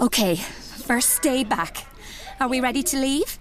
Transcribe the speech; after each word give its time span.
Okay, 0.00 0.34
first 0.36 1.22
day 1.22 1.44
back. 1.44 1.86
Are 2.40 2.48
we 2.48 2.60
ready 2.60 2.82
to 2.82 2.98
leave? 2.98 3.38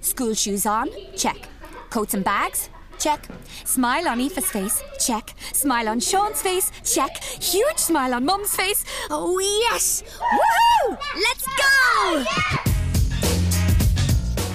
School 0.00 0.34
shoes 0.34 0.64
on? 0.64 0.88
Check. 1.16 1.48
Coats 1.90 2.14
and 2.14 2.22
bags? 2.22 2.68
Check. 2.98 3.28
Smile 3.64 4.06
on 4.08 4.20
Aoife's 4.20 4.50
face? 4.50 4.82
Check. 5.04 5.34
Smile 5.52 5.88
on 5.88 5.98
Sean's 5.98 6.40
face? 6.40 6.70
Check. 6.84 7.22
Huge 7.24 7.76
smile 7.76 8.14
on 8.14 8.24
Mum's 8.24 8.54
face? 8.54 8.84
Oh, 9.10 9.38
yes! 9.40 10.04
Woohoo! 10.20 10.96
Let's 11.16 11.46
go! 11.58 12.24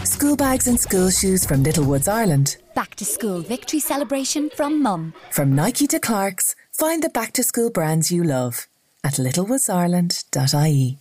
School 0.05 0.37
bags 0.37 0.67
and 0.67 0.79
school 0.79 1.09
shoes 1.09 1.45
from 1.45 1.63
Littlewoods, 1.63 2.07
Ireland. 2.07 2.57
Back 2.75 2.95
to 2.95 3.03
school 3.05 3.41
victory 3.41 3.81
celebration 3.81 4.49
from 4.51 4.81
Mum. 4.81 5.13
From 5.31 5.53
Nike 5.53 5.87
to 5.87 5.99
Clark's, 5.99 6.55
find 6.71 7.03
the 7.03 7.09
back 7.09 7.33
to 7.33 7.43
school 7.43 7.69
brands 7.69 8.09
you 8.09 8.23
love 8.23 8.67
at 9.03 9.15
littlewoodsIreland.ie. 9.15 11.00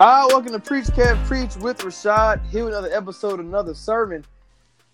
All 0.00 0.06
right, 0.06 0.32
welcome 0.32 0.52
to 0.52 0.60
Preach 0.60 0.84
Kev 0.84 1.24
Preach 1.26 1.56
with 1.56 1.78
Rashad. 1.78 2.46
Here 2.50 2.64
with 2.64 2.72
another 2.72 2.94
episode, 2.94 3.40
another 3.40 3.74
sermon. 3.74 4.24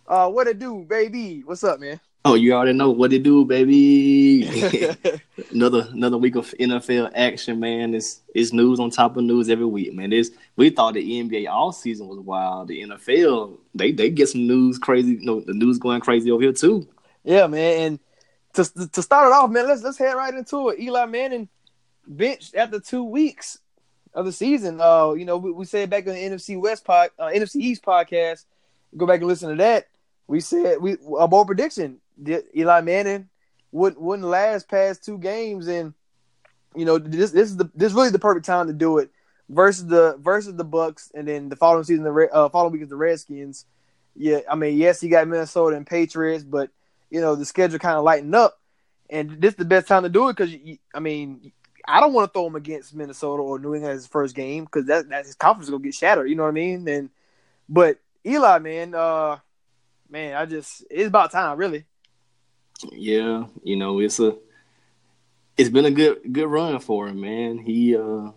Uh, 0.08 0.30
what 0.30 0.46
it 0.46 0.58
do, 0.58 0.78
baby? 0.88 1.42
What's 1.44 1.62
up, 1.62 1.78
man? 1.78 2.00
Oh, 2.24 2.32
you 2.36 2.54
already 2.54 2.72
know 2.72 2.90
what 2.90 3.12
it 3.12 3.22
do, 3.22 3.44
baby. 3.44 4.44
another 5.50 5.88
another 5.92 6.16
week 6.16 6.36
of 6.36 6.54
NFL 6.58 7.10
action, 7.14 7.60
man. 7.60 7.94
It's 7.94 8.22
it's 8.34 8.54
news 8.54 8.80
on 8.80 8.88
top 8.88 9.18
of 9.18 9.24
news 9.24 9.50
every 9.50 9.66
week, 9.66 9.92
man. 9.92 10.08
This 10.08 10.30
we 10.56 10.70
thought 10.70 10.94
the 10.94 11.22
NBA 11.22 11.50
all 11.50 11.72
season 11.72 12.08
was 12.08 12.20
wild. 12.20 12.68
The 12.68 12.80
NFL, 12.80 13.58
they 13.74 13.92
they 13.92 14.08
get 14.08 14.30
some 14.30 14.46
news 14.46 14.78
crazy. 14.78 15.16
You 15.16 15.26
know, 15.26 15.40
the 15.40 15.52
news 15.52 15.76
going 15.76 16.00
crazy 16.00 16.30
over 16.30 16.42
here 16.42 16.54
too. 16.54 16.88
yeah, 17.24 17.46
man. 17.46 17.78
And 17.82 17.98
to 18.54 18.88
to 18.88 19.02
start 19.02 19.26
it 19.26 19.34
off, 19.34 19.50
man, 19.50 19.68
let's 19.68 19.82
let's 19.82 19.98
head 19.98 20.14
right 20.14 20.32
into 20.32 20.70
it. 20.70 20.80
Eli 20.80 21.04
Manning 21.04 21.50
benched 22.06 22.54
after 22.54 22.80
two 22.80 23.04
weeks 23.04 23.58
of 24.14 24.24
the 24.24 24.32
season. 24.32 24.80
Uh, 24.80 25.12
you 25.12 25.24
know, 25.24 25.36
we, 25.36 25.52
we 25.52 25.64
said 25.64 25.90
back 25.90 26.06
on 26.06 26.14
the 26.14 26.20
NFC 26.20 26.58
West 26.58 26.84
pod, 26.84 27.10
uh, 27.18 27.26
NFC 27.26 27.56
East 27.56 27.84
podcast. 27.84 28.44
Go 28.96 29.06
back 29.06 29.20
and 29.20 29.28
listen 29.28 29.50
to 29.50 29.56
that. 29.56 29.88
We 30.26 30.40
said 30.40 30.80
we 30.80 30.96
a 31.18 31.28
bold 31.28 31.46
prediction. 31.46 31.98
Eli 32.56 32.80
Manning 32.80 33.28
wouldn't 33.72 34.00
wouldn't 34.00 34.28
last 34.28 34.68
past 34.68 35.04
two 35.04 35.18
games, 35.18 35.66
and 35.66 35.94
you 36.74 36.84
know 36.84 36.98
this 36.98 37.32
this 37.32 37.50
is 37.50 37.56
the 37.56 37.70
this 37.74 37.90
is 37.90 37.94
really 37.94 38.10
the 38.10 38.18
perfect 38.18 38.46
time 38.46 38.68
to 38.68 38.72
do 38.72 38.98
it 38.98 39.10
versus 39.48 39.86
the 39.86 40.16
versus 40.20 40.54
the 40.54 40.64
Bucs, 40.64 41.10
and 41.14 41.26
then 41.26 41.48
the 41.48 41.56
following 41.56 41.84
season 41.84 42.04
the 42.04 42.28
uh, 42.32 42.48
following 42.48 42.72
week 42.72 42.82
is 42.82 42.88
the 42.88 42.96
Redskins. 42.96 43.66
Yeah, 44.14 44.40
I 44.48 44.54
mean 44.54 44.78
yes, 44.78 45.02
you 45.02 45.10
got 45.10 45.26
Minnesota 45.26 45.76
and 45.76 45.86
Patriots, 45.86 46.44
but 46.44 46.70
you 47.10 47.20
know 47.20 47.34
the 47.34 47.44
schedule 47.44 47.78
kind 47.80 47.98
of 47.98 48.04
lightened 48.04 48.34
up, 48.34 48.60
and 49.10 49.40
this 49.42 49.50
is 49.50 49.56
the 49.56 49.64
best 49.64 49.88
time 49.88 50.04
to 50.04 50.08
do 50.08 50.28
it 50.28 50.36
because 50.36 50.54
I 50.94 51.00
mean 51.00 51.52
I 51.86 52.00
don't 52.00 52.12
want 52.12 52.28
to 52.28 52.32
throw 52.32 52.46
him 52.46 52.56
against 52.56 52.94
Minnesota 52.94 53.42
or 53.42 53.58
New 53.58 53.74
England 53.74 53.94
his 53.94 54.06
first 54.06 54.34
game 54.34 54.64
because 54.64 54.86
that 54.86 55.08
that 55.10 55.26
his 55.26 55.34
confidence 55.34 55.66
is 55.66 55.70
gonna 55.70 55.82
get 55.82 55.94
shattered. 55.94 56.28
You 56.28 56.36
know 56.36 56.44
what 56.44 56.50
I 56.50 56.52
mean? 56.52 56.88
And 56.88 57.10
but 57.68 57.98
Eli, 58.26 58.58
man, 58.58 58.94
uh, 58.94 59.38
man, 60.08 60.36
I 60.36 60.46
just 60.46 60.84
it's 60.90 61.08
about 61.08 61.32
time, 61.32 61.58
really. 61.58 61.84
Yeah, 62.92 63.46
you 63.62 63.76
know, 63.76 64.00
it's 64.00 64.18
a 64.20 64.36
it's 65.56 65.70
been 65.70 65.84
a 65.84 65.90
good 65.90 66.32
good 66.32 66.46
run 66.46 66.78
for 66.80 67.08
him, 67.08 67.20
man. 67.20 67.58
He 67.58 67.96
uh 67.96 68.30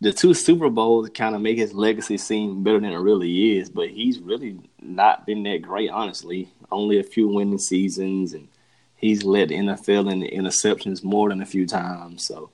the 0.00 0.12
two 0.12 0.34
Super 0.34 0.68
Bowls 0.68 1.08
kind 1.14 1.34
of 1.34 1.40
make 1.40 1.56
his 1.56 1.72
legacy 1.72 2.18
seem 2.18 2.62
better 2.62 2.80
than 2.80 2.92
it 2.92 2.96
really 2.96 3.56
is, 3.56 3.70
but 3.70 3.88
he's 3.88 4.18
really 4.18 4.58
not 4.80 5.24
been 5.24 5.42
that 5.44 5.62
great, 5.62 5.90
honestly. 5.90 6.52
Only 6.70 6.98
a 6.98 7.02
few 7.02 7.28
winning 7.28 7.58
seasons, 7.58 8.34
and 8.34 8.48
he's 8.96 9.24
led 9.24 9.48
the 9.48 9.54
NFL 9.54 10.12
in 10.12 10.20
interceptions 10.20 11.02
more 11.02 11.30
than 11.30 11.40
a 11.40 11.46
few 11.46 11.66
times. 11.66 12.26
So 12.26 12.50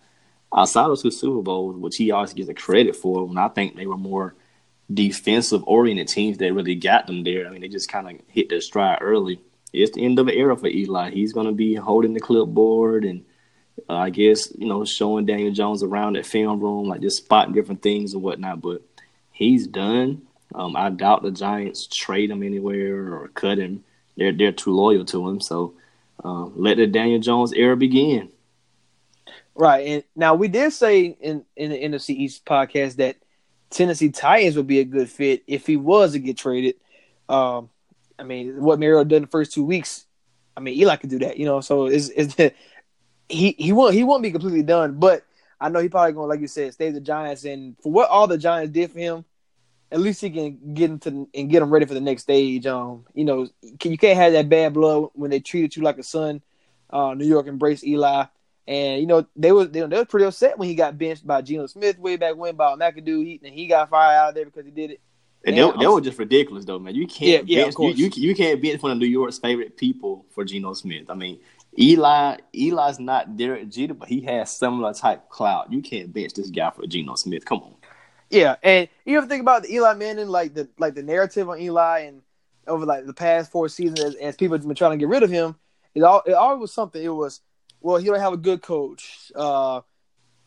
outside 0.54 0.90
of 0.90 1.00
two 1.00 1.10
Super 1.10 1.42
Bowls, 1.42 1.76
which 1.76 1.96
he 1.96 2.10
always 2.10 2.32
gets 2.32 2.48
the 2.48 2.54
credit 2.54 2.96
for, 2.96 3.24
when 3.26 3.38
I 3.38 3.48
think 3.48 3.76
they 3.76 3.86
were 3.86 3.96
more 3.96 4.34
defensive 4.92 5.62
oriented 5.66 6.08
teams 6.08 6.38
that 6.38 6.52
really 6.52 6.74
got 6.74 7.06
them 7.06 7.24
there. 7.24 7.46
I 7.46 7.50
mean, 7.50 7.62
they 7.62 7.68
just 7.68 7.90
kind 7.90 8.08
of 8.08 8.26
hit 8.28 8.48
their 8.48 8.60
stride 8.60 8.98
early. 9.00 9.40
It's 9.72 9.92
the 9.92 10.04
end 10.04 10.18
of 10.18 10.28
an 10.28 10.34
era 10.34 10.56
for 10.56 10.66
Eli. 10.66 11.10
He's 11.10 11.32
going 11.32 11.46
to 11.46 11.52
be 11.52 11.74
holding 11.74 12.12
the 12.12 12.20
clipboard 12.20 13.04
and 13.04 13.24
uh, 13.88 13.94
I 13.94 14.10
guess, 14.10 14.52
you 14.56 14.66
know, 14.66 14.84
showing 14.84 15.26
Daniel 15.26 15.52
Jones 15.52 15.82
around 15.82 16.14
that 16.14 16.26
film 16.26 16.60
room, 16.60 16.88
like 16.88 17.00
just 17.00 17.18
spotting 17.18 17.54
different 17.54 17.82
things 17.82 18.12
and 18.12 18.22
whatnot. 18.22 18.60
But 18.60 18.82
he's 19.30 19.66
done. 19.66 20.22
Um, 20.54 20.76
I 20.76 20.90
doubt 20.90 21.22
the 21.22 21.30
Giants 21.30 21.86
trade 21.86 22.30
him 22.30 22.42
anywhere 22.42 23.14
or 23.14 23.28
cut 23.28 23.58
him. 23.58 23.84
They're 24.16 24.32
they're 24.32 24.52
too 24.52 24.72
loyal 24.72 25.04
to 25.06 25.28
him. 25.28 25.40
So 25.40 25.74
uh, 26.22 26.44
let 26.54 26.76
the 26.76 26.86
Daniel 26.86 27.20
Jones 27.20 27.52
era 27.52 27.76
begin. 27.76 28.28
Right, 29.54 29.86
and 29.86 30.04
now 30.16 30.34
we 30.34 30.48
did 30.48 30.72
say 30.72 31.04
in 31.04 31.44
in 31.56 31.70
the 31.70 31.82
NFC 31.82 32.10
East 32.10 32.44
podcast 32.46 32.96
that 32.96 33.16
Tennessee 33.68 34.10
Titans 34.10 34.56
would 34.56 34.66
be 34.66 34.80
a 34.80 34.84
good 34.84 35.10
fit 35.10 35.42
if 35.46 35.66
he 35.66 35.76
was 35.76 36.12
to 36.12 36.18
get 36.18 36.38
traded. 36.38 36.76
Um, 37.28 37.68
I 38.18 38.22
mean, 38.22 38.62
what 38.62 38.78
Mario 38.78 39.04
done 39.04 39.22
the 39.22 39.28
first 39.28 39.52
two 39.52 39.64
weeks, 39.64 40.06
I 40.56 40.60
mean, 40.60 40.78
Eli 40.78 40.96
could 40.96 41.10
do 41.10 41.18
that, 41.20 41.36
you 41.36 41.44
know. 41.44 41.60
So 41.60 41.86
is 41.86 42.08
is 42.10 42.34
he 43.28 43.54
he 43.58 43.72
won't 43.72 43.94
he 43.94 44.04
won't 44.04 44.22
be 44.22 44.30
completely 44.30 44.62
done, 44.62 44.98
but 44.98 45.24
I 45.60 45.68
know 45.68 45.80
he 45.80 45.88
probably 45.88 46.12
gonna 46.12 46.26
like 46.26 46.40
you 46.40 46.46
said 46.46 46.72
stay 46.72 46.90
the 46.90 47.00
Giants, 47.00 47.44
and 47.44 47.76
for 47.82 47.92
what 47.92 48.08
all 48.08 48.26
the 48.26 48.38
Giants 48.38 48.72
did 48.72 48.90
for 48.90 48.98
him, 48.98 49.24
at 49.90 50.00
least 50.00 50.22
he 50.22 50.30
can 50.30 50.74
get 50.74 50.90
into 50.90 51.28
and 51.34 51.50
get 51.50 51.62
him 51.62 51.70
ready 51.70 51.84
for 51.84 51.94
the 51.94 52.00
next 52.00 52.22
stage. 52.22 52.66
Um, 52.66 53.04
you 53.14 53.24
know, 53.24 53.48
you 53.62 53.98
can't 53.98 54.16
have 54.16 54.32
that 54.32 54.48
bad 54.48 54.72
blood 54.72 55.10
when 55.12 55.30
they 55.30 55.40
treated 55.40 55.76
you 55.76 55.82
like 55.82 55.98
a 55.98 56.02
son. 56.02 56.42
Uh, 56.88 57.14
New 57.14 57.26
York 57.26 57.46
embraced 57.46 57.84
Eli. 57.84 58.24
And 58.66 59.00
you 59.00 59.06
know 59.06 59.26
they 59.34 59.52
were 59.52 59.64
they, 59.64 59.80
they 59.80 59.96
were 59.96 60.04
pretty 60.04 60.26
upset 60.26 60.58
when 60.58 60.68
he 60.68 60.74
got 60.74 60.96
benched 60.96 61.26
by 61.26 61.42
Geno 61.42 61.66
Smith 61.66 61.98
way 61.98 62.16
back 62.16 62.36
when 62.36 62.54
by 62.54 62.74
McAdoo. 62.76 63.24
He 63.24 63.40
and 63.42 63.52
he 63.52 63.66
got 63.66 63.90
fired 63.90 64.16
out 64.16 64.28
of 64.30 64.34
there 64.36 64.44
because 64.44 64.64
he 64.64 64.70
did 64.70 64.92
it. 64.92 65.00
And 65.44 65.56
they, 65.56 65.60
they 65.60 65.86
um, 65.86 65.94
were 65.94 66.00
just 66.00 66.18
ridiculous 66.18 66.64
though, 66.64 66.78
man. 66.78 66.94
You 66.94 67.06
can't 67.06 67.48
Yeah, 67.48 67.56
yeah, 67.56 67.62
bench, 67.62 67.70
of 67.70 67.74
course. 67.74 67.96
you, 67.96 68.10
you 68.14 68.28
you 68.28 68.34
can't 68.34 68.62
bench 68.62 68.82
one 68.82 68.92
of 68.92 68.98
New 68.98 69.06
York's 69.06 69.38
favorite 69.38 69.76
people 69.76 70.24
for 70.30 70.44
Geno 70.44 70.72
Smith. 70.74 71.10
I 71.10 71.14
mean, 71.14 71.40
Eli 71.76 72.36
Eli's 72.54 73.00
not 73.00 73.36
Derek 73.36 73.68
Jeter, 73.68 73.94
but 73.94 74.08
he 74.08 74.20
has 74.22 74.56
similar 74.56 74.94
type 74.94 75.28
clout. 75.28 75.72
You 75.72 75.82
can't 75.82 76.12
bench 76.12 76.34
this 76.34 76.50
guy 76.50 76.70
for 76.70 76.86
Geno 76.86 77.16
Smith. 77.16 77.44
Come 77.44 77.58
on. 77.58 77.74
Yeah, 78.30 78.56
and 78.62 78.88
you 79.04 79.18
ever 79.18 79.26
think 79.26 79.42
about 79.42 79.64
the 79.64 79.74
Eli 79.74 79.94
Manning, 79.94 80.28
like 80.28 80.54
the 80.54 80.68
like 80.78 80.94
the 80.94 81.02
narrative 81.02 81.48
on 81.48 81.60
Eli, 81.60 82.00
and 82.00 82.22
over 82.66 82.86
like 82.86 83.04
the 83.06 83.12
past 83.12 83.50
four 83.50 83.68
seasons, 83.68 84.00
as, 84.00 84.14
as 84.14 84.36
people 84.36 84.56
have 84.56 84.66
been 84.66 84.74
trying 84.74 84.92
to 84.92 84.96
get 84.96 85.08
rid 85.08 85.22
of 85.22 85.30
him, 85.30 85.56
it 85.94 86.02
all 86.02 86.22
it 86.24 86.32
always 86.32 86.60
was 86.60 86.72
something. 86.72 87.02
It 87.02 87.08
was 87.08 87.40
well, 87.82 87.98
he 87.98 88.06
don't 88.06 88.20
have 88.20 88.32
a 88.32 88.38
good 88.38 88.62
coach. 88.62 89.32
Uh, 89.34 89.80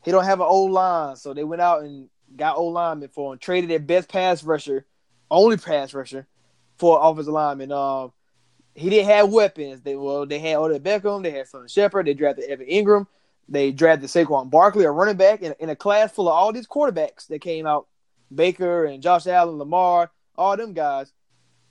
he 0.04 0.12
don't 0.12 0.26
have 0.26 0.40
an 0.40 0.48
old 0.48 0.72
line, 0.72 1.16
so 1.16 1.34
they 1.34 1.44
went 1.44 1.62
out 1.62 1.84
and 1.84 2.10
got 2.36 2.58
old 2.58 2.74
lineman 2.74 3.10
for 3.10 3.34
him, 3.34 3.40
traded 3.40 3.70
their 3.70 3.80
best 3.80 4.10
pass 4.10 4.44
rusher, 4.44 4.86
only 5.30 5.58
pass 5.58 5.94
rusher, 5.94 6.28
for 6.78 7.00
offensive 7.02 7.34
lineman. 7.34 7.72
Um, 7.72 8.14
he 8.74 8.90
didn't 8.90 9.10
have 9.10 9.30
weapons. 9.30 9.82
They 9.82 9.96
well, 9.96 10.26
they 10.26 10.40
had 10.40 10.58
Odell 10.58 10.80
Beckham, 10.80 11.24
they 11.24 11.32
had 11.32 11.48
Son 11.48 11.68
Shepard, 11.68 12.08
they 12.08 12.14
drafted 12.14 12.46
Evan 12.46 12.68
Engram, 12.68 13.08
they 13.48 13.72
drafted 13.72 14.10
Saquon 14.10 14.50
Barkley, 14.50 14.86
a 14.86 14.92
running 14.92 15.18
back, 15.18 15.42
in, 15.42 15.56
in 15.60 15.70
a 15.70 15.76
class 15.76 16.12
full 16.12 16.28
of 16.28 16.36
all 16.36 16.52
these 16.52 16.68
quarterbacks 16.68 17.28
that 17.28 17.40
came 17.40 17.66
out, 17.66 17.88
Baker 18.34 18.86
and 18.86 19.02
Josh 19.02 19.28
Allen, 19.28 19.58
Lamar, 19.58 20.12
all 20.38 20.58
them 20.58 20.74
guys, 20.74 21.14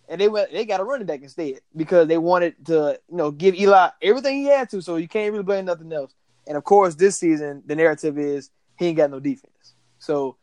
and 0.08 0.20
they 0.20 0.28
went 0.28 0.52
they 0.52 0.64
got 0.64 0.80
a 0.80 0.84
running 0.84 1.06
back 1.06 1.22
instead 1.22 1.60
because 1.76 2.08
they 2.08 2.18
wanted 2.18 2.54
to 2.66 2.98
you 3.10 3.16
know 3.16 3.30
give 3.30 3.54
Eli 3.54 3.90
everything 4.02 4.38
he 4.38 4.46
had 4.46 4.68
to, 4.70 4.82
so 4.82 4.96
you 4.96 5.08
can't 5.08 5.32
really 5.32 5.44
blame 5.44 5.64
nothing 5.64 5.92
else. 5.92 6.14
And 6.46 6.56
of 6.56 6.64
course, 6.64 6.94
this 6.94 7.18
season 7.18 7.62
the 7.66 7.74
narrative 7.74 8.18
is 8.18 8.50
he 8.78 8.86
ain't 8.86 8.96
got 8.96 9.10
no 9.10 9.20
defense, 9.20 9.74
so 9.98 10.36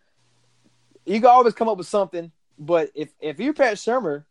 you 1.06 1.20
can 1.20 1.30
always 1.30 1.54
come 1.54 1.70
up 1.70 1.78
with 1.78 1.88
something. 1.88 2.32
But 2.58 2.92
if 2.96 3.10
if 3.20 3.40
you're 3.40 3.54
Pat 3.54 3.76
Shurmur, 3.76 4.26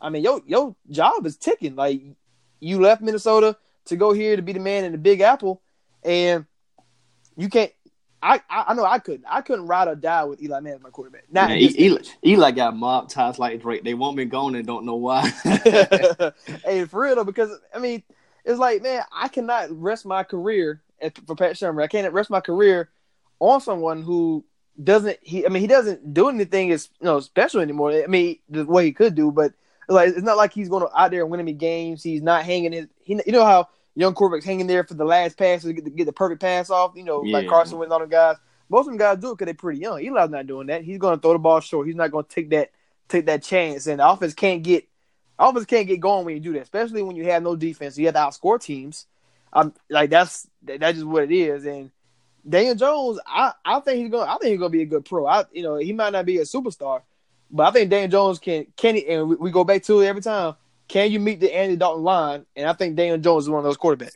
I 0.00 0.10
mean, 0.10 0.22
your 0.22 0.42
your 0.46 0.76
job 0.90 1.26
is 1.26 1.36
ticking. 1.36 1.76
Like 1.76 2.02
you 2.60 2.80
left 2.80 3.02
Minnesota 3.02 3.56
to 3.86 3.96
go 3.96 4.12
here 4.12 4.36
to 4.36 4.42
be 4.42 4.52
the 4.52 4.60
man 4.60 4.84
in 4.84 4.92
the 4.92 4.98
Big 4.98 5.20
Apple, 5.20 5.62
and 6.02 6.46
you 7.36 7.48
can't. 7.48 7.72
I, 8.24 8.40
I 8.48 8.72
know 8.72 8.86
I 8.86 8.98
couldn't. 9.00 9.26
I 9.28 9.42
couldn't 9.42 9.66
ride 9.66 9.86
or 9.86 9.94
die 9.94 10.24
with 10.24 10.42
Eli 10.42 10.58
Manning 10.60 10.78
as 10.78 10.82
my 10.82 10.88
quarterback. 10.88 11.24
Now, 11.30 11.48
Man, 11.48 11.58
Eli, 11.58 12.00
Eli 12.24 12.50
got 12.52 12.74
mob 12.74 13.10
ties 13.10 13.38
like 13.38 13.60
Drake. 13.60 13.84
They 13.84 13.92
want 13.92 14.16
me 14.16 14.24
gone 14.24 14.54
and 14.54 14.66
don't 14.66 14.86
know 14.86 14.94
why. 14.94 15.28
hey, 16.64 16.86
for 16.86 17.02
real 17.02 17.16
though, 17.16 17.24
because 17.24 17.50
I 17.74 17.78
mean, 17.78 18.02
it's 18.46 18.58
like, 18.58 18.82
man, 18.82 19.02
I 19.12 19.28
cannot 19.28 19.68
rest 19.78 20.06
my 20.06 20.22
career 20.22 20.80
at, 21.02 21.18
for 21.26 21.36
Pat 21.36 21.56
Shurmur. 21.56 21.82
I 21.82 21.86
can't 21.86 22.10
rest 22.14 22.30
my 22.30 22.40
career 22.40 22.88
on 23.40 23.60
someone 23.60 24.02
who 24.02 24.42
doesn't. 24.82 25.18
He, 25.20 25.44
I 25.44 25.50
mean, 25.50 25.60
he 25.60 25.66
doesn't 25.66 26.14
do 26.14 26.30
anything 26.30 26.72
as 26.72 26.88
you 27.00 27.04
know 27.04 27.20
special 27.20 27.60
anymore. 27.60 27.92
I 27.92 28.06
mean, 28.06 28.38
the 28.48 28.64
way 28.64 28.86
he 28.86 28.92
could 28.92 29.14
do, 29.14 29.32
but 29.32 29.52
like 29.86 30.08
it's 30.08 30.22
not 30.22 30.38
like 30.38 30.54
he's 30.54 30.70
going 30.70 30.86
to 30.86 30.98
out 30.98 31.10
there 31.10 31.20
and 31.20 31.30
winning 31.30 31.44
me 31.44 31.52
games. 31.52 32.02
He's 32.02 32.22
not 32.22 32.44
hanging 32.44 32.72
his. 32.72 32.86
He, 33.02 33.20
you 33.26 33.32
know 33.32 33.44
how 33.44 33.68
young 33.94 34.14
quarterbacks 34.14 34.44
hanging 34.44 34.66
there 34.66 34.84
for 34.84 34.94
the 34.94 35.04
last 35.04 35.36
pass 35.36 35.62
to 35.62 35.72
get 35.72 35.84
the, 35.84 35.90
get 35.90 36.04
the 36.06 36.12
perfect 36.12 36.40
pass 36.40 36.70
off. 36.70 36.92
You 36.96 37.04
know, 37.04 37.20
like 37.20 37.48
Carson 37.48 37.78
Wentz, 37.78 37.92
all 37.92 38.00
them 38.00 38.08
guys. 38.08 38.36
Most 38.68 38.82
of 38.82 38.86
them 38.86 38.96
guys 38.96 39.18
do 39.18 39.30
it 39.30 39.34
because 39.34 39.46
they're 39.46 39.54
pretty 39.54 39.80
young. 39.80 40.04
Eli's 40.04 40.30
not 40.30 40.46
doing 40.46 40.68
that. 40.68 40.82
He's 40.82 40.98
going 40.98 41.16
to 41.16 41.20
throw 41.20 41.34
the 41.34 41.38
ball 41.38 41.60
short. 41.60 41.86
He's 41.86 41.96
not 41.96 42.10
going 42.10 42.24
to 42.24 42.30
take 42.30 42.50
that 42.50 42.70
take 43.08 43.26
that 43.26 43.42
chance. 43.42 43.86
And 43.86 44.00
the 44.00 44.08
offense 44.08 44.34
can't 44.34 44.62
get 44.62 44.88
offense 45.38 45.66
can't 45.66 45.86
get 45.86 46.00
going 46.00 46.24
when 46.24 46.34
you 46.34 46.40
do 46.40 46.52
that, 46.54 46.62
especially 46.62 47.02
when 47.02 47.16
you 47.16 47.24
have 47.26 47.42
no 47.42 47.56
defense. 47.56 47.98
You 47.98 48.06
have 48.06 48.14
to 48.14 48.20
outscore 48.20 48.60
teams. 48.60 49.06
Um, 49.52 49.74
like 49.88 50.10
that's 50.10 50.48
that's 50.62 50.94
just 50.94 51.06
what 51.06 51.24
it 51.24 51.32
is. 51.32 51.64
And 51.64 51.90
Daniel 52.48 52.74
Jones, 52.74 53.20
I, 53.26 53.52
I 53.64 53.80
think 53.80 53.98
he's 53.98 54.10
going. 54.10 54.26
to 54.26 54.32
I 54.32 54.36
think 54.38 54.50
he's 54.50 54.58
going 54.58 54.72
to 54.72 54.76
be 54.76 54.82
a 54.82 54.86
good 54.86 55.04
pro. 55.04 55.26
I 55.26 55.44
you 55.52 55.62
know 55.62 55.76
he 55.76 55.92
might 55.92 56.12
not 56.12 56.26
be 56.26 56.38
a 56.38 56.42
superstar, 56.42 57.02
but 57.50 57.68
I 57.68 57.70
think 57.70 57.90
Daniel 57.90 58.10
Jones 58.10 58.38
can 58.38 58.66
can 58.76 58.96
he, 58.96 59.06
and 59.08 59.28
we, 59.28 59.36
we 59.36 59.50
go 59.50 59.64
back 59.64 59.82
to 59.84 60.00
it 60.00 60.06
every 60.06 60.22
time. 60.22 60.56
Can 60.88 61.10
you 61.10 61.20
meet 61.20 61.40
the 61.40 61.54
Andy 61.54 61.76
Dalton 61.76 62.04
line? 62.04 62.46
And 62.56 62.68
I 62.68 62.72
think 62.72 62.96
Daniel 62.96 63.18
Jones 63.18 63.44
is 63.44 63.50
one 63.50 63.58
of 63.58 63.64
those 63.64 63.78
quarterbacks. 63.78 64.12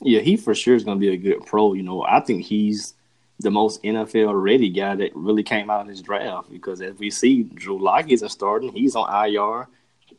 Yeah, 0.00 0.20
he 0.20 0.36
for 0.36 0.54
sure 0.54 0.74
is 0.74 0.84
going 0.84 0.98
to 0.98 1.00
be 1.00 1.12
a 1.12 1.16
good 1.16 1.46
pro. 1.46 1.74
You 1.74 1.82
know, 1.82 2.02
I 2.02 2.20
think 2.20 2.44
he's 2.44 2.94
the 3.38 3.50
most 3.50 3.82
NFL 3.82 4.40
ready 4.40 4.68
guy 4.68 4.94
that 4.96 5.14
really 5.14 5.42
came 5.42 5.70
out 5.70 5.82
of 5.82 5.86
this 5.88 6.00
draft 6.00 6.50
because 6.50 6.80
as 6.80 6.98
we 6.98 7.10
see, 7.10 7.44
Drew 7.44 7.78
Lock 7.78 8.10
isn't 8.10 8.28
starting. 8.28 8.72
He's 8.72 8.96
on 8.96 9.08
IR. 9.08 9.68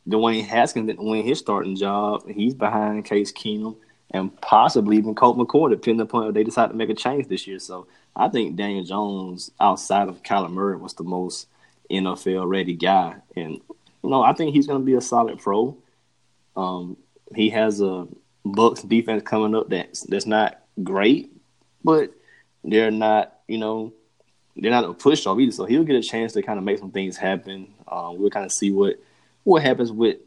Dwayne 0.08 0.44
Haskins 0.44 0.86
didn't 0.86 1.04
win 1.04 1.24
his 1.24 1.38
starting 1.38 1.76
job. 1.76 2.28
He's 2.28 2.54
behind 2.54 3.04
Case 3.04 3.32
Keenum 3.32 3.76
and 4.10 4.38
possibly 4.40 4.96
even 4.98 5.14
Colt 5.14 5.36
McCoy, 5.36 5.70
depending 5.70 6.02
upon 6.02 6.28
if 6.28 6.34
they 6.34 6.44
decide 6.44 6.68
to 6.68 6.74
make 6.74 6.90
a 6.90 6.94
change 6.94 7.26
this 7.26 7.46
year. 7.46 7.58
So 7.58 7.86
I 8.14 8.28
think 8.28 8.56
Daniel 8.56 8.84
Jones, 8.84 9.50
outside 9.60 10.08
of 10.08 10.22
Kyler 10.22 10.52
Murray, 10.52 10.76
was 10.76 10.94
the 10.94 11.04
most 11.04 11.48
NFL 11.90 12.48
ready 12.48 12.74
guy. 12.74 13.16
And, 13.34 13.60
know, 14.10 14.22
I 14.22 14.32
think 14.32 14.54
he's 14.54 14.66
going 14.66 14.80
to 14.80 14.84
be 14.84 14.94
a 14.94 15.00
solid 15.00 15.38
pro. 15.38 15.76
Um, 16.56 16.96
he 17.34 17.50
has 17.50 17.80
a 17.80 18.06
Bucs 18.44 18.86
defense 18.86 19.22
coming 19.24 19.54
up 19.54 19.70
that's 19.70 20.02
that's 20.02 20.26
not 20.26 20.60
great, 20.82 21.32
but 21.82 22.12
they're 22.62 22.90
not, 22.90 23.38
you 23.48 23.58
know, 23.58 23.92
they're 24.56 24.70
not 24.70 24.84
a 24.84 24.92
push 24.92 25.26
off 25.26 25.38
either. 25.38 25.52
So 25.52 25.64
he'll 25.64 25.84
get 25.84 25.96
a 25.96 26.02
chance 26.02 26.32
to 26.34 26.42
kind 26.42 26.58
of 26.58 26.64
make 26.64 26.78
some 26.78 26.90
things 26.90 27.16
happen. 27.16 27.68
Um, 27.88 28.18
we'll 28.18 28.30
kind 28.30 28.46
of 28.46 28.52
see 28.52 28.70
what 28.70 28.96
what 29.44 29.62
happens 29.62 29.90
with 29.90 30.18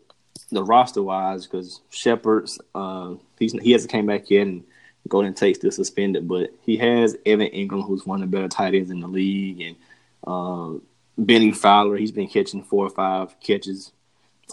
the 0.52 0.64
roster 0.64 1.02
wise 1.02 1.46
because 1.46 1.82
Shepard's 1.90 2.60
uh, 2.76 3.16
he 3.38 3.72
hasn't 3.72 3.92
came 3.92 4.06
back 4.06 4.30
yet 4.30 4.48
and 4.48 4.64
Golden 5.08 5.34
Tate's 5.34 5.60
still 5.60 5.72
suspended, 5.72 6.28
but 6.28 6.52
he 6.62 6.78
has 6.78 7.16
Evan 7.26 7.48
Engram 7.48 7.86
who's 7.86 8.06
one 8.06 8.22
of 8.22 8.30
the 8.30 8.36
better 8.36 8.48
tight 8.48 8.76
ends 8.76 8.92
in 8.92 9.00
the 9.00 9.08
league 9.08 9.62
and 9.62 9.76
um, 10.26 10.82
Bennie 11.18 11.52
Fowler 11.52 11.98
he's 11.98 12.12
been 12.12 12.28
catching 12.28 12.64
four 12.64 12.86
or 12.86 12.90
five 12.90 13.40
catches 13.40 13.92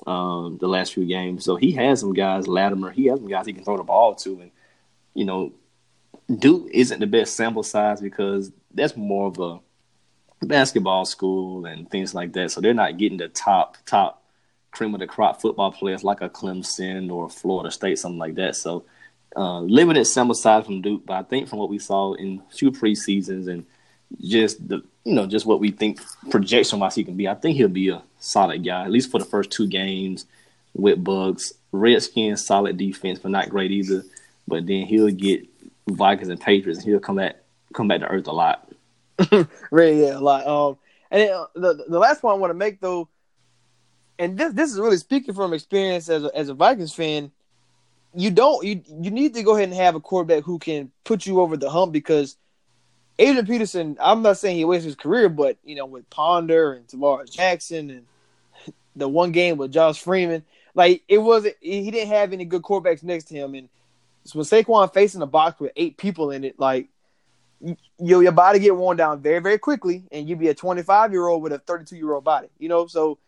um, 0.06 0.58
the 0.61 0.69
last 0.69 0.94
few 0.94 1.06
games. 1.06 1.44
So 1.44 1.56
he 1.56 1.72
has 1.72 2.00
some 2.00 2.12
guys, 2.12 2.49
Latimer, 2.49 2.90
he 2.90 3.06
has 3.06 3.19
some 3.19 3.28
guys 3.28 3.46
he 3.46 3.52
can 3.52 3.64
throw 3.64 3.76
the 3.76 3.84
ball 3.84 4.14
to. 4.16 4.40
And, 4.40 4.50
you 5.14 5.25
know, 5.25 5.52
Duke 6.34 6.69
isn't 6.72 7.00
the 7.00 7.06
best 7.06 7.37
sample 7.37 7.62
size 7.62 8.00
because 8.00 8.52
that's 8.72 8.96
more 8.96 9.28
of 9.28 9.38
a 9.38 10.46
basketball 10.46 11.05
school 11.05 11.66
and 11.66 11.88
things 11.90 12.14
like 12.14 12.32
that. 12.32 12.50
So 12.50 12.61
they're 12.61 12.75
not 12.75 12.99
getting 12.99 13.19
the 13.19 13.28
top, 13.28 13.76
top 13.87 14.22
cream 14.70 14.94
of 14.94 15.00
the 15.00 15.06
crop 15.06 15.40
football 15.40 15.70
players 15.70 16.05
like 16.05 16.20
a 16.20 16.28
Clemson 16.28 17.11
or 17.11 17.31
Florida 17.31 17.70
State, 17.70 17.99
something 17.99 18.19
like 18.19 18.34
that. 18.34 18.56
So 18.56 18.84
uh, 19.37 19.61
limited 19.61 20.05
sample 20.05 20.34
size 20.34 20.64
from 20.64 20.82
Duke, 20.82 21.06
but 21.06 21.14
I 21.14 21.22
think 21.22 21.49
from 21.49 21.58
what 21.58 21.70
we 21.70 21.78
saw 21.78 22.14
in 22.14 22.43
two 22.52 22.72
preseasons 22.72 23.49
and 23.49 23.64
just 24.20 24.66
the 24.69 24.82
you 25.05 25.14
know 25.14 25.26
just 25.26 25.46
what 25.46 25.61
we 25.61 25.70
think 25.70 26.00
projection 26.31 26.78
wise 26.78 26.94
he 26.94 27.05
can 27.05 27.16
be, 27.16 27.28
I 27.28 27.34
think 27.34 27.56
he'll 27.56 27.69
be 27.69 27.90
a 27.90 28.02
solid 28.19 28.64
guy 28.64 28.84
at 28.84 28.90
least 28.90 29.11
for 29.11 29.19
the 29.19 29.25
first 29.25 29.50
two 29.50 29.66
games 29.66 30.26
with 30.75 31.02
Bugs. 31.02 31.55
Redskins 31.72 32.44
solid 32.44 32.76
defense, 32.76 33.19
but 33.19 33.32
not 33.32 33.50
great 33.50 33.70
either. 33.70 34.05
But 34.46 34.66
then 34.66 34.87
he'll 34.87 35.11
get 35.11 35.46
Vikings 35.88 36.28
and 36.28 36.40
Patriots, 36.40 36.81
and 36.81 36.88
he'll 36.88 37.00
come 37.00 37.16
back 37.16 37.37
come 37.72 37.88
back 37.88 38.00
to 38.00 38.06
earth 38.06 38.28
a 38.28 38.32
lot. 38.32 38.69
really, 39.70 40.02
yeah, 40.02 40.19
a 40.19 40.20
lot. 40.20 40.46
Um, 40.46 40.78
and 41.11 41.22
then, 41.22 41.32
uh, 41.32 41.46
the 41.55 41.84
the 41.88 41.99
last 41.99 42.20
point 42.20 42.37
I 42.37 42.38
want 42.38 42.50
to 42.50 42.55
make 42.55 42.81
though, 42.81 43.08
and 44.19 44.38
this 44.38 44.52
this 44.52 44.72
is 44.72 44.78
really 44.78 44.96
speaking 44.96 45.34
from 45.34 45.52
experience 45.52 46.08
as 46.08 46.25
a, 46.25 46.31
as 46.37 46.49
a 46.49 46.55
Vikings 46.55 46.93
fan. 46.93 47.31
You 48.14 48.31
don't 48.31 48.64
you 48.64 48.82
you 48.87 49.11
need 49.11 49.34
to 49.34 49.43
go 49.43 49.56
ahead 49.56 49.69
and 49.69 49.76
have 49.76 49.96
a 49.96 50.00
quarterback 50.00 50.44
who 50.44 50.58
can 50.58 50.93
put 51.02 51.26
you 51.26 51.40
over 51.40 51.56
the 51.56 51.70
hump 51.70 51.93
because 51.93 52.37
Adrian 53.19 53.46
Peterson. 53.46 53.96
I'm 54.00 54.22
not 54.22 54.38
saying 54.38 54.56
he 54.56 54.64
wasted 54.64 54.87
his 54.87 54.96
career, 54.96 55.28
but 55.28 55.56
you 55.64 55.75
know 55.75 55.87
with 55.87 56.08
Ponder 56.11 56.72
and 56.72 56.87
Tarvaris 56.87 57.32
Jackson 57.32 57.90
and 57.90 58.75
the 58.96 59.08
one 59.08 59.32
game 59.32 59.56
with 59.56 59.72
Josh 59.72 60.00
Freeman, 60.00 60.44
like 60.75 61.02
it 61.08 61.19
wasn't 61.19 61.56
he 61.61 61.90
didn't 61.90 62.09
have 62.09 62.33
any 62.33 62.44
good 62.44 62.62
quarterbacks 62.62 63.02
next 63.02 63.25
to 63.25 63.35
him, 63.35 63.54
and 63.54 63.68
so 64.25 64.38
when 64.38 64.47
Saquon 64.47 64.92
facing 64.92 65.23
a 65.23 65.26
box 65.26 65.61
with 65.61 65.73
eight 65.76 65.97
people 65.97 66.30
in 66.30 66.44
it, 66.44 66.59
like 66.59 66.88
you, 67.61 67.76
your 67.99 68.33
body 68.33 68.59
get 68.59 68.76
worn 68.76 68.97
down 68.97 69.21
very, 69.21 69.40
very 69.40 69.59
quickly, 69.59 70.04
and 70.11 70.28
you'd 70.28 70.38
be 70.38 70.49
a 70.49 70.54
25 70.54 71.12
year 71.12 71.26
old 71.26 71.42
with 71.42 71.52
a 71.52 71.59
32 71.59 71.97
year 71.97 72.12
old 72.12 72.25
body. 72.25 72.49
You 72.59 72.68
know, 72.68 72.87
so 72.87 73.18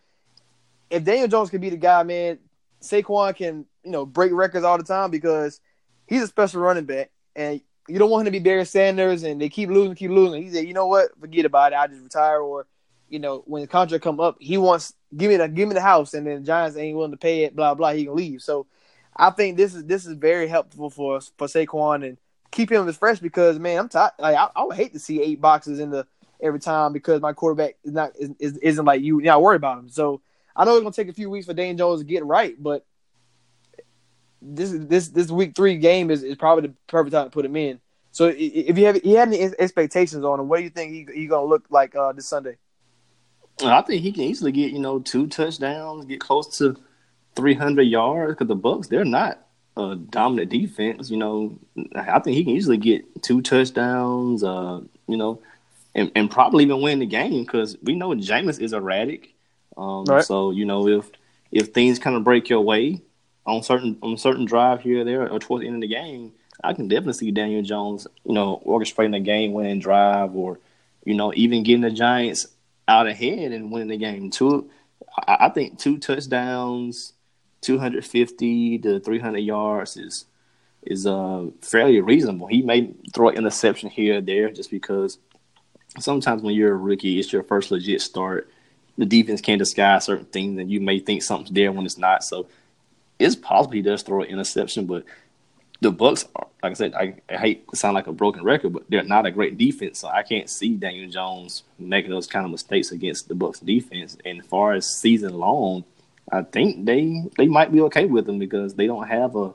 if 0.89 1.03
Daniel 1.03 1.27
Jones 1.27 1.49
can 1.49 1.61
be 1.61 1.69
the 1.69 1.77
guy, 1.77 2.03
man, 2.03 2.39
Saquon 2.81 3.35
can 3.35 3.65
you 3.83 3.91
know 3.91 4.05
break 4.05 4.31
records 4.31 4.65
all 4.65 4.77
the 4.77 4.83
time 4.83 5.11
because 5.11 5.59
he's 6.07 6.23
a 6.23 6.27
special 6.27 6.61
running 6.61 6.85
back, 6.85 7.11
and 7.35 7.61
you 7.87 7.99
don't 7.99 8.09
want 8.09 8.21
him 8.21 8.33
to 8.33 8.39
be 8.39 8.43
Barry 8.43 8.65
Sanders, 8.65 9.23
and 9.23 9.41
they 9.41 9.49
keep 9.49 9.69
losing, 9.69 9.95
keep 9.95 10.11
losing. 10.11 10.43
He 10.43 10.51
said, 10.51 10.65
you 10.65 10.73
know 10.73 10.87
what, 10.87 11.17
forget 11.19 11.45
about 11.45 11.73
it, 11.73 11.77
I 11.77 11.87
just 11.87 12.03
retire, 12.03 12.39
or 12.39 12.67
you 13.09 13.19
know 13.19 13.43
when 13.45 13.61
the 13.61 13.67
contract 13.67 14.03
come 14.03 14.19
up, 14.19 14.37
he 14.39 14.57
wants 14.57 14.93
give 15.15 15.29
me 15.29 15.37
the 15.37 15.47
give 15.47 15.67
me 15.67 15.73
the 15.73 15.81
house, 15.81 16.13
and 16.13 16.27
then 16.27 16.41
the 16.41 16.45
Giants 16.45 16.77
ain't 16.77 16.95
willing 16.95 17.11
to 17.11 17.17
pay 17.17 17.43
it, 17.43 17.55
blah 17.55 17.73
blah, 17.73 17.93
he 17.93 18.05
can 18.05 18.15
leave. 18.15 18.41
So 18.41 18.67
I 19.15 19.31
think 19.31 19.57
this 19.57 19.73
is 19.73 19.85
this 19.85 20.05
is 20.05 20.13
very 20.13 20.47
helpful 20.47 20.89
for 20.89 21.19
for 21.37 21.47
Saquon 21.47 22.07
and 22.07 22.17
keep 22.51 22.71
him 22.71 22.87
as 22.87 22.97
fresh 22.97 23.19
because 23.19 23.59
man, 23.59 23.79
I'm 23.79 23.89
tired. 23.89 24.11
Like 24.19 24.35
I, 24.35 24.49
I 24.55 24.63
would 24.63 24.75
hate 24.75 24.93
to 24.93 24.99
see 24.99 25.21
eight 25.21 25.41
boxes 25.41 25.79
in 25.79 25.89
the 25.89 26.05
every 26.41 26.59
time 26.59 26.93
because 26.93 27.21
my 27.21 27.33
quarterback 27.33 27.77
is 27.83 27.93
not 27.93 28.11
is, 28.19 28.31
is 28.39 28.57
isn't 28.57 28.85
like 28.85 29.01
you. 29.01 29.19
You're 29.19 29.33
not 29.33 29.41
worried 29.41 29.57
about 29.57 29.79
him. 29.79 29.89
So 29.89 30.21
I 30.55 30.65
know 30.65 30.75
it's 30.75 30.83
gonna 30.83 30.93
take 30.93 31.09
a 31.09 31.13
few 31.13 31.29
weeks 31.29 31.45
for 31.45 31.53
Daniel 31.53 31.77
Jones 31.77 32.01
to 32.01 32.05
get 32.05 32.25
right, 32.25 32.61
but 32.61 32.85
this 34.41 34.71
this 34.73 35.09
this 35.09 35.29
week 35.31 35.55
three 35.55 35.77
game 35.77 36.11
is, 36.11 36.23
is 36.23 36.35
probably 36.35 36.67
the 36.67 36.73
perfect 36.87 37.13
time 37.13 37.25
to 37.25 37.31
put 37.31 37.45
him 37.45 37.55
in. 37.55 37.79
So 38.11 38.33
if 38.35 38.77
you 38.77 38.85
have 38.85 39.03
you 39.05 39.17
had 39.17 39.27
any 39.27 39.41
expectations 39.59 40.23
on 40.23 40.39
him, 40.39 40.47
what 40.47 40.57
do 40.57 40.63
you 40.63 40.69
think 40.69 40.91
he 40.91 41.07
he 41.13 41.27
gonna 41.27 41.45
look 41.45 41.65
like 41.69 41.95
uh, 41.95 42.13
this 42.13 42.27
Sunday? 42.27 42.57
I 43.63 43.81
think 43.81 44.03
he 44.03 44.11
can 44.11 44.23
easily 44.23 44.51
get 44.51 44.71
you 44.71 44.79
know 44.79 44.99
two 44.99 45.27
touchdowns, 45.27 46.05
get 46.05 46.19
close 46.19 46.57
to 46.59 46.77
300 47.35 47.83
yards 47.83 48.33
because 48.33 48.47
the 48.47 48.55
Bucs 48.55 48.87
they're 48.87 49.05
not 49.05 49.45
a 49.75 49.95
dominant 49.95 50.49
defense. 50.49 51.09
You 51.09 51.17
know, 51.17 51.59
I 51.95 52.19
think 52.19 52.37
he 52.37 52.43
can 52.43 52.55
easily 52.55 52.77
get 52.77 53.23
two 53.23 53.41
touchdowns. 53.41 54.43
Uh, 54.43 54.81
you 55.07 55.17
know, 55.17 55.41
and, 55.93 56.11
and 56.15 56.29
probably 56.29 56.63
even 56.63 56.81
win 56.81 56.99
the 56.99 57.05
game 57.05 57.43
because 57.43 57.77
we 57.81 57.95
know 57.95 58.09
Jameis 58.09 58.59
is 58.59 58.73
erratic. 58.73 59.33
Um, 59.75 60.05
Right. 60.05 60.25
So 60.25 60.51
you 60.51 60.65
know 60.65 60.87
if 60.87 61.09
if 61.51 61.67
things 61.67 61.99
kind 61.99 62.15
of 62.15 62.23
break 62.23 62.49
your 62.49 62.61
way 62.61 63.01
on 63.47 63.63
certain 63.63 63.97
on 64.03 64.17
certain 64.17 64.45
drive 64.45 64.81
here 64.81 65.01
or 65.01 65.03
there 65.05 65.31
or 65.31 65.39
towards 65.39 65.61
the 65.61 65.67
end 65.67 65.77
of 65.77 65.81
the 65.81 65.87
game, 65.87 66.33
I 66.63 66.73
can 66.73 66.87
definitely 66.87 67.13
see 67.13 67.31
Daniel 67.31 67.63
Jones, 67.63 68.05
you 68.25 68.33
know, 68.33 68.61
orchestrating 68.65 69.15
a 69.15 69.21
game 69.21 69.53
winning 69.53 69.79
drive 69.79 70.35
or 70.35 70.59
you 71.05 71.15
know 71.15 71.33
even 71.35 71.63
getting 71.63 71.81
the 71.81 71.91
Giants 71.91 72.47
out 72.87 73.07
ahead 73.07 73.51
and 73.53 73.71
winning 73.71 73.87
the 73.87 73.97
game. 73.97 74.29
Two 74.29 74.69
I, 75.17 75.37
I 75.41 75.49
think 75.49 75.79
two 75.79 75.97
touchdowns, 75.97 77.13
two 77.61 77.79
hundred 77.79 78.05
fifty 78.05 78.77
to 78.79 78.99
three 78.99 79.19
hundred 79.19 79.39
yards 79.39 79.97
is 79.97 80.25
is 80.83 81.07
uh, 81.07 81.47
fairly 81.61 81.99
reasonable. 82.01 82.47
He 82.47 82.61
may 82.61 82.93
throw 83.13 83.29
an 83.29 83.35
interception 83.37 83.89
here 83.89 84.17
or 84.17 84.21
there 84.21 84.51
just 84.51 84.71
because 84.71 85.17
sometimes 85.99 86.41
when 86.41 86.55
you're 86.55 86.73
a 86.73 86.77
rookie, 86.77 87.19
it's 87.19 87.33
your 87.33 87.43
first 87.43 87.71
legit 87.71 88.01
start. 88.01 88.49
The 88.97 89.05
defense 89.05 89.41
can 89.41 89.59
disguise 89.59 90.05
certain 90.05 90.25
things, 90.25 90.59
and 90.59 90.71
you 90.71 90.81
may 90.81 90.99
think 90.99 91.21
something's 91.21 91.51
there 91.51 91.71
when 91.71 91.85
it's 91.85 91.97
not. 91.97 92.23
So 92.23 92.47
it's 93.19 93.35
possible 93.35 93.73
he 93.73 93.81
does 93.81 94.03
throw 94.03 94.21
an 94.21 94.29
interception, 94.29 94.85
but 94.85 95.03
the 95.79 95.91
Bucs, 95.91 96.27
are, 96.35 96.47
like 96.63 96.71
I 96.71 96.73
said, 96.73 96.93
I, 96.95 97.15
I, 97.29 97.37
hate 97.37 97.67
to 97.69 97.75
sound 97.75 97.93
like 97.93 98.07
a 98.07 98.11
broken 98.13 98.43
record, 98.43 98.73
but 98.73 98.89
they're 98.89 99.03
not 99.03 99.25
a 99.25 99.31
great 99.31 99.57
defense, 99.57 99.99
so 99.99 100.07
I 100.07 100.23
can't 100.23 100.49
see 100.49 100.75
Daniel 100.75 101.09
Jones 101.09 101.63
making 101.77 102.11
those 102.11 102.27
kind 102.27 102.45
of 102.45 102.51
mistakes 102.51 102.91
against 102.91 103.27
the 103.27 103.35
Bucs 103.35 103.63
defense. 103.63 104.17
And 104.25 104.41
as 104.41 104.47
far 104.47 104.73
as 104.73 104.89
season 104.89 105.35
long, 105.35 105.83
I 106.31 106.41
think 106.41 106.85
they 106.85 107.23
they 107.37 107.47
might 107.47 107.71
be 107.71 107.81
okay 107.81 108.05
with 108.05 108.25
them 108.25 108.39
because 108.39 108.73
they 108.73 108.87
don't 108.87 109.07
have 109.07 109.35
a 109.35 109.53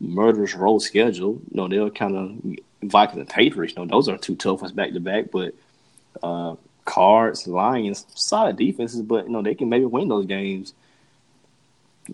murderous 0.00 0.54
road 0.54 0.80
schedule. 0.80 1.40
You 1.50 1.56
know, 1.56 1.68
they'll 1.68 1.90
kind 1.90 2.16
of 2.16 2.90
Vikings 2.90 3.20
and 3.20 3.28
Patriots. 3.28 3.74
You 3.76 3.84
know, 3.84 3.88
those 3.88 4.08
are 4.08 4.18
two 4.18 4.34
tough 4.34 4.62
ones 4.62 4.72
back 4.72 4.92
to 4.92 5.00
back, 5.00 5.30
but 5.30 5.54
uh, 6.22 6.56
Cards, 6.84 7.46
Lions, 7.46 8.04
solid 8.14 8.56
defenses, 8.56 9.02
but 9.02 9.26
you 9.26 9.32
know 9.32 9.42
they 9.42 9.54
can 9.54 9.68
maybe 9.68 9.84
win 9.84 10.08
those 10.08 10.26
games. 10.26 10.74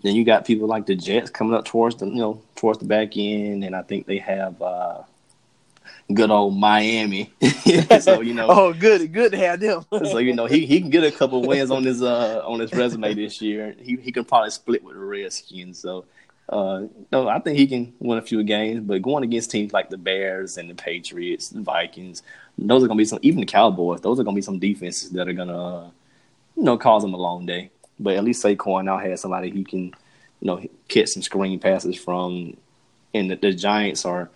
Then 0.01 0.15
you 0.15 0.23
got 0.23 0.45
people 0.45 0.67
like 0.67 0.85
the 0.85 0.95
Jets 0.95 1.29
coming 1.29 1.53
up 1.53 1.65
towards 1.65 1.95
the 1.95 2.05
you 2.05 2.15
know 2.15 2.41
towards 2.55 2.79
the 2.79 2.85
back 2.85 3.17
end, 3.17 3.63
and 3.63 3.75
I 3.75 3.81
think 3.81 4.05
they 4.05 4.19
have 4.19 4.61
uh, 4.61 5.03
good 6.13 6.29
old 6.29 6.57
Miami. 6.57 7.31
so 7.99 8.21
you 8.21 8.33
know, 8.33 8.47
oh, 8.49 8.73
good, 8.73 9.11
good 9.11 9.31
to 9.31 9.37
have 9.37 9.59
them. 9.59 9.85
so 10.05 10.17
you 10.19 10.33
know 10.33 10.45
he, 10.45 10.65
he 10.65 10.79
can 10.79 10.89
get 10.89 11.03
a 11.03 11.11
couple 11.11 11.41
wins 11.41 11.71
on 11.71 11.83
his 11.83 12.01
uh 12.01 12.41
on 12.45 12.59
his 12.59 12.71
resume 12.73 13.13
this 13.13 13.41
year. 13.41 13.75
He 13.79 13.95
he 13.97 14.11
can 14.11 14.25
probably 14.25 14.51
split 14.51 14.83
with 14.83 14.95
the 14.95 14.99
Redskins. 14.99 15.79
So 15.79 16.05
uh, 16.49 16.87
no, 17.11 17.27
I 17.27 17.39
think 17.39 17.59
he 17.59 17.67
can 17.67 17.93
win 17.99 18.17
a 18.17 18.23
few 18.23 18.43
games. 18.43 18.81
But 18.81 19.01
going 19.01 19.23
against 19.23 19.51
teams 19.51 19.71
like 19.71 19.89
the 19.89 19.97
Bears 19.97 20.57
and 20.57 20.69
the 20.69 20.75
Patriots, 20.75 21.49
the 21.49 21.61
Vikings, 21.61 22.23
those 22.57 22.83
are 22.83 22.87
gonna 22.87 22.97
be 22.97 23.05
some. 23.05 23.19
Even 23.21 23.41
the 23.41 23.45
Cowboys, 23.45 24.01
those 24.01 24.19
are 24.19 24.23
gonna 24.23 24.35
be 24.35 24.41
some 24.41 24.59
defenses 24.59 25.11
that 25.11 25.27
are 25.27 25.33
gonna 25.33 25.77
uh, 25.77 25.89
you 26.55 26.63
know 26.63 26.77
cause 26.77 27.03
them 27.03 27.13
a 27.13 27.17
long 27.17 27.45
day. 27.45 27.69
But 27.99 28.15
at 28.15 28.23
least 28.23 28.43
Saquon 28.43 28.85
now 28.85 28.97
has 28.97 29.21
somebody 29.21 29.51
he 29.51 29.63
can, 29.63 29.85
you 30.39 30.47
know, 30.47 30.63
catch 30.87 31.09
some 31.09 31.23
screen 31.23 31.59
passes 31.59 31.97
from. 31.97 32.55
And 33.13 33.31
the, 33.31 33.35
the 33.35 33.53
Giants 33.53 34.05
are 34.05 34.29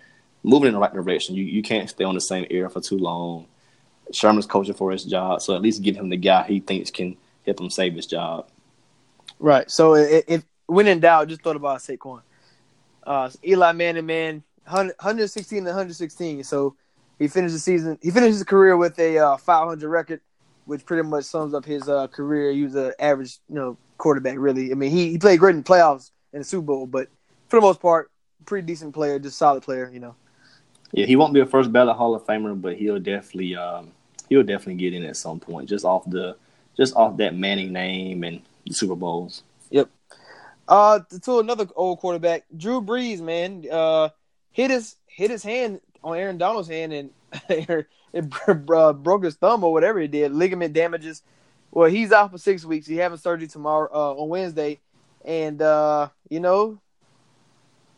moving 0.43 0.67
in 0.67 0.73
the 0.73 0.79
right 0.79 0.93
direction. 0.93 1.35
You 1.35 1.43
you 1.43 1.63
can't 1.63 1.89
stay 1.89 2.03
on 2.03 2.15
the 2.15 2.21
same 2.21 2.45
air 2.49 2.69
for 2.69 2.81
too 2.81 2.97
long. 2.97 3.47
Shurmur's 4.11 4.45
coaching 4.45 4.73
for 4.73 4.91
his 4.91 5.05
job, 5.05 5.41
so 5.41 5.55
at 5.55 5.61
least 5.61 5.81
give 5.81 5.95
him 5.95 6.09
the 6.09 6.17
guy 6.17 6.43
he 6.43 6.59
thinks 6.59 6.91
can 6.91 7.15
help 7.45 7.59
him 7.59 7.69
save 7.69 7.95
his 7.95 8.05
job. 8.05 8.49
Right. 9.39 9.69
So 9.71 9.95
if, 9.95 10.23
if 10.27 10.43
when 10.67 10.87
in 10.87 10.99
doubt, 10.99 11.29
just 11.29 11.41
thought 11.41 11.55
about 11.55 11.79
Saquon. 11.79 12.21
Uh, 13.05 13.29
Eli 13.45 13.71
Manning, 13.73 14.05
man, 14.05 14.43
116 14.65 15.59
to 15.59 15.69
116. 15.69 16.43
So 16.43 16.75
he 17.19 17.27
finished 17.27 17.53
the 17.53 17.59
season. 17.59 17.97
He 18.01 18.11
finished 18.11 18.33
his 18.33 18.43
career 18.43 18.77
with 18.77 18.97
a 18.99 19.17
uh, 19.17 19.37
500 19.37 19.87
record 19.89 20.21
which 20.65 20.85
pretty 20.85 21.03
much 21.03 21.25
sums 21.25 21.53
up 21.53 21.65
his 21.65 21.87
uh, 21.89 22.07
career. 22.07 22.51
He 22.51 22.63
was 22.63 22.75
an 22.75 22.93
average, 22.99 23.37
you 23.49 23.55
know, 23.55 23.77
quarterback. 23.97 24.37
Really, 24.37 24.71
I 24.71 24.75
mean, 24.75 24.91
he, 24.91 25.11
he 25.11 25.17
played 25.17 25.39
great 25.39 25.55
in 25.55 25.63
the 25.63 25.69
playoffs 25.69 26.11
in 26.31 26.39
the 26.39 26.45
Super 26.45 26.65
Bowl, 26.65 26.87
but 26.87 27.07
for 27.47 27.57
the 27.57 27.61
most 27.61 27.81
part, 27.81 28.11
pretty 28.45 28.65
decent 28.65 28.93
player, 28.93 29.19
just 29.19 29.37
solid 29.37 29.63
player. 29.63 29.89
You 29.91 29.99
know. 29.99 30.15
Yeah, 30.91 31.05
he 31.05 31.15
won't 31.15 31.33
be 31.33 31.39
a 31.39 31.45
first 31.45 31.71
ballot 31.71 31.97
Hall 31.97 32.13
of 32.15 32.23
Famer, 32.25 32.59
but 32.59 32.77
he'll 32.77 32.99
definitely 32.99 33.55
um, 33.55 33.91
he'll 34.29 34.43
definitely 34.43 34.75
get 34.75 34.93
in 34.93 35.03
at 35.03 35.17
some 35.17 35.39
point, 35.39 35.69
just 35.69 35.85
off 35.85 36.09
the 36.09 36.35
just 36.77 36.95
off 36.95 37.17
that 37.17 37.35
Manning 37.35 37.73
name 37.73 38.23
and 38.23 38.41
the 38.65 38.73
Super 38.73 38.95
Bowls. 38.95 39.43
Yep. 39.69 39.89
Uh, 40.67 40.99
to 41.23 41.39
another 41.39 41.67
old 41.75 41.99
quarterback, 41.99 42.45
Drew 42.55 42.81
Brees, 42.81 43.19
man, 43.19 43.65
uh, 43.71 44.09
hit 44.51 44.71
his 44.71 44.95
hit 45.07 45.29
his 45.29 45.43
hand 45.43 45.81
on 46.03 46.17
Aaron 46.17 46.37
Donald's 46.37 46.69
hand, 46.69 46.93
and 46.93 47.09
it 48.13 48.31
uh, 48.47 48.93
broke 48.93 49.23
his 49.23 49.35
thumb 49.35 49.63
or 49.63 49.73
whatever 49.73 49.99
he 49.99 50.07
did, 50.07 50.31
ligament 50.31 50.73
damages. 50.73 51.23
Well, 51.71 51.89
he's 51.89 52.11
out 52.11 52.31
for 52.31 52.37
six 52.37 52.63
weeks. 52.63 52.85
He 52.85 52.97
having 52.97 53.17
surgery 53.17 53.47
tomorrow 53.47 53.89
uh, 53.91 54.13
on 54.13 54.29
Wednesday, 54.29 54.79
and 55.25 55.61
uh, 55.61 56.09
you 56.29 56.39
know, 56.39 56.79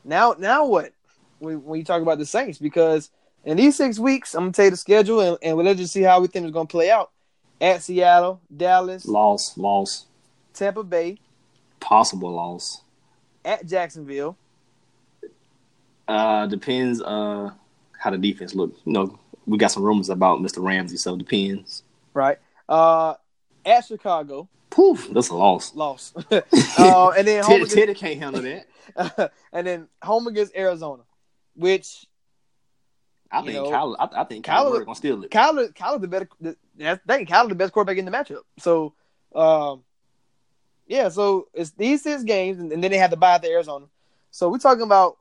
now 0.06 0.36
now 0.40 0.66
what? 0.66 0.94
When, 1.40 1.64
when 1.66 1.80
you 1.80 1.86
talk 1.86 2.02
about 2.02 2.18
the 2.18 2.26
Saints, 2.26 2.58
because 2.58 3.10
in 3.44 3.58
these 3.58 3.76
six 3.76 4.00
weeks, 4.00 4.34
I'm 4.34 4.44
gonna 4.44 4.54
tell 4.54 4.66
you 4.66 4.72
the 4.72 4.78
schedule, 4.78 5.20
and, 5.20 5.38
and 5.42 5.58
we'll 5.58 5.76
just 5.76 5.92
see 5.92 6.02
how 6.02 6.22
we 6.22 6.28
think 6.28 6.46
it's 6.46 6.54
gonna 6.54 6.68
play 6.68 6.90
out. 6.90 7.12
At 7.60 7.84
Seattle, 7.84 8.42
Dallas, 8.56 9.06
loss, 9.06 9.58
loss. 9.58 10.06
Tampa 10.54 10.84
Bay, 10.84 11.20
possible 11.82 12.34
loss. 12.34 12.82
At 13.44 13.66
Jacksonville. 13.66 14.38
Uh, 16.08 16.48
depends. 16.48 17.02
Uh, 17.02 17.52
how 18.06 18.12
the 18.12 18.18
defense 18.18 18.56
look. 18.56 18.74
You 18.86 18.94
know, 18.94 19.20
we 19.46 19.58
got 19.58 19.72
some 19.72 19.84
rumors 19.84 20.10
about 20.10 20.40
Mr. 20.40 20.64
Ramsey, 20.64 20.98
so 20.98 21.14
it 21.16 21.20
depends. 21.20 21.84
Right. 22.14 22.40
Uh, 22.68 23.16
at 23.66 23.86
Chicago. 23.86 24.50
Poof, 24.70 25.10
that's 25.12 25.30
a 25.30 25.36
loss. 25.36 25.76
Loss. 25.76 26.14
uh, 26.32 27.10
and 27.18 27.28
then 27.28 27.44
home 27.44 27.66
Teddy, 27.66 27.82
against, 27.82 28.02
can't 28.02 28.20
handle 28.20 28.42
that. 28.42 29.32
and 29.54 29.68
then 29.68 29.88
home 30.02 30.28
against 30.28 30.56
Arizona, 30.56 31.04
which 31.56 32.06
I 33.32 33.42
think 33.42 33.54
know, 33.54 33.72
Kyler, 33.72 33.96
I, 34.00 34.22
I 34.22 34.24
think 34.26 34.46
Kyler, 34.46 34.72
Kyler 34.72 34.86
gonna 34.86 34.96
steal 34.96 35.24
it. 35.24 35.32
Kyler, 35.32 35.74
Kyler 35.74 36.02
the 36.02 36.08
better. 36.08 36.30
I 36.80 36.96
think 37.08 37.30
Kyler 37.30 37.50
the 37.50 37.56
best 37.56 37.74
quarterback 37.74 37.98
in 37.98 38.06
the 38.06 38.12
matchup. 38.12 38.42
So, 38.60 38.94
um, 39.34 39.84
yeah. 40.88 41.10
So 41.10 41.48
it's 41.54 41.72
these 41.72 42.04
six 42.04 42.24
games, 42.24 42.60
and, 42.60 42.72
and 42.72 42.84
then 42.84 42.92
they 42.92 42.98
have 42.98 43.12
to 43.12 43.18
bye 43.18 43.36
at 43.36 43.42
the 43.42 43.50
Arizona. 43.50 43.86
So 44.32 44.50
we're 44.50 44.58
talking 44.58 44.84
about 44.84 45.18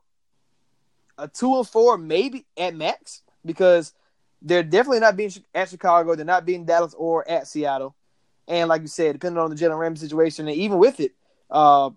a 1.17 1.27
two 1.27 1.55
and 1.57 1.67
four, 1.67 1.97
maybe 1.97 2.45
at 2.57 2.75
max, 2.75 3.21
because 3.45 3.93
they're 4.41 4.63
definitely 4.63 4.99
not 4.99 5.15
being 5.15 5.31
at 5.53 5.69
Chicago. 5.69 6.15
They're 6.15 6.25
not 6.25 6.45
being 6.45 6.65
Dallas 6.65 6.93
or 6.97 7.27
at 7.29 7.47
Seattle. 7.47 7.95
And 8.47 8.69
like 8.69 8.81
you 8.81 8.87
said, 8.87 9.13
depending 9.13 9.39
on 9.39 9.49
the 9.49 9.55
Jalen 9.55 9.79
Ramsey 9.79 10.05
situation, 10.05 10.47
and 10.47 10.55
even 10.55 10.77
with 10.77 10.99
it, 10.99 11.13
uh, 11.49 11.89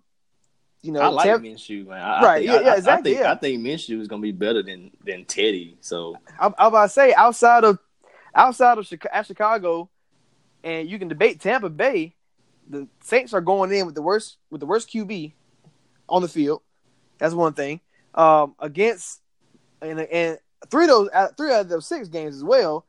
you 0.82 0.92
know, 0.92 1.00
I 1.00 1.08
like 1.08 1.28
Tev- 1.28 1.42
Minshew, 1.42 1.86
man. 1.86 2.00
I, 2.00 2.22
right? 2.22 2.24
I 2.24 2.34
think, 2.38 2.46
yeah, 2.46 2.60
yeah, 2.60 2.76
exactly. 2.76 3.10
I 3.10 3.14
think, 3.14 3.24
yeah. 3.24 3.32
I 3.32 3.34
think 3.36 3.62
Minshew 3.62 4.00
is 4.00 4.08
going 4.08 4.22
to 4.22 4.26
be 4.26 4.32
better 4.32 4.62
than 4.62 4.90
than 5.04 5.24
Teddy. 5.24 5.76
So 5.80 6.16
I, 6.38 6.46
am 6.46 6.54
about 6.58 6.84
to 6.84 6.88
say 6.88 7.12
outside 7.14 7.64
of 7.64 7.78
outside 8.34 8.78
of 8.78 8.86
Chicago, 8.86 9.22
Chicago, 9.22 9.90
and 10.62 10.88
you 10.88 10.98
can 10.98 11.08
debate 11.08 11.40
Tampa 11.40 11.68
Bay. 11.68 12.14
The 12.70 12.86
Saints 13.02 13.34
are 13.34 13.40
going 13.40 13.72
in 13.72 13.86
with 13.86 13.94
the 13.94 14.02
worst 14.02 14.36
with 14.50 14.60
the 14.60 14.66
worst 14.66 14.90
QB 14.90 15.32
on 16.08 16.22
the 16.22 16.28
field. 16.28 16.62
That's 17.18 17.34
one 17.34 17.54
thing. 17.54 17.80
Um, 18.14 18.54
against 18.60 19.20
and 19.82 20.00
and 20.00 20.38
three 20.70 20.84
of 20.84 20.90
those 20.90 21.08
uh, 21.12 21.28
three 21.36 21.52
out 21.52 21.62
of 21.62 21.68
those 21.68 21.86
six 21.86 22.08
games 22.08 22.36
as 22.36 22.44
well, 22.44 22.84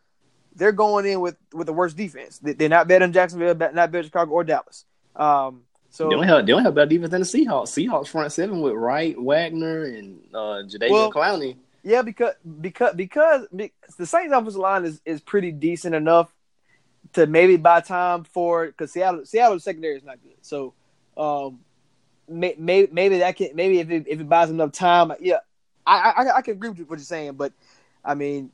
they're 0.55 0.71
going 0.71 1.05
in 1.05 1.21
with 1.21 1.37
with 1.53 1.67
the 1.67 1.73
worst 1.73 1.97
defense. 1.97 2.39
They're 2.39 2.69
not 2.69 2.87
better 2.87 3.05
than 3.05 3.13
Jacksonville, 3.13 3.55
not 3.55 3.73
better 3.73 3.91
than 3.91 4.03
Chicago 4.03 4.31
or 4.31 4.43
Dallas. 4.43 4.85
Um, 5.15 5.63
so 5.89 6.07
they 6.07 6.15
don't 6.15 6.23
have 6.27 6.45
they 6.45 6.51
don't 6.51 6.63
have 6.63 6.75
better 6.75 6.89
defense 6.89 7.11
than 7.11 7.21
the 7.21 7.27
Seahawks. 7.27 7.69
Seahawks 7.69 8.07
front 8.07 8.31
seven 8.31 8.61
with 8.61 8.73
Wright, 8.73 9.19
Wagner, 9.19 9.85
and 9.85 10.19
uh, 10.33 10.63
Jadeveon 10.63 10.91
well, 10.91 11.11
Clowney. 11.11 11.55
Yeah, 11.83 12.01
because 12.01 12.35
because 12.61 12.95
because 12.95 13.47
the 13.51 13.71
Saints 14.05 14.33
offensive 14.33 14.55
line 14.55 14.85
is, 14.85 15.01
is 15.05 15.21
pretty 15.21 15.51
decent 15.51 15.95
enough 15.95 16.33
to 17.13 17.25
maybe 17.25 17.57
buy 17.57 17.81
time 17.81 18.23
for 18.23 18.67
because 18.67 18.91
Seattle 18.91 19.25
Seattle's 19.25 19.63
secondary 19.63 19.95
is 19.95 20.03
not 20.03 20.21
good. 20.21 20.35
So 20.41 20.73
um, 21.17 21.59
may, 22.27 22.55
may, 22.57 22.87
maybe 22.91 23.19
that 23.19 23.35
can 23.35 23.55
maybe 23.55 23.79
if 23.79 23.89
it, 23.89 24.05
if 24.07 24.19
it 24.19 24.29
buys 24.29 24.49
enough 24.49 24.71
time, 24.71 25.11
yeah, 25.19 25.39
I, 25.89 26.09
I, 26.11 26.37
I 26.37 26.41
can 26.41 26.53
agree 26.53 26.69
with 26.69 26.89
what 26.89 26.99
you're 26.99 27.05
saying, 27.05 27.33
but 27.33 27.53
I 28.03 28.13
mean, 28.13 28.51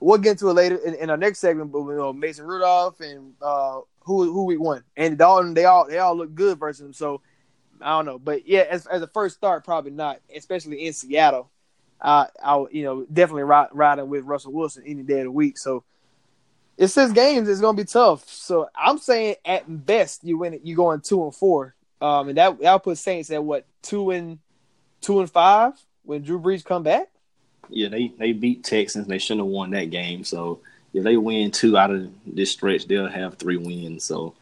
we'll 0.00 0.18
get 0.18 0.32
into 0.32 0.48
it 0.48 0.54
later 0.54 0.76
in, 0.76 0.94
in 0.94 1.10
our 1.10 1.16
next 1.16 1.38
segment. 1.38 1.72
But 1.72 1.80
you 1.80 1.96
know, 1.96 2.12
Mason 2.12 2.46
Rudolph 2.46 3.00
and 3.00 3.34
uh, 3.42 3.80
who 4.00 4.32
who 4.32 4.44
we 4.44 4.56
won 4.56 4.82
and 4.96 5.18
Dalton, 5.18 5.54
they 5.54 5.66
all 5.66 5.86
they 5.86 5.98
all 5.98 6.16
look 6.16 6.34
good 6.34 6.58
versus 6.58 6.84
him. 6.84 6.92
So 6.92 7.20
I 7.80 7.90
don't 7.90 8.06
know, 8.06 8.18
but 8.18 8.46
yeah, 8.48 8.66
as 8.68 8.86
as 8.86 9.02
a 9.02 9.06
first 9.06 9.36
start, 9.36 9.64
probably 9.64 9.92
not, 9.92 10.20
especially 10.34 10.86
in 10.86 10.92
Seattle. 10.92 11.50
Uh, 12.00 12.26
I 12.42 12.64
you 12.72 12.84
know 12.84 13.04
definitely 13.12 13.42
ride, 13.42 13.68
riding 13.72 14.08
with 14.08 14.24
Russell 14.24 14.52
Wilson 14.52 14.82
any 14.86 15.02
day 15.02 15.20
of 15.20 15.24
the 15.24 15.30
week. 15.30 15.58
So 15.58 15.84
it's 16.78 16.94
six 16.94 17.12
games. 17.12 17.46
It's 17.48 17.60
gonna 17.60 17.76
be 17.76 17.84
tough. 17.84 18.26
So 18.26 18.68
I'm 18.74 18.96
saying 18.96 19.36
at 19.44 19.64
best 19.86 20.24
you 20.24 20.38
win 20.38 20.54
it. 20.54 20.62
You 20.64 20.74
going 20.76 21.02
two 21.02 21.24
and 21.24 21.34
four. 21.34 21.74
Um, 22.00 22.28
and 22.28 22.38
that 22.38 22.58
that'll 22.58 22.78
put 22.78 22.96
Saints 22.96 23.30
at 23.30 23.44
what 23.44 23.66
two 23.82 24.10
and 24.10 24.38
two 25.02 25.20
and 25.20 25.30
five 25.30 25.74
when 26.04 26.22
Drew 26.22 26.40
Brees 26.40 26.64
come 26.64 26.82
back? 26.82 27.08
Yeah, 27.68 27.88
they 27.88 28.08
they 28.18 28.32
beat 28.32 28.64
Texans. 28.64 29.06
They 29.06 29.18
shouldn't 29.18 29.46
have 29.46 29.52
won 29.52 29.70
that 29.70 29.90
game. 29.90 30.24
So 30.24 30.60
if 30.92 31.04
they 31.04 31.16
win 31.16 31.50
two 31.50 31.76
out 31.76 31.90
of 31.90 32.10
this 32.26 32.52
stretch, 32.52 32.86
they'll 32.86 33.08
have 33.08 33.36
three 33.36 33.56
wins. 33.56 34.04
So 34.04 34.34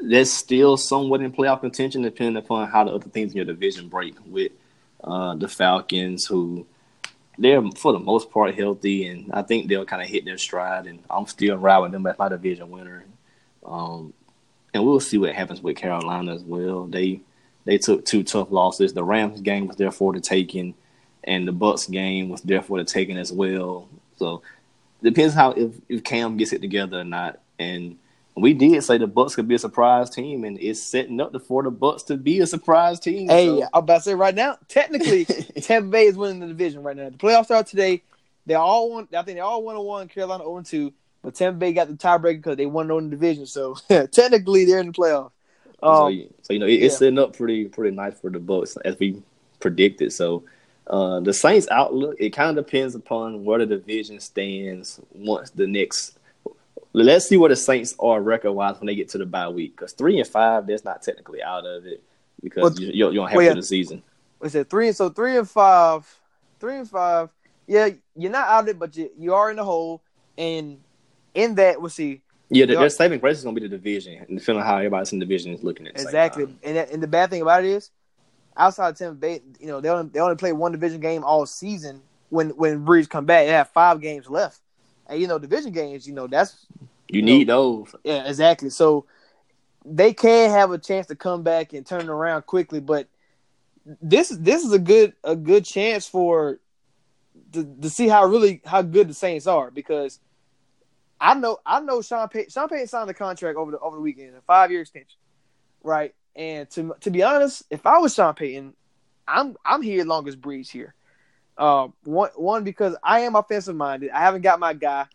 that's 0.00 0.30
still 0.30 0.76
somewhat 0.76 1.22
in 1.22 1.32
playoff 1.32 1.60
contention, 1.60 2.02
depending 2.02 2.36
upon 2.36 2.68
how 2.68 2.84
the 2.84 2.92
other 2.92 3.08
teams 3.08 3.32
in 3.32 3.36
your 3.36 3.46
division 3.46 3.88
break 3.88 4.14
with 4.26 4.52
uh, 5.02 5.34
the 5.34 5.48
Falcons, 5.48 6.26
who 6.26 6.66
they're 7.38 7.62
for 7.76 7.92
the 7.92 7.98
most 7.98 8.30
part 8.30 8.54
healthy, 8.54 9.06
and 9.06 9.32
I 9.32 9.42
think 9.42 9.68
they'll 9.68 9.86
kind 9.86 10.02
of 10.02 10.08
hit 10.08 10.24
their 10.24 10.38
stride. 10.38 10.86
And 10.86 11.02
I'm 11.08 11.26
still 11.26 11.56
riding 11.56 11.92
them 11.92 12.06
as 12.06 12.18
my 12.18 12.28
division 12.28 12.70
winner. 12.70 13.04
Um, 13.64 14.12
and 14.74 14.84
we'll 14.84 15.00
see 15.00 15.18
what 15.18 15.34
happens 15.34 15.62
with 15.62 15.76
Carolina 15.76 16.34
as 16.34 16.42
well. 16.42 16.86
They 16.86 17.20
they 17.64 17.78
took 17.78 18.04
two 18.04 18.22
tough 18.22 18.50
losses. 18.50 18.92
The 18.92 19.04
Rams 19.04 19.40
game 19.40 19.66
was 19.66 19.76
therefore 19.76 20.12
the 20.12 20.20
taking, 20.20 20.74
and 21.22 21.48
the 21.48 21.52
Bucs 21.52 21.90
game 21.90 22.28
was 22.28 22.42
therefore 22.42 22.78
the 22.78 22.84
taking 22.84 23.16
as 23.16 23.32
well. 23.32 23.88
So 24.16 24.42
depends 25.02 25.34
how 25.34 25.52
if, 25.52 25.72
if 25.88 26.04
Cam 26.04 26.36
gets 26.36 26.52
it 26.52 26.60
together 26.60 27.00
or 27.00 27.04
not. 27.04 27.40
And 27.58 27.98
we 28.36 28.52
did 28.52 28.82
say 28.82 28.98
the 28.98 29.06
Bucs 29.06 29.34
could 29.34 29.46
be 29.46 29.54
a 29.54 29.58
surprise 29.58 30.10
team, 30.10 30.44
and 30.44 30.58
it's 30.60 30.82
setting 30.82 31.20
up 31.20 31.34
for 31.42 31.62
the 31.62 31.70
Bucs 31.70 32.06
to 32.06 32.16
be 32.16 32.40
a 32.40 32.46
surprise 32.46 32.98
team. 32.98 33.28
Hey, 33.28 33.46
so. 33.46 33.68
I'm 33.72 33.84
about 33.84 33.98
to 33.98 34.02
say 34.02 34.14
right 34.14 34.34
now, 34.34 34.58
technically, 34.68 35.24
Tampa 35.62 35.88
Bay 35.88 36.06
is 36.06 36.16
winning 36.16 36.40
the 36.40 36.48
division 36.48 36.82
right 36.82 36.96
now. 36.96 37.10
The 37.10 37.16
playoffs 37.16 37.46
start 37.46 37.66
today. 37.66 38.02
They 38.46 38.54
all 38.54 38.90
won. 38.90 39.08
I 39.16 39.22
think 39.22 39.36
they 39.36 39.40
all 39.40 39.62
one 39.62 39.76
on 39.76 39.84
one. 39.84 40.08
Carolina 40.08 40.44
0 40.44 40.62
2. 40.62 40.92
But 41.22 41.34
Tampa 41.34 41.58
Bay 41.58 41.72
got 41.72 41.88
the 41.88 41.94
tiebreaker 41.94 42.36
because 42.36 42.56
they 42.56 42.66
won 42.66 42.90
on 42.90 43.04
the 43.04 43.10
division. 43.10 43.46
So 43.46 43.76
technically, 43.88 44.64
they're 44.64 44.80
in 44.80 44.88
the 44.88 44.92
playoff. 44.92 45.30
Um, 45.84 45.96
so, 45.96 46.08
you- 46.08 46.34
so 46.42 46.52
you 46.54 46.58
know 46.60 46.66
it, 46.66 46.74
it's 46.74 46.94
yeah. 46.94 46.98
setting 46.98 47.18
up 47.20 47.36
pretty 47.36 47.66
pretty 47.66 47.94
nice 47.96 48.18
for 48.20 48.30
the 48.30 48.40
Bucs 48.40 48.76
as 48.84 48.98
we 48.98 49.22
predicted. 49.60 50.12
So 50.12 50.44
uh, 50.88 51.20
the 51.20 51.32
Saints' 51.34 51.68
outlook 51.70 52.16
it 52.18 52.30
kind 52.30 52.56
of 52.58 52.64
depends 52.66 52.94
upon 52.94 53.44
where 53.44 53.58
the 53.60 53.66
division 53.66 54.20
stands 54.20 55.00
once 55.12 55.50
the 55.50 55.66
next. 55.66 56.18
Let's 56.92 57.28
see 57.28 57.36
where 57.36 57.50
the 57.50 57.56
Saints 57.56 57.94
are 57.98 58.22
record 58.22 58.52
wise 58.52 58.78
when 58.78 58.86
they 58.86 58.94
get 58.94 59.08
to 59.10 59.18
the 59.18 59.26
bye 59.26 59.48
week 59.48 59.76
because 59.76 59.92
three 59.92 60.18
and 60.20 60.28
five 60.28 60.66
that's 60.66 60.84
not 60.84 61.02
technically 61.02 61.42
out 61.42 61.66
of 61.66 61.86
it 61.86 62.02
because 62.42 62.62
Well, 62.62 62.80
you, 62.80 62.86
you, 62.88 63.08
you 63.10 63.14
don't 63.14 63.28
have 63.28 63.36
well, 63.36 63.46
to 63.46 63.50
yeah. 63.50 63.54
the 63.54 63.62
season. 63.62 64.02
we 64.40 64.48
said 64.48 64.70
three 64.70 64.88
and 64.88 64.96
so 64.96 65.08
three 65.10 65.36
and 65.36 65.48
five, 65.48 66.06
three 66.60 66.76
and 66.78 66.88
five. 66.88 67.30
Yeah, 67.66 67.88
you're 68.16 68.30
not 68.30 68.48
out 68.48 68.64
of 68.64 68.68
it, 68.68 68.78
but 68.78 68.96
you 68.96 69.10
you 69.18 69.34
are 69.34 69.50
in 69.50 69.56
the 69.56 69.64
hole. 69.64 70.02
And 70.38 70.80
in 71.34 71.54
that, 71.56 71.80
we'll 71.80 71.90
see 71.90 72.22
Yeah, 72.50 72.66
the, 72.66 72.74
their 72.74 72.90
saving 72.90 73.20
grace 73.20 73.38
is 73.38 73.44
going 73.44 73.54
to 73.54 73.60
be 73.60 73.66
the 73.66 73.76
division, 73.76 74.24
and 74.28 74.38
depending 74.38 74.62
on 74.62 74.66
how 74.66 74.76
everybody's 74.76 75.12
in 75.12 75.18
the 75.18 75.24
division 75.24 75.54
is 75.54 75.62
looking 75.62 75.86
at 75.86 76.00
exactly. 76.00 76.44
And 76.62 76.76
that, 76.76 76.90
and 76.90 77.02
the 77.02 77.06
bad 77.06 77.30
thing 77.30 77.42
about 77.42 77.64
it 77.64 77.70
is, 77.70 77.90
outside 78.56 78.90
of 78.90 78.98
Tampa 78.98 79.14
Bay, 79.14 79.40
you 79.58 79.66
know 79.66 79.80
they 79.80 79.88
only 79.88 80.10
they 80.10 80.20
only 80.20 80.36
play 80.36 80.52
one 80.52 80.72
division 80.72 81.00
game 81.00 81.24
all 81.24 81.46
season. 81.46 82.02
When 82.28 82.50
when 82.50 82.84
Brees 82.84 83.08
come 83.08 83.24
back, 83.24 83.46
they 83.46 83.52
have 83.52 83.70
five 83.70 84.00
games 84.00 84.28
left. 84.28 84.60
And 85.06 85.20
you 85.20 85.26
know 85.26 85.38
division 85.38 85.72
games, 85.72 86.06
you 86.06 86.14
know 86.14 86.26
that's 86.26 86.66
You 87.08 87.22
need 87.22 87.48
those. 87.48 87.94
Yeah, 88.04 88.26
exactly. 88.26 88.70
So 88.70 89.06
they 89.84 90.12
can 90.12 90.50
have 90.50 90.70
a 90.70 90.78
chance 90.78 91.06
to 91.08 91.16
come 91.16 91.42
back 91.42 91.72
and 91.72 91.86
turn 91.86 92.02
it 92.02 92.08
around 92.08 92.42
quickly, 92.42 92.80
but 92.80 93.08
this 94.00 94.30
this 94.30 94.64
is 94.64 94.72
a 94.72 94.78
good 94.78 95.14
a 95.24 95.36
good 95.36 95.64
chance 95.64 96.06
for 96.06 96.58
to, 97.52 97.64
to 97.82 97.90
see 97.90 98.08
how 98.08 98.24
really 98.24 98.60
how 98.64 98.82
good 98.82 99.08
the 99.08 99.14
Saints 99.14 99.46
are 99.46 99.70
because 99.70 100.20
I 101.20 101.34
know 101.34 101.58
I 101.64 101.80
know 101.80 102.02
Sean 102.02 102.28
Payton 102.28 102.50
Sean 102.50 102.68
Payton 102.68 102.88
signed 102.88 103.10
a 103.10 103.14
contract 103.14 103.56
over 103.56 103.70
the 103.70 103.78
over 103.78 103.96
the 103.96 104.02
weekend, 104.02 104.36
a 104.36 104.40
five 104.42 104.70
year 104.70 104.80
extension, 104.80 105.18
right? 105.82 106.14
And 106.36 106.68
to 106.70 106.94
to 107.00 107.10
be 107.10 107.22
honest, 107.22 107.64
if 107.70 107.86
I 107.86 107.98
was 107.98 108.14
Sean 108.14 108.34
Payton, 108.34 108.74
I'm 109.26 109.56
I'm 109.64 109.82
here 109.82 110.04
long 110.04 110.28
as 110.28 110.36
Brees 110.36 110.70
here. 110.70 110.94
Uh, 111.56 111.88
one 112.02 112.30
one 112.34 112.64
because 112.64 112.96
I 113.02 113.20
am 113.20 113.36
offensive 113.36 113.76
minded. 113.76 114.10
I 114.10 114.20
haven't 114.20 114.42
got 114.42 114.58
my 114.58 114.74
guy 114.74 115.06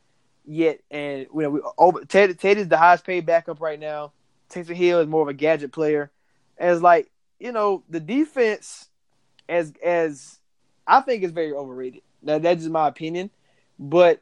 yet, 0.45 0.79
and 0.89 1.27
you 1.33 1.41
know, 1.41 1.49
we, 1.49 1.61
over, 1.77 2.05
Ted 2.05 2.39
Ted 2.39 2.57
is 2.57 2.69
the 2.69 2.77
highest 2.77 3.05
paid 3.05 3.25
backup 3.25 3.61
right 3.61 3.79
now. 3.79 4.13
Taysom 4.49 4.75
Hill 4.75 4.99
is 4.99 5.07
more 5.07 5.21
of 5.21 5.27
a 5.27 5.33
gadget 5.33 5.71
player. 5.71 6.11
As 6.57 6.81
like 6.81 7.11
you 7.39 7.51
know, 7.51 7.83
the 7.89 7.99
defense 7.99 8.89
as 9.47 9.73
as 9.83 10.39
I 10.87 11.01
think 11.01 11.23
is 11.23 11.31
very 11.31 11.53
overrated. 11.53 12.01
That 12.23 12.41
that's 12.41 12.61
just 12.61 12.71
my 12.71 12.87
opinion, 12.87 13.29
but 13.77 14.21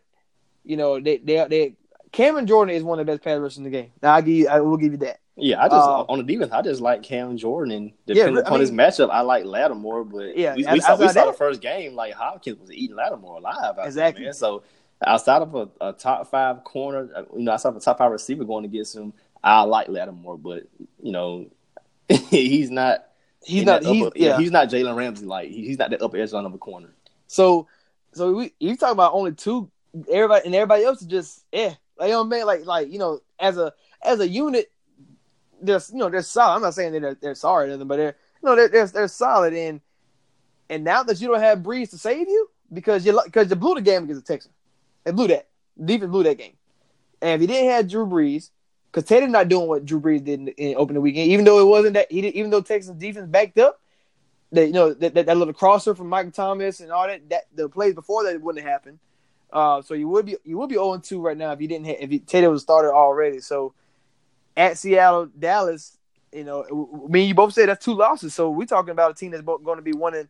you 0.68 0.78
know 0.78 1.00
they 1.00 1.18
they 1.18 1.46
they 1.50 1.76
Cameron 2.12 2.46
Jordan 2.48 2.76
is 2.76 2.84
one 2.84 3.00
of 3.00 3.06
the 3.06 3.12
best 3.12 3.24
pass 3.24 3.40
rushers 3.40 3.58
in 3.58 3.64
the 3.64 3.70
game. 3.70 3.92
Now 4.02 4.14
I 4.14 4.22
give 4.22 4.36
you, 4.36 4.48
I 4.48 4.60
will 4.62 4.78
give 4.78 4.92
you 4.94 4.98
that. 5.00 5.20
Yeah, 5.36 5.62
I 5.64 5.68
just 5.68 5.88
Uh, 5.88 6.02
on 6.10 6.18
the 6.18 6.24
defense, 6.24 6.52
I 6.52 6.62
just 6.62 6.82
like 6.82 7.04
Cam 7.04 7.38
Jordan, 7.38 7.72
and 7.76 7.86
Yeah, 8.08 8.16
depending 8.16 8.38
I 8.44 8.48
upon 8.48 8.60
his 8.60 8.72
matchup, 8.72 9.10
I 9.12 9.22
like 9.22 9.46
Lattimore. 9.46 10.04
But 10.04 10.36
Yeah, 10.38 10.56
we, 10.56 10.66
we 10.66 10.80
saw, 10.80 10.96
we 10.96 11.08
saw 11.10 11.26
the 11.26 11.34
first 11.34 11.62
game 11.62 11.94
like 11.94 12.14
Hopkins 12.14 12.60
was 12.60 12.72
eating 12.72 12.96
Lattimore 12.96 13.38
alive. 13.38 13.76
There, 13.76 13.86
Exactly. 13.86 14.24
man. 14.26 14.34
So 14.34 14.64
outside 15.06 15.44
of 15.44 15.54
a, 15.54 15.70
a 15.80 15.94
top 15.94 16.28
five 16.32 16.64
corner, 16.64 17.08
uh, 17.16 17.24
you 17.36 17.44
know, 17.44 17.52
outside 17.52 17.70
of 17.70 17.76
a 17.78 17.80
top 17.82 18.00
five 18.00 18.12
receiver 18.12 18.46
going 18.46 18.66
against 18.66 18.96
him, 18.96 19.14
I 19.44 19.62
like 19.62 19.90
Lattimore. 19.90 20.38
But 20.40 20.64
you 21.04 21.12
know, 21.12 21.48
he's 22.10 22.72
not. 22.72 23.06
He's 23.44 23.64
not. 23.66 23.84
that 23.84 23.90
He's 23.94 24.06
upper- 24.08 24.18
yeah. 24.18 24.38
he's 24.40 24.52
not 24.52 24.70
Jalen 24.70 24.96
Ramsey. 24.96 25.26
Like 25.26 25.50
he- 25.50 25.68
he's 25.68 25.78
not 25.78 25.92
that 25.92 26.02
upper 26.02 26.18
echelon 26.18 26.46
of 26.46 26.54
a 26.54 26.58
corner. 26.58 26.90
So, 27.28 27.68
so 28.14 28.34
we 28.34 28.54
you 28.60 28.76
talking 28.76 28.94
about 28.94 29.14
only 29.14 29.34
two, 29.34 29.70
everybody 30.12 30.46
and 30.46 30.56
everybody 30.56 30.84
else 30.84 31.02
is 31.02 31.08
just 31.08 31.46
eh. 31.54 31.74
Like, 31.98 32.08
you 32.08 32.14
know 32.14 32.24
what 32.24 32.36
I 32.36 32.38
mean? 32.38 32.46
Like 32.46 32.66
like 32.66 32.92
you 32.92 33.00
know, 33.00 33.20
as 33.40 33.58
a 33.58 33.74
as 34.04 34.20
a 34.20 34.28
unit, 34.28 34.72
they're 35.62 35.82
you 35.92 35.98
know 35.98 36.10
they're 36.10 36.22
solid. 36.22 36.56
I'm 36.56 36.62
not 36.62 36.74
saying 36.74 36.94
that 36.94 37.02
they're, 37.02 37.18
they're 37.22 37.36
sorry 37.36 37.68
or 37.68 37.70
anything, 37.72 37.88
but 37.88 37.98
they're 37.98 38.16
you 38.42 38.50
know 38.50 38.56
they're, 38.56 38.70
they're 38.70 38.88
they're 38.88 39.08
solid. 39.08 39.54
And 39.54 39.82
and 40.70 40.84
now 40.84 41.04
that 41.04 41.20
you 41.20 41.28
don't 41.28 41.40
have 41.40 41.60
Brees 41.60 41.90
to 41.92 41.98
save 41.98 42.28
you 42.28 42.50
because 42.72 43.06
you 43.06 43.20
because 43.26 43.50
you 43.50 43.56
blew 43.56 43.76
the 43.76 43.82
game 43.82 44.04
against 44.04 44.26
the 44.26 44.34
Texans, 44.34 44.54
they 45.04 45.12
blew 45.12 45.28
that 45.28 45.48
defense 45.84 46.12
blew 46.12 46.24
that 46.24 46.38
game. 46.38 46.54
And 47.22 47.32
if 47.36 47.42
you 47.42 47.48
didn't 47.48 47.72
have 47.72 47.90
Drew 47.90 48.06
Brees, 48.06 48.52
because 48.92 49.08
Teddy's 49.08 49.30
not 49.30 49.50
doing 49.50 49.68
what 49.68 49.86
Drew 49.86 50.00
Brees 50.00 50.24
did 50.24 50.40
in, 50.40 50.48
in 50.50 50.76
opening 50.78 51.02
weekend, 51.02 51.32
even 51.32 51.46
though 51.46 51.60
it 51.60 51.68
wasn't 51.68 51.96
that 51.96 52.12
he 52.12 52.22
did, 52.22 52.36
even 52.36 52.52
though 52.52 52.62
Texas 52.62 52.96
defense 52.96 53.28
backed 53.28 53.58
up, 53.58 53.80
that 54.52 54.68
you 54.68 54.74
know 54.74 54.94
that, 54.94 55.14
that, 55.14 55.26
that 55.26 55.38
little 55.38 55.54
crosser 55.54 55.96
from 55.96 56.08
Michael 56.08 56.32
Thomas 56.32 56.80
and 56.80 56.92
all 56.92 57.08
that 57.08 57.30
that 57.30 57.44
the 57.54 57.70
plays 57.70 57.94
before 57.94 58.24
that 58.24 58.42
wouldn't 58.42 58.64
have 58.64 58.72
happened. 58.72 59.00
Uh, 59.52 59.82
so 59.82 59.94
you 59.94 60.08
would 60.10 60.26
be 60.26 60.36
you 60.44 60.58
would 60.58 60.70
be 60.70 60.76
0 60.76 60.98
2 60.98 61.22
right 61.22 61.38
now 61.38 61.52
if 61.52 61.62
you 61.62 61.68
didn't 61.68 61.86
have, 61.86 61.96
if 62.00 62.12
you, 62.12 62.20
Teddy 62.20 62.48
was 62.48 62.62
started 62.62 62.92
already. 62.92 63.40
So 63.40 63.74
at 64.56 64.78
Seattle, 64.78 65.28
Dallas, 65.28 65.98
you 66.34 66.44
know, 66.44 66.64
w- 66.64 67.08
me 67.10 67.22
and 67.22 67.30
you 67.30 67.34
both 67.36 67.54
said 67.54 67.70
that's 67.70 67.84
two 67.84 67.94
losses. 67.94 68.34
So 68.36 68.50
we're 68.50 68.66
talking 68.66 68.92
about 68.92 69.12
a 69.12 69.14
team 69.14 69.32
that's 69.32 69.44
both 69.44 69.64
going 69.64 69.78
to 69.78 69.82
be 69.84 69.94
one 69.94 70.16
and 70.16 70.28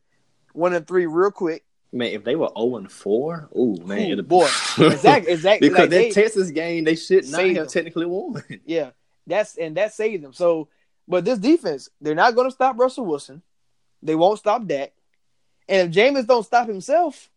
one 0.53 0.73
and 0.73 0.85
three 0.87 1.05
real 1.07 1.31
quick. 1.31 1.63
Man, 1.91 2.11
if 2.11 2.23
they 2.25 2.35
were 2.35 2.49
zero 2.55 2.75
and 2.77 2.91
four, 2.91 3.47
ooh 3.57 3.77
man, 3.85 4.19
Ooh, 4.19 4.21
boy, 4.23 4.45
exactly, 4.77 5.31
exactly. 5.33 5.69
because 5.69 5.79
Like, 5.83 5.89
that 5.89 5.89
they- 5.89 6.11
Texas 6.11 6.51
game, 6.51 6.83
they 6.83 6.95
should 6.95 7.27
not 7.29 7.41
have 7.45 7.55
them. 7.55 7.67
technically 7.67 8.05
won. 8.05 8.43
Yeah, 8.65 8.91
that's 9.25 9.57
and 9.57 9.77
that 9.77 9.93
saved 9.93 10.23
them. 10.23 10.33
So, 10.33 10.67
but 11.07 11.23
this 11.25 11.39
defense, 11.39 11.89
they're 12.01 12.13
not 12.13 12.35
going 12.35 12.47
to 12.47 12.53
stop 12.53 12.77
Russell 12.77 13.05
Wilson. 13.05 13.41
They 14.03 14.15
won't 14.15 14.37
stop 14.37 14.65
Dak. 14.67 14.91
And 15.69 15.89
if 15.89 15.95
Jameis 15.95 16.27
don't 16.27 16.45
stop 16.45 16.67
himself, 16.67 17.29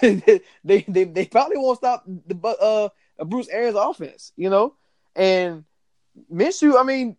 they, 0.64 0.84
they 0.88 1.04
they 1.04 1.26
probably 1.26 1.56
won't 1.58 1.78
stop 1.78 2.04
the 2.06 2.36
uh 3.18 3.24
Bruce 3.24 3.48
Arians 3.48 3.76
offense. 3.76 4.32
You 4.36 4.50
know, 4.50 4.74
and 5.16 5.64
Minshew. 6.32 6.78
I 6.78 6.82
mean, 6.84 7.16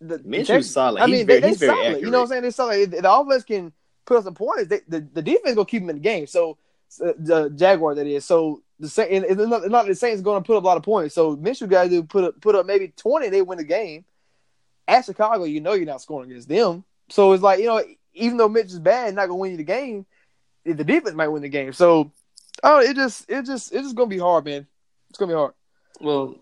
the 0.00 0.18
Minshew's 0.18 0.70
solid. 0.70 1.02
I 1.02 1.06
He's 1.06 1.18
mean, 1.18 1.26
very- 1.26 1.40
they, 1.40 1.42
they 1.42 1.48
he's 1.48 1.58
very 1.58 1.72
solid. 1.72 2.00
You 2.02 2.10
know 2.10 2.18
what 2.18 2.22
I'm 2.24 2.28
saying? 2.28 2.42
They're 2.42 2.50
solid. 2.50 2.90
The 2.92 3.12
offense 3.12 3.44
can 3.44 3.72
put 4.06 4.16
up 4.18 4.24
some 4.24 4.34
points. 4.34 4.68
They, 4.68 4.80
the 4.88 5.00
the 5.12 5.22
defense 5.22 5.54
gonna 5.54 5.66
keep 5.66 5.82
them 5.82 5.90
in 5.90 5.96
the 5.96 6.02
game. 6.02 6.26
So 6.26 6.58
uh, 7.04 7.12
the 7.18 7.50
Jaguar 7.50 7.94
that 7.94 8.06
is. 8.06 8.24
So 8.24 8.62
the 8.78 8.88
Sa- 8.88 9.02
and 9.02 9.24
it's 9.24 9.36
not, 9.36 9.62
it's 9.62 9.70
not 9.70 9.86
the 9.86 9.94
Saints 9.94 10.22
going 10.22 10.42
to 10.42 10.46
put 10.46 10.56
up 10.56 10.64
a 10.64 10.66
lot 10.66 10.76
of 10.78 10.82
points. 10.82 11.14
So 11.14 11.36
Minshew 11.36 11.68
got 11.68 11.90
to 11.90 12.02
put 12.02 12.24
up 12.24 12.40
put 12.40 12.54
up 12.54 12.66
maybe 12.66 12.88
twenty. 12.96 13.28
They 13.28 13.42
win 13.42 13.58
the 13.58 13.64
game. 13.64 14.04
At 14.88 15.04
Chicago, 15.04 15.44
you 15.44 15.60
know 15.60 15.74
you're 15.74 15.86
not 15.86 16.00
scoring 16.02 16.30
against 16.30 16.48
them. 16.48 16.84
So 17.10 17.32
it's 17.32 17.42
like 17.42 17.60
you 17.60 17.66
know, 17.66 17.82
even 18.14 18.38
though 18.38 18.48
Mitch 18.48 18.66
is 18.66 18.78
bad, 18.80 19.14
not 19.14 19.26
gonna 19.28 19.36
win 19.36 19.52
you 19.52 19.56
the 19.58 19.62
game. 19.64 20.06
The 20.64 20.84
defense 20.84 21.14
might 21.14 21.28
win 21.28 21.42
the 21.42 21.48
game. 21.48 21.72
So 21.72 22.12
oh, 22.62 22.80
it 22.80 22.94
just 22.94 23.28
it 23.28 23.46
just 23.46 23.72
it's 23.72 23.82
just 23.82 23.96
gonna 23.96 24.08
be 24.08 24.18
hard, 24.18 24.44
man. 24.44 24.66
It's 25.08 25.18
gonna 25.18 25.32
be 25.32 25.36
hard. 25.36 25.54
Well, 26.00 26.36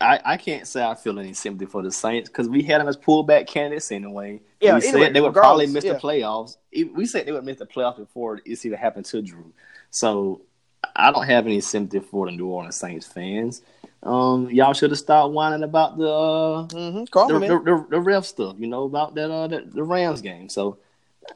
I, 0.00 0.20
I 0.24 0.36
can't 0.36 0.66
say 0.66 0.82
I 0.82 0.94
feel 0.94 1.18
any 1.18 1.34
sympathy 1.34 1.66
for 1.66 1.82
the 1.82 1.92
Saints 1.92 2.28
because 2.28 2.48
we 2.48 2.62
had 2.62 2.80
them 2.80 2.88
as 2.88 2.96
pullback 2.96 3.46
candidates 3.46 3.92
anyway. 3.92 4.40
Yeah, 4.60 4.78
we 4.78 4.88
anyway, 4.88 5.04
said 5.04 5.14
they 5.14 5.20
would 5.20 5.34
probably 5.34 5.66
miss 5.66 5.84
yeah. 5.84 5.94
the 5.94 5.98
playoffs. 5.98 6.56
We 6.72 7.04
said 7.06 7.26
they 7.26 7.32
would 7.32 7.44
miss 7.44 7.58
the 7.58 7.66
playoffs 7.66 7.98
before 7.98 8.40
it's 8.44 8.64
even 8.64 8.78
happened 8.78 9.04
to 9.06 9.20
Drew. 9.20 9.52
So 9.90 10.42
I 10.96 11.12
don't 11.12 11.26
have 11.26 11.46
any 11.46 11.60
sympathy 11.60 12.00
for 12.00 12.26
the 12.26 12.32
New 12.32 12.46
Orleans 12.46 12.76
Saints 12.76 13.06
fans. 13.06 13.62
Um, 14.02 14.48
y'all 14.50 14.72
should 14.72 14.90
have 14.90 14.98
stopped 14.98 15.34
whining 15.34 15.62
about 15.62 15.98
the 15.98 16.08
uh, 16.08 16.66
Mm-hmm. 16.68 17.04
the, 17.04 17.38
the, 17.38 17.58
the, 17.58 17.86
the 17.90 18.00
ref 18.00 18.24
stuff, 18.24 18.56
you 18.58 18.66
know, 18.66 18.84
about 18.84 19.14
that 19.16 19.30
uh 19.30 19.46
that, 19.48 19.72
the 19.72 19.82
Rams 19.82 20.22
game. 20.22 20.48
So 20.48 20.78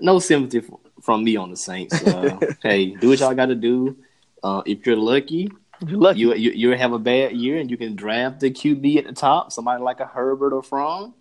no 0.01 0.19
sympathy 0.19 0.59
f- 0.59 0.79
from 1.03 1.25
me 1.25 1.37
on 1.37 1.51
the 1.51 1.57
Saints. 1.57 1.95
Uh, 2.07 2.39
hey, 2.63 2.87
do 2.95 3.09
what 3.11 3.21
y'all 3.21 3.35
got 3.35 3.47
to 3.47 3.55
do. 3.55 3.97
Uh, 4.43 4.63
if 4.67 4.87
you're 4.87 4.97
lucky, 4.97 5.51
You're 5.87 5.99
lucky. 6.01 6.21
you, 6.21 6.35
you 6.35 6.51
you 6.53 6.71
have 6.77 6.93
a 6.93 6.99
bad 6.99 7.33
year 7.33 7.59
and 7.59 7.71
you 7.71 7.77
can 7.77 7.95
draft 7.97 8.41
the 8.41 8.51
QB 8.51 8.99
at 8.99 9.07
the 9.07 9.13
top, 9.13 9.53
somebody 9.53 9.83
like 9.83 10.01
a 10.01 10.07
Herbert 10.07 10.53
or 10.53 10.63
Fromm. 10.63 11.15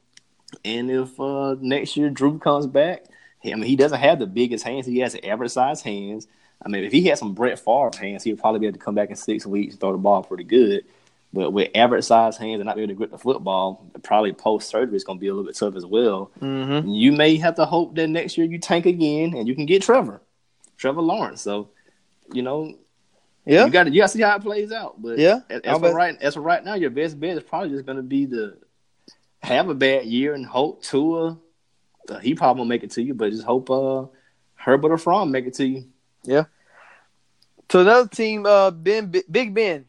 And 0.66 0.92
if 0.92 1.20
uh, 1.20 1.56
next 1.60 1.98
year 1.98 2.10
Drew 2.10 2.38
comes 2.40 2.68
back, 2.68 3.06
I 3.46 3.50
mean 3.56 3.64
he 3.64 3.76
doesn't 3.76 4.00
have 4.00 4.20
the 4.20 4.28
biggest 4.28 4.64
hands. 4.66 4.86
He 4.86 5.00
has 5.00 5.16
average 5.24 5.52
size 5.52 5.82
hands. 5.82 6.28
I 6.66 6.70
mean, 6.70 6.84
if 6.86 6.94
he 6.94 7.04
had 7.08 7.18
some 7.18 7.34
Brett 7.34 7.60
Favre 7.60 7.92
hands, 8.00 8.24
he 8.24 8.32
would 8.32 8.40
probably 8.40 8.60
be 8.62 8.68
able 8.68 8.78
to 8.78 8.84
come 8.86 8.96
back 8.96 9.10
in 9.10 9.18
six 9.18 9.46
weeks 9.46 9.74
and 9.74 9.82
throw 9.82 9.92
the 9.92 9.98
ball 9.98 10.24
pretty 10.24 10.46
good. 10.46 10.86
But 11.34 11.52
with 11.52 11.72
average 11.74 12.06
size 12.06 12.38
hands 12.38 12.60
and 12.60 12.68
not 12.68 12.76
be 12.76 12.84
able 12.84 12.92
to 12.94 12.96
grip 12.96 13.10
the 13.10 13.18
football, 13.18 13.90
probably 14.04 14.34
post 14.34 14.70
surgery 14.70 14.96
is 14.96 15.04
going 15.04 15.18
to 15.18 15.20
be 15.20 15.28
a 15.30 15.34
little 15.34 15.46
bit 15.48 15.56
tough 15.58 15.76
as 15.76 15.86
well. 15.86 16.32
Mm-hmm. 16.40 16.88
You 16.88 17.12
may 17.12 17.38
have 17.38 17.56
to 17.56 17.66
hope 17.66 17.96
that 17.96 18.08
next 18.08 18.38
year 18.38 18.46
you 18.46 18.60
tank 18.60 18.86
again 18.86 19.34
and 19.36 19.48
you 19.48 19.56
can 19.56 19.66
get 19.66 19.82
Trevor, 19.82 20.22
Trevor 20.78 21.02
Lawrence. 21.02 21.42
So, 21.42 21.70
you 22.32 22.44
know, 22.44 22.76
Yeah. 23.46 23.66
You 23.66 23.72
got 23.72 23.86
to 23.86 23.90
you 23.90 24.02
got 24.02 24.12
to 24.12 24.14
see 24.18 24.22
how 24.22 24.36
it 24.36 24.44
plays 24.44 24.72
out. 24.72 25.02
But 25.02 25.18
Yeah. 25.18 25.40
as, 25.50 25.80
for 25.80 25.94
right 25.94 26.16
as 26.22 26.36
for 26.36 26.42
right 26.42 26.64
now, 26.64 26.76
your 26.76 26.92
best 26.92 27.20
bet 27.20 27.36
is 27.36 27.44
probably 27.44 27.70
just 27.72 27.86
going 27.88 27.98
to 27.98 28.04
be 28.04 28.28
to 28.28 28.54
have 29.42 29.70
a 29.70 29.74
bad 29.76 30.06
year 30.06 30.36
and 30.36 30.46
hope 30.46 30.84
Tua. 30.84 31.40
Uh, 32.08 32.20
he 32.20 32.36
probably 32.36 32.60
won't 32.60 32.70
make 32.70 32.84
it 32.84 32.92
to 32.92 33.02
you, 33.02 33.16
but 33.16 33.32
just 33.32 33.44
hope 33.44 33.72
uh 33.72 34.06
Herbert 34.56 34.92
or 34.92 34.98
Fromm 35.00 35.32
make 35.32 35.48
it 35.48 35.56
to 35.56 35.66
you. 35.66 35.86
Yeah. 36.24 36.44
To 37.70 37.80
another 37.80 38.08
team, 38.08 38.46
uh, 38.46 38.70
Ben 38.70 39.12
Big 39.32 39.54
Ben 39.56 39.86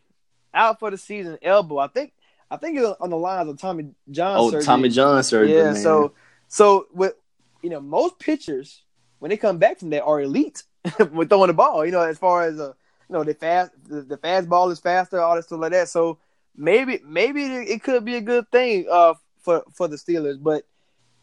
out 0.55 0.79
for 0.79 0.91
the 0.91 0.99
season, 0.99 1.39
elbow. 1.43 1.79
I 1.79 1.89
think 1.89 2.13
I 2.51 2.57
think 2.57 2.79
it's 2.79 2.97
on 3.01 3.11
the 3.11 3.17
lines 3.17 3.49
of 3.49 3.59
Tommy 3.59 3.91
John. 4.11 4.37
Oh, 4.39 4.51
surgery. 4.51 4.65
Tommy 4.65 4.89
John 4.89 5.23
surgery. 5.23 5.57
Yeah. 5.57 5.73
man. 5.73 5.77
So 5.77 6.13
so 6.49 6.87
with 6.93 7.15
you 7.63 7.71
know 7.71 7.81
most 7.81 8.19
pitchers 8.19 8.83
when 9.19 9.31
they 9.31 9.37
come 9.37 9.59
back 9.59 9.79
from 9.79 9.91
that 9.91 10.05
are 10.05 10.21
elite 10.21 10.63
with 11.13 11.29
throwing 11.29 11.49
the 11.49 11.55
ball. 11.55 11.85
You 11.85 11.93
know, 11.93 12.03
as 12.03 12.19
far 12.19 12.43
as 12.45 12.61
uh, 12.61 12.73
you 13.09 13.13
know, 13.13 13.25
the 13.25 13.35
fast 13.35 13.73
the, 13.85 14.03
the 14.03 14.17
fast 14.17 14.49
ball 14.49 14.71
is 14.71 14.81
faster, 14.81 15.21
all 15.21 15.37
this 15.37 15.47
stuff 15.47 15.61
like 15.61 15.73
that. 15.73 15.89
So 15.89 16.19
maybe 16.57 17.01
maybe 17.05 17.45
it, 17.45 17.69
it 17.69 17.83
could 17.83 18.05
be 18.05 18.17
a 18.17 18.21
good 18.21 18.51
thing 18.51 18.87
uh 18.91 19.15
for 19.41 19.65
for 19.73 19.89
the 19.89 19.97
Steelers, 19.97 20.43
but 20.43 20.65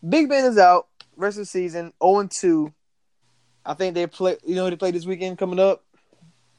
Big 0.07 0.29
Ben 0.29 0.45
is 0.45 0.57
out 0.57 0.87
rest 1.15 1.37
of 1.37 1.43
the 1.43 1.45
season, 1.45 1.93
0 2.03 2.27
2. 2.27 2.73
I 3.65 3.73
think 3.75 3.93
they 3.93 4.07
play. 4.07 4.37
You 4.45 4.55
know, 4.55 4.69
they 4.69 4.75
play 4.75 4.91
this 4.91 5.05
weekend 5.05 5.37
coming 5.37 5.59
up. 5.59 5.83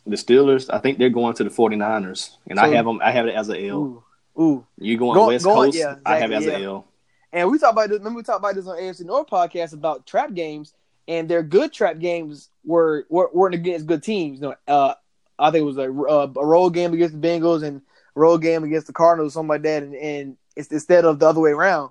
The 0.06 0.16
Steelers, 0.16 0.68
I 0.72 0.78
think 0.78 0.98
they're 0.98 1.10
going 1.10 1.34
to 1.34 1.44
the 1.44 1.50
49ers, 1.50 2.36
and 2.48 2.58
I 2.58 2.68
have 2.68 2.84
them. 2.84 3.00
I 3.02 3.10
have 3.12 3.26
it 3.26 3.34
as 3.34 3.48
a 3.48 3.68
L. 3.68 3.76
Ooh, 3.78 4.04
ooh. 4.40 4.66
You 4.78 4.98
going 4.98 5.14
Go- 5.14 5.28
West 5.28 5.44
going- 5.44 5.70
Coast? 5.72 5.78
yeah, 5.78 5.96
I 6.04 6.18
have 6.18 6.30
it 6.32 6.34
as 6.34 6.42
exactly, 6.44 6.64
a 6.64 6.66
yeah. 6.66 6.72
L. 6.74 6.84
And 7.32 7.50
we 7.50 7.58
talked 7.58 7.72
about 7.72 7.88
this. 7.88 7.98
Remember, 7.98 8.18
we 8.18 8.22
talked 8.22 8.40
about 8.40 8.54
this 8.54 8.66
on 8.66 8.76
AFC 8.76 9.04
North 9.04 9.28
podcast 9.28 9.72
about 9.72 10.06
trap 10.06 10.34
games, 10.34 10.74
and 11.08 11.28
their 11.28 11.42
good 11.42 11.72
trap 11.72 11.98
games 11.98 12.50
were, 12.64 13.06
were 13.08 13.30
weren't 13.32 13.54
against 13.54 13.86
good 13.86 14.02
teams. 14.02 14.40
You 14.40 14.48
know, 14.48 14.54
uh, 14.68 14.94
I 15.38 15.50
think 15.50 15.62
it 15.62 15.66
was 15.66 15.78
a, 15.78 15.90
uh, 15.90 16.28
a 16.36 16.46
road 16.46 16.70
game 16.70 16.92
against 16.92 17.18
the 17.18 17.26
Bengals 17.26 17.62
and 17.62 17.80
a 18.14 18.20
road 18.20 18.38
game 18.38 18.64
against 18.64 18.86
the 18.86 18.92
Cardinals, 18.92 19.32
something 19.34 19.48
like 19.48 19.62
that, 19.62 19.82
and, 19.82 19.94
and 19.94 20.36
it's 20.56 20.68
instead 20.68 21.04
of 21.04 21.18
the 21.18 21.26
other 21.28 21.40
way 21.40 21.52
around. 21.52 21.90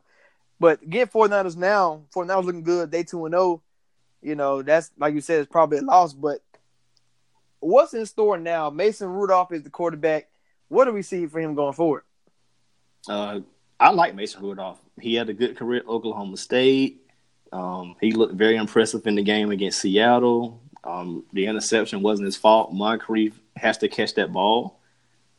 But 0.59 0.87
get 0.87 1.11
49ers 1.11 1.57
now, 1.57 2.03
49ers 2.15 2.45
looking 2.45 2.63
good. 2.63 2.91
They 2.91 3.03
two 3.03 3.25
and 3.25 3.33
zero. 3.33 3.63
You 4.21 4.35
know, 4.35 4.61
that's 4.61 4.91
like 4.99 5.15
you 5.15 5.21
said, 5.21 5.39
it's 5.39 5.51
probably 5.51 5.79
a 5.79 5.81
loss. 5.81 6.13
But 6.13 6.41
what's 7.61 7.93
in 7.93 8.05
store 8.05 8.37
now? 8.37 8.69
Mason 8.69 9.07
Rudolph 9.07 9.53
is 9.53 9.63
the 9.63 9.69
quarterback. 9.69 10.27
What 10.67 10.85
do 10.85 10.93
we 10.93 11.01
see 11.01 11.25
for 11.27 11.39
him 11.39 11.55
going 11.55 11.73
forward? 11.73 12.03
Uh, 13.07 13.39
I 13.79 13.91
like 13.91 14.13
Mason 14.13 14.43
Rudolph. 14.43 14.79
He 14.99 15.15
had 15.15 15.29
a 15.29 15.33
good 15.33 15.57
career 15.57 15.79
at 15.79 15.87
Oklahoma 15.87 16.37
State. 16.37 17.01
Um, 17.51 17.95
he 17.99 18.11
looked 18.11 18.35
very 18.35 18.55
impressive 18.55 19.05
in 19.07 19.15
the 19.15 19.23
game 19.23 19.51
against 19.51 19.81
Seattle. 19.81 20.61
Um, 20.83 21.23
the 21.33 21.45
interception 21.47 22.01
wasn't 22.01 22.25
his 22.25 22.37
fault. 22.37 22.73
Moncrief 22.73 23.39
has 23.55 23.77
to 23.79 23.87
catch 23.87 24.15
that 24.15 24.31
ball, 24.31 24.79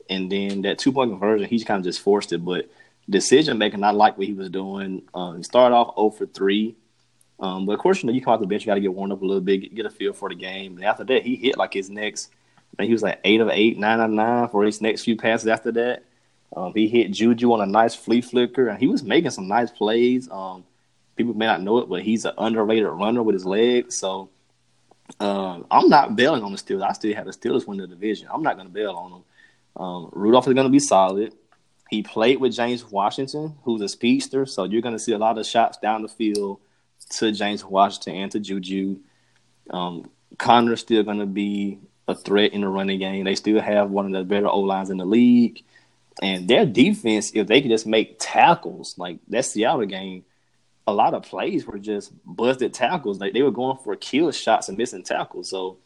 and 0.08 0.30
then 0.30 0.62
that 0.62 0.78
two 0.78 0.92
point 0.92 1.10
conversion, 1.10 1.48
he 1.48 1.62
kind 1.64 1.78
of 1.78 1.84
just 1.84 2.00
forced 2.00 2.32
it. 2.32 2.44
But 2.44 2.70
decision 3.08 3.58
making, 3.58 3.82
I 3.82 3.90
like 3.90 4.18
what 4.18 4.26
he 4.26 4.34
was 4.34 4.50
doing. 4.50 5.02
Um, 5.14 5.38
he 5.38 5.42
started 5.42 5.74
off 5.74 5.96
0 5.96 6.10
for 6.10 6.26
three, 6.26 6.76
um, 7.42 7.66
but 7.66 7.72
of 7.72 7.80
course, 7.80 8.02
you 8.02 8.06
know, 8.06 8.12
you 8.12 8.22
come 8.22 8.34
off 8.34 8.40
the 8.40 8.46
bench, 8.46 8.62
you 8.62 8.66
got 8.66 8.76
to 8.76 8.80
get 8.80 8.94
warmed 8.94 9.12
up 9.12 9.20
a 9.20 9.24
little 9.24 9.40
bit, 9.40 9.74
get, 9.74 9.84
a 9.84 9.90
feel 9.90 10.12
for 10.12 10.28
the 10.28 10.34
game. 10.36 10.76
And 10.76 10.84
after 10.84 11.02
that, 11.02 11.24
he 11.24 11.34
hit 11.34 11.58
like 11.58 11.74
his 11.74 11.90
next. 11.90 12.30
Think 12.78 12.86
he 12.86 12.92
was 12.92 13.02
like 13.02 13.20
eight 13.24 13.40
of 13.40 13.50
eight, 13.50 13.76
nine 13.76 14.00
of 14.00 14.10
nine 14.10 14.48
for 14.48 14.64
his 14.64 14.80
next 14.80 15.02
few 15.02 15.16
passes 15.16 15.48
after 15.48 15.72
that. 15.72 16.04
Um, 16.56 16.72
he 16.72 16.86
hit 16.86 17.10
Juju 17.10 17.52
on 17.52 17.60
a 17.60 17.66
nice 17.66 17.94
flea 17.94 18.20
flicker, 18.20 18.68
and 18.68 18.78
he 18.78 18.86
was 18.86 19.02
making 19.02 19.32
some 19.32 19.48
nice 19.48 19.70
plays. 19.70 20.30
Um, 20.30 20.64
people 21.16 21.34
may 21.34 21.46
not 21.46 21.62
know 21.62 21.78
it, 21.78 21.88
but 21.88 22.02
he's 22.02 22.24
an 22.24 22.32
underrated 22.38 22.86
runner 22.86 23.22
with 23.22 23.34
his 23.34 23.44
legs. 23.44 23.98
So 23.98 24.30
um, 25.18 25.66
I'm 25.70 25.88
not 25.88 26.14
bailing 26.14 26.44
on 26.44 26.52
the 26.52 26.58
Steelers. 26.58 26.88
I 26.88 26.92
still 26.92 27.14
have 27.14 27.26
the 27.26 27.32
Steelers 27.32 27.66
win 27.66 27.78
the 27.78 27.88
division. 27.88 28.28
I'm 28.32 28.42
not 28.42 28.54
going 28.54 28.68
to 28.68 28.72
bail 28.72 28.92
on 28.92 29.10
them. 29.10 29.24
Um, 29.76 30.08
Rudolph 30.12 30.46
is 30.46 30.54
going 30.54 30.66
to 30.66 30.70
be 30.70 30.78
solid. 30.78 31.34
He 31.90 32.02
played 32.02 32.38
with 32.38 32.54
James 32.54 32.88
Washington, 32.88 33.56
who's 33.64 33.82
a 33.82 33.88
speedster, 33.88 34.46
so 34.46 34.64
you're 34.64 34.80
going 34.80 34.94
to 34.94 34.98
see 34.98 35.12
a 35.12 35.18
lot 35.18 35.36
of 35.38 35.44
shots 35.44 35.76
down 35.78 36.02
the 36.02 36.08
field 36.08 36.60
to 37.12 37.32
James 37.32 37.64
Washington 37.64 38.16
and 38.16 38.32
to 38.32 38.40
Juju. 38.40 38.98
Um, 39.70 40.10
Conner's 40.38 40.80
still 40.80 41.02
going 41.02 41.18
to 41.18 41.26
be 41.26 41.78
a 42.08 42.14
threat 42.14 42.52
in 42.52 42.62
the 42.62 42.68
running 42.68 42.98
game. 42.98 43.24
They 43.24 43.34
still 43.34 43.60
have 43.60 43.90
one 43.90 44.06
of 44.06 44.12
the 44.12 44.24
better 44.24 44.48
O 44.48 44.60
lines 44.60 44.90
in 44.90 44.98
the 44.98 45.04
league. 45.04 45.62
And 46.20 46.46
their 46.48 46.66
defense, 46.66 47.32
if 47.34 47.46
they 47.46 47.62
could 47.62 47.70
just 47.70 47.86
make 47.86 48.16
tackles, 48.18 48.98
like 48.98 49.18
that 49.28 49.44
Seattle 49.44 49.86
game, 49.86 50.24
a 50.86 50.92
lot 50.92 51.14
of 51.14 51.22
plays 51.22 51.66
were 51.66 51.78
just 51.78 52.12
busted 52.24 52.74
tackles. 52.74 53.20
Like 53.20 53.32
they 53.32 53.42
were 53.42 53.50
going 53.50 53.78
for 53.78 53.96
kill 53.96 54.30
shots 54.32 54.68
and 54.68 54.76
missing 54.76 55.04
tackles. 55.04 55.48
So, 55.48 55.78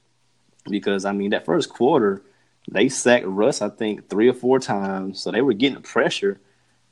because 0.69 1.05
I 1.05 1.13
mean, 1.13 1.31
that 1.31 1.45
first 1.45 1.69
quarter, 1.69 2.23
they 2.71 2.89
sacked 2.89 3.27
Russ, 3.27 3.63
I 3.63 3.69
think, 3.69 4.09
three 4.09 4.29
or 4.29 4.35
four 4.35 4.59
times. 4.59 5.21
So 5.21 5.31
they 5.31 5.43
were 5.43 5.53
getting 5.53 5.83
pressure. 5.83 6.41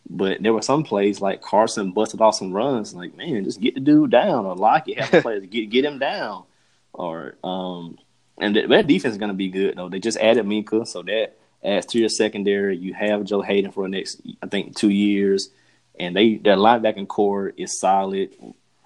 But 0.09 0.43
there 0.43 0.53
were 0.53 0.63
some 0.63 0.85
plays 0.85 1.21
like 1.21 1.41
Carson 1.41 1.93
busted 1.93 2.21
off 2.21 2.35
some 2.37 2.53
runs. 2.53 2.95
Like, 2.95 3.17
man, 3.17 3.45
just 3.45 3.61
get 3.61 3.75
the 3.75 3.81
dude 3.81 4.11
down 4.11 4.45
or 4.45 4.55
lock 4.55 4.89
it. 4.89 5.01
Have 5.01 5.11
the 5.11 5.23
players 5.23 5.47
get 5.47 5.71
get 5.71 5.85
him 5.85 5.99
down. 5.99 6.45
Or 6.93 7.37
um, 7.43 7.99
and 8.39 8.55
th- 8.55 8.69
their 8.69 8.83
defense 8.83 9.13
is 9.13 9.19
going 9.19 9.31
to 9.31 9.35
be 9.35 9.49
good 9.49 9.77
though. 9.77 9.89
They 9.89 10.01
just 10.01 10.19
added 10.19 10.45
Minkah, 10.47 10.87
so 10.87 11.03
that 11.03 11.37
adds 11.65 11.87
to 11.87 11.99
your 11.99 12.09
secondary. 12.09 12.77
You 12.77 12.95
have 12.95 13.25
Joe 13.25 13.43
Haden 13.43 13.73
for 13.73 13.85
the 13.85 13.89
next, 13.89 14.21
I 14.43 14.47
think, 14.47 14.77
two 14.77 14.91
years, 14.91 15.51
and 15.99 16.15
they 16.15 16.37
their 16.37 16.57
linebacking 16.57 17.09
core 17.09 17.53
is 17.57 17.79
solid. 17.79 18.35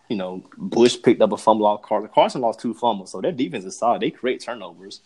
You 0.09 0.17
know, 0.17 0.43
Bush 0.57 0.97
picked 1.03 1.21
up 1.21 1.33
a 1.33 1.37
fumble 1.37 1.67
off 1.67 1.83
Carson. 1.83 2.11
Carson 2.15 2.41
lost 2.41 2.61
two 2.61 2.75
fumbles, 2.75 3.13
so 3.13 3.21
their 3.21 3.33
defense 3.33 3.65
is 3.65 3.77
solid. 3.77 4.01
They 4.01 4.11
create 4.11 4.41
turnovers, 4.41 5.01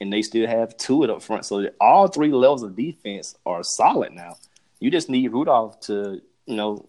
and 0.00 0.12
they 0.12 0.22
still 0.22 0.46
have 0.46 0.76
two 0.76 1.04
it 1.04 1.10
up 1.10 1.22
front. 1.22 1.46
So 1.46 1.68
all 1.80 2.06
three 2.08 2.30
levels 2.30 2.62
of 2.62 2.76
defense 2.76 3.34
are 3.46 3.64
solid 3.64 4.12
now. 4.12 4.36
You 4.80 4.90
just 4.90 5.08
need 5.08 5.32
Rudolph 5.32 5.80
to, 5.80 6.20
you 6.46 6.56
know, 6.56 6.86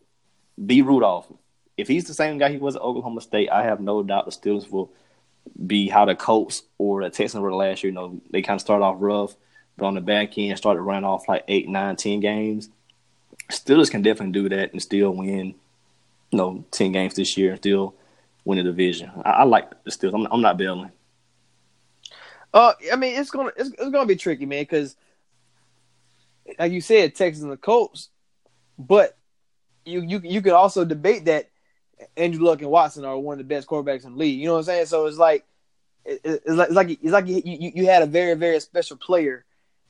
be 0.64 0.82
Rudolph. 0.82 1.32
If 1.78 1.88
he's 1.88 2.06
the 2.06 2.14
same 2.14 2.38
guy 2.38 2.52
he 2.52 2.58
was 2.58 2.76
at 2.76 2.82
Oklahoma 2.82 3.22
State, 3.22 3.50
I 3.50 3.64
have 3.64 3.80
no 3.80 4.04
doubt 4.04 4.26
the 4.26 4.32
Steelers 4.32 4.70
will 4.70 4.92
be 5.66 5.88
how 5.90 6.06
the 6.06 6.16
Colts 6.16 6.64
or 6.78 7.04
the 7.04 7.10
Texans 7.10 7.42
were 7.42 7.54
last 7.54 7.84
year. 7.84 7.92
You 7.92 7.96
know, 7.96 8.22
they 8.32 8.42
kind 8.42 8.58
of 8.58 8.62
started 8.62 8.84
off 8.84 8.98
rough, 9.00 9.36
but 9.78 9.86
on 9.86 9.96
the 9.96 10.02
back 10.02 10.38
end 10.38 10.58
started 10.58 10.82
running 10.82 11.04
off 11.04 11.28
like 11.28 11.44
eight, 11.48 11.68
nine, 11.68 11.96
ten 11.96 12.20
games. 12.20 12.70
Steelers 13.50 13.92
can 13.92 14.02
definitely 14.02 14.32
do 14.32 14.50
that 14.50 14.72
and 14.72 14.82
still 14.82 15.12
win, 15.12 15.56
you 16.32 16.38
know, 16.38 16.66
ten 16.72 16.92
games 16.92 17.14
this 17.14 17.38
year 17.38 17.52
and 17.52 17.60
still 17.60 17.94
win 18.44 18.58
the 18.58 18.64
division. 18.64 19.12
I, 19.24 19.30
I 19.32 19.44
like 19.44 19.84
the 19.84 19.92
Steelers. 19.92 20.16
I'm, 20.16 20.28
I'm 20.32 20.42
not 20.42 20.58
bailing. 20.58 20.92
Uh, 22.54 22.74
I 22.92 22.96
mean, 22.96 23.20
it's 23.20 23.30
gonna 23.32 23.52
it's, 23.58 23.70
it's 23.70 23.92
gonna 23.92 24.06
be 24.06 24.16
tricky, 24.16 24.46
man, 24.46 24.62
because 24.62 24.96
like 26.60 26.72
you 26.72 26.82
said, 26.82 27.16
Texas 27.16 27.44
and 27.44 27.52
the 27.52 27.58
Colts, 27.58 28.10
but 28.78 29.18
you 29.86 30.02
you 30.02 30.22
you 30.24 30.42
could 30.42 30.54
also 30.54 30.86
debate 30.86 31.26
that 31.26 31.50
Andrew 32.18 32.46
Luck 32.46 32.62
and 32.62 32.70
Watson 32.70 33.06
are 33.06 33.18
one 33.18 33.34
of 33.34 33.38
the 33.40 33.56
best 33.56 33.68
quarterbacks 33.68 34.06
in 34.06 34.14
the 34.14 34.20
league. 34.20 34.40
You 34.40 34.48
know 34.48 34.54
what 34.54 34.60
I'm 34.60 34.66
saying? 34.66 34.86
So 34.88 35.06
it's 35.06 35.18
like 35.18 35.46
it's 36.06 36.46
like 36.48 36.68
it's 36.68 36.76
like 36.76 36.90
it's 36.90 37.12
like 37.12 37.28
you, 37.28 37.42
you, 37.46 37.86
had 37.86 38.04
a 38.04 38.08
very 38.08 38.36
very 38.36 38.60
special 38.60 38.98
player 38.98 39.44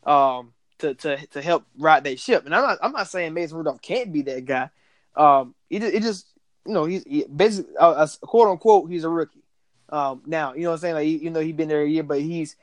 um 0.05 0.53
to 0.77 0.93
to 0.95 1.25
to 1.27 1.41
help 1.41 1.65
ride 1.77 2.03
that 2.05 2.19
ship. 2.19 2.45
And 2.45 2.55
I'm 2.55 2.63
not 2.63 2.77
I'm 2.81 2.91
not 2.91 3.07
saying 3.07 3.33
Mason 3.33 3.57
Rudolph 3.57 3.81
can't 3.81 4.13
be 4.13 4.21
that 4.23 4.45
guy. 4.45 4.69
Um, 5.15 5.55
just, 5.71 5.93
it 5.93 6.03
just 6.03 6.27
you 6.65 6.73
know 6.73 6.85
he's 6.85 7.03
he, 7.03 7.25
basically 7.25 7.75
uh, 7.79 8.07
quote 8.21 8.49
unquote 8.49 8.89
he's 8.89 9.03
a 9.03 9.09
rookie. 9.09 9.43
Um, 9.89 10.21
now 10.25 10.53
you 10.53 10.63
know 10.63 10.69
what 10.69 10.75
I'm 10.75 10.79
saying 10.79 10.95
like 10.95 11.07
you 11.07 11.29
know 11.29 11.39
he's 11.39 11.55
been 11.55 11.69
there 11.69 11.83
a 11.83 11.87
year, 11.87 12.03
but 12.03 12.21
he's 12.21 12.55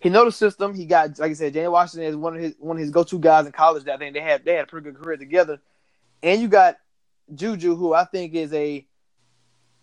he 0.00 0.08
know 0.08 0.24
the 0.24 0.32
system. 0.32 0.74
He 0.74 0.86
got 0.86 1.18
like 1.18 1.30
I 1.30 1.34
said, 1.34 1.52
James 1.52 1.70
Washington 1.70 2.08
is 2.08 2.16
one 2.16 2.34
of 2.34 2.42
his 2.42 2.54
one 2.58 2.76
of 2.76 2.80
his 2.80 2.90
go 2.90 3.04
to 3.04 3.18
guys 3.18 3.46
in 3.46 3.52
college. 3.52 3.84
That 3.84 3.94
I 3.94 3.98
think 3.98 4.14
they 4.14 4.20
had 4.20 4.44
they 4.44 4.54
had 4.54 4.64
a 4.64 4.66
pretty 4.66 4.90
good 4.90 5.00
career 5.00 5.18
together. 5.18 5.60
And 6.22 6.40
you 6.40 6.48
got 6.48 6.78
Juju, 7.34 7.76
who 7.76 7.92
I 7.92 8.04
think 8.04 8.34
is 8.34 8.52
a 8.52 8.86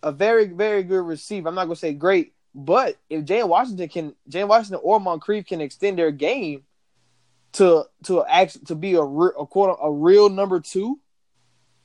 a 0.01 0.11
very 0.11 0.47
very 0.47 0.83
good 0.83 1.05
receiver. 1.05 1.47
I'm 1.47 1.55
not 1.55 1.65
gonna 1.65 1.75
say 1.75 1.93
great, 1.93 2.33
but 2.55 2.97
if 3.09 3.25
James 3.25 3.47
Washington 3.47 3.87
can 3.89 4.15
James 4.27 4.49
Washington 4.49 4.81
or 4.83 4.99
Moncrief 4.99 5.45
can 5.45 5.61
extend 5.61 5.99
their 5.99 6.11
game 6.11 6.63
to 7.53 7.85
to 8.05 8.25
act 8.25 8.65
to 8.67 8.75
be 8.75 8.95
a, 8.95 9.01
a 9.01 9.45
quote 9.45 9.77
a 9.81 9.91
real 9.91 10.29
number 10.29 10.59
two, 10.59 10.99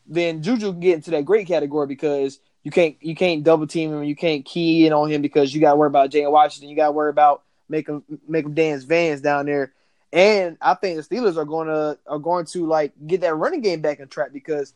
then 0.07 0.43
Juju 0.43 0.73
can 0.73 0.81
get 0.81 0.95
into 0.95 1.11
that 1.11 1.27
great 1.27 1.47
category 1.47 1.87
because 1.87 2.41
you 2.63 2.71
can't 2.71 2.97
you 3.01 3.15
can't 3.15 3.45
double 3.45 3.67
team 3.67 3.93
him, 3.93 4.05
you 4.05 4.17
can't 4.17 4.45
key 4.45 4.87
in 4.87 4.95
on 4.95 5.11
him 5.11 5.21
because 5.21 5.55
you 5.55 5.61
got 5.61 5.73
to 5.73 5.77
worry 5.77 5.89
about 5.89 6.11
James 6.11 6.31
Washington, 6.31 6.71
you 6.71 6.77
got 6.77 6.87
to 6.87 6.93
worry 6.93 7.11
about 7.11 7.43
make 7.73 7.87
them 7.87 8.05
make 8.29 8.45
him 8.45 8.55
dance 8.55 8.85
Vance 8.85 9.21
down 9.21 9.47
there. 9.47 9.73
And 10.13 10.59
I 10.61 10.75
think 10.75 10.97
the 10.97 11.03
Steelers 11.03 11.37
are 11.37 11.45
going 11.45 11.69
to 11.69 11.99
are 12.07 12.19
going 12.19 12.45
to 12.47 12.67
like 12.67 12.93
get 13.07 13.23
that 13.23 13.35
running 13.35 13.63
game 13.63 13.81
back 13.81 13.99
on 14.01 14.09
track 14.09 14.33
because 14.33 14.75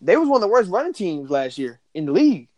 they 0.00 0.16
was 0.16 0.28
one 0.28 0.36
of 0.36 0.42
the 0.42 0.52
worst 0.52 0.70
running 0.70 0.92
teams 0.92 1.30
last 1.30 1.58
year 1.58 1.80
in 1.94 2.06
the 2.06 2.12
league. 2.12 2.48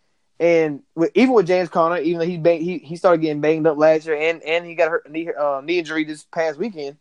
And 0.40 0.82
with, 0.94 1.10
even 1.14 1.34
with 1.34 1.46
James 1.46 1.68
Conner, 1.68 1.98
even 1.98 2.18
though 2.18 2.26
he 2.26 2.36
bang, 2.36 2.60
he 2.60 2.78
he 2.78 2.96
started 2.96 3.22
getting 3.22 3.40
banged 3.40 3.66
up 3.66 3.78
last 3.78 4.06
year, 4.06 4.16
and 4.16 4.42
and 4.42 4.66
he 4.66 4.74
got 4.74 4.90
hurt 4.90 5.10
knee 5.10 5.30
uh, 5.36 5.60
knee 5.64 5.78
injury 5.78 6.04
this 6.04 6.24
past 6.24 6.58
weekend. 6.58 6.96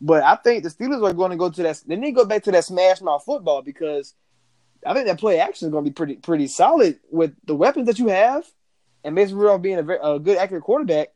But 0.00 0.24
I 0.24 0.34
think 0.36 0.64
the 0.64 0.68
Steelers 0.70 1.08
are 1.08 1.14
going 1.14 1.30
to 1.30 1.36
go 1.36 1.48
to 1.48 1.62
that. 1.62 1.80
They 1.86 1.96
need 1.96 2.10
to 2.10 2.22
go 2.22 2.24
back 2.24 2.42
to 2.44 2.52
that 2.52 2.64
smash 2.64 3.00
mouth 3.00 3.24
football 3.24 3.62
because 3.62 4.14
I 4.84 4.94
think 4.94 5.06
that 5.06 5.20
play 5.20 5.38
action 5.38 5.68
is 5.68 5.72
going 5.72 5.84
to 5.84 5.90
be 5.90 5.94
pretty 5.94 6.16
pretty 6.16 6.48
solid 6.48 6.98
with 7.10 7.34
the 7.44 7.54
weapons 7.54 7.86
that 7.86 7.98
you 7.98 8.08
have, 8.08 8.44
and 9.04 9.14
Mason 9.14 9.36
Rudolph 9.36 9.62
being 9.62 9.78
a, 9.78 9.82
very, 9.82 9.98
a 10.02 10.18
good 10.18 10.38
accurate 10.38 10.64
quarterback. 10.64 11.08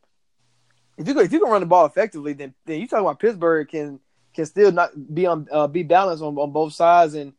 If 0.97 1.07
you 1.07 1.13
go, 1.13 1.21
if 1.21 1.31
you 1.31 1.39
can 1.39 1.49
run 1.49 1.61
the 1.61 1.67
ball 1.67 1.85
effectively, 1.85 2.33
then 2.33 2.53
then 2.65 2.81
you 2.81 2.87
talk 2.87 3.01
about 3.01 3.19
Pittsburgh 3.19 3.67
can 3.67 3.99
can 4.33 4.45
still 4.45 4.71
not 4.71 4.91
be 5.13 5.25
on 5.25 5.47
uh, 5.51 5.67
be 5.67 5.83
balanced 5.83 6.23
on, 6.23 6.37
on 6.37 6.51
both 6.51 6.73
sides 6.73 7.13
and 7.13 7.33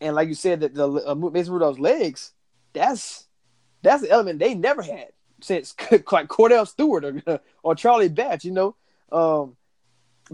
and 0.00 0.14
like 0.14 0.28
you 0.28 0.34
said 0.34 0.60
that 0.60 0.74
the 0.74 0.88
uh, 0.88 1.14
Mason 1.14 1.52
Rudolph's 1.52 1.78
legs 1.78 2.32
that's 2.72 3.26
that's 3.82 4.02
the 4.02 4.10
element 4.10 4.38
they 4.38 4.54
never 4.54 4.82
had 4.82 5.08
since 5.40 5.74
like 6.12 6.28
Kordell 6.28 6.66
Stewart 6.66 7.04
or, 7.04 7.40
or 7.62 7.74
Charlie 7.74 8.08
Batch, 8.08 8.44
you 8.44 8.52
know. 8.52 8.76
Um, 9.10 9.56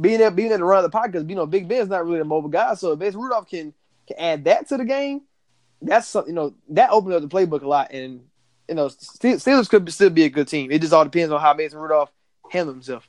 being 0.01 0.19
there, 0.19 0.31
being 0.31 0.49
there 0.49 0.59
to 0.59 0.65
run 0.65 0.83
the 0.83 0.91
pocket, 0.91 1.29
you 1.29 1.37
know 1.37 1.47
Big 1.47 1.69
Ben's 1.69 1.89
not 1.89 2.05
really 2.05 2.21
a 2.21 2.25
mobile 2.25 2.49
guy, 2.49 2.75
so 2.75 2.93
if 2.93 2.99
Mason 2.99 3.21
Rudolph 3.21 3.49
can 3.49 3.73
can 4.07 4.19
add 4.19 4.45
that 4.45 4.69
to 4.69 4.77
the 4.77 4.85
game, 4.85 5.23
that's 5.81 6.09
something 6.09 6.33
you 6.33 6.35
know 6.35 6.55
that 6.71 6.91
opens 6.91 7.15
up 7.15 7.23
the 7.23 7.29
playbook 7.29 7.63
a 7.63 7.69
lot, 7.69 7.93
and 7.93 8.25
you 8.69 8.75
know 8.75 8.89
Steelers 8.89 9.69
could 9.69 9.91
still 9.93 10.11
be 10.11 10.25
a 10.25 10.29
good 10.31 10.49
team. 10.49 10.73
It 10.73 10.81
just 10.81 10.93
all 10.93 11.05
depends 11.05 11.33
on 11.33 11.41
how 11.41 11.55
Mason 11.55 11.79
Rudolph 11.79 12.11
handles 12.55 12.77
himself. 12.77 13.09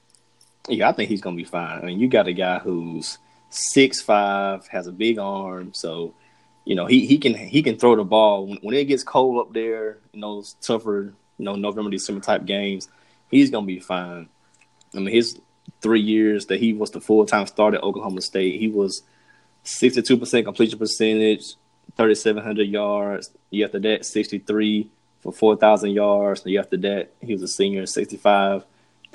Yeah, 0.67 0.89
I 0.89 0.91
think 0.91 1.09
he's 1.09 1.21
gonna 1.21 1.37
be 1.37 1.43
fine. 1.43 1.79
I 1.79 1.85
mean, 1.85 1.99
you 1.99 2.07
got 2.07 2.27
a 2.27 2.33
guy 2.33 2.59
who's 2.59 3.17
six 3.49 4.01
five, 4.01 4.67
has 4.67 4.87
a 4.87 4.91
big 4.91 5.19
arm, 5.19 5.73
so 5.73 6.13
you 6.65 6.75
know 6.75 6.87
he, 6.87 7.05
he 7.05 7.17
can 7.17 7.33
he 7.33 7.61
can 7.61 7.77
throw 7.77 7.95
the 7.95 8.03
ball 8.03 8.47
when, 8.47 8.57
when 8.61 8.75
it 8.75 8.85
gets 8.85 9.03
cold 9.03 9.39
up 9.39 9.53
there. 9.53 9.99
Know, 10.13 10.37
those 10.37 10.55
tougher 10.61 11.13
you 11.37 11.45
know 11.45 11.55
November 11.55 11.91
December 11.91 12.21
type 12.21 12.45
games. 12.45 12.89
He's 13.29 13.51
gonna 13.51 13.67
be 13.67 13.79
fine. 13.79 14.27
I 14.93 14.99
mean, 14.99 15.13
his 15.13 15.39
three 15.81 16.01
years 16.01 16.47
that 16.47 16.59
he 16.59 16.73
was 16.73 16.91
the 16.91 17.01
full 17.01 17.25
time 17.25 17.45
starter 17.45 17.77
at 17.77 17.83
Oklahoma 17.83 18.21
State, 18.21 18.59
he 18.59 18.67
was 18.67 19.03
sixty 19.63 20.01
two 20.01 20.17
percent 20.17 20.45
completion 20.45 20.79
percentage, 20.79 21.55
thirty 21.95 22.15
seven 22.15 22.43
hundred 22.43 22.69
yards. 22.69 23.29
Year 23.51 23.67
after 23.67 23.79
that, 23.79 24.05
sixty 24.05 24.39
three 24.39 24.89
for 25.21 25.31
four 25.31 25.55
thousand 25.55 25.91
yards. 25.91 26.41
The 26.41 26.51
year 26.51 26.61
after 26.61 26.77
that, 26.77 27.11
he 27.21 27.33
was 27.33 27.43
a 27.43 27.47
senior, 27.47 27.85
sixty 27.85 28.17
five 28.17 28.65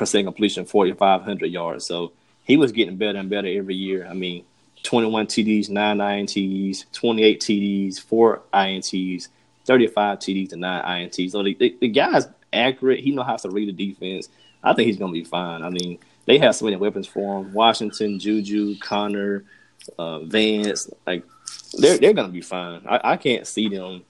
percent 0.01 0.27
completion, 0.27 0.65
forty 0.65 0.93
five 0.93 1.23
hundred 1.23 1.53
yards. 1.53 1.85
So 1.85 2.13
he 2.45 2.57
was 2.57 2.73
getting 2.73 2.97
better 2.97 3.19
and 3.19 3.29
better 3.29 3.47
every 3.47 3.77
year. 3.77 4.07
I 4.09 4.15
mean, 4.15 4.45
twenty 4.83 5.09
one 5.09 5.27
TDs, 5.27 5.69
nine 5.69 5.99
INTs, 5.99 6.87
twenty 6.93 7.23
eight 7.23 7.41
TDs, 7.41 8.01
four 8.01 8.43
INTs, 8.53 9.29
thirty 9.67 9.87
five 9.87 10.19
TDs, 10.19 10.53
and 10.53 10.63
nine 10.63 10.83
INTs. 10.83 11.33
So 11.33 11.43
the, 11.43 11.55
the, 11.55 11.77
the 11.81 11.89
guy's 11.89 12.27
accurate. 12.53 13.01
He 13.01 13.13
knows 13.13 13.27
how 13.27 13.37
to 13.37 13.51
read 13.51 13.69
the 13.69 13.87
defense. 13.93 14.31
I 14.65 14.73
think 14.73 14.87
he's 14.87 14.97
gonna 14.97 15.13
be 15.13 15.23
fine. 15.23 15.63
I 15.63 15.69
mean, 15.69 15.99
they 16.25 16.39
have 16.39 16.57
so 16.57 16.65
many 16.65 16.77
weapons 16.77 17.07
for 17.07 17.41
him. 17.41 17.53
Washington, 17.53 18.19
Juju, 18.19 18.79
Conner, 18.79 19.45
uh, 19.99 20.21
Vance, 20.21 20.89
like 21.07 21.25
they're 21.79 21.99
they're 21.99 22.15
gonna 22.15 22.33
be 22.33 22.41
fine. 22.41 22.83
I, 22.89 23.01
I 23.05 23.17
can't 23.19 23.47
see 23.47 23.69
them 23.69 24.03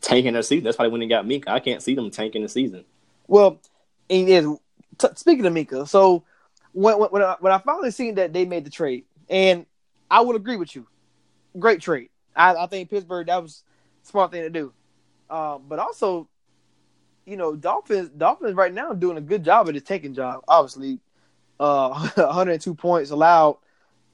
tanking 0.00 0.34
their 0.34 0.42
season. 0.42 0.64
That's 0.64 0.76
probably 0.76 0.92
when 0.92 1.00
they 1.00 1.08
got 1.08 1.26
Minkah. 1.26 1.48
I 1.48 1.58
can't 1.58 1.82
see 1.82 1.96
them 1.96 2.12
tanking 2.12 2.42
the 2.42 2.48
season. 2.48 2.84
Well, 3.26 3.58
and, 4.08 4.28
and 4.28 4.58
t- 4.98 5.08
speaking 5.16 5.46
of 5.46 5.52
Minkah, 5.52 5.88
so 5.88 6.24
when 6.72 6.96
when 6.96 7.22
I, 7.22 7.36
when 7.40 7.52
I 7.52 7.58
finally 7.58 7.90
seen 7.90 8.16
that 8.16 8.32
they 8.32 8.44
made 8.44 8.64
the 8.64 8.70
trade, 8.70 9.04
and 9.28 9.66
I 10.10 10.20
would 10.20 10.36
agree 10.36 10.56
with 10.56 10.74
you, 10.74 10.86
great 11.58 11.80
trade. 11.80 12.10
I, 12.36 12.54
I 12.54 12.66
think 12.66 12.90
Pittsburgh 12.90 13.26
that 13.26 13.42
was 13.42 13.62
smart 14.02 14.32
thing 14.32 14.42
to 14.42 14.50
do, 14.50 14.72
uh, 15.30 15.58
but 15.58 15.78
also, 15.78 16.28
you 17.24 17.36
know, 17.36 17.54
Dolphins 17.56 18.10
Dolphins 18.10 18.54
right 18.54 18.72
now 18.72 18.92
doing 18.92 19.16
a 19.18 19.22
good 19.22 19.44
job 19.44 19.68
at 19.68 19.74
the 19.74 19.80
taking 19.80 20.14
job. 20.14 20.42
Obviously, 20.48 20.98
uh, 21.60 22.08
102 22.14 22.74
points 22.74 23.10
allowed 23.10 23.58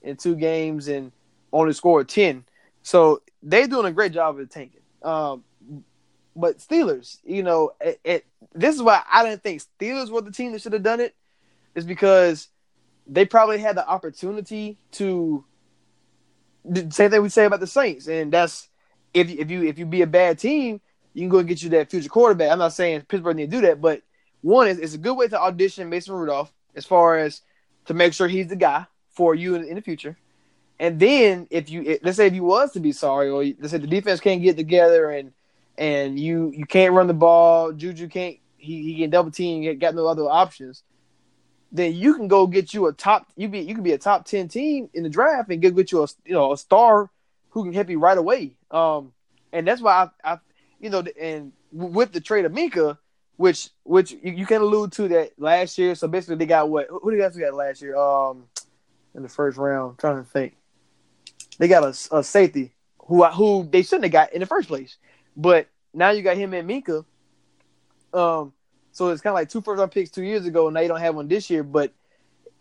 in 0.03 0.17
two 0.17 0.37
games 0.37 0.89
and 0.89 1.13
only 1.53 1.73
scored 1.73 2.09
10. 2.09 2.45
So 2.83 3.23
they're 3.43 3.67
doing 3.67 3.87
a 3.87 3.93
great 3.93 4.13
job 4.13 4.39
of 4.39 4.49
tanking. 4.49 4.81
Um, 5.03 5.45
but 6.37 6.59
Steelers, 6.59 7.19
you 7.25 7.43
know, 7.43 7.73
it, 7.81 8.01
it, 8.05 8.27
this 8.55 8.75
is 8.75 8.83
why 8.83 9.03
I 9.11 9.25
didn't 9.25 9.43
think 9.43 9.63
Steelers 9.79 10.11
were 10.11 10.21
the 10.21 10.31
team 10.31 10.53
that 10.53 10.63
should 10.63 10.73
have 10.73 10.83
done 10.83 11.01
it, 11.01 11.15
is 11.75 11.85
because 11.85 12.49
they 13.07 13.25
probably 13.25 13.59
had 13.59 13.77
the 13.77 13.87
opportunity 13.87 14.79
to. 14.93 15.45
Same 16.91 17.11
thing 17.11 17.23
we 17.23 17.31
say 17.31 17.47
about 17.47 17.61
the 17.61 17.67
Saints, 17.67 18.07
and 18.07 18.33
that's 18.33 18.69
if 19.15 19.29
if 19.31 19.51
you 19.51 19.65
if 19.65 19.79
you 19.79 19.87
be 19.87 20.03
a 20.03 20.07
bad 20.07 20.39
team, 20.39 20.81
you 21.15 21.23
can 21.23 21.29
go 21.29 21.39
and 21.39 21.49
get 21.49 21.63
you 21.63 21.71
that 21.71 21.91
future 21.91 22.09
quarterback. 22.09 22.51
I'm 22.51 22.59
not 22.59 22.73
saying 22.73 23.03
Pittsburgh 23.03 23.37
need 23.37 23.51
to 23.51 23.57
do 23.57 23.67
that, 23.67 23.81
but 23.81 24.03
one 24.43 24.69
is 24.69 24.79
it's 24.79 24.95
a 24.95 24.99
good 24.99 25.15
way 25.15 25.29
to 25.29 25.41
audition 25.41 25.89
Mason 25.89 26.15
Rudolph 26.15 26.53
as 26.75 26.87
far 26.87 27.19
as 27.19 27.43
to 27.87 27.95
make 27.95 28.13
sure 28.13 28.29
he's 28.29 28.49
the 28.49 28.57
guy 28.57 28.87
for 29.11 29.35
you 29.35 29.55
in, 29.55 29.65
in 29.65 29.75
the 29.75 29.83
future. 29.83 30.17
And 30.79 30.99
then 30.99 31.47
if 31.51 31.69
you 31.71 31.99
let's 32.03 32.17
say 32.17 32.27
if 32.27 32.35
you 32.35 32.45
was 32.45 32.73
to 32.73 32.81
be 32.81 32.93
sorry, 32.93 33.29
or 33.29 33.45
let's 33.45 33.71
say 33.71 33.79
the 33.79 33.87
defense 33.87 34.21
can't 34.21 34.43
get 34.43 34.57
together 34.57 35.11
and 35.11 35.33
and 35.79 36.19
you 36.19 36.53
you 36.55 36.67
can't 36.67 36.93
run 36.93 37.07
the 37.07 37.15
ball, 37.15 37.73
Juju 37.73 38.09
can't 38.09 38.37
he, 38.57 38.83
he 38.83 38.99
can 38.99 39.11
double 39.11 39.31
team, 39.31 39.79
got 39.79 39.95
no 39.95 40.07
other 40.07 40.25
options. 40.25 40.83
Then 41.73 41.95
you 41.95 42.15
can 42.15 42.29
go 42.29 42.47
get 42.47 42.75
you 42.75 42.87
a 42.87 42.93
top 42.93 43.27
you 43.37 43.49
be 43.49 43.61
you 43.61 43.75
can 43.75 43.85
be 43.85 43.93
a 43.93 43.99
top 43.99 44.25
ten 44.25 44.49
team 44.49 44.91
in 44.93 45.03
the 45.03 45.09
draft 45.09 45.51
and 45.51 45.63
go 45.63 45.71
get 45.71 45.93
you 45.93 46.03
a 46.03 46.09
you 46.25 46.35
know 46.35 46.53
a 46.53 46.59
star 46.59 47.11
who 47.51 47.65
can 47.65 47.73
help 47.73 47.89
you 47.89 47.99
right 47.99 48.19
away. 48.19 48.53
Um, 48.71 49.13
and 49.53 49.67
that's 49.67 49.81
why 49.81 50.09
I, 50.25 50.33
I 50.33 50.39
you 50.81 50.91
know 50.91 51.05
and 51.21 51.53
with 51.73 52.13
the 52.13 52.21
trade 52.21 52.45
of 52.45 52.53
Minkah, 52.53 52.99
which 53.37 53.71
which 53.85 54.13
you, 54.13 54.33
you, 54.33 54.47
can 54.47 54.61
allude 54.61 54.93
to 54.93 55.09
that 55.09 55.33
last 55.39 55.79
year. 55.79 55.95
So 55.95 56.09
basically, 56.09 56.37
they 56.37 56.47
got 56.47 56.69
what? 56.69 56.89
Who 56.89 57.13
you 57.13 57.19
guys 57.21 57.37
got 57.37 57.55
last 57.55 57.81
year? 57.83 57.97
Um, 57.97 58.45
in 59.15 59.23
the 59.23 59.29
first 59.29 59.59
round, 59.59 59.91
I'm 59.91 59.97
trying 59.97 60.23
to 60.23 60.29
think 60.29 60.57
they 61.59 61.69
got 61.69 61.85
a, 61.85 62.17
a 62.17 62.23
safety 62.23 62.73
who 62.99 63.25
who 63.27 63.69
they 63.71 63.83
shouldn't 63.83 64.05
have 64.05 64.13
got 64.13 64.33
in 64.33 64.41
the 64.41 64.47
first 64.47 64.69
place. 64.69 64.97
But 65.41 65.69
now 65.95 66.11
you 66.11 66.23
got 66.23 66.37
him 66.37 66.53
and 66.53 66.69
Minkah. 66.69 67.05
Um, 68.13 68.53
so 68.93 69.09
it's 69.09 69.23
kind 69.23 69.33
of 69.33 69.37
like 69.37 69.49
two 69.49 69.63
first 69.63 69.79
round 69.79 69.91
picks 69.91 70.11
two 70.11 70.23
years 70.23 70.45
ago, 70.45 70.67
and 70.67 70.75
now 70.75 70.81
you 70.81 70.89
don't 70.89 71.01
have 71.01 71.15
one 71.15 71.29
this 71.29 71.49
year. 71.49 71.63
But 71.63 71.95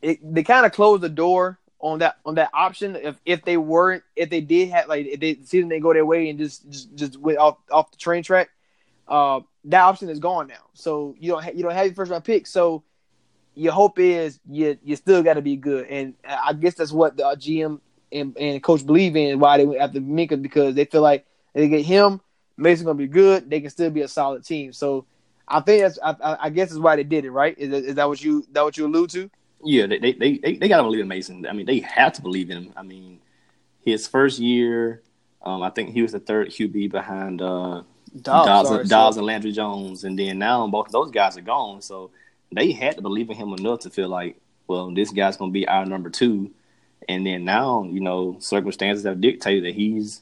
it, 0.01 0.19
they 0.33 0.43
kind 0.43 0.65
of 0.65 0.71
closed 0.71 1.03
the 1.03 1.09
door 1.09 1.59
on 1.81 1.99
that 1.99 2.19
on 2.25 2.35
that 2.35 2.49
option. 2.53 2.95
If 2.95 3.19
if 3.25 3.43
they 3.43 3.57
weren't, 3.57 4.03
if 4.15 4.29
they 4.29 4.39
did 4.39 4.69
have 4.69 4.87
like 4.87 5.07
if 5.07 5.19
they 5.19 5.33
the 5.33 5.45
season 5.45 5.67
they 5.67 5.81
go 5.81 5.91
their 5.93 6.05
way 6.05 6.29
and 6.29 6.39
just 6.39 6.69
just 6.69 6.95
just 6.95 7.17
went 7.17 7.37
off 7.37 7.57
off 7.69 7.91
the 7.91 7.97
train 7.97 8.23
track, 8.23 8.49
uh, 9.09 9.41
that 9.65 9.81
option 9.81 10.07
is 10.07 10.19
gone 10.19 10.47
now. 10.47 10.69
So 10.73 11.15
you 11.19 11.31
don't 11.31 11.43
ha- 11.43 11.51
you 11.53 11.63
don't 11.63 11.73
have 11.73 11.85
your 11.85 11.95
first 11.95 12.11
round 12.11 12.23
pick. 12.23 12.47
So 12.47 12.83
your 13.55 13.73
hope 13.73 13.99
is 13.99 14.39
you 14.49 14.77
you 14.83 14.95
still 14.95 15.21
got 15.21 15.33
to 15.33 15.41
be 15.41 15.57
good, 15.57 15.87
and 15.87 16.13
I 16.25 16.53
guess 16.53 16.75
that's 16.75 16.93
what 16.93 17.17
the 17.17 17.23
GM 17.23 17.81
and, 18.11 18.37
and 18.37 18.63
coach 18.63 18.85
believe 18.85 19.17
in 19.17 19.39
why 19.39 19.57
they 19.57 19.65
went 19.65 19.81
after 19.81 19.99
Minkah 19.99 20.41
because 20.41 20.75
they 20.75 20.85
feel 20.85 21.01
like 21.01 21.25
they 21.53 21.67
get 21.67 21.85
him, 21.85 22.21
Mason 22.59 22.85
gonna 22.85 22.97
be 22.97 23.07
good. 23.07 23.49
They 23.49 23.61
can 23.61 23.69
still 23.69 23.89
be 23.89 24.01
a 24.01 24.07
solid 24.07 24.45
team. 24.45 24.73
So 24.73 25.05
I 25.47 25.61
think 25.61 25.81
that's 25.81 25.99
I, 26.03 26.37
I 26.41 26.49
guess 26.49 26.71
is 26.71 26.79
why 26.79 26.95
they 26.95 27.03
did 27.03 27.25
it, 27.25 27.31
right? 27.31 27.57
Is, 27.57 27.71
is 27.71 27.95
that 27.95 28.07
what 28.07 28.23
you 28.23 28.45
that 28.51 28.63
what 28.63 28.77
you 28.77 28.85
allude 28.85 29.09
to? 29.11 29.29
Yeah, 29.63 29.87
they 29.87 29.99
they 29.99 30.13
they, 30.13 30.37
they 30.37 30.67
gotta 30.67 30.83
believe 30.83 31.01
in 31.01 31.07
Mason. 31.07 31.45
I 31.47 31.53
mean, 31.53 31.65
they 31.65 31.79
have 31.79 32.13
to 32.13 32.21
believe 32.21 32.49
in 32.49 32.57
him. 32.57 32.73
I 32.75 32.83
mean, 32.83 33.19
his 33.83 34.07
first 34.07 34.39
year, 34.39 35.01
um, 35.41 35.63
I 35.63 35.69
think 35.69 35.91
he 35.91 36.01
was 36.01 36.11
the 36.11 36.19
third 36.19 36.49
QB 36.49 36.91
behind 36.91 37.41
uh, 37.41 37.83
Dobbs, 38.21 38.69
Dobbs, 38.69 38.89
Dobbs 38.89 39.17
and 39.17 39.25
Landry 39.25 39.51
Jones, 39.51 40.03
and 40.03 40.17
then 40.17 40.39
now 40.39 40.67
both 40.67 40.89
those 40.89 41.11
guys 41.11 41.37
are 41.37 41.41
gone. 41.41 41.81
So 41.81 42.11
they 42.51 42.71
had 42.71 42.95
to 42.95 43.01
believe 43.01 43.29
in 43.29 43.35
him 43.35 43.53
enough 43.53 43.81
to 43.81 43.89
feel 43.89 44.09
like, 44.09 44.39
well, 44.67 44.93
this 44.93 45.11
guy's 45.11 45.37
gonna 45.37 45.51
be 45.51 45.67
our 45.67 45.85
number 45.85 46.09
two 46.09 46.51
and 47.07 47.25
then 47.25 47.45
now, 47.45 47.83
you 47.89 48.01
know, 48.01 48.37
circumstances 48.39 49.05
have 49.05 49.21
dictated 49.21 49.63
that 49.63 49.73
he's 49.73 50.21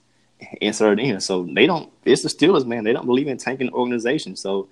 inserted 0.62 1.04
in. 1.04 1.20
So 1.22 1.44
they 1.44 1.66
don't. 1.66 1.92
It's 2.06 2.24
the 2.24 2.30
Steelers, 2.30 2.66
man. 2.66 2.84
They 2.84 2.94
don't 2.94 3.06
believe 3.06 3.28
in 3.28 3.38
tanking 3.38 3.74
organization. 3.74 4.36
So 4.36 4.70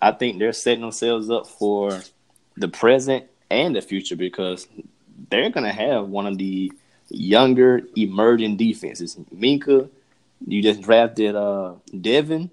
I 0.00 0.12
think 0.12 0.38
they're 0.38 0.52
setting 0.52 0.82
themselves 0.82 1.30
up 1.30 1.46
for 1.46 2.00
the 2.56 2.68
present 2.68 3.26
and 3.50 3.74
the 3.74 3.80
future 3.80 4.16
because 4.16 4.66
they're 5.30 5.50
to 5.50 5.72
have 5.72 6.08
one 6.08 6.26
of 6.26 6.38
the 6.38 6.72
younger 7.08 7.82
emerging 7.96 8.56
defenses. 8.56 9.16
Minkah, 9.34 9.88
you 10.46 10.62
just 10.62 10.82
drafted 10.82 11.34
uh, 11.34 11.74
Devin, 11.98 12.50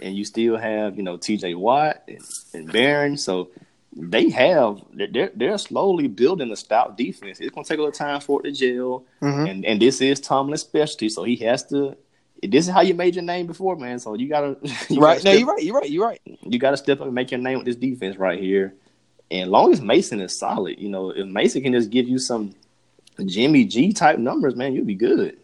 and 0.00 0.16
you 0.16 0.24
still 0.24 0.56
have 0.56 0.96
you 0.96 1.02
know 1.02 1.16
T.J. 1.16 1.54
Watt 1.54 2.02
and, 2.08 2.20
and 2.52 2.72
Barron. 2.72 3.16
So 3.16 3.50
they 3.98 4.28
have 4.28 4.82
they're 4.92 5.30
they're 5.34 5.56
slowly 5.56 6.06
building 6.06 6.52
a 6.52 6.56
stout 6.56 6.98
defense. 6.98 7.40
It's 7.40 7.54
gonna 7.54 7.64
take 7.64 7.78
a 7.78 7.80
little 7.80 7.92
time 7.92 8.20
for 8.20 8.40
it 8.40 8.44
to 8.44 8.52
gel, 8.52 9.06
mm-hmm. 9.22 9.46
and 9.46 9.64
and 9.64 9.80
this 9.80 10.02
is 10.02 10.20
Tomlin's 10.20 10.60
specialty, 10.60 11.08
so 11.08 11.24
he 11.24 11.36
has 11.36 11.64
to. 11.68 11.96
This 12.42 12.68
is 12.68 12.74
how 12.74 12.82
you 12.82 12.92
made 12.92 13.14
your 13.14 13.24
name 13.24 13.46
before, 13.46 13.74
man. 13.76 13.98
So 13.98 14.14
you 14.14 14.28
gotta 14.28 14.58
you 14.90 15.00
right. 15.00 15.16
Gotta 15.16 15.24
no, 15.24 15.32
you're 15.32 15.46
right. 15.46 15.62
You're 15.62 15.74
right. 15.74 15.90
You're 15.90 16.06
right. 16.06 16.20
You 16.42 16.58
gotta 16.58 16.76
step 16.76 17.00
up 17.00 17.06
and 17.06 17.14
make 17.14 17.30
your 17.30 17.40
name 17.40 17.58
with 17.58 17.66
this 17.66 17.76
defense 17.76 18.18
right 18.18 18.38
here. 18.38 18.74
And 19.30 19.50
long 19.50 19.72
as 19.72 19.80
Mason 19.80 20.20
is 20.20 20.38
solid, 20.38 20.78
you 20.78 20.90
know, 20.90 21.10
if 21.10 21.26
Mason 21.26 21.62
can 21.62 21.72
just 21.72 21.88
give 21.88 22.06
you 22.06 22.18
some 22.18 22.54
Jimmy 23.24 23.64
G 23.64 23.94
type 23.94 24.18
numbers, 24.18 24.54
man, 24.54 24.74
you'll 24.74 24.84
be 24.84 24.94
good. 24.94 25.38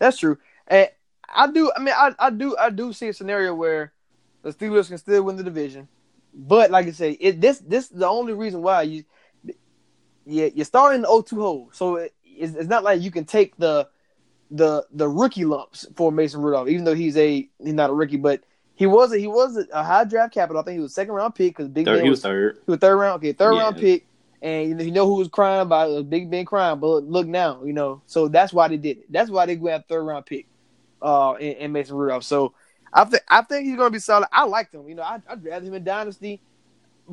That's 0.00 0.18
true. 0.18 0.36
And 0.66 0.88
I 1.32 1.46
do. 1.46 1.70
I 1.76 1.78
mean, 1.78 1.94
I, 1.96 2.12
I 2.18 2.30
do. 2.30 2.56
I 2.56 2.70
do 2.70 2.92
see 2.92 3.06
a 3.06 3.12
scenario 3.12 3.54
where 3.54 3.92
the 4.42 4.52
Steelers 4.52 4.88
can 4.88 4.98
still 4.98 5.22
win 5.22 5.36
the 5.36 5.44
division 5.44 5.86
but 6.34 6.70
like 6.70 6.86
I 6.86 6.90
say, 6.90 7.12
it 7.12 7.40
this 7.40 7.60
this 7.60 7.84
is 7.84 7.90
the 7.90 8.08
only 8.08 8.32
reason 8.32 8.62
why 8.62 8.82
you 8.82 9.04
yeah 10.26 10.48
you're 10.54 10.64
starting 10.64 11.02
the 11.02 11.08
0-2 11.08 11.36
hole. 11.36 11.70
So 11.72 11.96
it, 11.96 12.14
it's, 12.24 12.54
it's, 12.54 12.68
not 12.68 12.82
like 12.82 13.02
you 13.02 13.10
can 13.10 13.24
take 13.24 13.56
the 13.56 13.88
the 14.50 14.84
the 14.92 15.08
rookie 15.08 15.44
lumps 15.44 15.86
for 15.96 16.10
Mason 16.10 16.42
Rudolph, 16.42 16.68
even 16.68 16.84
though 16.84 16.94
he's 16.94 17.16
a 17.16 17.48
he's 17.62 17.72
not 17.72 17.90
a 17.90 17.94
rookie, 17.94 18.16
but 18.16 18.42
he 18.74 18.86
was 18.86 19.12
a, 19.12 19.18
he 19.18 19.28
was 19.28 19.56
a, 19.72 19.84
high 19.84 20.04
draft 20.04 20.34
capital. 20.34 20.60
I 20.60 20.64
think 20.64 20.76
he 20.76 20.82
was 20.82 20.94
second 20.94 21.14
round 21.14 21.34
pick 21.34 21.56
because 21.56 21.68
Big 21.68 21.86
Third, 21.86 21.96
Ben 21.96 22.04
he 22.04 22.10
was, 22.10 22.18
was 22.18 22.22
third. 22.22 22.58
he 22.66 22.70
was 22.70 22.80
third 22.80 22.96
round. 22.96 23.16
Okay, 23.18 23.32
third 23.32 23.54
Yeah. 23.54 23.60
round 23.60 23.76
pick, 23.76 24.06
and 24.42 24.68
you 24.68 24.74
know, 24.74 24.84
you 24.84 24.90
know 24.90 25.06
who 25.06 25.16
was 25.16 25.28
crying 25.28 25.62
about 25.62 25.90
it 25.90 25.94
was 25.94 26.04
Big 26.04 26.30
Ben 26.30 26.44
crying. 26.44 26.80
But 26.80 26.88
look, 26.88 27.04
look 27.06 27.26
now, 27.26 27.62
you 27.64 27.72
know, 27.72 28.02
so 28.06 28.26
that's 28.28 28.52
why 28.52 28.68
they 28.68 28.76
did 28.76 28.98
it. 28.98 29.12
That's 29.12 29.30
why 29.30 29.46
they 29.46 29.56
went 29.56 29.86
third 29.88 30.02
round 30.02 30.26
pick, 30.26 30.48
uh, 31.00 31.34
and, 31.34 31.56
and 31.56 31.72
Mason 31.72 31.96
Rudolph. 31.96 32.24
So 32.24 32.54
I 32.94 33.04
think 33.04 33.22
I 33.28 33.42
think 33.42 33.66
he's 33.66 33.76
gonna 33.76 33.90
be 33.90 33.98
solid. 33.98 34.28
I 34.32 34.44
liked 34.44 34.74
him. 34.74 34.88
You 34.88 34.94
know, 34.94 35.02
I 35.02 35.20
I 35.28 35.34
drafted 35.34 35.68
him 35.68 35.74
in 35.74 35.84
dynasty 35.84 36.40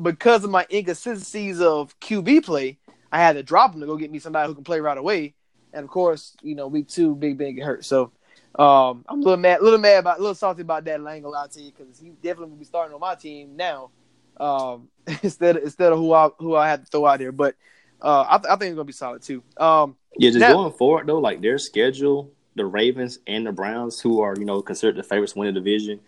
because 0.00 0.44
of 0.44 0.50
my 0.50 0.66
inconsistencies 0.70 1.60
of 1.60 1.98
QB 2.00 2.44
play. 2.44 2.78
I 3.10 3.18
had 3.18 3.34
to 3.34 3.42
drop 3.42 3.74
him 3.74 3.80
to 3.80 3.86
go 3.86 3.96
get 3.96 4.10
me 4.10 4.18
somebody 4.18 4.48
who 4.48 4.54
can 4.54 4.64
play 4.64 4.80
right 4.80 4.96
away. 4.96 5.34
And 5.72 5.84
of 5.84 5.90
course, 5.90 6.36
you 6.42 6.54
know, 6.54 6.66
week 6.68 6.88
two, 6.88 7.14
Big 7.14 7.36
Ben 7.36 7.54
get 7.54 7.64
hurt. 7.64 7.84
So 7.84 8.12
um, 8.58 9.04
I'm 9.08 9.20
a 9.20 9.24
little 9.24 9.36
mad, 9.38 9.62
little 9.62 9.78
mad 9.78 9.98
about, 9.98 10.18
a 10.18 10.20
little 10.20 10.34
salty 10.34 10.62
about 10.62 10.84
that. 10.84 11.00
I 11.00 11.14
ain't 11.14 11.24
gonna 11.24 11.28
lie 11.28 11.46
to 11.48 11.60
you 11.60 11.72
because 11.76 11.98
he 11.98 12.10
definitely 12.10 12.50
will 12.50 12.56
be 12.58 12.64
starting 12.64 12.94
on 12.94 13.00
my 13.00 13.14
team 13.14 13.56
now 13.56 13.90
um, 14.38 14.88
instead 15.22 15.56
of, 15.56 15.62
instead 15.64 15.92
of 15.92 15.98
who 15.98 16.12
I 16.12 16.28
who 16.38 16.54
I 16.54 16.68
had 16.68 16.84
to 16.84 16.90
throw 16.90 17.06
out 17.06 17.18
there. 17.18 17.32
But 17.32 17.56
uh, 18.00 18.24
I, 18.28 18.38
th- 18.38 18.50
I 18.50 18.56
think 18.56 18.70
it's 18.70 18.76
gonna 18.76 18.84
be 18.84 18.92
solid 18.92 19.22
too. 19.22 19.42
Um, 19.56 19.96
Yeah, 20.18 20.30
just 20.30 20.40
Now- 20.40 20.52
going 20.54 20.72
forward 20.72 21.06
though, 21.06 21.18
like 21.18 21.40
their 21.40 21.58
schedule, 21.58 22.30
the 22.54 22.66
Ravens 22.66 23.18
and 23.26 23.46
the 23.46 23.52
Browns, 23.52 24.00
who 24.00 24.20
are 24.20 24.34
you 24.38 24.44
know 24.44 24.62
considered 24.62 24.96
the 24.96 25.02
favorites 25.02 25.32
to 25.32 25.40
win 25.40 25.54
the 25.54 25.60
division, 25.60 26.00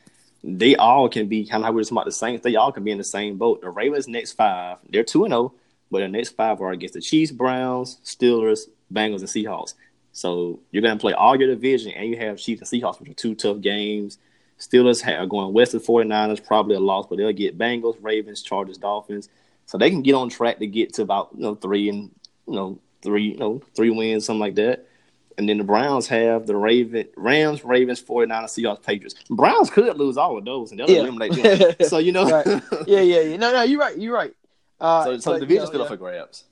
they 0.42 0.76
all 0.76 1.08
can 1.08 1.28
be 1.28 1.46
kind 1.46 1.62
of 1.62 1.66
how 1.66 1.72
we 1.72 1.76
were 1.76 1.84
talking 1.84 1.96
about 1.96 2.06
the 2.06 2.12
Saints. 2.12 2.42
They 2.42 2.56
all 2.56 2.72
can 2.72 2.84
be 2.84 2.90
in 2.90 2.98
the 2.98 3.04
same 3.04 3.38
boat. 3.38 3.62
The 3.62 3.70
Ravens 3.70 4.08
next 4.08 4.32
five, 4.32 4.78
they're 4.88 5.04
two 5.04 5.24
and 5.24 5.32
zero, 5.32 5.54
but 5.90 6.00
the 6.00 6.08
next 6.08 6.30
five 6.30 6.60
are 6.60 6.72
against 6.72 6.94
the 6.94 7.00
Chiefs, 7.00 7.32
Browns, 7.32 7.98
Steelers, 8.04 8.68
Bengals, 8.92 9.20
and 9.20 9.28
Seahawks. 9.28 9.74
So 10.12 10.60
you're 10.70 10.82
gonna 10.82 10.98
play 10.98 11.12
all 11.12 11.36
your 11.36 11.48
division, 11.48 11.92
and 11.92 12.08
you 12.08 12.16
have 12.18 12.38
Chiefs 12.38 12.60
and 12.60 12.82
Seahawks, 12.82 13.00
which 13.00 13.10
are 13.10 13.14
two 13.14 13.34
tough 13.34 13.60
games. 13.60 14.18
Steelers 14.58 15.06
are 15.06 15.26
going 15.26 15.52
west 15.52 15.74
of 15.74 15.82
49ers, 15.82 16.44
probably 16.44 16.76
a 16.76 16.80
loss, 16.80 17.06
but 17.08 17.16
they'll 17.16 17.32
get 17.32 17.58
Bengals, 17.58 17.96
Ravens, 18.00 18.42
Chargers, 18.42 18.78
Dolphins. 18.78 19.28
So 19.66 19.78
they 19.78 19.90
can 19.90 20.02
get 20.02 20.14
on 20.14 20.28
track 20.28 20.58
to 20.58 20.66
get 20.66 20.92
to 20.94 21.02
about 21.02 21.30
you 21.34 21.42
know 21.42 21.54
three 21.54 21.88
and 21.88 22.10
you 22.46 22.54
know 22.54 22.78
three 23.02 23.30
you 23.30 23.38
know 23.38 23.62
three 23.74 23.90
wins, 23.90 24.26
something 24.26 24.40
like 24.40 24.54
that. 24.56 24.86
And 25.36 25.48
then 25.48 25.58
the 25.58 25.64
Browns 25.64 26.06
have 26.08 26.46
the 26.46 26.56
Raven, 26.56 27.08
Rams, 27.16 27.64
Ravens, 27.64 28.00
49ers, 28.02 28.50
Seahawks, 28.50 28.82
Patriots. 28.82 29.16
Browns 29.28 29.68
could 29.68 29.96
lose 29.98 30.16
all 30.16 30.38
of 30.38 30.44
those, 30.44 30.70
and 30.70 30.78
they'll 30.78 30.88
Yeah. 30.90 31.00
eliminate 31.00 31.32
them. 31.42 31.74
so 31.88 31.98
you 31.98 32.12
know, 32.12 32.28
Right. 32.30 32.46
yeah, 32.86 33.00
yeah, 33.00 33.20
yeah. 33.20 33.36
No, 33.36 33.52
no, 33.52 33.62
you're 33.62 33.80
right. 33.80 33.98
You're 33.98 34.14
right. 34.14 34.32
Uh, 34.80 35.04
so, 35.04 35.18
so 35.18 35.30
but, 35.32 35.34
the 35.34 35.40
you 35.40 35.46
division's 35.48 35.62
know, 35.62 35.66
still 35.70 35.80
yeah. 35.80 35.84
up 35.84 35.90
for 35.90 35.96
grabs. 35.96 36.44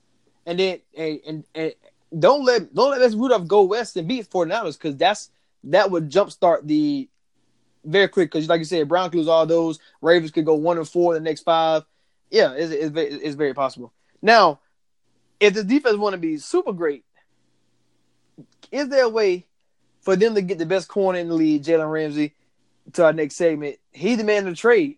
And 0.45 0.59
then 0.59 0.79
and, 0.97 1.19
and, 1.25 1.43
and 1.55 1.73
don't 2.19 2.43
let 2.43 2.73
don't 2.73 2.91
let 2.91 2.99
Mason 3.01 3.19
Rudolph 3.19 3.47
go 3.47 3.63
west 3.63 3.95
and 3.95 4.07
beat 4.07 4.29
49ers 4.29 4.77
because 4.77 4.97
that's 4.97 5.29
that 5.65 5.89
would 5.89 6.09
jumpstart 6.09 6.67
the 6.67 7.07
very 7.85 8.07
quick 8.09 8.31
because 8.31 8.49
like 8.49 8.59
you 8.59 8.65
said, 8.65 8.87
Brown 8.89 9.09
could 9.09 9.19
lose 9.19 9.27
all 9.29 9.45
those. 9.45 9.79
Ravens 10.01 10.31
could 10.31 10.45
go 10.45 10.55
one 10.55 10.77
and 10.77 10.87
four 10.87 11.15
in 11.15 11.23
the 11.23 11.29
next 11.29 11.41
five. 11.43 11.83
Yeah, 12.29 12.53
it's 12.53 12.71
it's, 12.71 12.95
it's 13.23 13.35
very 13.35 13.53
possible. 13.53 13.93
Now, 14.21 14.59
if 15.39 15.53
the 15.53 15.63
defense 15.63 15.97
want 15.97 16.13
to 16.13 16.17
be 16.19 16.37
super 16.37 16.73
great, 16.73 17.05
is 18.73 18.89
there 18.89 19.05
a 19.05 19.09
way 19.09 19.45
for 20.01 20.15
them 20.15 20.35
to 20.35 20.41
get 20.41 20.57
the 20.57 20.65
best 20.65 20.87
corner 20.89 21.19
in 21.19 21.29
the 21.29 21.35
league, 21.35 21.63
Jalen 21.63 21.89
Ramsey, 21.89 22.33
to 22.93 23.05
our 23.05 23.13
next 23.13 23.35
segment? 23.35 23.77
He 23.91 24.15
demanded 24.15 24.51
a 24.51 24.55
trade. 24.55 24.97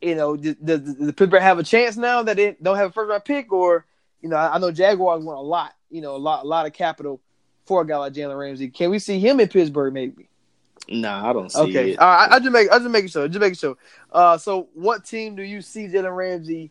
You 0.00 0.14
know, 0.14 0.34
does, 0.36 0.54
does, 0.56 0.80
does 0.80 0.96
the 0.96 1.12
Pittsburgh 1.12 1.42
have 1.42 1.58
a 1.58 1.62
chance 1.62 1.96
now 1.96 2.22
that 2.22 2.36
they 2.38 2.56
don't 2.62 2.76
have 2.76 2.90
a 2.90 2.92
first 2.92 3.10
round 3.10 3.24
pick, 3.24 3.52
or 3.52 3.84
you 4.22 4.30
know, 4.30 4.36
I, 4.36 4.54
I 4.54 4.58
know 4.58 4.72
Jaguars 4.72 5.22
want 5.22 5.38
a 5.38 5.42
lot, 5.42 5.74
you 5.90 6.00
know, 6.00 6.16
a 6.16 6.18
lot, 6.18 6.44
a 6.44 6.48
lot 6.48 6.66
of 6.66 6.72
capital 6.72 7.20
for 7.66 7.82
a 7.82 7.86
guy 7.86 7.98
like 7.98 8.14
Jalen 8.14 8.38
Ramsey. 8.38 8.68
Can 8.70 8.90
we 8.90 8.98
see 8.98 9.20
him 9.20 9.38
in 9.38 9.48
Pittsburgh? 9.48 9.92
Maybe. 9.92 10.28
Nah, 10.88 11.28
I 11.28 11.32
don't 11.34 11.52
see 11.52 11.60
Okay, 11.60 11.90
it. 11.92 11.98
all 11.98 12.08
right. 12.08 12.30
I, 12.32 12.36
I 12.36 12.38
just 12.40 12.50
make, 12.50 12.70
I 12.70 12.78
just 12.78 12.90
making 12.90 13.08
sure, 13.10 13.28
just 13.28 13.38
making 13.40 13.56
sure. 13.56 13.76
Uh, 14.10 14.38
so 14.38 14.68
what 14.74 15.04
team 15.04 15.36
do 15.36 15.42
you 15.42 15.60
see 15.60 15.86
Jalen 15.86 16.16
Ramsey, 16.16 16.70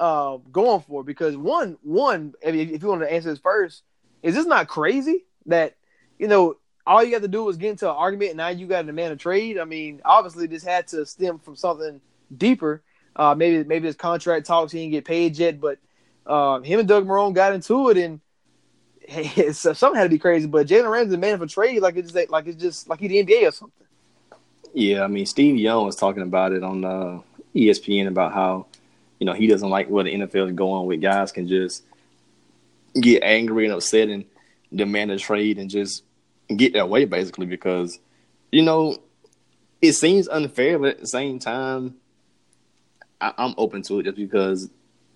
uh, 0.00 0.38
going 0.50 0.80
for? 0.80 1.04
Because 1.04 1.36
one, 1.36 1.78
one, 1.82 2.34
if, 2.42 2.54
if 2.54 2.82
you 2.82 2.88
want 2.88 3.02
to 3.02 3.12
answer 3.12 3.30
this 3.30 3.38
first, 3.38 3.84
is 4.22 4.34
this 4.34 4.46
not 4.46 4.68
crazy 4.68 5.24
that 5.46 5.76
you 6.18 6.28
know 6.28 6.56
all 6.86 7.04
you 7.04 7.12
have 7.12 7.22
to 7.22 7.28
do 7.28 7.48
is 7.48 7.56
get 7.56 7.70
into 7.70 7.88
an 7.88 7.96
argument 7.96 8.30
and 8.30 8.38
now 8.38 8.48
you 8.48 8.66
got 8.66 8.82
to 8.82 8.86
demand 8.86 9.12
a 9.12 9.16
trade? 9.16 9.58
I 9.58 9.64
mean, 9.64 10.00
obviously 10.04 10.46
this 10.46 10.64
had 10.64 10.88
to 10.88 11.06
stem 11.06 11.38
from 11.38 11.56
something 11.56 12.00
deeper. 12.36 12.82
Uh, 13.16 13.34
maybe 13.34 13.64
maybe 13.64 13.86
his 13.86 13.96
contract 13.96 14.46
talks 14.46 14.72
he 14.72 14.80
didn't 14.80 14.92
get 14.92 15.04
paid 15.04 15.36
yet, 15.36 15.60
but 15.60 15.78
uh, 16.26 16.60
him 16.60 16.80
and 16.80 16.88
Doug 16.88 17.06
Marrone 17.06 17.34
got 17.34 17.52
into 17.52 17.90
it 17.90 17.96
and. 17.96 18.20
Hey, 19.02 19.50
so 19.52 19.72
something 19.72 19.96
had 19.98 20.04
to 20.04 20.10
be 20.10 20.18
crazy, 20.18 20.46
but 20.46 20.68
Jalen 20.68 20.88
Ramsey 20.88 21.10
demanded 21.12 21.40
for 21.40 21.52
trade 21.52 21.82
like 21.82 21.96
it's 21.96 22.12
just 22.12 22.30
like 22.30 22.46
it's 22.46 22.60
just 22.60 22.88
like 22.88 23.00
he 23.00 23.08
the 23.08 23.24
NBA 23.24 23.48
or 23.48 23.50
something. 23.50 23.80
Yeah, 24.72 25.02
I 25.02 25.08
mean, 25.08 25.26
Steve 25.26 25.56
Young 25.56 25.84
was 25.84 25.96
talking 25.96 26.22
about 26.22 26.52
it 26.52 26.62
on 26.62 26.84
uh, 26.84 27.20
ESPN 27.54 28.06
about 28.06 28.32
how, 28.32 28.66
you 29.18 29.26
know, 29.26 29.32
he 29.32 29.46
doesn't 29.46 29.68
like 29.68 29.88
where 29.88 30.04
the 30.04 30.14
NFL 30.14 30.50
is 30.50 30.54
going 30.54 30.86
with 30.86 31.00
guys 31.00 31.32
can 31.32 31.48
just 31.48 31.84
get 32.98 33.22
angry 33.22 33.64
and 33.64 33.74
upset 33.74 34.08
and 34.08 34.24
demand 34.74 35.10
a 35.10 35.18
trade 35.18 35.58
and 35.58 35.70
just 35.70 36.02
get 36.54 36.72
their 36.72 36.86
way 36.86 37.04
basically 37.04 37.46
because, 37.46 37.98
you 38.50 38.62
know, 38.62 38.96
it 39.82 39.92
seems 39.94 40.28
unfair, 40.28 40.78
but 40.78 40.90
at 40.90 41.00
the 41.00 41.06
same 41.06 41.38
time, 41.38 41.96
I- 43.20 43.34
I'm 43.36 43.54
open 43.56 43.82
to 43.82 44.00
it 44.00 44.04
just 44.04 44.16
because 44.16 44.70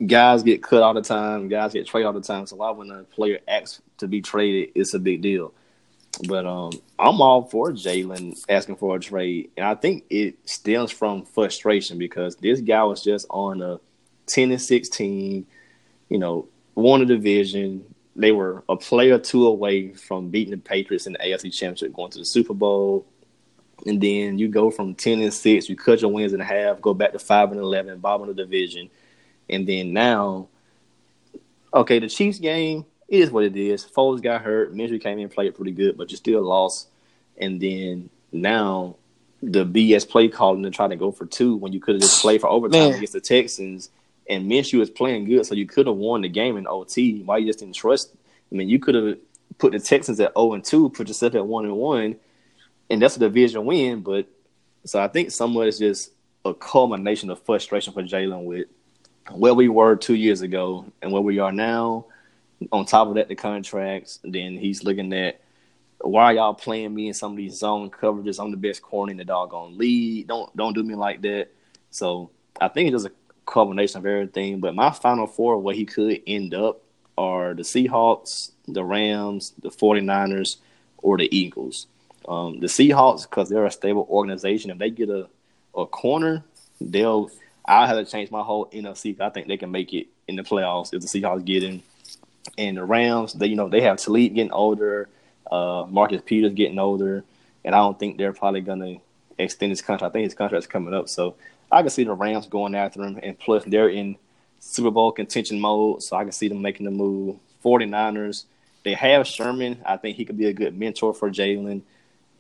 guys 0.05 0.43
get 0.43 0.63
cut 0.63 0.83
all 0.83 0.95
the 0.95 1.03
time, 1.03 1.49
guys 1.49 1.73
get 1.73 1.87
traded 1.87 2.07
all 2.07 2.13
the 2.13 2.21
time. 2.21 2.47
So 2.47 2.57
why 2.57 2.71
when 2.71 2.91
a 2.91 3.05
player 3.05 3.41
asks 3.47 3.81
to 3.99 4.09
be 4.09 4.21
traded, 4.21 4.71
it's 4.75 4.95
a 4.95 4.99
big 4.99 5.23
deal. 5.23 5.53
But 6.29 6.47
um, 6.47 6.71
I'm 6.99 7.21
all 7.21 7.43
for 7.43 7.73
Jalen 7.73 8.45
asking 8.49 8.77
for 8.77 8.97
a 8.97 9.01
trade, 9.01 9.51
and 9.57 9.67
I 9.67 9.75
think 9.75 10.05
it 10.11 10.37
stems 10.49 10.93
from 10.93 11.25
frustration 11.25 11.99
because 11.99 12.37
this 12.37 12.61
guy 12.61 12.85
was 12.85 13.03
just 13.03 13.27
on 13.31 13.61
a 13.61 13.81
ten 14.27 14.53
and 14.53 14.63
sixteen, 14.63 15.47
you 16.09 16.19
know, 16.19 16.47
won 16.75 17.03
a 17.03 17.07
division. 17.07 17.85
They 18.17 18.33
were 18.33 18.63
a 18.69 18.77
play 18.77 19.11
or 19.11 19.19
two 19.19 19.47
away 19.47 19.93
from 19.93 20.29
beating 20.29 20.53
the 20.53 20.59
Patriots 20.59 21.07
in 21.07 21.15
the 21.15 21.19
AFC 21.19 21.53
Championship, 21.53 21.93
going 21.93 22.11
to 22.13 22.19
the 22.19 22.25
Super 22.25 22.55
Bowl, 22.55 23.07
and 23.87 24.01
then 24.01 24.39
you 24.39 24.49
go 24.49 24.71
from 24.71 24.95
ten 24.95 25.21
and 25.21 25.35
six, 25.35 25.69
you 25.69 25.77
cut 25.77 26.01
your 26.01 26.13
wins 26.13 26.33
in 26.33 26.41
half, 26.41 26.81
go 26.81 26.95
back 26.95 27.13
to 27.13 27.19
five 27.19 27.51
and 27.51 27.61
eleven, 27.61 27.99
bottom 27.99 28.29
of 28.29 28.37
the 28.37 28.43
division, 28.43 28.89
and 29.51 29.67
then 29.67 29.93
now, 29.93 30.49
okay, 31.75 31.99
the 31.99 32.09
Chiefs 32.09 32.39
game 32.39 32.87
it 33.09 33.21
is 33.21 33.31
what 33.31 33.45
it 33.45 33.57
is. 33.57 33.85
Foles 33.85 34.23
got 34.23 34.43
hurt. 34.43 34.75
Minshew 34.75 35.01
came 35.01 35.19
in 35.19 35.25
and 35.25 35.33
played 35.33 35.55
pretty 35.55 35.73
good, 35.73 35.97
but 35.97 36.11
you 36.11 36.17
still 36.17 36.43
lost. 36.43 36.89
And 37.37 37.61
then 37.61 38.11
now 38.33 38.97
the 39.43 39.65
BS 39.65 40.09
play 40.09 40.29
calling 40.29 40.63
to 40.63 40.71
try 40.71 40.89
to 40.89 40.97
go 40.97 41.11
for 41.11 41.27
two 41.27 41.57
when 41.57 41.73
you 41.73 41.81
could 41.81 41.97
have 41.97 42.03
just 42.03 42.23
played 42.23 42.41
for 42.41 42.49
overtime 42.49 42.91
Man. 42.91 42.95
against 42.95 43.13
the 43.13 43.21
Texans. 43.21 43.91
And 44.29 44.51
Minshew 44.51 44.79
was 44.79 44.91
playing 44.91 45.27
good, 45.27 45.45
so 45.45 45.55
you 45.55 45.67
could 45.67 45.87
have 45.87 45.97
won 45.97 46.23
the 46.23 46.29
game 46.29 46.57
in 46.57 46.67
OT. 46.67 47.23
Why 47.23 47.39
you 47.39 47.47
just 47.47 47.59
didn't 47.59 47.75
trust? 47.75 48.15
I 48.51 48.55
mean, 48.55 48.69
you 48.69 48.79
could 48.79 48.95
have 48.95 49.19
put 49.59 49.73
the 49.73 49.79
Texans 49.79 50.21
at 50.21 50.33
zero 50.35 50.55
and 50.55 50.65
two, 50.65 50.91
put 50.91 51.09
yourself 51.09 51.35
at 51.35 51.47
one 51.47 51.65
and 51.65 51.77
one, 51.77 52.17
and 52.89 53.03
that's 53.03 53.17
a 53.17 53.21
division 53.21 53.65
win. 53.65 54.01
But 54.01 54.27
so 54.85 55.01
I 55.01 55.09
think 55.09 55.31
somewhat 55.31 55.69
it's 55.69 55.79
just 55.79 56.13
a 56.45 56.55
culmination 56.55 57.31
of 57.31 57.43
frustration 57.43 57.93
for 57.93 58.03
Jalen 58.03 58.45
with 58.45 58.69
where 59.33 59.55
we 59.55 59.69
were 59.69 59.97
two 59.97 60.15
years 60.15 60.43
ago 60.43 60.87
and 61.01 61.11
where 61.13 61.23
we 61.23 61.39
are 61.39 61.53
now. 61.53 62.07
On 62.73 62.85
top 62.85 63.09
of 63.09 63.15
that, 63.15 63.29
the 63.29 63.35
contracts. 63.35 64.21
Then 64.23 64.57
he's 64.57 64.85
looking 64.85 65.13
at 65.13 65.41
why 66.01 66.25
are 66.25 66.35
y'all 66.35 66.55
playing 66.55 66.95
me 66.95 67.09
in 67.09 67.15
some 67.15 67.33
of 67.33 67.37
these 67.37 67.59
zone 67.59 67.91
coverages? 67.91 68.43
I'm 68.43 68.51
the 68.51 68.57
best 68.57 68.83
corner 68.83 69.11
in 69.11 69.17
the 69.17 69.25
doggone 69.25 69.79
league. 69.79 70.29
Don't 70.29 70.55
don't 70.57 70.75
do 70.75 70.83
me 70.83 70.95
like 70.95 71.23
that. 71.23 71.49
So 71.91 72.31
I 72.61 72.69
think 72.69 72.89
it's 72.93 73.03
just 73.03 73.13
a 73.13 73.24
combination 73.47 73.99
of 73.99 74.07
everything. 74.07 74.61
But 74.61 74.75
my 74.75 74.91
final 74.91 75.27
four, 75.27 75.59
where 75.59 75.75
he 75.75 75.85
could 75.85 76.21
end 76.27 76.55
up, 76.55 76.81
are 77.17 77.55
the 77.55 77.63
Seahawks, 77.63 78.51
the 78.67 78.85
Rams, 78.85 79.53
the 79.63 79.71
49ers, 79.71 80.57
or 80.99 81.17
the 81.17 81.35
Eagles. 81.37 81.87
Um, 82.27 82.61
the 82.61 82.67
Seahawks, 82.67 83.23
because 83.23 83.49
they're 83.49 83.67
a 83.67 83.71
stable 83.71 84.07
organization, 84.11 84.71
if 84.71 84.79
they 84.79 84.91
get 84.91 85.11
a, 85.11 85.29
a 85.77 85.87
corner, 85.87 86.43
they'll. 86.81 87.31
I'll 87.67 87.87
have 87.87 87.97
to 87.97 88.05
change 88.05 88.31
my 88.31 88.43
whole 88.43 88.67
NFC. 88.67 89.19
I 89.19 89.31
think 89.31 89.49
they 89.49 89.57
can 89.57 89.71
make 89.71 89.95
it 89.95 90.09
in 90.29 90.37
the 90.37 90.43
playoffs 90.43 90.93
if 90.93 91.01
the 91.01 91.07
Seahawks 91.07 91.47
get 91.47 91.63
in. 91.63 91.83
And 92.59 92.77
the 92.77 92.85
Rams, 92.85 93.33
they 93.33 93.47
you 93.47 93.57
know 93.57 93.71
they 93.71 93.81
have 93.81 93.97
Talib 93.97 94.35
getting 94.35 94.53
older, 94.53 95.09
uh, 95.51 95.87
Marcus 95.89 96.21
Peters 96.27 96.53
getting 96.53 96.79
older, 96.79 97.25
and 97.65 97.75
I 97.75 97.79
don't 97.79 97.99
think 97.99 98.19
they're 98.19 98.35
probably 98.35 98.61
gonna 98.61 98.97
extend 99.39 99.71
his 99.71 99.81
contract. 99.81 100.11
I 100.11 100.13
think 100.13 100.25
his 100.25 100.35
contract's 100.35 100.67
coming 100.67 100.93
up, 100.93 101.09
so 101.09 101.37
I 101.71 101.81
can 101.83 101.91
see 101.91 102.05
the 102.05 102.13
Rams 102.13 102.47
going 102.47 102.75
after 102.75 103.03
him. 103.03 103.19
And 103.23 103.39
plus, 103.39 103.65
they're 103.65 103.89
in 103.89 104.17
Super 104.61 104.91
Bowl 104.91 105.13
contention 105.13 105.61
mode, 105.61 106.03
so 106.03 106.17
I 106.17 106.23
can 106.23 106.33
see 106.33 106.49
them 106.49 106.63
making 106.63 106.85
the 106.85 106.91
move. 106.91 107.37
49ers, 107.65 108.45
they 108.83 108.95
have 108.95 109.27
Sherman. 109.27 109.81
I 109.87 109.97
think 109.97 110.17
he 110.17 110.25
could 110.25 110.37
be 110.37 110.47
a 110.47 110.53
good 110.53 110.79
mentor 110.79 111.15
for 111.15 111.31
Jalen. 111.31 111.83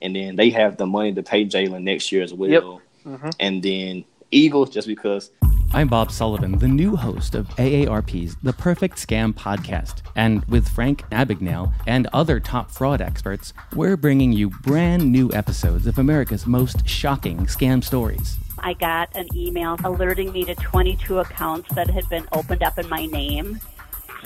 And 0.03 0.17
then 0.17 0.37
they 0.37 0.51
have 0.51 0.77
the 0.77 0.87
money 0.87 1.13
to 1.15 1.23
pay 1.23 1.47
Jalen 1.47 1.83
next 1.83 2.13
year 2.13 2.23
as 2.23 2.35
well. 2.35 2.51
Yep. 2.51 2.63
Mhm. 3.07 3.35
And 3.41 3.63
then 3.63 4.05
Eagles, 4.31 4.71
just 4.71 4.89
because 4.89 5.31
I'm 5.75 5.89
Bob 5.89 6.13
Sullivan, 6.13 6.59
the 6.59 6.69
new 6.69 6.95
host 6.95 7.35
of 7.35 7.49
AARP's 7.57 8.37
The 8.45 8.53
Perfect 8.53 8.97
Scam 8.97 9.35
podcast. 9.35 10.03
And 10.15 10.45
with 10.45 10.69
Frank 10.69 11.03
Abagnale 11.11 11.73
and 11.87 12.07
other 12.13 12.39
top 12.39 12.71
fraud 12.71 13.01
experts, 13.01 13.53
we're 13.75 13.97
bringing 13.97 14.33
you 14.33 14.51
brand 14.51 15.11
new 15.11 15.33
episodes 15.33 15.89
of 15.89 15.99
America's 15.99 16.47
most 16.47 16.89
shocking 16.89 17.47
scam 17.47 17.83
stories. 17.83 18.37
I 18.61 18.75
got 18.75 19.15
an 19.17 19.27
email 19.35 19.77
alerting 19.83 20.33
me 20.33 20.45
to 20.45 20.55
22 20.55 21.19
accounts 21.19 21.75
that 21.75 21.91
had 21.91 22.09
been 22.09 22.29
opened 22.31 22.63
up 22.63 22.79
in 22.79 22.89
my 22.89 23.07
name. 23.07 23.61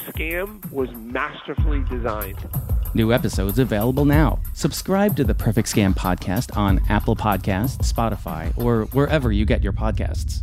Scam 0.08 0.70
was 0.72 0.90
masterfully 0.94 1.84
designed. 1.90 2.38
New 2.94 3.12
episodes 3.12 3.58
available 3.58 4.04
now. 4.04 4.40
Subscribe 4.54 5.14
to 5.16 5.24
the 5.24 5.34
Perfect 5.34 5.68
Scam 5.68 5.94
podcast 5.94 6.56
on 6.56 6.80
Apple 6.88 7.14
Podcasts, 7.14 7.92
Spotify, 7.92 8.52
or 8.56 8.86
wherever 8.86 9.30
you 9.30 9.44
get 9.44 9.62
your 9.62 9.72
podcasts. 9.72 10.42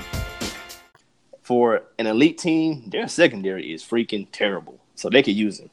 for 1.51 1.83
an 1.99 2.07
elite 2.07 2.37
team, 2.37 2.81
their 2.87 3.09
secondary 3.09 3.73
is 3.73 3.83
freaking 3.83 4.25
terrible. 4.31 4.79
So 4.95 5.09
they 5.09 5.21
could 5.21 5.35
use 5.35 5.59
him. 5.59 5.69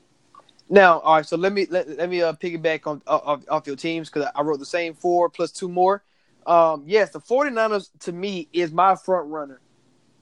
Now, 0.69 0.99
all 0.99 1.15
right. 1.15 1.25
So 1.25 1.37
let 1.37 1.53
me 1.53 1.69
let, 1.71 1.89
let 1.97 2.11
me 2.11 2.21
uh, 2.21 2.33
piggyback 2.33 2.85
on 2.89 3.01
off, 3.07 3.45
off 3.49 3.65
your 3.65 3.77
teams 3.77 4.11
because 4.11 4.29
I 4.35 4.43
wrote 4.43 4.59
the 4.59 4.67
same 4.67 4.93
four 4.93 5.31
plus 5.31 5.53
two 5.53 5.69
more. 5.69 6.03
Um, 6.49 6.83
yes, 6.85 7.11
the 7.11 7.21
49ers 7.21 7.91
to 8.01 8.13
me 8.13 8.49
is 8.53 8.73
my 8.73 8.97
front 8.97 9.29
runner. 9.29 9.61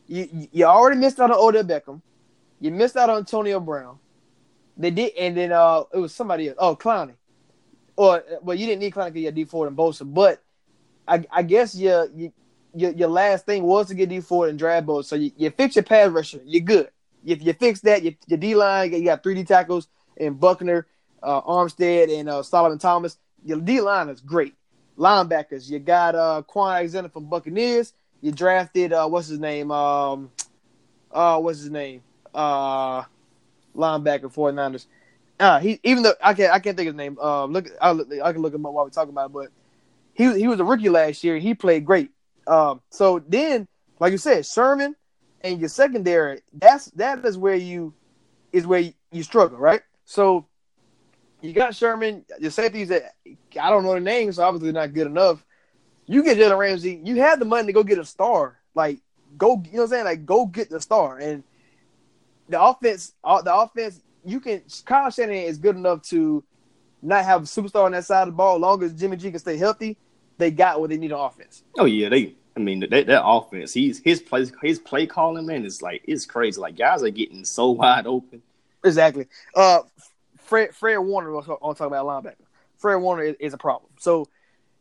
You 0.06 0.28
you 0.52 0.66
already 0.66 1.00
missed 1.00 1.20
out 1.20 1.30
on 1.30 1.38
Odell 1.38 1.64
Beckham. 1.64 2.02
You 2.60 2.70
missed 2.70 2.98
out 2.98 3.08
on 3.08 3.16
Antonio 3.16 3.58
Brown. 3.58 3.98
They 4.76 4.90
did, 4.90 5.14
and 5.18 5.34
then 5.34 5.52
uh, 5.52 5.84
it 5.90 5.98
was 5.98 6.14
somebody 6.14 6.48
else. 6.48 6.58
Oh, 6.60 6.76
Clowney. 6.76 7.14
Or 7.96 8.22
well, 8.42 8.58
you 8.58 8.66
didn't 8.66 8.80
need 8.80 8.92
Clowney 8.92 9.06
because 9.06 9.20
you 9.20 9.26
had 9.28 9.34
Dee 9.34 9.44
Ford 9.44 9.68
and 9.68 9.78
Bosa, 9.78 10.02
but 10.04 10.42
I, 11.08 11.24
I 11.32 11.42
guess 11.44 11.74
you, 11.74 12.10
you 12.14 12.32
your, 12.76 12.92
your 12.92 13.08
last 13.08 13.46
thing 13.46 13.64
was 13.64 13.88
to 13.88 13.94
get 13.94 14.08
Dee 14.08 14.20
Ford 14.20 14.50
and 14.50 14.58
draft 14.58 14.86
Bosa. 14.86 15.04
So 15.04 15.16
you, 15.16 15.32
you 15.36 15.50
fix 15.50 15.76
your 15.76 15.82
pass 15.82 16.10
rusher, 16.10 16.40
you're 16.44 16.62
good. 16.62 16.90
If 17.24 17.42
you 17.42 17.52
fix 17.52 17.80
that, 17.80 18.02
you, 18.02 18.14
your 18.26 18.38
D 18.38 18.54
line, 18.54 18.92
you 18.92 19.04
got 19.04 19.22
three 19.22 19.34
D 19.34 19.44
tackles 19.44 19.88
and 20.16 20.38
Buckner, 20.38 20.86
uh, 21.22 21.40
Armstead, 21.42 22.16
and 22.18 22.28
uh, 22.28 22.42
Solomon 22.42 22.78
Thomas. 22.78 23.18
Your 23.44 23.60
D 23.60 23.80
line 23.80 24.08
is 24.08 24.20
great. 24.20 24.54
Linebackers, 24.96 25.68
you 25.68 25.78
got 25.78 26.14
uh, 26.14 26.42
Kwon 26.48 26.74
Alexander 26.74 27.08
from 27.08 27.26
Buccaneers. 27.26 27.92
You 28.22 28.32
drafted 28.32 28.92
uh, 28.92 29.06
what's 29.08 29.28
his 29.28 29.38
name? 29.38 29.70
Um, 29.70 30.30
uh, 31.12 31.38
what's 31.38 31.60
his 31.60 31.70
name? 31.70 32.02
Uh, 32.34 33.02
linebacker 33.74 34.32
for 34.32 34.50
Niners. 34.52 34.86
Uh, 35.38 35.60
he 35.60 35.78
even 35.82 36.02
though 36.02 36.14
I 36.22 36.32
can't 36.32 36.52
I 36.52 36.58
can't 36.60 36.76
think 36.76 36.88
of 36.88 36.94
his 36.94 36.98
name. 36.98 37.18
Um, 37.18 37.52
look, 37.52 37.66
I 37.80 37.90
I 38.22 38.32
can 38.32 38.40
look 38.40 38.54
him 38.54 38.64
up 38.64 38.72
while 38.72 38.84
we're 38.84 38.90
talking 38.90 39.10
about 39.10 39.30
it, 39.30 39.32
but 39.34 39.48
he 40.14 40.38
he 40.38 40.48
was 40.48 40.60
a 40.60 40.64
rookie 40.64 40.88
last 40.88 41.22
year. 41.22 41.38
He 41.38 41.54
played 41.54 41.84
great. 41.84 42.10
Um, 42.46 42.80
so 42.90 43.22
then, 43.26 43.66
like 43.98 44.12
you 44.12 44.18
said, 44.18 44.46
Sherman 44.46 44.94
and 45.40 45.60
your 45.60 45.68
secondary, 45.68 46.40
that's 46.52 46.86
that 46.92 47.24
is 47.24 47.36
where 47.36 47.56
you 47.56 47.94
is 48.52 48.66
where 48.66 48.92
you, 49.10 49.22
struggle, 49.22 49.58
right? 49.58 49.82
So 50.04 50.46
you 51.40 51.52
got 51.52 51.74
Sherman, 51.74 52.24
your 52.38 52.50
safeties 52.50 52.88
that 52.88 53.14
I 53.60 53.70
don't 53.70 53.84
know 53.84 53.94
the 53.94 54.00
names, 54.00 54.36
so 54.36 54.44
obviously 54.44 54.72
not 54.72 54.94
good 54.94 55.06
enough. 55.06 55.44
You 56.06 56.22
get 56.22 56.38
Jalen 56.38 56.58
Ramsey, 56.58 57.00
you 57.04 57.16
have 57.16 57.38
the 57.38 57.44
money 57.44 57.66
to 57.66 57.72
go 57.72 57.82
get 57.82 57.98
a 57.98 58.04
star. 58.04 58.60
Like 58.74 59.00
go, 59.36 59.62
you 59.64 59.72
know 59.72 59.78
what 59.78 59.82
I'm 59.84 59.88
saying? 59.88 60.04
Like 60.04 60.26
go 60.26 60.46
get 60.46 60.70
the 60.70 60.80
star. 60.80 61.18
And 61.18 61.42
the 62.48 62.62
offense, 62.62 63.14
uh, 63.24 63.42
the 63.42 63.54
offense, 63.54 64.00
you 64.24 64.40
can 64.40 64.62
Kyle 64.84 65.10
Shanahan 65.10 65.44
is 65.44 65.58
good 65.58 65.76
enough 65.76 66.02
to 66.02 66.44
not 67.02 67.24
have 67.24 67.42
a 67.42 67.46
superstar 67.46 67.84
on 67.84 67.92
that 67.92 68.04
side 68.04 68.22
of 68.22 68.28
the 68.28 68.36
ball. 68.36 68.56
As 68.56 68.60
long 68.60 68.82
as 68.82 68.94
Jimmy 68.94 69.16
G 69.16 69.30
can 69.30 69.38
stay 69.38 69.56
healthy, 69.56 69.96
they 70.38 70.50
got 70.50 70.80
what 70.80 70.90
they 70.90 70.98
need 70.98 71.12
on 71.12 71.30
offense. 71.30 71.62
Oh 71.78 71.84
yeah, 71.84 72.08
they. 72.08 72.34
I 72.56 72.58
mean, 72.58 72.80
that, 72.80 73.06
that 73.06 73.22
offense, 73.22 73.74
he's 73.74 73.98
his 73.98 74.20
play 74.22 74.46
his 74.62 74.78
play 74.78 75.06
calling 75.06 75.44
man 75.44 75.66
is 75.66 75.82
like 75.82 76.02
it's 76.06 76.24
crazy. 76.24 76.60
Like 76.60 76.76
guys 76.76 77.02
are 77.02 77.10
getting 77.10 77.44
so 77.44 77.70
wide 77.72 78.06
open. 78.06 78.42
Exactly. 78.84 79.26
Uh, 79.54 79.80
Fred 80.38 80.74
Fred 80.74 80.98
Warner. 80.98 81.36
I'll 81.36 81.74
talk 81.74 81.80
about 81.80 82.06
linebacker. 82.06 82.36
Fred 82.78 82.96
Warner 82.96 83.24
is, 83.24 83.36
is, 83.40 83.54
a 83.54 83.58
problem. 83.58 83.90
So 83.98 84.28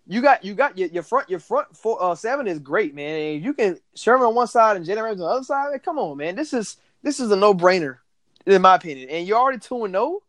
you 0.08 0.22
got 0.22 0.46
you 0.46 0.54
got 0.54 0.78
your, 0.78 0.90
your 0.90 1.04
front 1.04 1.30
your 1.30 1.40
front 1.40 1.76
four, 1.76 2.02
uh, 2.02 2.16
seven 2.16 2.48
is 2.48 2.60
great, 2.60 2.96
man. 2.96 3.20
And 3.20 3.44
you 3.44 3.54
can 3.54 3.80
Sherman 3.96 4.28
on 4.28 4.36
one 4.36 4.48
side 4.48 4.78
and 4.78 4.86
Jalen 4.86 5.04
Ramsey 5.04 5.24
on 5.24 5.30
the 5.30 5.36
other 5.36 5.44
side. 5.44 5.72
Man, 5.72 5.80
come 5.80 5.98
on, 5.98 6.18
man. 6.18 6.36
This 6.36 6.54
is 6.54 6.78
this 7.02 7.20
is 7.20 7.32
a 7.32 7.36
no 7.36 7.54
brainer 7.54 7.98
in 8.46 8.62
my 8.62 8.76
opinion. 8.76 9.10
And 9.10 9.28
you're 9.28 9.38
already 9.38 9.60
two 9.60 9.84
and 9.86 9.94
zero. 9.94 10.04
Oh. 10.04 10.24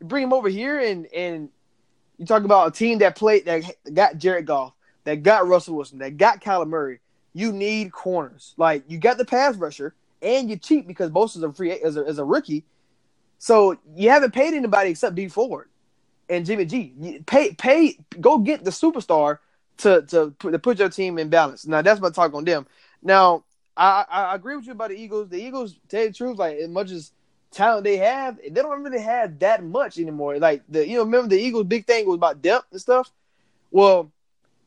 Bring 0.00 0.24
him 0.24 0.32
over 0.32 0.48
here 0.48 0.78
and 0.78 1.06
and 1.06 1.48
you 2.18 2.26
talk 2.26 2.44
about 2.44 2.68
a 2.68 2.70
team 2.70 2.98
that 2.98 3.16
played 3.16 3.46
that 3.46 3.64
got 3.94 4.18
Jared 4.18 4.46
Goff, 4.46 4.72
that 5.04 5.22
got 5.22 5.46
Russell 5.46 5.76
Wilson, 5.76 5.98
that 5.98 6.16
got 6.16 6.42
Kyler 6.42 6.68
Murray. 6.68 7.00
You 7.32 7.52
need 7.52 7.92
corners. 7.92 8.54
Like 8.56 8.84
you 8.88 8.98
got 8.98 9.18
the 9.18 9.24
pass 9.24 9.56
rusher, 9.56 9.94
and 10.20 10.48
you're 10.48 10.58
cheap 10.58 10.86
because 10.86 11.10
Bosa 11.10 11.36
is 11.36 11.42
a 11.42 11.52
free 11.52 11.72
as 11.72 11.96
a, 11.96 12.04
as 12.04 12.18
a 12.18 12.24
rookie. 12.24 12.64
So 13.38 13.78
you 13.94 14.10
haven't 14.10 14.34
paid 14.34 14.54
anybody 14.54 14.90
except 14.90 15.14
Dee 15.14 15.28
Ford 15.28 15.68
and 16.28 16.44
Jimmy 16.44 16.64
G. 16.64 16.92
You 16.98 17.22
pay 17.24 17.54
pay 17.54 17.98
go 18.20 18.38
get 18.38 18.64
the 18.64 18.70
superstar 18.70 19.38
to 19.78 20.02
to 20.02 20.30
put, 20.38 20.52
to 20.52 20.58
put 20.58 20.78
your 20.78 20.88
team 20.88 21.18
in 21.18 21.28
balance. 21.28 21.66
Now 21.66 21.82
that's 21.82 22.00
my 22.00 22.10
talk 22.10 22.34
on 22.34 22.44
them. 22.44 22.66
Now 23.02 23.44
I, 23.76 24.04
I 24.08 24.34
agree 24.34 24.56
with 24.56 24.66
you 24.66 24.72
about 24.72 24.90
the 24.90 24.96
Eagles. 24.96 25.28
The 25.28 25.40
Eagles, 25.40 25.78
tell 25.88 26.02
you 26.02 26.08
the 26.08 26.14
truth, 26.14 26.36
like 26.36 26.56
as 26.56 26.68
much 26.68 26.90
as 26.90 27.12
talent 27.50 27.84
they 27.84 27.96
have, 27.98 28.38
they 28.38 28.50
don't 28.50 28.82
really 28.82 29.00
have 29.00 29.38
that 29.40 29.64
much 29.64 29.98
anymore. 29.98 30.38
Like 30.38 30.62
the 30.68 30.86
you 30.86 30.96
know, 30.96 31.04
remember 31.04 31.28
the 31.28 31.40
Eagles' 31.40 31.64
big 31.64 31.86
thing 31.86 32.06
was 32.06 32.16
about 32.16 32.42
depth 32.42 32.66
and 32.72 32.80
stuff. 32.80 33.10
Well, 33.70 34.10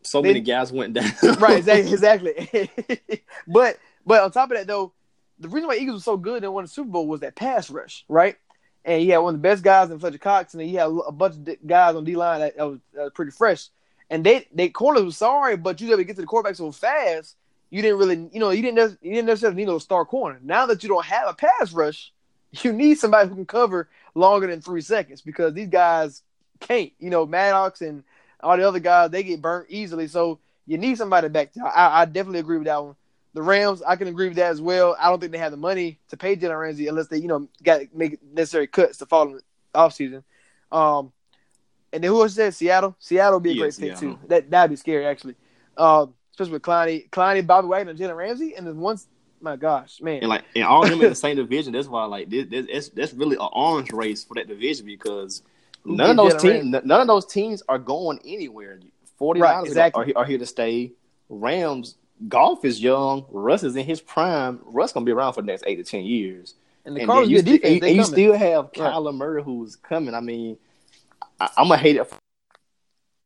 so 0.03 0.21
they, 0.21 0.29
many 0.29 0.41
guys 0.41 0.71
went 0.71 0.93
down. 0.93 1.11
right, 1.39 1.57
exactly, 1.67 2.31
exactly. 2.31 3.23
but 3.47 3.77
but 4.05 4.23
on 4.23 4.31
top 4.31 4.51
of 4.51 4.57
that 4.57 4.67
though, 4.67 4.93
the 5.39 5.49
reason 5.49 5.67
why 5.67 5.75
Eagles 5.75 6.01
were 6.01 6.13
so 6.13 6.17
good 6.17 6.43
and 6.43 6.53
won 6.53 6.63
the 6.63 6.69
Super 6.69 6.89
Bowl 6.89 7.07
was 7.07 7.21
that 7.21 7.35
pass 7.35 7.69
rush, 7.69 8.05
right? 8.07 8.37
And 8.83 9.01
he 9.01 9.09
had 9.09 9.19
one 9.19 9.35
of 9.35 9.41
the 9.41 9.47
best 9.47 9.63
guys 9.63 9.91
in 9.91 9.99
Fletcher 9.99 10.17
Cox, 10.17 10.53
and 10.53 10.63
he 10.63 10.73
had 10.73 10.87
a 10.87 11.11
bunch 11.11 11.35
of 11.35 11.67
guys 11.67 11.95
on 11.95 12.03
D 12.03 12.15
line 12.15 12.39
that, 12.39 12.57
that, 12.57 12.67
was, 12.67 12.79
that 12.93 13.03
was 13.03 13.11
pretty 13.13 13.31
fresh. 13.31 13.67
And 14.09 14.23
they 14.23 14.47
they 14.53 14.69
corners 14.69 15.03
was 15.03 15.17
sorry, 15.17 15.55
but 15.55 15.79
you 15.79 15.95
to 15.95 16.03
get 16.03 16.15
to 16.15 16.21
the 16.21 16.27
quarterback 16.27 16.55
so 16.55 16.71
fast. 16.71 17.37
You 17.69 17.81
didn't 17.81 17.99
really, 17.99 18.29
you 18.33 18.39
know, 18.41 18.49
you 18.49 18.61
didn't 18.61 18.97
you 19.01 19.13
didn't 19.13 19.27
necessarily 19.27 19.55
need 19.55 19.67
no 19.67 19.77
star 19.77 20.03
corner. 20.03 20.39
Now 20.43 20.65
that 20.65 20.83
you 20.83 20.89
don't 20.89 21.05
have 21.05 21.29
a 21.29 21.33
pass 21.33 21.71
rush, 21.71 22.11
you 22.51 22.73
need 22.73 22.97
somebody 22.99 23.29
who 23.29 23.35
can 23.35 23.45
cover 23.45 23.89
longer 24.15 24.47
than 24.47 24.61
three 24.61 24.81
seconds 24.81 25.21
because 25.21 25.53
these 25.53 25.69
guys 25.69 26.23
can't. 26.59 26.91
You 26.99 27.09
know, 27.09 27.25
Maddox 27.25 27.81
and 27.81 28.03
all 28.41 28.57
the 28.57 28.67
other 28.67 28.79
guys 28.79 29.11
they 29.11 29.23
get 29.23 29.41
burnt 29.41 29.67
easily. 29.69 30.07
So 30.07 30.39
you 30.65 30.77
need 30.77 30.97
somebody 30.97 31.29
back. 31.29 31.51
I, 31.63 32.01
I 32.01 32.05
definitely 32.05 32.39
agree 32.39 32.57
with 32.57 32.67
that 32.67 32.83
one. 32.83 32.95
The 33.33 33.41
Rams, 33.41 33.81
I 33.81 33.95
can 33.95 34.09
agree 34.09 34.27
with 34.27 34.37
that 34.37 34.51
as 34.51 34.59
well. 34.59 34.95
I 34.99 35.09
don't 35.09 35.19
think 35.19 35.31
they 35.31 35.37
have 35.37 35.51
the 35.51 35.57
money 35.57 35.99
to 36.09 36.17
pay 36.17 36.35
Jalen 36.35 36.59
Ramsey 36.59 36.87
unless 36.87 37.07
they, 37.07 37.17
you 37.17 37.29
know, 37.29 37.47
got 37.63 37.77
to 37.79 37.87
make 37.93 38.21
necessary 38.21 38.67
cuts 38.67 38.97
to 38.97 39.05
follow 39.05 39.39
off 39.73 39.93
season. 39.93 40.23
Um, 40.69 41.13
and 41.93 42.03
then 42.03 42.11
who 42.11 42.21
else 42.21 42.35
said 42.35 42.53
Seattle? 42.53 42.95
Seattle 42.99 43.35
would 43.35 43.43
be 43.43 43.51
a 43.51 43.57
great 43.57 43.73
fit 43.73 43.97
too. 43.97 44.19
That 44.27 44.49
that'd 44.49 44.69
be 44.69 44.75
scary 44.75 45.05
actually. 45.05 45.35
Um, 45.77 46.13
especially 46.31 46.53
with 46.53 46.61
Clowney, 46.61 47.09
Clowney, 47.09 47.45
Bobby 47.45 47.67
Wagner, 47.67 47.93
Jalen 47.93 48.15
Ramsey, 48.15 48.55
and 48.55 48.67
then 48.67 48.77
once 48.77 49.07
my 49.41 49.55
gosh, 49.55 50.01
man. 50.01 50.19
And 50.19 50.29
like 50.29 50.43
and 50.55 50.63
all 50.63 50.83
of 50.83 50.89
them 50.89 51.01
in 51.01 51.09
the 51.09 51.15
same 51.15 51.35
division. 51.35 51.73
That's 51.73 51.87
why 51.87 52.05
like 52.05 52.29
this, 52.29 52.47
this 52.49 52.89
that's 52.89 53.13
really 53.13 53.35
an 53.35 53.49
arms 53.51 53.91
race 53.91 54.23
for 54.23 54.35
that 54.35 54.47
division 54.47 54.85
because 54.85 55.41
none 55.83 56.11
of 56.11 56.17
those 56.17 56.41
teams 56.41 56.65
none 56.83 57.01
of 57.01 57.07
those 57.07 57.25
teams 57.25 57.63
are 57.67 57.79
going 57.79 58.19
anywhere. 58.25 58.79
Forty 59.17 59.41
right, 59.41 59.65
exactly. 59.65 60.13
are, 60.13 60.19
are, 60.21 60.25
here 60.25 60.37
to 60.37 60.45
stay. 60.45 60.93
Rams 61.29 61.95
Goff 62.27 62.65
is 62.65 62.81
young. 62.81 63.25
Russ 63.29 63.63
is 63.63 63.75
in 63.75 63.85
his 63.85 64.01
prime. 64.01 64.59
Russ 64.63 64.91
gonna 64.91 65.05
be 65.05 65.11
around 65.11 65.33
for 65.33 65.41
the 65.41 65.47
next 65.47 65.63
eight 65.65 65.75
to 65.77 65.83
ten 65.83 66.03
years. 66.03 66.55
And 66.85 66.95
the 66.95 67.01
and 67.01 67.29
you, 67.29 67.41
defense, 67.41 67.63
and, 67.63 67.83
and 67.83 67.95
you 67.95 68.03
still 68.03 68.33
have 68.33 68.65
right. 68.65 68.93
Kyler 68.93 69.15
Murray 69.15 69.43
who's 69.43 69.75
coming. 69.75 70.15
I 70.15 70.19
mean, 70.19 70.57
I, 71.39 71.49
am 71.57 71.67
gonna 71.67 71.77
hate 71.77 71.97
it 71.97 72.11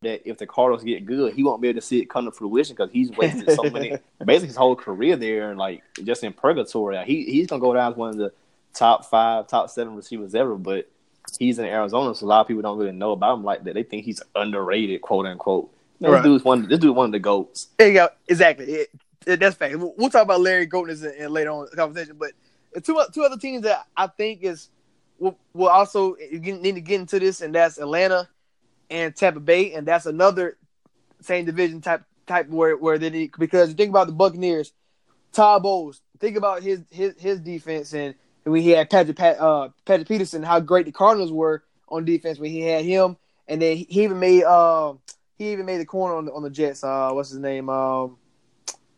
that 0.06 0.28
if 0.28 0.38
the 0.38 0.48
Cardinals 0.48 0.84
get 0.84 1.06
good, 1.06 1.34
he 1.34 1.44
won't 1.44 1.62
be 1.62 1.68
able 1.68 1.80
to 1.82 1.86
see 1.86 2.00
it 2.00 2.10
come 2.10 2.26
to 2.26 2.32
fruition 2.32 2.76
because 2.76 2.92
he's 2.92 3.12
wasted 3.12 3.52
so 3.52 3.64
many, 3.64 3.90
basically 4.26 4.48
his 4.48 4.56
whole 4.56 4.76
career 4.76 5.16
there, 5.16 5.50
and 5.50 5.60
like 5.60 5.84
just 6.04 6.24
in 6.24 6.34
purgatory. 6.34 6.98
He 7.06 7.26
he's 7.26 7.48
gonna 7.48 7.62
go 7.62 7.74
down 7.74 7.92
as 7.92 7.98
one 7.98 8.10
of 8.10 8.18
the 8.18 8.32
top 8.74 9.06
five, 9.06 9.48
top 9.48 9.70
seven 9.70 9.96
receivers 9.96 10.34
ever. 10.36 10.56
But 10.56 10.90
he's 11.38 11.60
in 11.60 11.66
Arizona, 11.66 12.16
so 12.16 12.26
a 12.26 12.28
lot 12.28 12.42
of 12.42 12.48
people 12.48 12.62
don't 12.64 12.78
really 12.78 12.92
know 12.92 13.12
about 13.12 13.38
him 13.38 13.44
like 13.44 13.64
that. 13.64 13.74
They 13.74 13.84
think 13.84 14.06
he's 14.06 14.22
underrated, 14.36 15.02
quote 15.02 15.26
unquote. 15.26 15.72
No, 16.00 16.12
right. 16.12 16.22
This 16.24 16.30
dude's 16.32 16.44
one. 16.44 16.68
This 16.68 16.80
dude 16.80 16.96
one 16.96 17.08
of 17.08 17.12
the 17.12 17.20
goats. 17.20 17.68
There 17.78 17.88
you 17.88 17.94
go. 17.94 18.10
Exactly. 18.28 18.66
It, 18.66 18.90
that- 19.26 19.40
that's 19.40 19.56
fact. 19.56 19.76
We'll 19.76 19.94
we'll 19.98 20.10
talk 20.10 20.24
about 20.24 20.42
Larry 20.42 20.68
Goatness 20.68 21.04
in, 21.04 21.26
in 21.26 21.32
later 21.32 21.52
on 21.52 21.64
in 21.66 21.70
the 21.72 21.78
conversation, 21.78 22.16
but 22.18 22.32
two 22.84 23.02
two 23.14 23.24
other 23.24 23.38
teams 23.38 23.64
that 23.64 23.88
I 23.98 24.08
think 24.08 24.44
is 24.44 24.70
will, 25.20 25.38
will 25.54 25.70
also 25.70 26.16
need 26.16 26.76
to 26.76 26.82
get 26.82 27.00
into 27.00 27.20
this, 27.20 27.42
and 27.42 27.56
that's 27.56 27.78
Atlanta 27.78 28.28
and 28.90 29.16
Tampa 29.16 29.40
Bay, 29.40 29.74
and 29.74 29.88
that's 29.88 30.06
another 30.06 30.58
same 31.22 31.46
division 31.46 31.82
type 31.82 32.04
type 32.28 32.50
where 32.50 32.78
where 32.78 32.98
they 32.98 33.10
need 33.10 33.32
because 33.38 33.70
you 33.70 33.76
think 33.76 33.90
about 33.90 34.08
the 34.08 34.14
Buccaneers, 34.14 34.74
Todd 35.32 35.64
Bowles. 35.64 36.02
Think 36.20 36.38
about 36.38 36.64
his 36.64 36.82
his 36.92 37.14
his 37.20 37.40
defense 37.40 37.94
and 37.94 38.16
when 38.46 38.62
he 38.62 38.72
had 38.72 38.90
Patrick 38.90 39.18
Pat, 39.18 39.40
uh, 39.40 39.70
Patrick 39.86 40.08
Peterson, 40.08 40.44
how 40.44 40.60
great 40.60 40.86
the 40.86 40.92
Cardinals 40.92 41.32
were 41.32 41.64
on 41.90 42.06
defense 42.06 42.40
when 42.40 42.52
he 42.52 42.62
had 42.62 42.86
him, 42.86 43.18
and 43.48 43.62
then 43.62 43.78
he 43.78 44.04
even 44.04 44.20
made 44.20 44.44
uh, 44.44 44.94
he 45.38 45.52
even 45.52 45.66
made 45.66 45.80
the 45.80 45.86
corner 45.86 46.16
on 46.16 46.26
the 46.26 46.34
on 46.34 46.44
the 46.44 46.50
Jets. 46.50 46.84
Uh, 46.84 47.10
what's 47.12 47.30
his 47.30 47.40
name? 47.40 47.70
Um, 47.70 48.18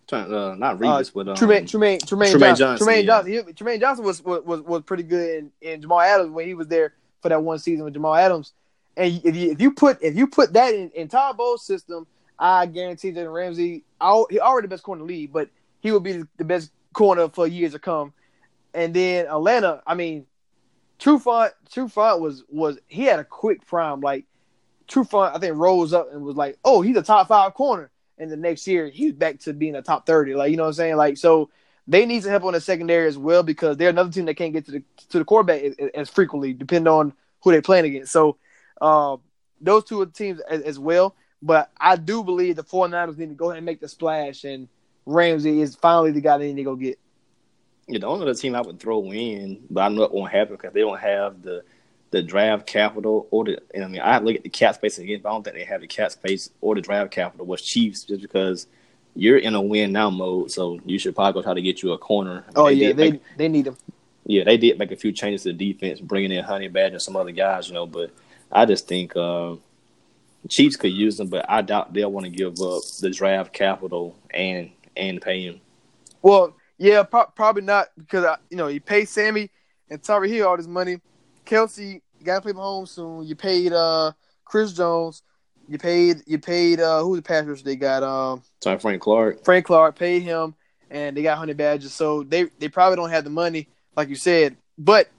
Trying, 0.08 0.34
uh, 0.34 0.56
not 0.56 0.78
Revis, 0.80 1.12
but 1.14 1.28
um, 1.28 1.36
Trumaine 1.36 1.64
Trumaine 1.64 2.00
Trumaine, 2.00 2.34
Trumaine 2.34 2.40
Johnson. 2.40 2.58
Johnson, 2.58 2.88
Trumaine 2.88 2.98
yeah. 2.98 3.06
Johnson. 3.06 3.32
He- 3.32 3.54
Trumaine 3.54 3.80
Johnson 3.80 4.06
was 4.06 4.24
was 4.24 4.62
was 4.62 4.82
pretty 4.84 5.04
good 5.04 5.38
in, 5.38 5.52
in 5.62 5.82
Jamal 5.82 6.02
Adams 6.02 6.32
when 6.32 6.46
he 6.46 6.54
was 6.54 6.68
there 6.68 6.94
for 7.22 7.30
that 7.30 7.42
one 7.42 7.60
season 7.60 7.86
with 7.86 7.94
Jamal 7.94 8.16
Adams. 8.16 8.54
And 8.98 9.22
if 9.24 9.62
you 9.62 9.72
put 9.72 10.02
if 10.02 10.16
you 10.16 10.26
put 10.28 10.54
that 10.54 10.74
in, 10.74 10.90
in 10.90 11.08
Todd 11.08 11.38
Bowles' 11.38 11.66
system, 11.66 12.08
I 12.40 12.66
guarantee 12.66 13.12
Jalen 13.12 13.32
Ramsey, 13.32 13.84
he 14.02 14.40
already 14.40 14.66
the 14.66 14.70
best 14.70 14.84
corner 14.84 15.04
league, 15.04 15.32
but 15.32 15.50
he 15.80 15.92
will 15.92 16.00
be 16.00 16.24
the, 16.38 16.44
best 16.44 16.72
corner 16.94 17.30
for 17.30 17.46
years 17.46 17.74
to 17.74 17.80
come. 17.80 18.12
And 18.74 18.94
then 18.94 19.28
Atlanta, 19.28 19.84
I 19.86 19.94
mean, 19.94 20.26
Trufant 21.00 21.52
Trufant 21.72 22.20
was 22.20 22.44
was 22.50 22.80
he 22.88 23.04
had 23.04 23.20
a 23.20 23.24
quick 23.24 23.66
prime. 23.68 24.02
Like 24.02 24.26
Trufant, 24.88 25.36
I 25.36 25.40
think 25.40 25.56
rose 25.56 25.94
up 25.94 26.12
and 26.12 26.24
was 26.24 26.36
like, 26.36 26.58
oh, 26.66 26.82
he's 26.82 26.98
a 26.98 27.04
top 27.04 27.28
five 27.28 27.54
corner. 27.54 27.92
And 28.18 28.32
the 28.32 28.38
next 28.38 28.66
year 28.66 28.90
he's 28.90 29.14
back 29.14 29.40
to 29.42 29.54
being 29.54 29.76
a 29.76 29.84
top 29.84 30.08
thirty. 30.08 30.34
Like 30.34 30.50
you 30.50 30.58
know 30.58 30.64
what 30.64 30.70
I'm 30.70 30.74
saying? 30.74 30.96
Like 30.96 31.18
so 31.18 31.52
they 31.88 32.08
need 32.08 32.24
some 32.24 32.32
help 32.32 32.46
on 32.46 32.54
the 32.54 32.62
secondary 32.62 33.08
as 33.08 33.18
well 33.18 33.44
because 33.44 33.78
they're 33.78 33.90
another 33.90 34.12
team 34.12 34.26
that 34.26 34.36
can't 34.36 34.54
get 34.54 34.66
to 34.66 34.72
the 34.72 34.84
to 35.10 35.20
the 35.20 35.26
quarterback 35.26 35.62
as, 35.62 35.76
as 35.94 36.10
frequently, 36.10 36.54
depending 36.54 36.92
on 36.92 37.14
who 37.44 37.52
they're 37.52 37.62
playing 37.62 37.86
against. 37.86 38.12
So 38.12 38.38
uh, 38.82 39.18
those 39.62 39.84
two 39.86 40.06
teams 40.08 40.40
as, 40.42 40.62
as 40.62 40.80
well. 40.80 41.16
But 41.42 41.72
I 41.80 41.96
do 41.96 42.24
believe 42.24 42.56
the 42.56 42.64
49ers 42.64 43.18
need 43.18 43.30
to 43.30 43.36
go 43.36 43.48
ahead 43.50 43.58
and 43.58 43.66
make 43.66 43.80
the 43.80 43.88
splash, 43.88 44.44
and 44.44 44.68
Ramsey 45.06 45.62
is 45.62 45.76
finally 45.76 46.12
the 46.12 46.22
guy 46.22 46.38
they 46.38 46.48
need 46.48 46.62
to 46.62 46.64
go 46.64 46.76
get. 46.76 46.98
Yeah, 47.88 48.00
the 48.00 48.08
only 48.08 48.24
other 48.24 48.34
team 48.34 48.56
I 48.56 48.62
would 48.62 48.80
throw 48.80 49.04
in, 49.12 49.64
but 49.70 49.82
I 49.82 49.90
know 49.90 50.04
it 50.04 50.12
won't 50.12 50.32
happen 50.32 50.56
because 50.56 50.74
they 50.74 50.82
don't 50.82 51.00
have 51.00 51.42
the 51.42 51.64
the 52.10 52.22
draft 52.24 52.66
capital 52.66 53.28
or 53.32 53.46
the. 53.46 53.62
And 53.74 53.84
I 53.84 53.88
mean, 53.88 54.02
I 54.04 54.18
look 54.20 54.36
at 54.36 54.44
the 54.44 54.50
cap 54.50 54.76
space 54.76 54.98
again, 54.98 55.20
but 55.22 55.30
I 55.30 55.34
don't 55.34 55.44
think 55.44 55.56
they 55.58 55.64
have 55.66 55.82
the 55.82 55.88
cap 55.88 56.12
space 56.12 56.50
or 56.60 56.74
the 56.76 56.82
draft 56.82 57.12
capital. 57.12 57.46
Was 57.46 57.62
Chiefs 57.62 58.04
just 58.04 58.22
because 58.22 58.68
you're 59.16 59.38
in 59.38 59.56
a 59.56 59.62
win 59.62 59.92
now 59.92 60.10
mode, 60.10 60.52
so 60.52 60.80
you 60.86 60.98
should 61.00 61.16
probably 61.16 61.34
go 61.40 61.44
try 61.44 61.54
to 61.54 61.62
get 61.62 61.82
you 61.84 61.92
a 61.94 61.98
corner. 61.98 62.44
Oh 62.56 62.68
yeah, 62.68 62.92
they 62.94 63.12
make- 63.12 63.22
they 63.38 63.48
need 63.48 63.66
them. 63.66 63.78
yeah, 64.26 64.44
they 64.44 64.58
did 64.58 64.78
make 64.80 64.92
a 64.92 64.96
few 64.98 65.12
changes 65.12 65.44
to 65.44 65.54
the 65.54 65.74
defense, 65.74 66.00
bringing 66.00 66.32
in 66.32 66.44
Honey 66.44 66.68
Badger 66.68 66.96
and 66.96 67.02
some 67.02 67.16
other 67.16 67.32
guys, 67.32 67.68
you 67.68 67.74
know. 67.74 67.86
But 67.86 68.12
I 68.52 68.66
just 68.66 68.88
think 68.88 69.16
uh, 69.16 69.56
Chiefs 70.50 70.76
could 70.76 70.92
use 70.92 71.18
them, 71.18 71.28
but 71.28 71.46
I 71.50 71.62
doubt 71.62 71.94
they'll 71.94 72.12
want 72.12 72.26
to 72.26 72.32
give 72.32 72.60
up 72.62 72.84
the 73.02 73.10
draft 73.10 73.54
capital 73.54 74.16
and 74.32 74.72
and 74.96 75.22
pay 75.22 75.44
him. 75.44 75.62
Well, 76.22 76.56
yeah, 76.78 77.04
pro- 77.04 77.28
probably 77.36 77.64
not 77.64 77.88
because 77.98 78.26
I, 78.26 78.38
you 78.50 78.58
know 78.58 78.68
you 78.68 78.80
pay 78.80 79.06
Sammy 79.06 79.50
and 79.90 80.02
Tyreek 80.02 80.30
Hill 80.30 80.48
all 80.48 80.58
this 80.58 80.68
money. 80.68 81.00
Kelce 81.46 82.02
got 82.24 82.36
to 82.36 82.42
play 82.42 82.54
Mahomes 82.54 82.90
soon. 82.90 83.26
You 83.26 83.36
paid 83.36 83.74
uh 83.74 84.12
Chris 84.46 84.74
Jones. 84.74 85.24
You 85.68 85.78
paid 85.78 86.24
you 86.26 86.40
paid 86.40 86.80
uh 86.80 87.02
who 87.02 87.16
the 87.16 87.22
Patriots 87.22 87.62
they 87.62 87.76
got 87.76 88.04
um 88.04 88.42
Sorry, 88.64 88.80
Frank 88.80 89.02
Clark. 89.02 89.44
Frank 89.44 89.66
Clark 89.66 89.98
paid 89.98 90.24
him 90.24 90.56
and 90.90 91.16
they 91.16 91.24
got 91.24 91.38
hundred 91.38 91.58
badges. 91.58 91.94
So 91.94 92.24
they 92.24 92.46
they 92.60 92.70
probably 92.70 92.96
don't 92.96 93.10
have 93.10 93.24
the 93.24 93.30
money 93.30 93.68
like 93.96 94.10
you 94.10 94.16
said. 94.16 94.56
But 94.78 95.10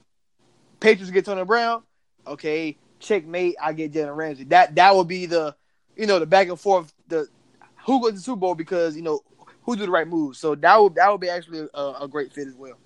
Patriots 0.79 1.11
get 1.11 1.25
Tony 1.25 1.43
Brown. 1.43 1.83
Okay, 2.25 2.77
checkmate. 2.99 3.55
I 3.61 3.73
get 3.73 3.93
Jalen 3.93 4.15
Ramsey. 4.15 4.43
That 4.45 4.75
that 4.75 4.95
would 4.95 5.07
be 5.07 5.25
the 5.25 5.55
you 5.95 6.05
know 6.05 6.19
the 6.19 6.25
back 6.25 6.47
and 6.47 6.59
forth 6.59 6.93
the 7.07 7.27
who 7.85 8.01
goes 8.01 8.11
to 8.11 8.15
the 8.15 8.21
Super 8.21 8.37
Bowl 8.37 8.55
because 8.55 8.95
you 8.95 9.01
know 9.01 9.21
who 9.63 9.75
do 9.75 9.85
the 9.85 9.91
right 9.91 10.07
moves. 10.07 10.39
So 10.39 10.55
that 10.55 10.77
would 10.77 10.95
that 10.95 11.11
would 11.11 11.21
be 11.21 11.29
actually 11.29 11.67
a, 11.73 11.93
a 12.01 12.07
great 12.07 12.33
fit 12.33 12.47
as 12.47 12.55
well. 12.55 12.77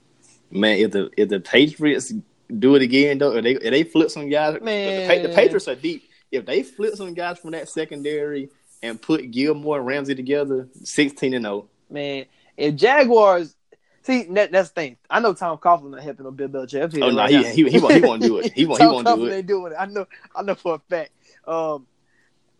Man, 0.51 0.77
if 0.77 0.91
the 0.91 1.09
if 1.17 1.29
the 1.29 1.39
Patriots 1.39 2.13
do 2.59 2.75
it 2.75 2.81
again 2.81 3.17
though, 3.17 3.35
if 3.35 3.43
they 3.43 3.53
if 3.53 3.71
they 3.71 3.83
flip 3.83 4.09
some 4.09 4.29
guys, 4.29 4.61
Man. 4.61 5.21
the, 5.21 5.27
the 5.27 5.33
Patriots 5.33 5.67
are 5.67 5.75
deep. 5.75 6.09
If 6.31 6.45
they 6.45 6.63
flip 6.63 6.95
some 6.95 7.13
guys 7.13 7.39
from 7.39 7.51
that 7.51 7.69
secondary 7.69 8.49
and 8.81 9.01
put 9.01 9.31
Gilmore 9.31 9.77
and 9.77 9.87
Ramsey 9.87 10.15
together, 10.15 10.67
sixteen 10.83 11.33
and 11.33 11.45
oh. 11.45 11.49
zero. 11.49 11.69
Man, 11.89 12.25
if 12.57 12.75
Jaguars 12.75 13.55
see 14.03 14.23
that, 14.23 14.51
that's 14.51 14.69
the 14.69 14.75
thing. 14.75 14.97
I 15.09 15.19
know 15.19 15.33
Tom 15.33 15.57
Coughlin 15.57 15.91
not 15.91 16.03
helping 16.03 16.25
no 16.25 16.31
Bill 16.31 16.47
Belichick. 16.49 16.81
I'll 16.81 16.89
tell 16.89 16.99
you 16.99 17.05
Oh 17.05 17.09
no, 17.09 17.17
right 17.17 17.31
he, 17.31 17.63
he 17.63 17.69
he 17.69 17.79
won't 17.79 17.93
he 17.95 18.01
won't 18.01 18.21
do 18.21 18.37
it. 18.37 18.53
He 18.53 18.65
won't 18.65 18.79
he 18.79 18.85
Tom 18.85 18.93
won't 18.93 19.07
do 19.07 19.11
Coughlin 19.15 19.31
it. 19.31 19.35
ain't 19.35 19.47
doing 19.47 19.71
it. 19.73 19.75
I 19.79 19.85
know. 19.85 20.05
I 20.35 20.41
know 20.43 20.55
for 20.55 20.75
a 20.75 20.79
fact. 20.79 21.11
Um, 21.45 21.87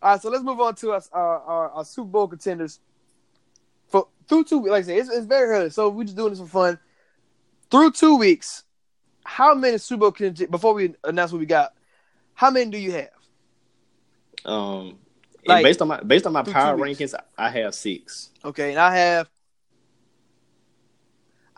all 0.02 0.10
right, 0.12 0.20
so 0.20 0.28
let's 0.30 0.44
move 0.44 0.60
on 0.60 0.74
to 0.76 0.92
us 0.92 1.08
our, 1.12 1.40
our, 1.40 1.70
our 1.70 1.84
Super 1.84 2.08
Bowl 2.08 2.28
contenders. 2.28 2.80
For 3.88 4.08
through 4.28 4.44
two, 4.44 4.62
like 4.66 4.84
I 4.84 4.86
said, 4.86 4.98
it's, 4.98 5.08
it's 5.10 5.26
very 5.26 5.48
early, 5.48 5.70
so 5.70 5.88
we're 5.88 6.04
just 6.04 6.16
doing 6.16 6.30
this 6.30 6.40
for 6.40 6.46
fun. 6.46 6.78
Through 7.70 7.92
two 7.92 8.16
weeks, 8.16 8.64
how 9.24 9.54
many 9.54 9.78
Super 9.78 10.00
Bowl 10.00 10.12
contenders? 10.12 10.48
Before 10.48 10.74
we 10.74 10.94
announce 11.04 11.32
what 11.32 11.38
we 11.38 11.46
got, 11.46 11.72
how 12.34 12.50
many 12.50 12.70
do 12.70 12.78
you 12.78 12.92
have? 12.92 13.10
Um, 14.44 14.98
Like, 15.46 15.62
based 15.64 15.80
on 15.80 15.88
my 15.88 16.00
based 16.02 16.26
on 16.26 16.32
my 16.32 16.42
power 16.42 16.76
rankings, 16.76 17.14
I 17.38 17.48
have 17.50 17.74
six. 17.74 18.30
Okay, 18.44 18.70
and 18.70 18.78
I 18.78 18.94
have 18.96 19.28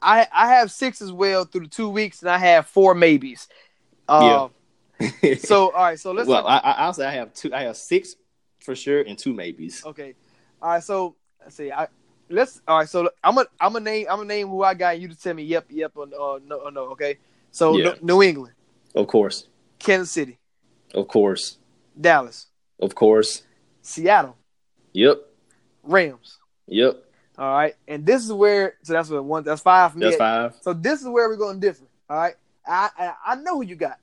I 0.00 0.26
I 0.32 0.48
have 0.54 0.70
six 0.70 1.00
as 1.00 1.12
well 1.12 1.44
through 1.44 1.62
the 1.62 1.68
two 1.68 1.88
weeks, 1.88 2.20
and 2.22 2.30
I 2.30 2.38
have 2.38 2.66
four 2.66 2.94
maybes. 2.94 3.48
Uh, 4.08 4.48
so 5.38 5.72
all 5.72 5.82
right, 5.82 5.98
so 5.98 6.12
let's 6.12 6.28
well, 6.28 6.46
I, 6.46 6.58
I 6.58 6.84
honestly 6.84 7.04
I 7.06 7.12
have 7.12 7.34
two. 7.34 7.52
I 7.52 7.62
have 7.62 7.76
six 7.76 8.14
for 8.60 8.74
sure 8.74 9.00
and 9.02 9.18
two 9.18 9.32
maybes. 9.32 9.84
okay. 9.84 10.14
All 10.62 10.70
right, 10.70 10.82
so 10.82 11.16
let's 11.42 11.56
see. 11.56 11.70
I 11.70 11.88
let's 12.28 12.60
all 12.66 12.78
right. 12.78 12.88
So 12.88 13.10
I'm 13.22 13.34
gonna 13.34 13.48
I'm 13.60 13.72
gonna 13.72 13.84
name 13.84 14.06
I'm 14.10 14.18
gonna 14.18 14.28
name 14.28 14.48
who 14.48 14.62
I 14.62 14.74
got. 14.74 14.98
You 15.00 15.08
to 15.08 15.14
tell 15.18 15.34
me 15.34 15.42
yep, 15.44 15.66
yep, 15.70 15.92
or, 15.94 16.06
or 16.14 16.40
no, 16.40 16.56
or 16.56 16.70
no. 16.70 16.84
Okay. 16.92 17.18
So 17.50 17.76
Yeah. 17.76 17.94
New 18.02 18.22
England, 18.22 18.54
Of 18.94 19.06
course, 19.06 19.48
Kansas 19.78 20.10
City, 20.10 20.38
of 20.94 21.08
course, 21.08 21.58
Dallas, 21.98 22.46
of 22.80 22.94
course. 22.94 23.42
Seattle, 23.82 24.36
Yep, 24.92 25.18
Rams. 25.84 26.38
yep. 26.66 27.02
All 27.38 27.52
right, 27.54 27.74
and 27.86 28.06
this 28.06 28.24
is 28.24 28.32
where 28.32 28.74
so 28.82 28.94
that's 28.94 29.10
what 29.10 29.22
one 29.24 29.44
that's 29.44 29.60
five 29.60 29.92
for 29.92 29.98
me. 29.98 30.06
That's 30.06 30.16
five. 30.16 30.54
So 30.62 30.72
this 30.72 31.00
is 31.02 31.08
where 31.08 31.28
we're 31.28 31.36
going 31.36 31.60
differ. 31.60 31.84
All 32.08 32.16
right, 32.16 32.34
I, 32.66 32.88
I 32.96 33.12
I 33.26 33.34
know 33.36 33.56
who 33.56 33.62
you 33.64 33.76
got. 33.76 33.98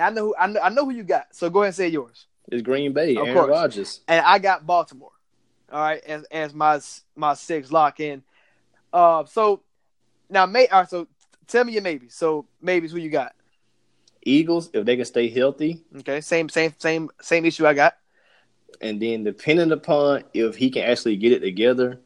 I 0.00 0.10
know 0.10 0.26
who 0.26 0.34
I 0.38 0.46
know, 0.46 0.60
I 0.60 0.68
know 0.70 0.84
who 0.86 0.92
you 0.92 1.02
got. 1.02 1.26
So 1.32 1.50
go 1.50 1.60
ahead 1.60 1.68
and 1.68 1.74
say 1.76 1.88
yours. 1.88 2.26
It's 2.50 2.62
Green 2.62 2.92
Bay. 2.92 3.16
Of 3.16 3.26
Aaron 3.26 3.34
course. 3.34 3.50
Rodgers. 3.50 4.00
And 4.08 4.24
I 4.24 4.38
got 4.38 4.66
Baltimore. 4.66 5.10
All 5.70 5.80
right, 5.80 6.02
as 6.04 6.24
as 6.30 6.54
my 6.54 6.80
my 7.16 7.34
six 7.34 7.70
lock 7.70 8.00
in. 8.00 8.22
Uh, 8.92 9.24
so 9.26 9.60
now 10.30 10.46
may 10.46 10.66
all 10.68 10.80
right. 10.80 10.88
So 10.88 11.06
tell 11.46 11.64
me 11.64 11.72
your 11.74 11.82
maybe. 11.82 12.08
So 12.08 12.46
maybe 12.62 12.88
who 12.88 12.96
you 12.98 13.10
got? 13.10 13.34
Eagles, 14.26 14.70
if 14.72 14.86
they 14.86 14.96
can 14.96 15.04
stay 15.04 15.28
healthy, 15.28 15.82
Okay, 15.98 16.22
same 16.22 16.48
same 16.48 16.74
same 16.78 17.10
same 17.20 17.44
issue 17.44 17.66
I 17.66 17.74
got. 17.74 17.94
and 18.80 19.00
then 19.00 19.22
depending 19.22 19.70
upon 19.70 20.24
if 20.32 20.56
he 20.56 20.70
can 20.70 20.82
actually 20.84 21.16
get 21.16 21.32
it 21.32 21.40
together, 21.40 22.00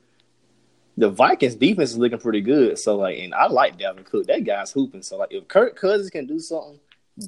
the 0.99 1.09
Vikings 1.09 1.55
defense 1.55 1.91
is 1.93 1.99
looking 1.99 2.19
pretty 2.19 2.41
good. 2.41 2.77
So 2.79 2.97
like, 2.97 3.19
and 3.19 3.33
I 3.33 3.47
like 3.47 3.79
Dalvin 3.79 4.05
Cook. 4.05 4.27
That 4.27 4.43
guy's 4.45 4.73
hooping. 4.73 5.03
So 5.03 5.17
like, 5.17 5.33
if 5.33 5.47
Kirk 5.47 5.77
Cousins 5.77 6.11
can 6.11 6.27
do 6.27 6.41
something, 6.41 6.81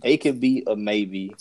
they 0.02 0.16
could 0.16 0.40
be 0.40 0.64
a 0.66 0.74
maybe. 0.74 1.34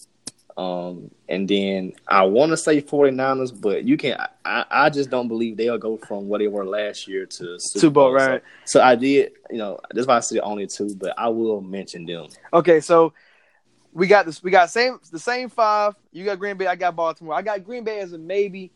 Um, 0.55 1.09
and 1.27 1.47
then 1.47 1.93
I 2.07 2.23
want 2.23 2.51
to 2.51 2.57
say 2.57 2.81
49ers, 2.81 3.59
but 3.59 3.85
you 3.85 3.95
can 3.97 4.17
I, 4.45 4.65
I 4.69 4.89
just 4.89 5.09
don't 5.09 5.27
believe 5.27 5.57
they'll 5.57 5.77
go 5.77 5.97
from 5.97 6.27
what 6.27 6.39
they 6.39 6.47
were 6.47 6.65
last 6.65 7.07
year 7.07 7.25
to 7.25 7.57
Super, 7.59 7.89
Bowl, 7.89 8.09
So- 8.09 8.27
right. 8.27 8.43
So, 8.65 8.81
I 8.81 8.95
did, 8.95 9.31
you 9.49 9.57
know, 9.57 9.79
that's 9.93 10.05
why 10.05 10.17
I 10.17 10.19
said 10.19 10.41
only 10.43 10.67
two, 10.67 10.93
but 10.95 11.17
I 11.17 11.29
will 11.29 11.61
mention 11.61 12.05
them. 12.05 12.27
Okay, 12.53 12.79
so 12.81 13.13
we 13.93 14.05
got 14.05 14.25
this. 14.25 14.43
We 14.43 14.51
got 14.51 14.69
same 14.69 14.99
the 15.11 15.17
same 15.17 15.49
five. 15.49 15.95
You 16.11 16.25
got 16.25 16.37
Green 16.37 16.57
Bay. 16.57 16.67
I 16.67 16.75
got 16.75 16.95
Baltimore. 16.95 17.33
I 17.33 17.41
got 17.41 17.63
Green 17.63 17.83
Bay 17.83 17.99
as 18.01 18.13
a 18.13 18.17
maybe. 18.17 18.71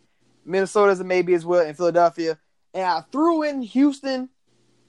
Minnesota 0.46 0.92
as 0.92 1.00
a 1.00 1.04
maybe 1.04 1.34
as 1.34 1.46
well, 1.46 1.66
and 1.66 1.76
Philadelphia. 1.78 2.38
And 2.74 2.86
I 2.86 3.02
threw 3.12 3.44
in 3.44 3.62
Houston, 3.62 4.30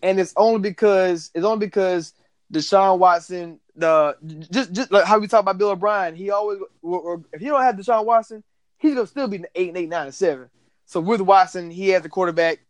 and 0.02 0.18
it's 0.18 0.32
only 0.36 0.60
because 0.60 1.30
it's 1.34 1.44
only 1.44 1.66
because 1.66 2.14
Deshaun 2.52 2.98
Watson. 2.98 3.60
The 3.76 4.16
just 4.50 4.72
just 4.72 4.92
like 4.92 5.04
how 5.04 5.18
we 5.18 5.26
talk 5.26 5.40
about 5.40 5.58
Bill 5.58 5.70
O'Brien. 5.70 6.14
He 6.14 6.30
always 6.30 6.60
or, 6.80 7.00
or 7.00 7.24
if 7.32 7.40
he 7.40 7.48
don't 7.48 7.62
have 7.62 7.74
Deshaun 7.74 8.04
Watson, 8.04 8.44
he's 8.78 8.94
gonna 8.94 9.06
still 9.06 9.26
be 9.26 9.44
eight 9.54 9.68
and 9.68 9.76
eight, 9.76 9.88
nine 9.88 10.06
and 10.06 10.14
seven. 10.14 10.48
So 10.86 11.00
with 11.00 11.20
Watson, 11.20 11.70
he 11.70 11.88
has 11.90 12.02
the 12.02 12.08
quarterback. 12.08 12.60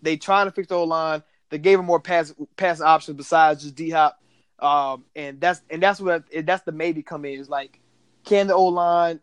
They 0.00 0.16
trying 0.16 0.46
to 0.46 0.52
fix 0.52 0.68
the 0.68 0.74
whole 0.74 0.86
line. 0.86 1.22
They 1.50 1.58
gave 1.58 1.78
him 1.78 1.86
more 1.86 2.00
pass 2.00 2.32
pass 2.56 2.80
options 2.80 3.16
besides 3.16 3.62
just 3.62 3.74
D 3.74 3.90
Hop. 3.90 4.18
Um, 4.58 5.04
and 5.16 5.40
that's 5.40 5.60
and 5.68 5.82
that's 5.82 6.00
what 6.00 6.24
that's 6.44 6.62
the 6.62 6.72
maybe 6.72 7.02
come 7.02 7.24
in 7.24 7.40
is 7.40 7.48
like, 7.48 7.80
can 8.24 8.46
the 8.46 8.54
O 8.54 8.66
line 8.66 9.20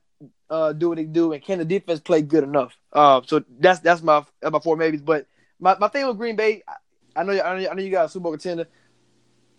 uh 0.49 0.73
do 0.73 0.89
what 0.89 0.97
they 0.97 1.05
do, 1.05 1.31
and 1.31 1.41
can 1.41 1.59
the 1.59 1.65
defense 1.65 2.01
play 2.01 2.21
good 2.21 2.43
enough? 2.43 2.77
Uh, 2.91 3.21
so 3.25 3.43
that's 3.59 3.79
that's 3.79 4.01
my 4.01 4.25
my 4.43 4.59
four 4.59 4.75
maybes. 4.75 5.01
But 5.01 5.27
my, 5.59 5.77
my 5.77 5.87
thing 5.87 6.07
with 6.07 6.17
Green 6.17 6.35
Bay, 6.35 6.63
I, 7.15 7.23
know 7.23 7.33
I 7.33 7.59
know, 7.59 7.69
I 7.69 7.73
know 7.73 7.81
you 7.81 7.91
got 7.91 8.05
a 8.05 8.09
Super 8.09 8.23
Bowl 8.23 8.31
contender. 8.33 8.67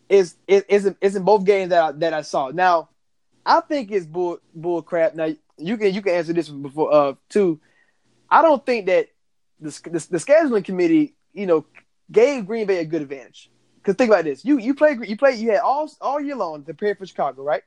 Is 0.08 0.34
is 0.48 0.64
is 0.68 0.86
in, 0.86 0.96
is 1.00 1.14
in 1.14 1.22
both 1.22 1.44
games 1.44 1.70
that 1.70 1.82
I, 1.82 1.92
that 1.92 2.12
I 2.12 2.22
saw. 2.22 2.48
Now, 2.48 2.88
I 3.46 3.60
think 3.60 3.92
it's 3.92 4.06
bull 4.06 4.38
bull 4.52 4.82
crap. 4.82 5.14
Now 5.14 5.28
you 5.56 5.76
can 5.76 5.94
you 5.94 6.02
can 6.02 6.14
answer 6.14 6.32
this 6.32 6.48
before 6.48 6.92
uh 6.92 7.14
too. 7.28 7.60
I 8.28 8.42
don't 8.42 8.64
think 8.64 8.86
that 8.86 9.08
the, 9.60 9.70
the 9.84 10.06
the 10.10 10.18
scheduling 10.18 10.64
committee, 10.64 11.14
you 11.32 11.46
know, 11.46 11.64
gave 12.10 12.46
Green 12.46 12.66
Bay 12.66 12.78
a 12.78 12.84
good 12.84 13.02
advantage. 13.02 13.50
Because 13.76 13.94
think 13.94 14.10
about 14.10 14.24
this: 14.24 14.44
you 14.44 14.58
you 14.58 14.74
play 14.74 14.98
you 15.00 15.16
play 15.16 15.36
you 15.36 15.50
had 15.50 15.60
all 15.60 15.88
all 16.00 16.20
year 16.20 16.34
long 16.34 16.60
to 16.60 16.74
prepare 16.74 16.96
for 16.96 17.06
Chicago, 17.06 17.44
right? 17.44 17.62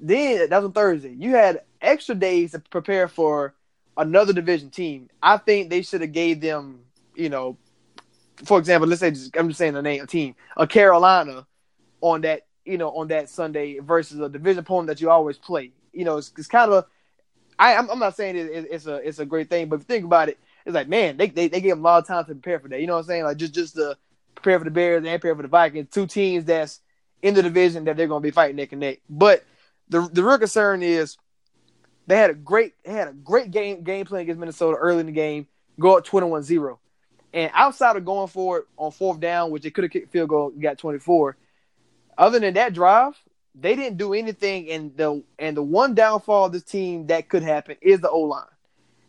Then 0.00 0.48
that's 0.50 0.64
on 0.64 0.72
Thursday. 0.72 1.14
You 1.16 1.30
had 1.30 1.62
extra 1.80 2.16
days 2.16 2.52
to 2.52 2.58
prepare 2.58 3.06
for 3.06 3.54
another 3.96 4.32
division 4.32 4.70
team. 4.70 5.10
I 5.22 5.36
think 5.36 5.70
they 5.70 5.82
should 5.82 6.00
have 6.00 6.12
gave 6.12 6.40
them, 6.40 6.80
you 7.14 7.28
know, 7.28 7.56
for 8.44 8.58
example, 8.58 8.88
let's 8.88 9.00
say 9.00 9.10
just, 9.10 9.36
I'm 9.36 9.48
just 9.48 9.58
saying 9.58 9.74
the 9.74 9.82
name 9.82 10.02
of 10.02 10.08
team, 10.08 10.34
a 10.56 10.66
Carolina 10.66 11.46
on 12.00 12.22
that, 12.22 12.46
you 12.64 12.78
know, 12.78 12.90
on 12.90 13.08
that 13.08 13.28
Sunday 13.28 13.78
versus 13.78 14.18
a 14.20 14.28
division 14.28 14.60
opponent 14.60 14.88
that 14.88 15.00
you 15.00 15.10
always 15.10 15.38
play. 15.38 15.72
You 15.92 16.04
know, 16.04 16.18
it's, 16.18 16.32
it's 16.36 16.48
kind 16.48 16.72
of. 16.72 16.86
I'm, 17.58 17.88
I'm 17.90 17.98
not 17.98 18.16
saying 18.16 18.36
it, 18.36 18.46
it, 18.46 18.68
it's 18.70 18.86
a 18.86 18.96
it's 18.96 19.20
a 19.20 19.26
great 19.26 19.48
thing, 19.48 19.68
but 19.68 19.76
if 19.76 19.82
you 19.82 19.86
think 19.86 20.04
about 20.04 20.28
it, 20.28 20.38
it's 20.66 20.74
like 20.74 20.88
man, 20.88 21.16
they 21.16 21.28
they, 21.28 21.48
they 21.48 21.60
gave 21.60 21.72
them 21.72 21.80
a 21.80 21.82
lot 21.82 21.98
of 21.98 22.08
time 22.08 22.24
to 22.24 22.32
prepare 22.32 22.58
for 22.58 22.68
that. 22.68 22.80
You 22.80 22.86
know 22.86 22.94
what 22.94 23.00
I'm 23.00 23.06
saying? 23.06 23.24
Like 23.24 23.36
just 23.36 23.54
just 23.54 23.74
to 23.76 23.96
prepare 24.34 24.58
for 24.58 24.64
the 24.64 24.70
Bears 24.70 25.04
and 25.04 25.06
prepare 25.06 25.36
for 25.36 25.42
the 25.42 25.48
Vikings, 25.48 25.88
two 25.90 26.06
teams 26.06 26.44
that's 26.44 26.80
in 27.20 27.34
the 27.34 27.42
division 27.42 27.84
that 27.84 27.96
they're 27.96 28.08
going 28.08 28.22
to 28.22 28.26
be 28.26 28.32
fighting 28.32 28.56
neck 28.56 28.72
and 28.72 28.80
neck. 28.80 29.00
But 29.08 29.44
the 29.90 30.08
the 30.12 30.24
real 30.24 30.38
concern 30.38 30.82
is 30.82 31.18
they 32.12 32.18
had 32.18 32.28
a 32.28 32.34
great 32.34 32.74
they 32.84 32.92
had 32.92 33.08
a 33.08 33.12
great 33.12 33.50
game 33.50 33.82
game 33.84 34.04
plan 34.04 34.20
against 34.20 34.38
Minnesota 34.38 34.76
early 34.76 35.00
in 35.00 35.06
the 35.06 35.12
game, 35.12 35.46
go 35.80 35.96
up 35.96 36.06
21-0. 36.06 36.76
And 37.32 37.50
outside 37.54 37.96
of 37.96 38.04
going 38.04 38.28
for 38.28 38.58
it 38.58 38.64
on 38.76 38.92
fourth 38.92 39.18
down, 39.18 39.50
which 39.50 39.62
they 39.62 39.70
could 39.70 39.84
have 39.84 39.90
kicked 39.90 40.12
field 40.12 40.28
goal, 40.28 40.50
got 40.50 40.76
24. 40.76 41.38
Other 42.18 42.38
than 42.38 42.52
that 42.52 42.74
drive, 42.74 43.14
they 43.54 43.74
didn't 43.74 43.96
do 43.96 44.12
anything. 44.12 44.70
And 44.70 44.94
the 44.94 45.24
and 45.38 45.56
the 45.56 45.62
one 45.62 45.94
downfall 45.94 46.44
of 46.44 46.52
this 46.52 46.64
team 46.64 47.06
that 47.06 47.30
could 47.30 47.42
happen 47.42 47.76
is 47.80 48.00
the 48.00 48.10
O 48.10 48.20
line. 48.20 48.44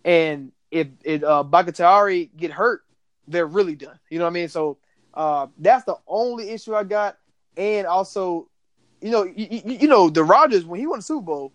And 0.05 0.53
if 0.71 0.87
if 1.03 1.23
uh, 1.23 1.43
Bakhtiari 1.43 2.31
get 2.37 2.51
hurt, 2.51 2.85
they're 3.27 3.45
really 3.45 3.75
done. 3.75 3.99
You 4.09 4.19
know 4.19 4.23
what 4.23 4.31
I 4.31 4.33
mean? 4.33 4.47
So 4.47 4.77
uh, 5.13 5.47
that's 5.57 5.83
the 5.83 5.97
only 6.07 6.51
issue 6.51 6.73
I 6.73 6.85
got. 6.85 7.17
And 7.57 7.85
also, 7.85 8.47
you 9.01 9.11
know, 9.11 9.23
you, 9.23 9.47
you, 9.51 9.77
you 9.81 9.87
know, 9.89 10.09
the 10.09 10.23
Rodgers 10.23 10.63
when 10.63 10.79
he 10.79 10.87
won 10.87 10.99
the 10.99 11.03
Super 11.03 11.25
Bowl, 11.25 11.53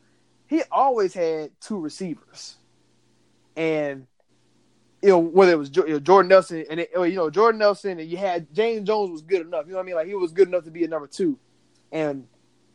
he 0.48 0.62
always 0.70 1.14
had 1.14 1.50
two 1.60 1.78
receivers, 1.78 2.56
and 3.56 4.06
you 5.02 5.10
know 5.10 5.18
whether 5.18 5.52
it 5.52 5.58
was 5.58 5.70
Jordan 5.70 6.28
Nelson 6.28 6.64
and 6.70 6.80
it, 6.80 6.90
you 6.94 7.14
know 7.14 7.30
Jordan 7.30 7.58
Nelson 7.58 8.00
and 8.00 8.10
you 8.10 8.16
had 8.16 8.52
James 8.52 8.86
Jones 8.86 9.10
was 9.10 9.22
good 9.22 9.42
enough. 9.42 9.66
You 9.66 9.72
know 9.72 9.78
what 9.78 9.84
I 9.84 9.86
mean? 9.86 9.94
Like 9.94 10.06
he 10.06 10.14
was 10.14 10.32
good 10.32 10.48
enough 10.48 10.64
to 10.64 10.70
be 10.70 10.84
a 10.84 10.88
number 10.88 11.06
two, 11.06 11.38
and 11.92 12.26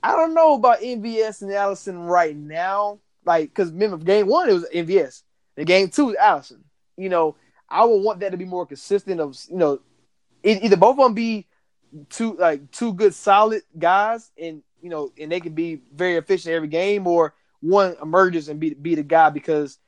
I 0.02 0.12
don't 0.12 0.34
know 0.34 0.54
about 0.54 0.80
MVS 0.80 1.42
and 1.42 1.52
Allison 1.52 2.00
right 2.00 2.36
now. 2.36 3.00
Like 3.26 3.50
because 3.50 3.72
remember 3.72 3.98
game 3.98 4.28
one 4.28 4.50
it 4.50 4.54
was 4.54 4.68
MVS, 4.74 5.24
the 5.56 5.66
game 5.66 5.90
two 5.90 6.12
is 6.12 6.16
Allison. 6.16 6.64
You 6.96 7.10
know 7.10 7.36
I 7.68 7.86
would 7.86 8.04
want 8.04 8.20
that 8.20 8.32
to 8.32 8.38
be 8.38 8.46
more 8.46 8.68
consistent. 8.68 9.20
Of 9.20 9.36
you 9.50 9.58
know 9.58 9.80
either 10.44 10.78
both 10.78 11.00
of 11.00 11.06
them 11.06 11.14
be 11.16 11.48
two 12.10 12.36
like 12.36 12.70
two 12.72 12.94
good 12.94 13.14
solid 13.14 13.62
guys 13.78 14.32
and 14.38 14.62
you 14.82 14.90
know 14.90 15.12
and 15.20 15.32
they 15.32 15.40
can 15.40 15.54
be 15.54 15.82
very 15.94 16.18
efficient 16.18 16.54
every 16.54 16.68
game 16.68 17.08
or 17.08 17.34
one 17.64 17.96
emerges 18.02 18.50
and 18.50 18.60
be 18.60 18.74
be 18.74 18.96
the 18.96 19.04
guy 19.04 19.30
because 19.30 19.80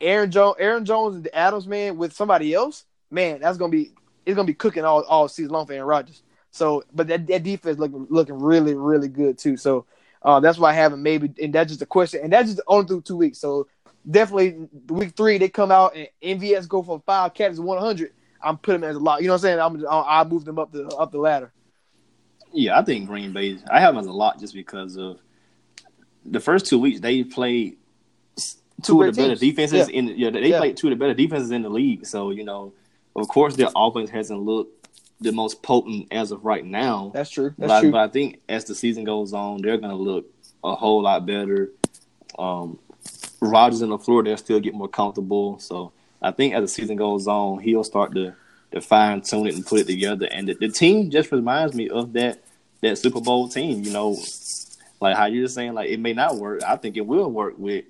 Aaron 0.00 0.30
Jones, 0.30 0.56
Aaron 0.58 0.84
Jones 0.84 1.14
and 1.14 1.24
the 1.24 1.34
Adams 1.34 1.66
man 1.66 1.96
with 1.96 2.12
somebody 2.12 2.52
else, 2.52 2.84
man, 3.10 3.40
that's 3.40 3.56
gonna 3.56 3.70
be 3.70 3.92
it's 4.26 4.34
gonna 4.34 4.46
be 4.46 4.54
cooking 4.54 4.84
all, 4.84 5.02
all 5.04 5.28
season 5.28 5.52
long 5.52 5.66
for 5.66 5.72
Aaron 5.72 5.86
Rodgers. 5.86 6.22
So, 6.50 6.82
but 6.92 7.06
that, 7.08 7.26
that 7.28 7.42
defense 7.44 7.78
looking 7.78 8.06
looking 8.10 8.38
really 8.38 8.74
really 8.74 9.08
good 9.08 9.38
too. 9.38 9.56
So 9.56 9.86
uh, 10.22 10.40
that's 10.40 10.58
why 10.58 10.70
I 10.70 10.74
haven't 10.74 11.02
maybe, 11.02 11.32
and 11.42 11.52
that's 11.52 11.70
just 11.70 11.82
a 11.82 11.86
question, 11.86 12.20
and 12.24 12.32
that's 12.32 12.48
just 12.48 12.60
only 12.66 12.86
through 12.86 13.02
two 13.02 13.16
weeks. 13.16 13.38
So 13.38 13.68
definitely 14.10 14.68
week 14.88 15.14
three 15.16 15.38
they 15.38 15.48
come 15.48 15.70
out 15.70 15.94
and 15.96 16.08
MVS 16.22 16.68
go 16.68 16.82
from 16.82 17.00
five 17.02 17.32
catches 17.34 17.60
one 17.60 17.78
hundred. 17.78 18.12
I'm 18.42 18.58
putting 18.58 18.80
them 18.80 18.90
as 18.90 18.96
a 18.96 19.00
lot. 19.00 19.22
You 19.22 19.28
know 19.28 19.34
what 19.34 19.44
I'm 19.44 19.78
saying? 19.78 19.88
I'm 19.88 20.04
I 20.06 20.24
move 20.24 20.44
them 20.44 20.58
up 20.58 20.72
the 20.72 20.86
up 20.88 21.12
the 21.12 21.18
ladder. 21.18 21.52
Yeah, 22.52 22.78
I 22.78 22.84
think 22.84 23.06
Green 23.06 23.32
Bay. 23.32 23.58
I 23.70 23.80
have 23.80 23.94
them 23.94 24.00
as 24.00 24.06
a 24.06 24.12
lot 24.12 24.40
just 24.40 24.54
because 24.54 24.96
of 24.96 25.18
the 26.24 26.40
first 26.40 26.66
two 26.66 26.78
weeks 26.78 27.00
they 27.00 27.24
played 27.24 27.76
two, 28.82 29.02
of 29.02 29.14
the 29.14 29.22
better 29.22 29.34
defenses 29.34 29.88
yeah. 29.88 29.98
in 29.98 30.08
yeah 30.08 30.30
they 30.30 30.48
yeah. 30.48 30.58
played 30.58 30.76
two 30.76 30.88
of 30.88 30.90
the 30.90 30.96
better 30.96 31.14
defenses 31.14 31.50
in 31.50 31.62
the 31.62 31.68
league. 31.68 32.06
So 32.06 32.30
you 32.30 32.44
know, 32.44 32.72
of 33.16 33.28
course, 33.28 33.56
their 33.56 33.70
offense 33.74 34.10
hasn't 34.10 34.40
looked 34.40 34.88
the 35.20 35.32
most 35.32 35.62
potent 35.62 36.08
as 36.10 36.30
of 36.30 36.44
right 36.44 36.64
now. 36.64 37.10
That's 37.14 37.30
true. 37.30 37.54
That's 37.58 37.68
but, 37.68 37.80
true. 37.80 37.88
I, 37.90 37.92
but 37.92 37.98
I 37.98 38.08
think 38.08 38.40
as 38.48 38.64
the 38.64 38.74
season 38.74 39.04
goes 39.04 39.32
on, 39.32 39.62
they're 39.62 39.78
going 39.78 39.90
to 39.90 39.96
look 39.96 40.26
a 40.62 40.74
whole 40.74 41.02
lot 41.02 41.26
better. 41.26 41.70
Um, 42.38 42.78
Rodgers 43.40 43.82
and 43.82 43.92
LaFleur, 43.92 44.24
they'll 44.24 44.36
still 44.36 44.60
get 44.60 44.74
more 44.74 44.88
comfortable. 44.88 45.58
So 45.60 45.92
I 46.20 46.30
think 46.30 46.54
as 46.54 46.62
the 46.62 46.68
season 46.68 46.96
goes 46.96 47.26
on, 47.26 47.60
he'll 47.60 47.84
start 47.84 48.14
to, 48.14 48.34
to 48.72 48.80
fine 48.80 49.20
tune 49.20 49.46
it 49.46 49.54
and 49.54 49.64
put 49.64 49.80
it 49.80 49.86
together. 49.86 50.26
And 50.30 50.48
the, 50.48 50.54
the 50.54 50.68
team 50.68 51.10
just 51.10 51.30
reminds 51.30 51.74
me 51.74 51.88
of 51.88 52.12
that 52.14 52.42
that 52.80 52.98
Super 52.98 53.20
Bowl 53.20 53.48
team. 53.48 53.84
You 53.84 53.92
know, 53.92 54.16
like 55.04 55.18
how 55.18 55.26
you're 55.26 55.46
saying, 55.48 55.74
like 55.74 55.90
it 55.90 56.00
may 56.00 56.14
not 56.14 56.36
work. 56.36 56.62
I 56.64 56.76
think 56.76 56.96
it 56.96 57.06
will 57.06 57.30
work 57.30 57.54
with 57.58 57.84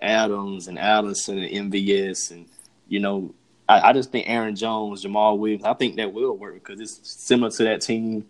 Adams 0.00 0.68
and 0.68 0.78
Allison 0.78 1.38
and 1.38 1.72
MVS, 1.72 2.30
and 2.30 2.46
you 2.88 3.00
know, 3.00 3.34
I, 3.68 3.90
I 3.90 3.92
just 3.92 4.12
think 4.12 4.28
Aaron 4.28 4.54
Jones, 4.54 5.04
Jamaal 5.04 5.36
Williams. 5.36 5.64
I 5.64 5.74
think 5.74 5.96
that 5.96 6.12
will 6.12 6.36
work 6.36 6.54
because 6.54 6.80
it's 6.80 7.00
similar 7.02 7.50
to 7.50 7.64
that 7.64 7.80
team 7.80 8.24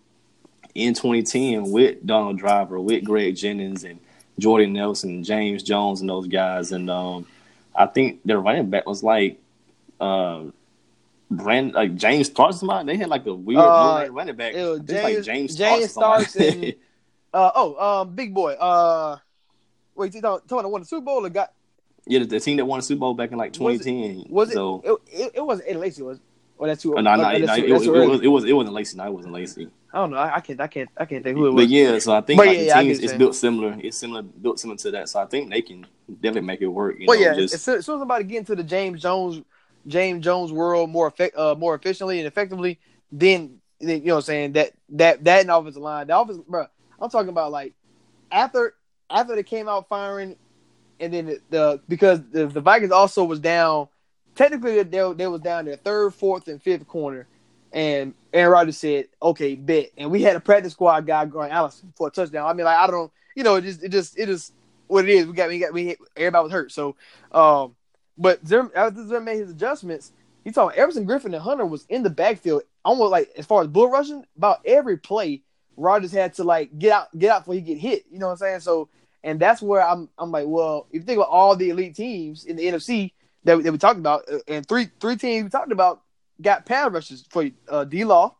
in 0.73 0.95
2010 0.95 1.69
with 1.69 2.03
Donald 2.03 2.39
Driver, 2.39 2.81
with 2.81 3.03
Greg 3.03 3.35
Jennings 3.35 3.83
and 3.83 3.99
Jordan 4.39 4.73
Nelson, 4.73 5.23
James 5.23 5.61
Jones, 5.61 6.01
and 6.01 6.09
those 6.09 6.25
guys. 6.25 6.71
And 6.71 6.89
um, 6.89 7.27
I 7.75 7.85
think 7.85 8.21
their 8.25 8.39
running 8.39 8.69
back 8.69 8.87
was 8.87 9.03
like. 9.03 9.39
Uh, 9.99 10.45
Brand 11.29 11.71
like 11.71 11.95
James 11.95 12.27
Starks, 12.27 12.59
they 12.59 12.97
had 12.97 13.07
like 13.07 13.25
a 13.25 13.33
weird 13.33 13.61
uh, 13.61 14.05
running 14.11 14.35
back. 14.35 14.53
It 14.53 14.65
was 14.65 14.81
James, 14.81 15.03
like 15.03 15.23
James, 15.23 15.55
James 15.55 15.91
Starks, 15.91 16.35
and 16.35 16.75
uh, 17.33 17.51
oh, 17.55 18.01
um, 18.01 18.15
big 18.15 18.33
boy. 18.33 18.53
Uh, 18.53 19.17
wait, 19.95 20.13
you 20.13 20.21
talking 20.21 20.41
about 20.49 20.71
won 20.71 20.81
the 20.81 20.87
Super 20.87 21.05
Bowl 21.05 21.25
or 21.25 21.29
got? 21.29 21.53
Yeah, 22.05 22.19
the, 22.19 22.25
the, 22.25 22.39
team 22.39 22.57
that 22.57 22.65
won 22.65 22.79
the 22.79 22.83
Super 22.83 22.99
Bowl 22.99 23.13
back 23.13 23.31
in 23.31 23.37
like 23.37 23.53
2010. 23.53 24.25
Was 24.29 24.49
it? 24.49 24.53
So, 24.53 24.81
it, 24.83 25.19
it, 25.19 25.31
it 25.35 25.41
wasn't 25.45 25.69
Ed 25.69 25.77
Lacy, 25.77 26.01
was? 26.01 26.19
Or 26.57 26.67
that's 26.67 26.83
too. 26.83 26.95
Oh, 26.95 27.01
no, 27.01 27.15
no, 27.15 27.23
no, 27.23 27.29
it, 27.29 27.41
it, 27.41 27.73
was, 27.73 27.87
it 27.87 28.27
was 28.27 28.43
it 28.45 28.53
wasn't 28.53 28.75
Lacy. 28.75 28.95
No, 28.95 29.07
it 29.07 29.13
wasn't 29.13 29.33
Lacy. 29.33 29.67
I 29.93 29.97
don't 29.97 30.11
know. 30.11 30.17
I, 30.17 30.35
I 30.35 30.39
can't. 30.41 30.61
I 30.61 30.67
can't. 30.67 30.89
I 30.95 31.05
can't 31.05 31.23
think 31.23 31.35
who 31.35 31.47
it 31.47 31.53
was. 31.53 31.65
But 31.65 31.69
yeah, 31.69 31.97
so 31.97 32.13
I 32.13 32.21
think 32.21 32.37
like, 32.37 32.57
yeah, 32.57 32.77
the 32.77 32.93
team 32.93 33.03
is 33.03 33.13
built 33.13 33.35
similar. 33.35 33.75
It's 33.81 33.97
similar, 33.97 34.21
built 34.21 34.59
similar 34.59 34.77
to 34.77 34.91
that. 34.91 35.09
So 35.09 35.21
I 35.21 35.25
think 35.25 35.49
they 35.49 35.63
can 35.63 35.87
definitely 36.07 36.41
make 36.41 36.61
it 36.61 36.67
work. 36.67 36.97
You 36.99 37.07
well, 37.07 37.19
know, 37.19 37.25
yeah. 37.25 37.33
Just, 37.33 37.55
as 37.55 37.63
soon 37.63 37.77
as 37.79 37.85
somebody 37.85 38.25
get 38.25 38.37
into 38.37 38.55
the 38.55 38.63
James 38.63 39.01
Jones, 39.01 39.41
James 39.87 40.23
Jones 40.23 40.51
world 40.51 40.91
more 40.91 41.07
effect, 41.07 41.35
uh, 41.35 41.55
more 41.55 41.73
efficiently 41.73 42.19
and 42.19 42.27
effectively, 42.27 42.79
then, 43.11 43.59
then 43.79 44.01
you 44.01 44.07
know 44.07 44.15
what 44.15 44.19
I'm 44.19 44.25
saying 44.25 44.51
that 44.53 44.73
that 44.89 45.23
that 45.23 45.43
in 45.43 45.49
offensive 45.49 45.81
line, 45.81 46.07
the 46.07 46.19
offense, 46.19 46.37
bro. 46.47 46.67
I'm 47.01 47.09
talking 47.09 47.29
about 47.29 47.51
like 47.51 47.73
after 48.31 48.75
after 49.09 49.35
they 49.35 49.43
came 49.43 49.67
out 49.67 49.89
firing, 49.89 50.35
and 50.99 51.13
then 51.13 51.25
the, 51.25 51.41
the 51.49 51.81
because 51.87 52.21
the, 52.31 52.47
the 52.47 52.61
Vikings 52.61 52.91
also 52.91 53.23
was 53.23 53.39
down. 53.39 53.87
Technically, 54.35 54.81
they 54.83 55.13
they 55.13 55.27
was 55.27 55.41
down 55.41 55.65
their 55.65 55.75
third, 55.75 56.13
fourth, 56.13 56.47
and 56.47 56.61
fifth 56.61 56.87
corner, 56.87 57.27
and 57.73 58.13
Aaron 58.33 58.51
Rodgers 58.51 58.77
said, 58.77 59.07
"Okay, 59.21 59.55
bet." 59.55 59.89
And 59.97 60.11
we 60.11 60.21
had 60.21 60.35
a 60.35 60.39
practice 60.39 60.73
squad 60.73 61.05
guy 61.05 61.25
going 61.25 61.51
Allison 61.51 61.91
for 61.97 62.07
a 62.07 62.11
touchdown. 62.11 62.47
I 62.47 62.53
mean, 62.53 62.65
like 62.65 62.77
I 62.77 62.87
don't, 62.87 63.11
you 63.35 63.43
know, 63.43 63.55
it 63.55 63.63
just 63.63 63.83
it 63.83 63.89
just 63.89 64.17
it 64.17 64.29
is 64.29 64.53
what 64.87 65.05
it 65.05 65.11
is. 65.11 65.25
We 65.25 65.33
got 65.33 65.49
we 65.49 65.59
got 65.59 65.73
we 65.73 65.97
everybody 66.15 66.43
was 66.43 66.51
hurt, 66.51 66.71
so 66.71 66.95
um, 67.31 67.75
but 68.17 68.45
Zim, 68.47 68.71
after 68.75 69.05
Zim 69.05 69.25
made 69.25 69.37
his 69.37 69.51
adjustments, 69.51 70.13
he 70.43 70.51
saw 70.51 70.67
Everson 70.67 71.05
Griffen 71.05 71.25
and 71.25 71.35
Hunter 71.35 71.65
was 71.65 71.85
in 71.89 72.03
the 72.03 72.09
backfield, 72.09 72.63
almost 72.85 73.11
like 73.11 73.31
as 73.37 73.45
far 73.45 73.61
as 73.61 73.67
bull 73.67 73.89
rushing, 73.89 74.23
about 74.37 74.59
every 74.65 74.97
play 74.97 75.41
Rodgers 75.77 76.11
had 76.11 76.33
to 76.35 76.43
like 76.43 76.77
get 76.77 76.91
out, 76.91 77.17
get 77.17 77.31
out 77.31 77.41
before 77.41 77.55
he 77.55 77.61
get 77.61 77.77
hit. 77.77 78.05
You 78.11 78.19
know 78.19 78.27
what 78.27 78.33
I'm 78.33 78.37
saying? 78.37 78.59
So, 78.61 78.89
and 79.23 79.39
that's 79.39 79.61
where 79.61 79.81
I'm, 79.81 80.09
I'm 80.17 80.31
like, 80.31 80.45
well, 80.47 80.87
if 80.89 81.01
you 81.01 81.01
think 81.01 81.17
about 81.17 81.29
all 81.29 81.55
the 81.55 81.69
elite 81.69 81.95
teams 81.95 82.45
in 82.45 82.55
the 82.55 82.65
NFC 82.65 83.13
that, 83.43 83.61
that 83.63 83.71
we 83.71 83.77
talked 83.77 83.99
about, 83.99 84.23
uh, 84.31 84.39
and 84.47 84.67
three 84.67 84.89
three 84.99 85.15
teams 85.15 85.45
we 85.45 85.49
talked 85.49 85.71
about 85.71 86.01
got 86.41 86.65
pass 86.65 86.91
rushes 86.91 87.25
for 87.29 87.49
uh, 87.69 87.83
D 87.83 88.03
Law 88.03 88.35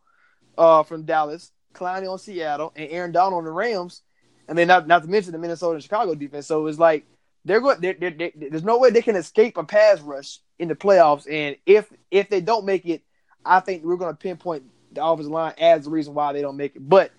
uh, 0.57 0.83
from 0.83 1.03
Dallas, 1.03 1.51
Clowney 1.73 2.11
on 2.11 2.19
Seattle, 2.19 2.73
and 2.75 2.89
Aaron 2.89 3.11
Donald 3.11 3.39
on 3.39 3.45
the 3.45 3.51
Rams, 3.51 4.01
and 4.47 4.57
then 4.57 4.67
not 4.67 4.87
not 4.87 5.03
to 5.03 5.09
mention 5.09 5.31
the 5.31 5.37
Minnesota 5.37 5.75
and 5.75 5.83
Chicago 5.83 6.15
defense. 6.15 6.47
So 6.47 6.67
it's 6.67 6.79
like 6.79 7.05
they're 7.45 7.61
going. 7.61 7.79
They're, 7.81 7.93
they're, 7.93 8.11
they're, 8.11 8.31
there's 8.35 8.63
no 8.63 8.77
way 8.77 8.91
they 8.91 9.01
can 9.01 9.15
escape 9.15 9.57
a 9.57 9.63
pass 9.63 9.99
rush 10.01 10.39
in 10.59 10.67
the 10.67 10.75
playoffs, 10.75 11.31
and 11.31 11.55
if 11.65 11.91
if 12.11 12.29
they 12.29 12.41
don't 12.41 12.65
make 12.65 12.85
it, 12.85 13.03
I 13.45 13.59
think 13.59 13.83
we're 13.83 13.97
going 13.97 14.13
to 14.13 14.17
pinpoint 14.17 14.63
the 14.91 15.03
offensive 15.03 15.31
line 15.31 15.53
as 15.59 15.85
the 15.85 15.89
reason 15.89 16.13
why 16.13 16.33
they 16.33 16.41
don't 16.41 16.57
make 16.57 16.75
it. 16.75 16.87
But 16.87 17.11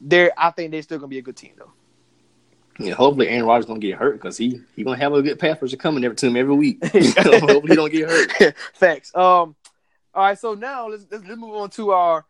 they're 0.00 0.32
I 0.36 0.50
think 0.50 0.70
they're 0.70 0.82
still 0.82 0.98
gonna 0.98 1.08
be 1.08 1.18
a 1.18 1.22
good 1.22 1.36
team 1.36 1.52
though. 1.58 1.72
Yeah, 2.78 2.94
hopefully 2.94 3.28
Aaron 3.28 3.46
Rodgers 3.46 3.66
gonna 3.66 3.80
get 3.80 3.96
hurt 3.96 4.14
because 4.14 4.36
he 4.36 4.60
he 4.74 4.84
gonna 4.84 4.98
have 4.98 5.12
a 5.12 5.22
good 5.22 5.38
pass 5.38 5.60
rusher 5.60 5.76
coming 5.76 6.04
every 6.04 6.16
to 6.16 6.26
him 6.26 6.36
every 6.36 6.54
week. 6.54 6.78
hopefully 6.84 7.68
he 7.68 7.74
don't 7.74 7.92
get 7.92 8.08
hurt. 8.08 8.54
Facts. 8.74 9.14
Um, 9.14 9.22
all 9.22 9.54
All 10.14 10.24
right, 10.24 10.38
so 10.38 10.54
now 10.54 10.88
let's, 10.88 11.06
let's 11.10 11.24
let's 11.24 11.40
move 11.40 11.54
on 11.54 11.70
to 11.70 11.90
our 11.90 12.24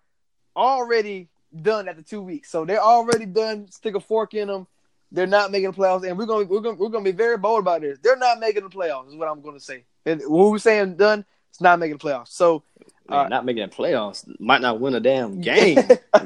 already 0.55 1.29
done 1.63 1.89
after 1.89 2.03
two 2.03 2.23
weeks. 2.23 2.51
So 2.51 2.65
they're 2.65 2.83
already 2.83 3.27
done. 3.27 3.71
Stick 3.71 3.95
a 3.95 4.01
fork 4.01 4.35
in 4.35 4.49
them. 4.49 4.67
They're 5.13 5.27
not 5.27 5.51
making 5.51 5.71
the 5.71 5.77
playoffs, 5.77 6.07
and 6.07 6.19
we're 6.19 6.27
gonna 6.27 6.47
we're 6.47 6.61
gonna 6.61 6.77
we're 6.77 6.89
gonna 6.89 7.05
be 7.05 7.13
very 7.13 7.39
bold 7.39 7.61
about 7.61 7.81
this. 7.81 7.99
They're 8.01 8.17
not 8.17 8.39
making 8.39 8.63
the 8.63 8.71
playoffs. 8.71 9.09
Is 9.09 9.17
what 9.17 9.29
I'm 9.29 9.41
gonna 9.41 9.61
say. 9.61 9.85
And 10.05 10.21
what 10.27 10.51
we're 10.51 10.59
saying 10.59 10.97
done. 10.97 11.25
It's 11.51 11.61
not 11.61 11.79
making 11.79 11.97
the 11.97 12.05
playoffs. 12.05 12.29
So 12.29 12.65
Man, 13.09 13.27
uh, 13.27 13.29
not 13.29 13.45
making 13.45 13.69
the 13.69 13.75
playoffs 13.75 14.25
might 14.41 14.61
not 14.61 14.81
win 14.81 14.95
a 14.95 15.01
damn 15.01 15.41
game. 15.41 15.79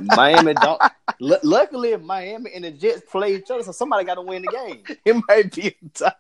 Miami, 0.03 0.55
Dol- 0.55 0.79
L- 1.21 1.41
luckily 1.43 1.97
Miami 1.97 2.53
and 2.55 2.65
the 2.65 2.71
Jets 2.71 3.03
play 3.11 3.37
each 3.37 3.51
other, 3.51 3.63
so 3.63 3.73
somebody 3.73 4.05
got 4.05 4.15
to 4.15 4.23
win 4.23 4.43
the 4.43 4.49
game. 4.49 4.83
it 5.05 5.23
might 5.29 5.55
be 5.55 5.69
a 5.69 5.89
tie. 5.95 6.13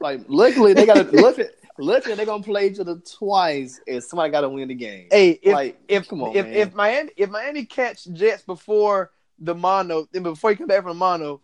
Like, 0.00 0.22
luckily 0.28 0.74
they 0.74 0.86
got 0.86 1.10
to 1.10 1.16
look 1.16 1.38
at. 1.38 1.50
Luckily, 1.78 2.14
they're 2.14 2.26
gonna 2.26 2.42
play 2.42 2.68
each 2.68 2.78
other 2.78 2.96
twice, 2.98 3.80
and 3.88 4.04
somebody 4.04 4.30
got 4.30 4.42
to 4.42 4.48
win 4.50 4.68
the 4.68 4.74
game. 4.74 5.08
Hey, 5.10 5.30
if 5.42 5.52
like, 5.54 5.80
if 5.88 6.06
come 6.06 6.22
on, 6.22 6.36
if, 6.36 6.46
if 6.46 6.74
Miami 6.74 7.10
if 7.16 7.30
Miami 7.30 7.64
catch 7.64 8.04
Jets 8.12 8.42
before 8.42 9.10
the 9.38 9.54
mono, 9.54 10.06
then 10.12 10.22
before 10.22 10.50
you 10.50 10.58
come 10.58 10.66
back 10.66 10.82
from 10.82 10.90
the 10.90 10.94
mono, 10.94 11.40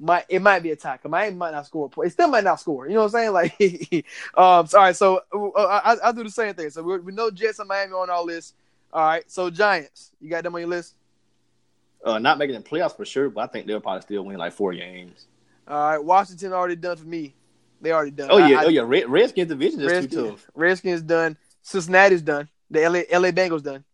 my 0.00 0.24
it 0.28 0.40
might 0.40 0.60
be 0.62 0.70
a 0.70 0.76
tie. 0.76 0.96
'cause 0.96 1.10
Miami 1.10 1.36
might 1.36 1.50
not 1.52 1.66
score 1.66 1.86
a 1.86 1.88
point. 1.88 2.08
It 2.08 2.10
still 2.12 2.28
might 2.28 2.44
not 2.44 2.60
score. 2.60 2.86
You 2.86 2.94
know 2.94 3.04
what 3.06 3.14
I'm 3.14 3.32
saying? 3.32 3.32
Like, 3.92 4.06
um, 4.36 4.66
sorry. 4.66 4.94
So 4.94 5.22
uh, 5.32 5.80
I 5.84 5.96
I 6.08 6.12
do 6.12 6.22
the 6.24 6.30
same 6.30 6.54
thing. 6.54 6.70
So 6.70 6.82
we 6.82 6.98
we 6.98 7.12
know 7.12 7.30
Jets 7.30 7.58
and 7.58 7.68
Miami 7.68 7.92
on 7.92 8.08
our 8.10 8.22
list. 8.24 8.54
All 8.92 9.04
right. 9.04 9.30
So 9.30 9.50
Giants, 9.50 10.12
you 10.20 10.30
got 10.30 10.44
them 10.44 10.54
on 10.54 10.60
your 10.60 10.70
list. 10.70 10.94
uh, 12.04 12.18
not 12.18 12.38
making 12.38 12.54
the 12.56 12.62
playoffs 12.62 12.96
for 12.96 13.04
sure, 13.04 13.28
but 13.28 13.42
I 13.42 13.46
think 13.48 13.66
they'll 13.66 13.80
probably 13.80 14.02
still 14.02 14.24
win 14.24 14.36
like 14.38 14.52
four 14.52 14.72
games. 14.72 15.26
All 15.66 15.76
right. 15.90 15.98
Washington 16.04 16.52
already 16.52 16.76
done 16.76 16.96
for 16.96 17.04
me. 17.06 17.34
They 17.80 17.92
already 17.92 18.10
done. 18.12 18.28
Oh 18.30 18.38
yeah, 18.38 18.60
I- 18.60 18.64
oh 18.64 18.68
yeah. 18.68 18.82
Red, 18.86 19.08
Redskins 19.08 19.48
division 19.48 19.80
is 19.80 19.86
too 19.92 19.94
Redskins, 20.16 20.40
tough. 20.40 20.50
Redskins 20.54 21.02
done. 21.02 21.36
Cincinnati's 21.62 22.22
done. 22.22 22.48
The 22.70 22.80
LA 22.88 23.00
LA 23.18 23.30
Bengals 23.30 23.62
done. 23.62 23.84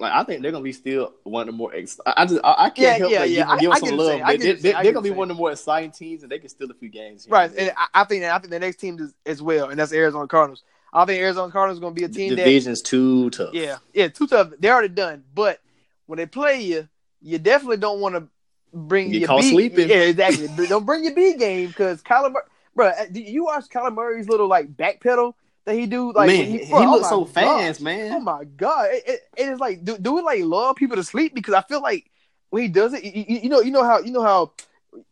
Like 0.00 0.12
I 0.12 0.22
think 0.24 0.42
they're 0.42 0.52
gonna 0.52 0.62
be 0.64 0.72
still 0.72 1.12
one 1.24 1.42
of 1.48 1.54
the 1.54 1.58
more. 1.58 1.74
Ex- 1.74 1.98
I 2.06 2.24
just 2.26 2.40
I, 2.44 2.54
I 2.66 2.70
can't 2.70 2.78
Yeah, 2.78 2.92
help 2.98 3.12
yeah, 3.12 3.18
but 3.20 3.30
yeah. 3.30 3.36
give, 3.36 3.48
I- 3.48 3.58
give 3.58 3.70
them 3.70 3.78
some 3.88 3.96
love. 3.98 4.06
They, 4.06 4.18
get 4.18 4.26
they, 4.26 4.32
what 4.32 4.44
you're 4.44 4.56
saying. 4.58 4.74
I 4.74 4.78
are 4.78 4.82
get 4.84 4.94
gonna 4.94 5.02
be 5.02 5.08
you're 5.08 5.18
one 5.18 5.30
of 5.30 5.36
the 5.36 5.40
more 5.40 5.50
exciting 5.52 5.90
teams, 5.90 6.22
and 6.22 6.30
they 6.30 6.38
can 6.38 6.48
steal 6.48 6.70
a 6.70 6.74
few 6.74 6.88
games. 6.88 7.26
Right, 7.28 7.50
and 7.50 7.58
and 7.58 7.72
I, 7.76 8.02
I 8.02 8.04
think 8.04 8.22
that 8.22 8.34
I 8.34 8.38
think 8.38 8.50
the 8.50 8.58
next 8.60 8.76
team 8.76 8.98
is, 9.00 9.14
as 9.26 9.42
well, 9.42 9.70
and 9.70 9.78
that's 9.78 9.90
the 9.90 9.96
Arizona 9.98 10.26
Cardinals. 10.28 10.62
I 10.92 11.04
think 11.04 11.20
Arizona 11.20 11.52
Cardinals 11.52 11.80
to 11.80 11.90
be 11.90 12.04
a 12.04 12.08
team 12.08 12.30
that 12.30 12.36
Division's 12.36 12.80
too 12.80 13.30
tough. 13.30 13.52
yeah, 13.52 13.78
yeah, 13.92 14.08
too 14.08 14.26
tough. 14.26 14.50
They're 14.58 14.72
already 14.72 14.94
done, 14.94 15.24
but 15.34 15.60
when 16.06 16.16
they 16.18 16.26
play 16.26 16.62
you, 16.62 16.88
you 17.20 17.38
definitely 17.38 17.76
don't 17.78 18.00
want 18.00 18.14
to 18.14 18.28
bring 18.72 19.10
Get 19.10 19.20
your 19.22 19.26
caught 19.28 19.40
B, 19.42 19.50
sleeping. 19.50 19.88
Yeah, 19.88 19.96
exactly. 19.96 20.48
don't 20.68 20.86
bring 20.86 21.04
your 21.04 21.14
B 21.14 21.34
game 21.34 21.68
because 21.68 22.02
Kyler, 22.02 22.32
Mur- 22.32 22.46
bro. 22.74 22.86
Uh, 22.88 23.04
you 23.12 23.44
watch 23.44 23.64
Kyler 23.68 23.92
Murray's 23.94 24.28
little 24.28 24.46
like 24.48 24.74
back 24.76 25.00
pedal 25.02 25.36
that 25.68 25.74
he 25.74 25.86
do? 25.86 26.12
Like 26.12 26.30
Man, 26.30 26.46
he 26.46 26.70
bro, 26.70 26.80
oh 26.80 26.92
looks 26.92 27.08
so 27.08 27.24
gosh. 27.24 27.32
fast, 27.34 27.80
man. 27.80 28.12
Oh 28.14 28.20
my 28.20 28.44
god, 28.44 28.88
it, 28.90 29.02
it, 29.06 29.20
it 29.36 29.48
is 29.48 29.60
like 29.60 29.84
do, 29.84 29.96
do 29.98 30.18
it 30.18 30.24
like 30.24 30.42
love 30.42 30.76
people 30.76 30.96
to 30.96 31.04
sleep 31.04 31.34
because 31.34 31.54
I 31.54 31.62
feel 31.62 31.80
like 31.82 32.10
when 32.50 32.62
he 32.62 32.68
does 32.68 32.94
it, 32.94 33.04
you, 33.04 33.24
you- 33.42 33.48
know, 33.48 33.60
you 33.60 33.70
know 33.70 33.84
how 33.84 34.00
you 34.00 34.10
know 34.10 34.22
how 34.22 34.52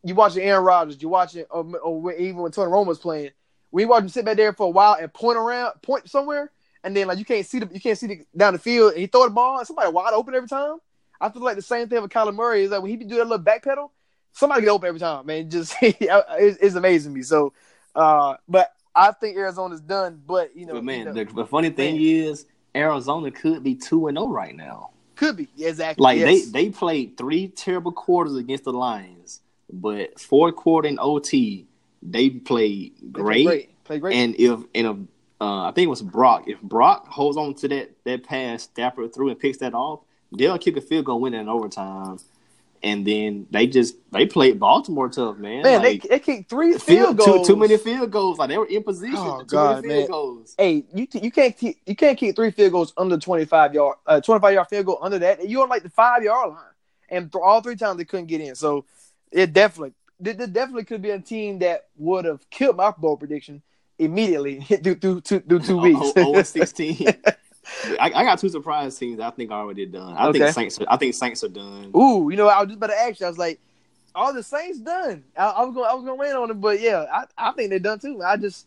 you 0.02 0.14
watching 0.14 0.42
Aaron 0.42 0.64
Rodgers, 0.64 1.00
you 1.00 1.09
watching 1.09 1.44
or, 1.50 1.64
or 1.78 2.12
even 2.14 2.36
when 2.36 2.52
Tony 2.52 2.70
Romo 2.70 2.86
was 2.86 2.98
playing, 2.98 3.30
we 3.70 3.84
watch 3.84 4.02
him 4.02 4.09
sit 4.09 4.24
back 4.24 4.36
there 4.36 4.52
for 4.52 4.66
a 4.66 4.70
while 4.70 4.96
and 5.00 5.12
point 5.12 5.36
around, 5.38 5.74
point 5.82 6.09
somewhere, 6.09 6.50
and 6.82 6.96
then 6.96 7.07
like 7.07 7.18
you 7.18 7.24
can't 7.24 7.46
see 7.46 7.59
the 7.59 7.68
you 7.72 7.80
can't 7.80 7.98
see 7.98 8.07
the, 8.07 8.20
down 8.36 8.54
the 8.54 8.59
field, 8.59 8.92
and 8.92 9.00
he 9.00 9.07
throw 9.07 9.24
the 9.24 9.30
ball, 9.30 9.59
and 9.59 9.66
somebody 9.66 9.90
wide 9.90 10.14
open 10.14 10.34
every 10.34 10.48
time. 10.48 10.78
I 11.20 11.28
feel 11.30 11.42
like 11.42 11.57
the 11.57 11.62
same 11.62 11.88
thing 11.88 12.02
with 12.02 12.11
Kyler 12.11 12.34
Murray 12.34 12.64
is 12.64 12.70
like 12.70 12.82
when 12.82 12.90
he 12.90 12.96
doing 12.96 13.11
that 13.18 13.24
little 13.26 13.38
back 13.38 13.62
pedal, 13.64 13.92
somebody 14.32 14.62
get 14.62 14.70
open 14.70 14.88
every 14.88 15.00
time, 15.00 15.26
man. 15.26 15.50
Just 15.50 15.74
it's, 15.82 16.59
it's 16.61 16.74
amazing 16.74 17.12
to 17.12 17.16
me. 17.18 17.22
So, 17.22 17.52
uh, 17.94 18.36
but 18.48 18.72
I 18.97 19.12
think 19.12 19.36
Arizona's 19.36 19.80
done, 19.80 20.22
but 20.26 20.57
you 20.57 20.66
know, 20.66 20.74
But 20.74 20.84
man, 20.84 20.99
you 21.01 21.05
know, 21.05 21.12
the, 21.12 21.24
the 21.24 21.47
funny 21.47 21.70
thing 21.70 22.01
is, 22.01 22.47
Arizona 22.74 23.30
could 23.30 23.62
be 23.62 23.74
two 23.74 24.09
and 24.09 24.16
zero 24.16 24.28
right 24.28 24.57
now. 24.57 24.90
could 25.14 25.36
be 25.36 25.49
exactly. 25.59 26.03
Like 26.03 26.18
yes. 26.18 26.47
they 26.47 26.64
they 26.64 26.70
played 26.70 27.16
three 27.16 27.49
terrible 27.49 27.92
quarters 27.92 28.36
against 28.36 28.64
the 28.64 28.72
Lions, 28.72 29.42
but 29.72 30.18
fourth 30.18 30.57
quarter 30.57 30.88
in 30.88 30.99
OT 30.99 31.66
they 32.03 32.30
played 32.30 32.94
They 33.01 33.11
play 33.12 33.22
great. 33.22 33.47
great, 33.47 33.84
play 33.84 33.99
great. 33.99 34.16
And 34.16 34.34
if 34.38 34.61
and 34.74 34.86
if 34.86 34.97
uh, 35.40 35.68
I 35.68 35.72
think 35.72 35.86
it 35.86 35.90
was 35.90 36.03
Brock, 36.03 36.44
if 36.47 36.61
Brock 36.62 37.09
holds 37.09 37.36
on 37.36 37.55
to 37.55 37.68
that 37.68 37.90
that 38.05 38.24
pass, 38.24 38.64
Stafford 38.64 39.14
threw 39.14 39.28
and 39.28 39.38
picks 39.38 39.59
that 39.59 39.74
off, 39.74 40.01
they'll 40.36 40.59
kick 40.59 40.76
a 40.76 40.80
field 40.80 41.07
goal, 41.07 41.20
win 41.20 41.34
it 41.34 41.40
in 41.40 41.49
overtime. 41.49 42.18
And 42.87 43.05
then 43.05 43.49
they 43.51 43.66
just 43.66 43.97
they 44.12 44.26
played 44.26 44.61
Baltimore 44.61 45.09
tough, 45.09 45.39
man. 45.39 45.64
Man, 45.64 45.82
like, 45.82 46.03
they, 46.03 46.09
they 46.09 46.18
kicked 46.20 46.49
three 46.49 46.78
field, 46.78 46.84
field, 46.84 47.16
goals. 47.16 47.47
too 47.49 47.57
many 47.57 47.76
field 47.76 48.12
goals. 48.12 48.39
Like 48.39 48.49
they 48.49 48.59
were 48.59 48.66
in 48.66 48.84
position. 48.84 49.16
Oh, 49.18 49.41
too 49.41 49.47
God, 49.47 49.82
many 49.82 49.89
field 49.89 49.99
man. 49.99 50.09
goals. 50.09 50.55
Hey, 50.57 50.84
you 50.95 51.09
you 51.14 51.32
can't 51.32 51.59
keep 51.59 51.80
you 51.84 51.97
can't 51.97 52.16
keep 52.16 52.37
three 52.37 52.53
field 52.53 52.70
goals 52.70 52.93
under 52.97 53.18
twenty 53.18 53.45
five 53.45 53.74
yard 53.74 53.97
uh 54.07 54.20
twenty 54.20 54.41
five 54.41 54.55
yard 54.55 54.68
field 54.68 54.87
goal 54.87 55.01
under 55.03 55.18
that. 55.18 55.49
You're 55.49 55.64
on 55.64 55.68
like 55.68 55.82
the 55.82 55.91
five 55.91 56.22
yard 56.22 56.51
line, 56.51 56.62
and 57.09 57.32
th- 57.32 57.43
all 57.45 57.61
three 57.61 57.74
times 57.74 57.99
they 57.99 58.05
couldn't 58.05 58.26
get 58.26 58.41
in. 58.41 58.55
So 58.55 58.84
it 59.32 59.53
definitely 59.53 59.95
there 60.20 60.34
there 60.34 60.47
definitely 60.47 60.84
could 60.84 61.03
be 61.03 61.11
a 61.11 61.18
team 61.18 61.59
that 61.59 61.89
would 61.97 62.24
have 62.24 62.49
killed 62.51 62.76
my 62.76 62.93
bowl 62.93 63.16
prediction 63.16 63.62
immediately 63.99 64.61
through 64.84 64.95
through 64.95 65.22
two 65.22 65.41
through 65.41 65.59
two 65.70 65.78
weeks. 65.78 65.99
Oh, 66.01 66.12
oh, 66.18 66.37
and 66.37 66.47
16. 66.47 67.05
I, 68.00 68.12
I 68.14 68.24
got 68.24 68.38
two 68.38 68.48
surprise 68.48 68.96
teams 68.98 69.20
I 69.20 69.30
think 69.30 69.50
I 69.50 69.54
already 69.56 69.86
done. 69.86 70.16
I 70.16 70.28
Okay. 70.28 70.38
think 70.40 70.54
Saints. 70.54 70.80
Are, 70.80 70.86
I 70.88 70.96
think 70.96 71.14
Saints 71.14 71.42
are 71.44 71.48
done. 71.48 71.90
Ooh, 71.96 72.28
you 72.30 72.36
know, 72.36 72.48
I 72.48 72.60
was 72.60 72.68
just 72.68 72.76
about 72.78 72.88
to 72.88 72.98
ask 72.98 73.20
you. 73.20 73.26
I 73.26 73.28
was 73.28 73.38
like, 73.38 73.60
all 74.14 74.32
the 74.32 74.42
Saints 74.42 74.78
done. 74.78 75.24
I, 75.36 75.46
I 75.46 75.64
was 75.64 75.74
going, 75.74 75.90
I 75.90 75.94
was 75.94 76.04
going 76.04 76.16
to 76.18 76.20
win 76.20 76.36
on 76.36 76.50
it, 76.50 76.60
but 76.60 76.80
yeah, 76.80 77.04
I, 77.12 77.24
I 77.36 77.52
think 77.52 77.70
they're 77.70 77.78
done 77.78 77.98
too. 77.98 78.22
I 78.22 78.36
just, 78.36 78.66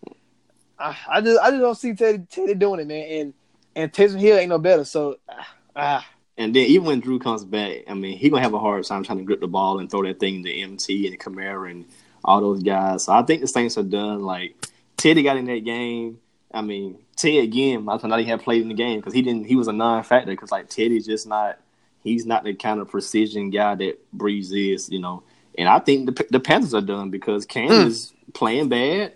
I, 0.78 0.96
I 1.10 1.22
just, 1.22 1.40
I 1.40 1.50
just 1.50 1.62
don't 1.62 1.76
see 1.76 1.94
Teddy, 1.94 2.26
Teddy 2.30 2.54
doing 2.56 2.80
it, 2.82 2.88
man. 2.88 3.06
And 3.10 3.34
and 3.76 3.92
Taysom 3.94 4.20
Hill 4.20 4.38
ain't 4.38 4.50
no 4.50 4.58
better. 4.58 4.84
So, 4.84 5.18
ah, 5.30 5.48
ah, 5.76 6.08
And 6.38 6.56
then 6.56 6.66
even 6.66 6.86
when 6.88 7.00
Drew 7.00 7.20
comes 7.20 7.46
back, 7.46 7.84
I 7.88 7.94
mean, 7.94 8.18
he 8.18 8.30
gonna 8.30 8.42
have 8.44 8.54
a 8.54 8.60
hard 8.60 8.84
time 8.86 9.04
trying 9.04 9.20
to 9.20 9.24
grip 9.24 9.40
the 9.42 9.48
ball 9.48 9.80
and 9.80 9.90
throw 9.90 10.04
that 10.04 10.20
thing 10.20 10.44
to 10.44 10.52
MT 10.54 11.08
and 11.08 11.20
Kamara 11.20 11.72
and 11.72 11.86
all 12.24 12.42
those 12.42 12.62
guys. 12.64 13.06
So 13.06 13.14
I 13.14 13.22
think 13.24 13.42
the 13.42 13.48
Saints 13.48 13.78
are 13.78 13.84
done. 13.84 14.22
Like 14.22 14.56
Teddy 14.98 15.24
got 15.24 15.38
in 15.38 15.46
that 15.46 15.64
game. 15.64 16.20
I 16.54 16.62
mean, 16.62 16.98
Teddy 17.20 17.40
again. 17.40 17.88
I 17.90 17.98
thought 17.98 18.20
he 18.20 18.26
had 18.26 18.42
played 18.42 18.62
in 18.62 18.70
the 18.70 18.74
game 18.76 19.00
because 19.00 19.14
he 19.14 19.22
didn't. 19.22 19.46
He 19.46 19.56
was 19.56 19.68
a 19.68 19.74
non-factor 19.74 20.32
because 20.32 20.52
like 20.52 20.70
Teddy's 20.70 21.06
just 21.06 21.28
not. 21.28 21.60
He's 22.04 22.26
not 22.26 22.44
the 22.46 22.54
kind 22.54 22.80
of 22.80 22.90
precision 22.90 23.50
guy 23.50 23.76
that 23.76 24.00
Brees 24.18 24.52
is. 24.54 24.90
You 24.90 25.00
know. 25.00 25.24
And 25.58 25.68
I 25.70 25.80
think 25.80 26.06
the 26.16 26.26
the 26.32 26.40
Panthers 26.40 26.74
are 26.74 26.82
done 26.82 27.10
because 27.10 27.46
Cam 27.46 27.70
Mm. 27.70 27.86
is 27.88 28.14
playing 28.34 28.70
bad. 28.70 29.14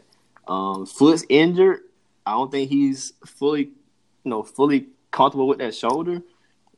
Um, 0.48 0.86
Foot's 0.86 1.26
injured. 1.30 1.82
I 2.26 2.32
don't 2.32 2.52
think 2.52 2.70
he's 2.70 3.14
fully, 3.26 3.64
you 3.64 4.30
know, 4.32 4.44
fully 4.44 4.88
comfortable 5.12 5.48
with 5.48 5.60
that 5.60 5.76
shoulder. 5.76 6.22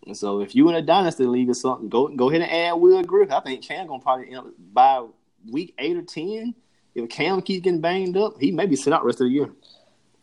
And 0.06 0.16
so 0.16 0.42
if 0.42 0.56
you 0.56 0.70
in 0.70 0.76
a 0.76 0.82
dynasty 0.82 1.26
league 1.26 1.50
or 1.50 1.54
something, 1.56 1.90
go 1.90 2.08
go 2.10 2.30
ahead 2.30 2.42
and 2.44 2.52
add 2.52 2.74
Will 2.74 3.04
Griff. 3.04 3.32
I 3.32 3.40
think 3.40 3.64
Cam 3.64 3.88
gonna 3.88 4.02
probably 4.04 4.28
end 4.28 4.38
up 4.38 4.48
by 4.74 5.04
week 5.50 5.74
eight 5.80 5.98
or 5.98 6.04
ten. 6.04 6.54
If 6.94 7.10
Cam 7.10 7.42
keeps 7.42 7.64
getting 7.64 7.82
banged 7.82 8.16
up, 8.18 8.40
he 8.40 8.52
may 8.52 8.68
be 8.68 8.76
sit 8.76 8.94
out 8.94 9.02
the 9.02 9.08
rest 9.08 9.22
of 9.22 9.28
the 9.28 9.34
year. 9.34 9.50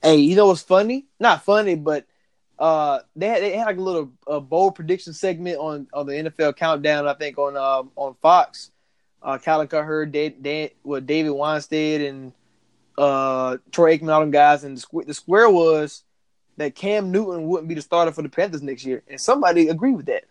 Hey, 0.02 0.16
you 0.16 0.36
know 0.36 0.46
what's 0.48 0.62
funny? 0.62 1.06
Not 1.20 1.44
funny, 1.44 1.74
but 1.74 2.06
uh, 2.58 3.00
they 3.16 3.28
had, 3.28 3.42
they 3.42 3.56
had 3.56 3.66
like 3.66 3.78
a 3.78 3.80
little 3.80 4.12
uh, 4.26 4.40
bold 4.40 4.74
prediction 4.74 5.12
segment 5.12 5.58
on 5.58 5.86
on 5.92 6.06
the 6.06 6.12
NFL 6.12 6.56
countdown. 6.56 7.08
I 7.08 7.14
think 7.14 7.38
on 7.38 7.56
um 7.56 7.90
on 7.96 8.14
Fox. 8.22 8.70
Uh, 9.22 9.38
Colin 9.38 9.68
Cowherd, 9.68 10.10
Dave, 10.10 10.42
Dave, 10.42 10.70
well, 10.82 11.00
David 11.00 11.30
Weinstead, 11.30 12.00
and 12.00 12.32
uh, 12.98 13.56
Troy 13.70 13.96
Aikman, 13.96 14.12
all 14.12 14.18
them 14.18 14.32
guys. 14.32 14.64
And 14.64 14.76
the, 14.76 14.80
squ- 14.80 15.06
the 15.06 15.14
square 15.14 15.48
was 15.48 16.02
that 16.56 16.74
Cam 16.74 17.12
Newton 17.12 17.46
wouldn't 17.46 17.68
be 17.68 17.76
the 17.76 17.82
starter 17.82 18.10
for 18.10 18.22
the 18.22 18.28
Panthers 18.28 18.62
next 18.62 18.84
year, 18.84 19.02
and 19.08 19.20
somebody 19.20 19.68
agreed 19.68 19.94
with 19.94 20.06
that. 20.06 20.24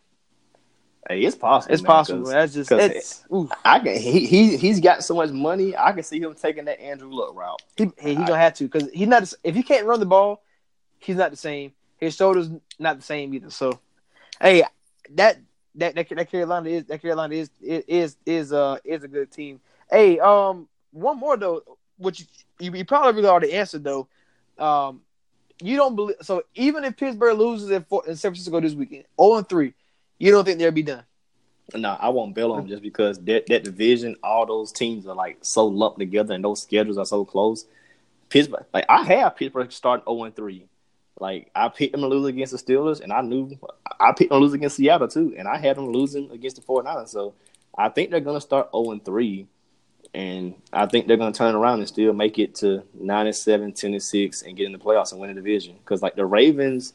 Hey, 1.09 1.21
it's 1.21 1.35
possible. 1.35 1.73
It's 1.73 1.81
man, 1.81 1.87
possible. 1.87 2.25
That's 2.25 2.53
just 2.53 2.71
it's 2.71 3.25
I 3.65 3.79
can. 3.79 3.99
He 3.99 4.25
he 4.25 4.57
he's 4.57 4.79
got 4.79 5.03
so 5.03 5.15
much 5.15 5.31
money. 5.31 5.75
I 5.75 5.91
can 5.93 6.03
see 6.03 6.19
him 6.19 6.35
taking 6.35 6.65
that 6.65 6.79
Andrew 6.79 7.11
Luck 7.11 7.35
route. 7.35 7.61
he 7.75 7.91
he, 7.99 8.09
he 8.09 8.15
gonna 8.15 8.37
have 8.37 8.53
to 8.55 8.65
because 8.65 8.89
he's 8.91 9.07
not 9.07 9.31
if 9.43 9.55
he 9.55 9.63
can't 9.63 9.87
run 9.87 9.99
the 9.99 10.05
ball, 10.05 10.43
he's 10.99 11.15
not 11.15 11.31
the 11.31 11.37
same. 11.37 11.73
His 11.97 12.15
shoulders 12.15 12.49
not 12.77 12.97
the 12.97 13.03
same 13.03 13.33
either. 13.33 13.49
So, 13.49 13.79
hey, 14.39 14.63
that 15.11 15.39
that 15.75 15.95
that, 15.95 16.07
that 16.09 16.29
Carolina 16.29 16.69
is 16.69 16.85
that 16.85 17.01
Carolina 17.01 17.33
is 17.33 17.49
is 17.61 18.15
is 18.25 18.53
uh 18.53 18.77
is 18.83 19.03
a 19.03 19.07
good 19.07 19.31
team. 19.31 19.59
Hey, 19.89 20.19
um, 20.19 20.67
one 20.91 21.17
more 21.17 21.35
though, 21.35 21.63
which 21.97 22.27
you, 22.59 22.73
you 22.73 22.85
probably 22.85 23.13
really 23.13 23.29
already 23.29 23.53
answered 23.53 23.83
though. 23.83 24.07
Um, 24.57 25.01
you 25.61 25.77
don't 25.77 25.95
believe 25.95 26.17
so. 26.21 26.43
Even 26.55 26.83
if 26.83 26.97
Pittsburgh 26.97 27.37
loses 27.37 27.69
in, 27.69 27.85
in 28.07 28.15
San 28.15 28.31
Francisco 28.31 28.59
this 28.59 28.73
weekend, 28.73 29.05
zero 29.19 29.37
and 29.37 29.49
three, 29.49 29.73
you 30.21 30.31
don't 30.31 30.45
think 30.45 30.59
they'll 30.59 30.69
be 30.69 30.83
done. 30.83 31.03
No, 31.73 31.97
I 31.99 32.09
won't 32.09 32.35
bail 32.35 32.51
on 32.51 32.59
them 32.59 32.67
just 32.67 32.83
because 32.83 33.17
that, 33.23 33.47
that 33.47 33.63
division, 33.63 34.15
all 34.21 34.45
those 34.45 34.71
teams 34.71 35.07
are 35.07 35.15
like 35.15 35.37
so 35.41 35.65
lumped 35.65 35.97
together 35.97 36.35
and 36.35 36.43
those 36.43 36.61
schedules 36.61 36.99
are 36.99 37.05
so 37.05 37.25
close. 37.25 37.65
Pittsburgh, 38.29 38.65
like 38.71 38.85
I 38.87 39.03
have 39.03 39.35
Pittsburgh 39.35 39.71
starting 39.71 40.05
0 40.05 40.25
and 40.25 40.35
3. 40.35 40.67
Like 41.19 41.49
I 41.55 41.69
picked 41.69 41.93
them 41.93 42.01
to 42.01 42.07
lose 42.07 42.27
against 42.27 42.51
the 42.51 42.59
Steelers 42.59 43.01
and 43.01 43.11
I 43.11 43.21
knew 43.21 43.57
I 43.99 44.11
picked 44.11 44.29
them 44.29 44.39
to 44.39 44.45
lose 44.45 44.53
against 44.53 44.75
Seattle 44.75 45.07
too. 45.07 45.33
And 45.35 45.47
I 45.47 45.57
had 45.57 45.77
them 45.77 45.91
losing 45.91 46.29
against 46.29 46.57
the 46.57 46.61
49ers. 46.61 47.09
So 47.09 47.33
I 47.75 47.89
think 47.89 48.11
they're 48.11 48.19
gonna 48.19 48.41
start 48.41 48.69
0 48.71 48.91
and 48.91 49.03
3. 49.03 49.47
And 50.13 50.53
I 50.71 50.85
think 50.85 51.07
they're 51.07 51.17
gonna 51.17 51.33
turn 51.33 51.55
around 51.55 51.79
and 51.79 51.87
still 51.87 52.13
make 52.13 52.37
it 52.37 52.53
to 52.55 52.83
9 52.93 53.25
and 53.25 53.35
7, 53.35 53.73
10 53.73 53.93
and 53.93 54.03
6 54.03 54.41
and 54.43 54.55
get 54.55 54.67
in 54.67 54.71
the 54.71 54.77
playoffs 54.77 55.13
and 55.13 55.19
win 55.19 55.29
the 55.33 55.41
division. 55.41 55.77
Because 55.79 56.03
like 56.03 56.15
the 56.15 56.25
Ravens 56.25 56.93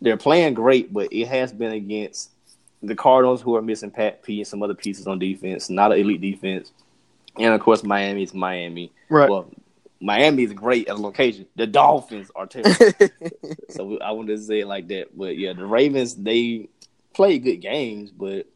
they're 0.00 0.16
playing 0.16 0.54
great, 0.54 0.92
but 0.92 1.12
it 1.12 1.26
has 1.28 1.52
been 1.52 1.72
against 1.72 2.30
the 2.86 2.94
Cardinals 2.94 3.42
who 3.42 3.56
are 3.56 3.62
missing 3.62 3.90
Pat 3.90 4.22
P 4.22 4.38
and 4.40 4.46
some 4.46 4.62
other 4.62 4.74
pieces 4.74 5.06
on 5.06 5.18
defense, 5.18 5.70
not 5.70 5.92
an 5.92 5.98
elite 5.98 6.20
defense. 6.20 6.72
And 7.38 7.54
of 7.54 7.60
course 7.60 7.82
Miami's 7.82 8.34
Miami. 8.34 8.92
Right. 9.08 9.28
Well, 9.28 9.50
Miami 10.00 10.44
is 10.44 10.52
great 10.52 10.88
as 10.88 10.98
a 10.98 11.02
location. 11.02 11.46
The 11.56 11.66
Dolphins 11.66 12.30
are 12.34 12.46
terrible. 12.46 13.08
so 13.70 13.98
I 13.98 14.12
wanted 14.12 14.36
to 14.36 14.42
say 14.42 14.60
it 14.60 14.66
like 14.66 14.88
that. 14.88 15.16
But 15.16 15.38
yeah, 15.38 15.52
the 15.52 15.64
Ravens, 15.64 16.14
they 16.14 16.68
play 17.14 17.38
good 17.38 17.56
games, 17.56 18.10
but 18.10 18.46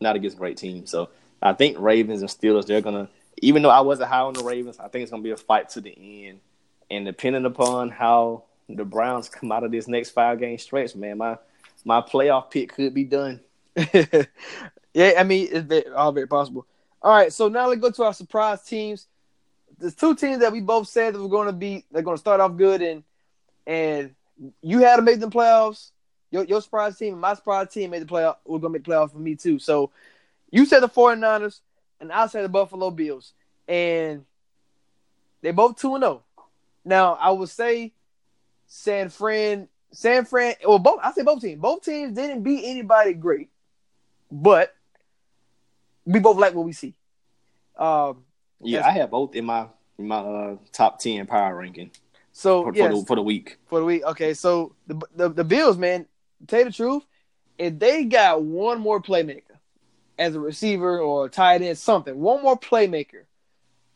not 0.00 0.16
against 0.16 0.36
great 0.36 0.56
teams. 0.56 0.90
So 0.90 1.08
I 1.40 1.52
think 1.54 1.78
Ravens 1.78 2.20
and 2.20 2.30
Steelers, 2.30 2.66
they're 2.66 2.80
gonna 2.80 3.08
even 3.40 3.62
though 3.62 3.70
I 3.70 3.80
wasn't 3.80 4.10
high 4.10 4.20
on 4.20 4.34
the 4.34 4.44
Ravens, 4.44 4.78
I 4.78 4.88
think 4.88 5.02
it's 5.02 5.10
gonna 5.10 5.22
be 5.22 5.30
a 5.30 5.36
fight 5.36 5.70
to 5.70 5.80
the 5.80 6.26
end. 6.26 6.40
And 6.90 7.06
depending 7.06 7.46
upon 7.46 7.90
how 7.90 8.44
the 8.68 8.84
Browns 8.84 9.28
come 9.28 9.50
out 9.50 9.64
of 9.64 9.72
this 9.72 9.88
next 9.88 10.10
five 10.10 10.38
game 10.38 10.58
stretch, 10.58 10.94
man, 10.94 11.18
my 11.18 11.38
my 11.84 12.00
playoff 12.00 12.50
pick 12.50 12.74
could 12.74 12.94
be 12.94 13.04
done. 13.04 13.40
yeah, 14.94 15.14
I 15.18 15.24
mean, 15.24 15.48
it's 15.50 15.66
very, 15.66 15.88
all 15.88 16.12
very 16.12 16.28
possible. 16.28 16.66
All 17.00 17.14
right, 17.14 17.32
so 17.32 17.48
now 17.48 17.68
let's 17.68 17.80
go 17.80 17.90
to 17.90 18.04
our 18.04 18.14
surprise 18.14 18.62
teams. 18.62 19.06
There's 19.78 19.94
two 19.94 20.14
teams 20.14 20.40
that 20.40 20.52
we 20.52 20.60
both 20.60 20.88
said 20.88 21.14
that 21.14 21.22
were 21.22 21.28
going 21.28 21.46
to 21.46 21.52
be 21.52 21.84
they're 21.90 22.02
going 22.02 22.16
to 22.16 22.20
start 22.20 22.40
off 22.40 22.56
good, 22.56 22.82
and 22.82 23.02
and 23.66 24.14
you 24.62 24.80
had 24.80 24.96
to 24.96 25.02
make 25.02 25.20
them 25.20 25.30
playoffs. 25.30 25.90
Your, 26.30 26.44
your 26.44 26.62
surprise 26.62 26.96
team 26.96 27.12
and 27.12 27.20
my 27.20 27.34
surprise 27.34 27.68
team 27.68 27.90
made 27.90 28.02
the 28.02 28.06
playoff. 28.06 28.36
We're 28.46 28.58
going 28.58 28.72
to 28.72 28.78
make 28.78 28.84
playoffs 28.84 29.12
for 29.12 29.18
me 29.18 29.34
too. 29.34 29.58
So 29.58 29.90
you 30.50 30.64
said 30.64 30.80
the 30.80 30.88
49ers, 30.88 31.60
and 32.00 32.10
I 32.10 32.26
said 32.26 32.44
the 32.44 32.48
Buffalo 32.48 32.90
Bills, 32.90 33.32
and 33.68 34.24
they 35.42 35.50
both 35.50 35.76
two 35.76 35.94
and 35.94 36.02
zero. 36.02 36.22
Now 36.84 37.14
I 37.14 37.30
would 37.30 37.48
say 37.48 37.92
San 38.66 39.08
Fran, 39.10 39.68
San 39.92 40.24
Fran. 40.24 40.54
Well, 40.66 40.78
both 40.78 41.00
I 41.02 41.12
say 41.12 41.22
both 41.22 41.42
teams. 41.42 41.60
Both 41.60 41.84
teams 41.84 42.14
didn't 42.14 42.42
beat 42.42 42.64
anybody 42.64 43.12
great, 43.12 43.50
but 44.32 44.74
we 46.04 46.18
both 46.18 46.38
like 46.38 46.54
what 46.54 46.64
we 46.64 46.72
see. 46.72 46.94
Um, 47.76 48.24
Yeah, 48.60 48.86
I 48.86 48.90
have 48.90 49.10
both 49.10 49.36
in 49.36 49.44
my 49.44 49.66
in 49.98 50.08
my 50.08 50.16
uh, 50.16 50.56
top 50.72 50.98
ten 50.98 51.26
power 51.26 51.54
ranking 51.54 51.90
so 52.32 52.64
for, 52.64 52.74
yes, 52.74 52.90
for, 52.90 52.98
the, 52.98 53.06
for 53.06 53.16
the 53.16 53.22
week. 53.22 53.58
for 53.66 53.78
the 53.78 53.84
week. 53.84 54.04
Okay, 54.04 54.34
so 54.34 54.74
the, 54.86 55.00
the 55.14 55.28
the 55.28 55.44
Bills, 55.44 55.76
man, 55.76 56.06
tell 56.46 56.60
you 56.60 56.64
the 56.66 56.72
truth, 56.72 57.04
if 57.58 57.78
they 57.78 58.04
got 58.04 58.42
one 58.42 58.80
more 58.80 59.00
playmaker 59.00 59.42
as 60.18 60.34
a 60.34 60.40
receiver 60.40 60.98
or 60.98 61.26
a 61.26 61.28
tight 61.28 61.62
end, 61.62 61.76
something, 61.78 62.18
one 62.18 62.42
more 62.42 62.58
playmaker, 62.58 63.24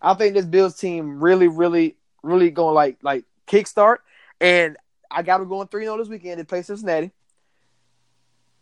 I 0.03 0.15
think 0.15 0.35
this 0.35 0.45
Bills 0.45 0.77
team 0.77 1.21
really, 1.21 1.49
really, 1.49 1.97
really 2.23 2.51
going 2.51 2.75
like 2.75 2.99
like 3.03 3.25
kickstart. 3.47 3.99
And 4.41 4.77
I 5.11 5.23
got 5.23 5.39
them 5.39 5.49
going 5.49 5.69
three 5.69 5.85
0 5.85 5.97
this 5.97 6.09
weekend. 6.09 6.39
They 6.39 6.45
play 6.45 6.61
Cincinnati, 6.61 7.11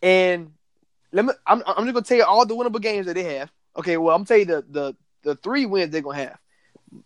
and 0.03 0.53
let 1.15 1.25
me. 1.25 1.33
I'm 1.47 1.63
I'm 1.67 1.85
just 1.85 1.95
gonna 1.95 2.03
tell 2.03 2.17
you 2.19 2.25
all 2.25 2.45
the 2.45 2.55
winnable 2.55 2.81
games 2.83 3.07
that 3.07 3.15
they 3.15 3.37
have. 3.39 3.51
Okay, 3.77 3.97
well 3.97 4.15
I'm 4.15 4.21
gonna 4.25 4.27
tell 4.27 4.39
you 4.39 4.45
the 4.45 4.65
the 4.69 4.97
the 5.23 5.37
three 5.37 5.65
wins 5.65 5.91
they're 5.91 6.03
gonna 6.03 6.19
have. 6.19 6.39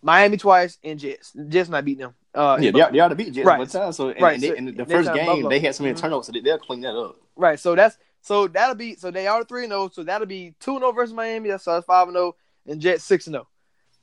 Miami 0.01 0.37
twice 0.37 0.77
and 0.83 0.99
Jets. 0.99 1.33
Jets 1.47 1.69
not 1.69 1.85
beating 1.85 2.01
them. 2.01 2.15
Uh, 2.35 2.57
Yeah, 2.61 2.71
they, 2.71 2.91
they 2.91 2.99
ought 2.99 3.07
to 3.07 3.15
beat 3.15 3.33
Jets 3.33 3.47
Right. 3.47 3.57
one 3.57 3.67
time. 3.67 3.91
So, 3.91 4.09
and, 4.09 4.21
Right, 4.21 4.35
and, 4.35 4.43
they, 4.43 4.47
so 4.49 4.53
and 4.55 4.67
the 4.77 4.85
first 4.85 5.11
game 5.13 5.25
Buffalo. 5.25 5.49
they 5.49 5.59
had 5.59 5.73
so 5.73 5.83
many 5.83 5.95
Mhm. 5.95 6.01
turnovers, 6.01 6.27
so 6.27 6.31
they, 6.31 6.41
they'll 6.41 6.59
clean 6.59 6.81
that 6.81 6.95
up. 6.95 7.15
Right. 7.35 7.59
So 7.59 7.73
that's 7.75 7.97
so 8.21 8.47
that'll 8.47 8.75
be 8.75 8.95
so 8.95 9.09
they 9.09 9.25
are 9.27 9.43
three 9.45 9.63
and 9.63 9.71
zero. 9.71 9.89
So 9.91 10.03
that'll 10.03 10.27
be 10.27 10.53
two 10.59 10.73
and 10.73 10.81
zero 10.81 10.91
versus 10.91 11.13
Miami. 11.13 11.49
That's 11.49 11.63
so 11.63 11.73
that's 11.73 11.85
five 11.85 12.07
and 12.07 12.15
zero, 12.15 12.35
and 12.67 12.79
Jets 12.81 13.03
six 13.03 13.25
and 13.27 13.33
zero. 13.35 13.47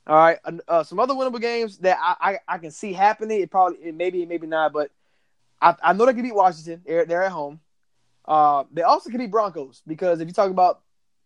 All 0.07 0.15
right. 0.15 0.39
Uh, 0.67 0.83
some 0.83 0.99
other 0.99 1.13
winnable 1.13 1.39
games 1.41 1.77
that 1.79 1.97
I, 2.01 2.31
I 2.31 2.55
I 2.55 2.57
can 2.57 2.71
see 2.71 2.91
happening. 2.93 3.41
It 3.41 3.51
probably 3.51 3.77
it 3.79 3.95
maybe 3.95 4.25
maybe 4.25 4.47
not, 4.47 4.73
but 4.73 4.89
I 5.61 5.75
I 5.81 5.93
know 5.93 6.05
they 6.05 6.13
can 6.13 6.23
beat 6.23 6.35
Washington. 6.35 6.81
They're 6.85 7.05
they're 7.05 7.23
at 7.23 7.31
home. 7.31 7.59
Uh, 8.27 8.63
they 8.73 8.81
also 8.81 9.09
could 9.09 9.19
be 9.19 9.27
Broncos 9.27 9.81
because 9.87 10.19
if 10.19 10.27
you 10.27 10.33
talk 10.33 10.51
about 10.51 10.81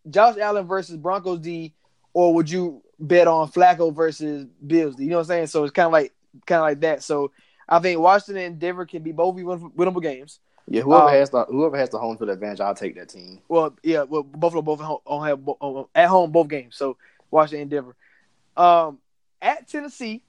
Josh 0.09 0.37
Allen 0.37 0.67
versus 0.67 0.97
Broncos 0.97 1.39
D, 1.39 1.73
or 2.13 2.33
would 2.35 2.49
you 2.49 2.83
bet 2.99 3.27
on 3.27 3.49
Flacco 3.51 3.93
versus 3.93 4.45
Bills 4.65 4.95
D? 4.95 5.03
You 5.05 5.09
know 5.09 5.15
what 5.17 5.21
I'm 5.23 5.27
saying? 5.27 5.47
So 5.47 5.63
it's 5.63 5.71
kind 5.73 5.87
of 5.87 5.91
like 5.93 6.13
kind 6.45 6.59
of 6.59 6.63
like 6.63 6.81
that. 6.81 7.03
So 7.03 7.31
I 7.67 7.79
think 7.79 7.99
Washington 7.99 8.43
and 8.43 8.59
Denver 8.59 8.85
can 8.85 9.01
be 9.01 9.11
both 9.11 9.35
winnable 9.35 10.01
games. 10.01 10.39
Yeah, 10.67 10.81
whoever 10.81 11.05
Um, 11.05 11.09
has 11.13 11.29
the 11.31 11.45
whoever 11.45 11.75
has 11.77 11.89
the 11.89 11.97
home 11.97 12.17
field 12.17 12.29
advantage, 12.29 12.59
I'll 12.61 12.75
take 12.75 12.95
that 12.95 13.09
team. 13.09 13.39
Well, 13.47 13.75
yeah, 13.83 14.03
well, 14.03 14.23
Buffalo 14.23 14.61
both 14.61 14.79
at 14.79 14.85
home, 14.85 14.99
on 15.05 15.27
have 15.27 15.39
on- 15.59 15.85
at 15.95 16.07
home 16.07 16.31
both 16.31 16.47
games. 16.49 16.75
So 16.75 16.97
Washington 17.31 17.61
and 17.63 17.71
Denver. 17.71 17.95
Um, 18.55 18.99
at 19.41 19.67
Tennessee, 19.67 20.23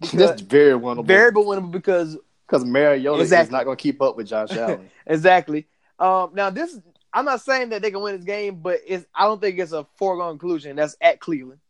That's 0.14 0.40
very 0.40 0.72
winnable. 0.78 1.04
very 1.04 1.32
winnable 1.32 1.70
because 1.70 2.16
because 2.50 2.64
Mariota 2.64 3.22
is 3.22 3.50
not 3.50 3.64
going 3.64 3.76
to 3.76 3.82
keep 3.82 4.02
up 4.02 4.16
with 4.16 4.26
Josh 4.28 4.50
Allen. 4.56 4.90
exactly. 5.06 5.66
Um, 5.98 6.30
now 6.34 6.50
this 6.50 6.78
I'm 7.12 7.24
not 7.24 7.40
saying 7.40 7.70
that 7.70 7.82
they 7.82 7.90
can 7.90 8.00
win 8.00 8.16
this 8.16 8.24
game, 8.24 8.56
but 8.56 8.80
it's 8.86 9.04
I 9.14 9.24
don't 9.24 9.40
think 9.40 9.58
it's 9.58 9.72
a 9.72 9.86
foregone 9.96 10.38
conclusion. 10.38 10.76
That's 10.76 10.96
at 11.00 11.20
Cleveland. 11.20 11.60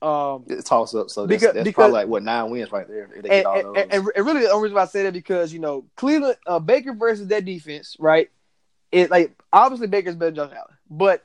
Um, 0.00 0.44
it's 0.48 0.68
toss 0.68 0.94
up. 0.94 1.10
So 1.10 1.26
that's, 1.26 1.40
Because- 1.40 1.54
that's 1.54 1.64
because- 1.64 1.74
probably 1.74 1.92
like 1.94 2.08
what 2.08 2.22
nine 2.24 2.50
wins 2.50 2.72
right 2.72 2.88
there. 2.88 3.08
If 3.14 3.22
they 3.22 3.28
and, 3.30 3.44
get 3.44 3.46
all 3.46 3.56
and, 3.76 3.90
those. 3.90 4.10
and, 4.16 4.26
really 4.26 4.40
the 4.40 4.50
only 4.50 4.64
reason 4.64 4.74
why 4.74 4.82
I 4.82 4.86
say 4.86 5.04
that 5.04 5.12
because 5.12 5.52
you 5.52 5.60
know 5.60 5.84
Cleveland 5.96 6.36
uh, 6.46 6.58
Baker 6.58 6.92
versus 6.92 7.28
that 7.28 7.44
defense, 7.44 7.96
right? 8.00 8.30
It 8.90 9.10
like 9.10 9.40
obviously 9.52 9.86
Baker's 9.86 10.16
better 10.16 10.32
than 10.32 10.48
Josh 10.48 10.56
Allen, 10.56 10.76
but 10.90 11.24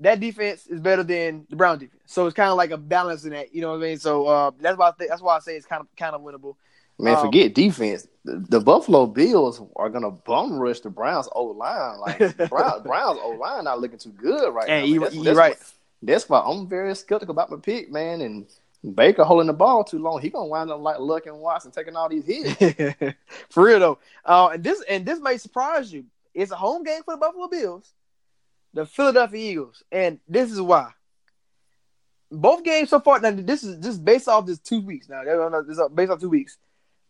that 0.00 0.20
defense 0.20 0.66
is 0.66 0.80
better 0.80 1.02
than 1.02 1.46
the 1.48 1.56
Brown 1.56 1.78
defense. 1.78 2.02
So 2.06 2.26
it's 2.26 2.34
kind 2.34 2.50
of 2.50 2.56
like 2.56 2.70
a 2.70 2.76
balance 2.76 3.24
in 3.24 3.30
that, 3.30 3.54
you 3.54 3.62
know 3.62 3.70
what 3.70 3.78
I 3.78 3.80
mean? 3.88 3.98
So 3.98 4.26
uh, 4.26 4.50
that's 4.60 4.76
why 4.76 4.88
I 4.88 4.92
think, 4.92 5.08
that's 5.08 5.22
why 5.22 5.36
I 5.36 5.40
say 5.40 5.56
it's 5.56 5.64
kind 5.64 5.80
of 5.80 5.86
kind 5.96 6.14
of 6.14 6.20
winnable. 6.20 6.56
Man, 6.98 7.16
um, 7.16 7.26
forget 7.26 7.54
defense. 7.54 8.06
The, 8.24 8.44
the 8.48 8.60
Buffalo 8.60 9.06
Bills 9.06 9.60
are 9.76 9.90
gonna 9.90 10.10
bum 10.10 10.58
rush 10.58 10.80
the 10.80 10.90
Browns 10.90 11.28
O 11.32 11.44
line. 11.44 11.98
Like 12.00 12.18
Brown, 12.50 12.82
Browns 12.82 13.18
O 13.22 13.30
line 13.38 13.64
not 13.64 13.80
looking 13.80 13.98
too 13.98 14.10
good 14.12 14.52
right 14.54 14.68
Hey, 14.68 14.80
now. 14.80 14.86
you- 14.86 15.00
That's- 15.00 15.14
you're 15.14 15.24
that's 15.24 15.38
right. 15.38 15.56
why- 15.58 15.66
that's 16.02 16.28
why 16.28 16.40
I'm 16.40 16.68
very 16.68 16.94
skeptical 16.94 17.32
about 17.32 17.50
my 17.50 17.56
pick, 17.56 17.90
man. 17.90 18.20
And 18.20 18.46
Baker 18.94 19.24
holding 19.24 19.46
the 19.46 19.52
ball 19.54 19.82
too 19.82 19.98
long, 19.98 20.20
he 20.20 20.28
gonna 20.30 20.46
wind 20.46 20.70
up 20.70 20.80
like 20.80 20.98
Luck 20.98 21.26
and 21.26 21.38
Watson 21.40 21.70
taking 21.70 21.96
all 21.96 22.08
these 22.08 22.24
hits. 22.24 22.54
For 23.50 23.64
real 23.64 23.80
though, 23.80 23.98
uh, 24.24 24.50
and 24.54 24.62
this 24.62 24.82
and 24.88 25.04
this 25.06 25.20
may 25.20 25.38
surprise 25.38 25.92
you. 25.92 26.04
It's 26.34 26.52
a 26.52 26.56
home 26.56 26.82
game 26.84 27.02
for 27.02 27.14
the 27.14 27.18
Buffalo 27.18 27.48
Bills, 27.48 27.92
the 28.74 28.84
Philadelphia 28.84 29.52
Eagles, 29.52 29.82
and 29.90 30.20
this 30.28 30.52
is 30.52 30.60
why. 30.60 30.90
Both 32.30 32.64
games 32.64 32.90
so 32.90 33.00
far. 33.00 33.20
Now 33.20 33.30
this 33.30 33.62
is 33.64 33.78
just 33.82 34.04
based 34.04 34.28
off 34.28 34.46
this 34.46 34.58
two 34.58 34.80
weeks. 34.82 35.08
Now 35.08 35.22
this 35.24 35.78
is 35.78 35.80
based 35.94 36.10
off 36.10 36.20
two 36.20 36.28
weeks. 36.28 36.58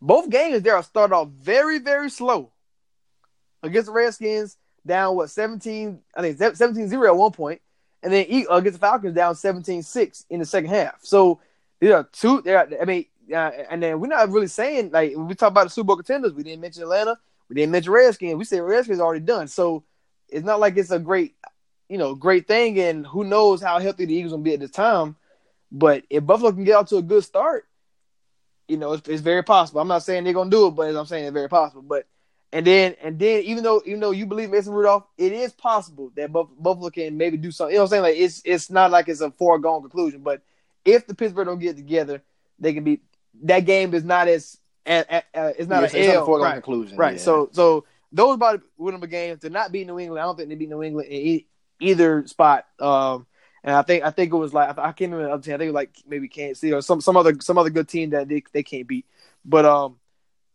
Both 0.00 0.30
games 0.30 0.62
there 0.62 0.76
are 0.76 0.82
started 0.82 1.14
off 1.14 1.28
very 1.28 1.78
very 1.78 2.10
slow. 2.10 2.52
Against 3.62 3.86
the 3.86 3.92
Redskins, 3.92 4.56
down 4.86 5.16
what 5.16 5.30
seventeen? 5.30 6.00
I 6.14 6.22
think 6.22 6.38
17-0 6.38 7.06
at 7.06 7.16
one 7.16 7.32
point, 7.32 7.60
and 8.02 8.12
then 8.12 8.26
E- 8.28 8.46
against 8.50 8.78
the 8.78 8.86
Falcons 8.86 9.14
down 9.14 9.34
17-6 9.34 10.24
in 10.30 10.40
the 10.40 10.46
second 10.46 10.70
half. 10.70 10.98
So 11.02 11.40
there 11.80 11.96
are 11.96 12.04
two. 12.04 12.42
There, 12.42 12.68
I 12.80 12.84
mean, 12.84 13.06
uh, 13.32 13.50
and 13.70 13.82
then 13.82 13.98
we're 14.00 14.06
not 14.06 14.30
really 14.30 14.46
saying 14.46 14.90
like 14.92 15.14
we 15.16 15.34
talk 15.34 15.50
about 15.50 15.64
the 15.64 15.70
Super 15.70 15.88
Bowl 15.88 15.96
contenders. 15.96 16.32
We 16.32 16.42
didn't 16.42 16.60
mention 16.60 16.82
Atlanta. 16.82 17.18
We 17.48 17.54
didn't 17.54 17.72
mention 17.72 17.92
Redskins. 17.92 18.36
We 18.36 18.44
said 18.44 18.62
Redskins 18.62 19.00
already 19.00 19.24
done. 19.24 19.48
So 19.48 19.84
it's 20.28 20.44
not 20.44 20.60
like 20.60 20.76
it's 20.76 20.90
a 20.90 20.98
great, 20.98 21.34
you 21.88 21.98
know, 21.98 22.14
great 22.14 22.46
thing. 22.46 22.78
And 22.78 23.06
who 23.06 23.24
knows 23.24 23.62
how 23.62 23.78
healthy 23.78 24.04
the 24.04 24.14
Eagles 24.14 24.32
gonna 24.32 24.42
be 24.42 24.54
at 24.54 24.60
this 24.60 24.70
time. 24.70 25.16
But 25.70 26.04
if 26.10 26.24
Buffalo 26.24 26.52
can 26.52 26.64
get 26.64 26.76
out 26.76 26.88
to 26.88 26.96
a 26.96 27.02
good 27.02 27.24
start, 27.24 27.66
you 28.68 28.76
know, 28.76 28.92
it's, 28.94 29.08
it's 29.08 29.20
very 29.22 29.42
possible. 29.44 29.80
I'm 29.80 29.88
not 29.88 30.02
saying 30.02 30.24
they're 30.24 30.32
gonna 30.32 30.50
do 30.50 30.66
it, 30.66 30.70
but 30.72 30.88
as 30.88 30.96
I'm 30.96 31.06
saying 31.06 31.24
it's 31.26 31.32
very 31.34 31.48
possible. 31.48 31.82
But 31.82 32.06
and 32.52 32.66
then 32.66 32.94
and 33.02 33.18
then 33.18 33.42
even 33.42 33.62
though 33.64 33.82
even 33.84 34.00
though 34.00 34.10
you 34.12 34.26
believe 34.26 34.50
Mason 34.50 34.72
Rudolph, 34.72 35.04
it 35.18 35.32
is 35.32 35.52
possible 35.52 36.10
that 36.16 36.32
Buff- 36.32 36.48
Buffalo 36.58 36.90
can 36.90 37.16
maybe 37.16 37.36
do 37.36 37.50
something. 37.50 37.72
You 37.72 37.78
know 37.78 37.84
what 37.84 37.86
I'm 37.88 37.90
saying? 37.90 38.02
Like 38.02 38.16
it's 38.16 38.42
it's 38.44 38.70
not 38.70 38.90
like 38.90 39.08
it's 39.08 39.20
a 39.20 39.30
foregone 39.30 39.82
conclusion. 39.82 40.20
But 40.22 40.42
if 40.84 41.06
the 41.06 41.14
Pittsburgh 41.14 41.46
don't 41.46 41.58
get 41.58 41.76
together, 41.76 42.22
they 42.58 42.72
can 42.72 42.84
be. 42.84 43.00
That 43.42 43.60
game 43.60 43.92
is 43.94 44.04
not 44.04 44.28
as 44.28 44.58
uh, 44.86 45.02
uh, 45.10 45.20
it's 45.58 45.68
not 45.68 45.80
Yeah, 45.80 45.84
it's 45.86 45.94
an 45.94 46.00
not 46.06 46.08
a 46.08 46.14
L. 46.14 46.26
foregone 46.26 46.46
right. 46.46 46.54
conclusion, 46.54 46.96
Right. 46.96 47.14
yeah. 47.14 47.20
So 47.20 47.48
so 47.52 47.84
those 48.12 48.34
about 48.34 48.62
winnable 48.80 49.10
games. 49.10 49.40
They're 49.40 49.50
not 49.50 49.72
beating 49.72 49.88
New 49.88 49.98
England. 49.98 50.20
I 50.20 50.24
don't 50.24 50.36
think 50.36 50.48
they 50.48 50.54
beat 50.54 50.68
New 50.70 50.82
England 50.82 51.08
in 51.08 51.20
e- 51.20 51.46
either 51.80 52.26
spot. 52.26 52.64
Um, 52.78 53.26
and 53.66 53.74
I 53.74 53.82
think 53.82 54.04
I 54.04 54.10
think 54.10 54.32
it 54.32 54.36
was 54.36 54.54
like 54.54 54.78
I 54.78 54.92
can't 54.92 55.12
team. 55.12 55.14
I 55.14 55.38
think 55.38 55.48
it 55.48 55.66
was 55.66 55.74
like 55.74 55.90
maybe 56.06 56.28
Kansas 56.28 56.60
City 56.60 56.72
or 56.72 56.80
some 56.80 57.00
some 57.00 57.16
other 57.16 57.34
some 57.40 57.58
other 57.58 57.68
good 57.68 57.88
team 57.88 58.10
that 58.10 58.28
they, 58.28 58.44
they 58.52 58.62
can't 58.62 58.86
beat. 58.86 59.06
But 59.44 59.64
um, 59.64 59.98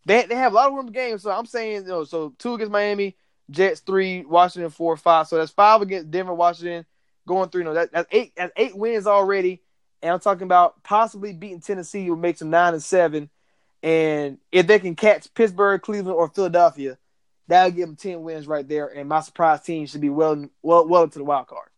they 0.05 0.25
they 0.25 0.35
have 0.35 0.53
a 0.53 0.55
lot 0.55 0.69
of 0.69 0.73
winnable 0.73 0.93
games. 0.93 1.23
So 1.23 1.29
I'm 1.29 1.45
saying 1.45 1.83
you 1.83 1.89
know 1.89 2.05
so 2.05 2.33
two 2.37 2.53
against 2.53 2.71
Miami, 2.71 3.17
Jets 3.49 3.81
three, 3.81 4.23
Washington 4.23 4.71
four, 4.71 4.95
five. 4.95 5.27
So 5.27 5.35
that's 5.35 5.51
five 5.51 5.81
against 5.81 6.09
Denver, 6.09 6.33
Washington, 6.33 6.85
going 7.27 7.49
three. 7.49 7.65
No, 7.65 7.73
that, 7.73 7.91
that's 7.91 8.07
eight. 8.11 8.31
That's 8.37 8.53
eight 8.55 8.77
wins 8.77 9.05
already. 9.05 9.61
And 10.01 10.13
I'm 10.13 10.21
talking 10.21 10.43
about 10.43 10.81
possibly 10.81 11.33
beating 11.33 11.59
Tennessee 11.59 12.09
would 12.09 12.17
make 12.17 12.37
them 12.37 12.49
nine 12.49 12.73
and 12.73 12.81
seven. 12.81 13.29
And 13.83 14.37
if 14.53 14.67
they 14.67 14.79
can 14.79 14.95
catch 14.95 15.31
Pittsburgh, 15.33 15.81
Cleveland, 15.81 16.15
or 16.15 16.29
Philadelphia, 16.29 16.97
that'll 17.49 17.71
give 17.71 17.87
them 17.87 17.97
ten 17.97 18.23
wins 18.23 18.47
right 18.47 18.67
there. 18.67 18.87
And 18.87 19.09
my 19.09 19.19
surprise 19.19 19.59
team 19.63 19.85
should 19.85 19.99
be 19.99 20.09
well 20.09 20.45
well 20.61 20.87
well 20.87 21.03
into 21.03 21.19
the 21.19 21.25
wild 21.25 21.47
card. 21.47 21.70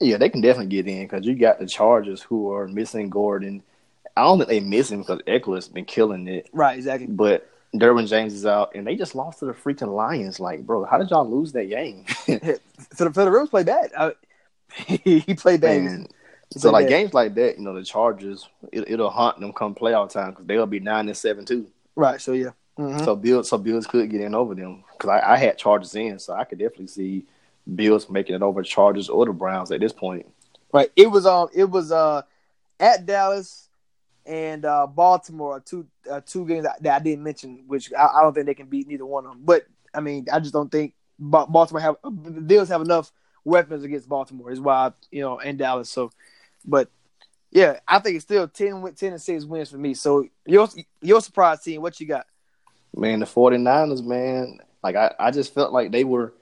Yeah, 0.00 0.18
they 0.18 0.28
can 0.28 0.40
definitely 0.40 0.70
get 0.70 0.86
in 0.88 1.04
because 1.04 1.24
you 1.26 1.34
got 1.34 1.58
the 1.58 1.66
Chargers 1.66 2.20
who 2.22 2.52
are 2.52 2.66
missing 2.68 3.08
Gordon. 3.10 3.62
I 4.16 4.22
don't 4.22 4.38
think 4.38 4.48
they 4.48 4.60
miss 4.60 4.90
him 4.90 5.00
because 5.00 5.20
Ekeler's 5.22 5.68
been 5.68 5.84
killing 5.84 6.28
it. 6.28 6.48
Right, 6.52 6.76
exactly. 6.76 7.06
But 7.06 7.48
Derwin 7.74 8.06
James 8.08 8.32
is 8.34 8.46
out, 8.46 8.74
and 8.74 8.86
they 8.86 8.96
just 8.96 9.14
lost 9.14 9.40
to 9.40 9.46
the 9.46 9.52
freaking 9.52 9.94
Lions. 9.94 10.38
Like, 10.38 10.64
bro, 10.66 10.84
how 10.84 10.98
did 10.98 11.10
y'all 11.10 11.28
lose 11.28 11.52
that 11.52 11.68
game? 11.68 12.04
so 12.92 13.04
the, 13.04 13.10
the 13.10 13.30
Rams 13.30 13.50
played 13.50 13.66
bad. 13.66 13.90
I, 13.96 14.12
he 14.86 15.34
played 15.34 15.60
bad. 15.60 15.82
Man, 15.82 16.06
He 16.52 16.58
so 16.60 16.70
played 16.70 16.72
like 16.72 16.84
bad. 16.86 16.90
games 16.90 17.14
like 17.14 17.34
that, 17.36 17.58
you 17.58 17.64
know, 17.64 17.74
the 17.74 17.84
Chargers, 17.84 18.48
it, 18.72 18.84
it'll 18.88 19.10
haunt 19.10 19.40
them 19.40 19.52
come 19.52 19.74
playoff 19.74 20.10
time 20.10 20.30
because 20.30 20.46
they'll 20.46 20.66
be 20.66 20.80
nine 20.80 21.08
and 21.08 21.16
seven 21.16 21.44
too. 21.44 21.66
Right. 21.96 22.20
So 22.20 22.32
yeah. 22.32 22.50
Mhm. 22.78 23.04
So 23.04 23.14
Bills, 23.14 23.48
so 23.48 23.58
Bills 23.58 23.86
could 23.86 24.10
get 24.10 24.20
in 24.20 24.34
over 24.34 24.54
them 24.54 24.82
because 24.92 25.10
I, 25.10 25.34
I 25.34 25.36
had 25.36 25.58
Chargers 25.58 25.94
in, 25.94 26.18
so 26.18 26.34
I 26.34 26.44
could 26.44 26.58
definitely 26.58 26.88
see 26.88 27.24
Bills 27.72 28.10
making 28.10 28.34
it 28.34 28.42
over 28.42 28.62
Chargers 28.62 29.08
or 29.08 29.26
the 29.26 29.32
Browns 29.32 29.70
at 29.70 29.80
this 29.80 29.92
point. 29.92 30.26
Right. 30.72 30.90
It 30.96 31.10
was 31.10 31.26
um 31.26 31.48
it 31.54 31.70
was 31.70 31.92
uh 31.92 32.22
at 32.80 33.06
Dallas 33.06 33.68
and 34.26 34.64
uh 34.64 34.86
Baltimore 34.86 35.60
two 35.60 35.86
uh, 36.10 36.20
two 36.24 36.46
games 36.46 36.64
that, 36.64 36.82
that 36.82 37.00
I 37.00 37.04
didn't 37.04 37.24
mention, 37.24 37.64
which 37.66 37.92
I, 37.92 38.06
I 38.06 38.22
don't 38.22 38.34
think 38.34 38.46
they 38.46 38.54
can 38.54 38.66
beat 38.66 38.88
neither 38.88 39.06
one 39.06 39.24
of 39.24 39.32
them. 39.32 39.40
But 39.44 39.66
I 39.94 40.00
mean, 40.00 40.26
I 40.32 40.40
just 40.40 40.52
don't 40.52 40.70
think 40.70 40.94
Baltimore 41.18 41.80
have 41.80 41.96
the 42.02 42.40
Bills 42.40 42.68
have 42.68 42.80
enough 42.82 43.12
weapons 43.44 43.84
against 43.84 44.08
Baltimore. 44.08 44.50
Is 44.50 44.60
why 44.60 44.88
I, 44.88 44.92
you 45.10 45.20
know 45.22 45.38
and 45.38 45.58
Dallas. 45.58 45.88
So, 45.88 46.10
but 46.64 46.90
yeah, 47.50 47.78
I 47.86 48.00
think 48.00 48.16
it's 48.16 48.24
still 48.24 48.48
10, 48.48 48.82
win- 48.82 48.94
10 48.94 49.12
and 49.12 49.22
six 49.22 49.44
wins 49.44 49.70
for 49.70 49.78
me. 49.78 49.94
So 49.94 50.26
your 50.44 50.68
your 51.00 51.20
surprise 51.20 51.62
team, 51.62 51.80
what 51.80 52.00
you 52.00 52.06
got? 52.06 52.26
Man, 52.96 53.20
the 53.20 53.26
49ers, 53.26 54.04
man, 54.04 54.58
like 54.82 54.96
I, 54.96 55.14
I 55.18 55.30
just 55.30 55.54
felt 55.54 55.72
like 55.72 55.92
they 55.92 56.04
were 56.04 56.34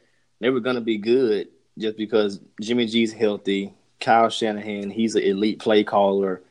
they 0.43 0.51
were 0.51 0.61
gonna 0.61 0.81
be 0.81 0.99
good 0.99 1.49
just 1.79 1.97
because 1.97 2.41
Jimmy 2.61 2.87
G's 2.87 3.13
healthy, 3.13 3.73
Kyle 4.01 4.29
Shanahan, 4.29 4.91
he's 4.91 5.15
an 5.15 5.23
elite 5.23 5.61
play 5.61 5.85
caller. 5.85 6.43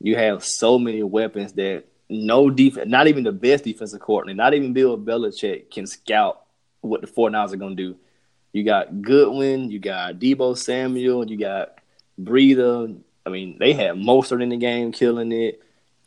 You 0.00 0.16
have 0.16 0.44
so 0.44 0.78
many 0.78 1.02
weapons 1.02 1.54
that 1.54 1.84
no 2.10 2.50
defense, 2.50 2.88
not 2.88 3.08
even 3.08 3.24
the 3.24 3.32
best 3.32 3.64
defensive 3.64 4.00
coordinator, 4.00 4.36
not 4.36 4.52
even 4.52 4.74
Bill 4.74 4.98
Belichick 4.98 5.70
can 5.70 5.86
scout 5.86 6.42
what 6.82 7.00
the 7.00 7.06
49ers 7.06 7.54
are 7.54 7.56
gonna 7.56 7.74
do. 7.74 7.96
You 8.52 8.64
got 8.64 9.00
Goodwin, 9.00 9.70
you 9.70 9.78
got 9.78 10.18
Deebo 10.18 10.56
Samuel, 10.56 11.28
you 11.28 11.38
got 11.38 11.78
Breida. 12.20 12.98
I 13.24 13.30
mean, 13.30 13.56
they 13.58 13.72
had 13.72 13.94
Mostert 13.96 14.42
in 14.42 14.50
the 14.50 14.56
game, 14.58 14.92
killing 14.92 15.32
it. 15.32 15.62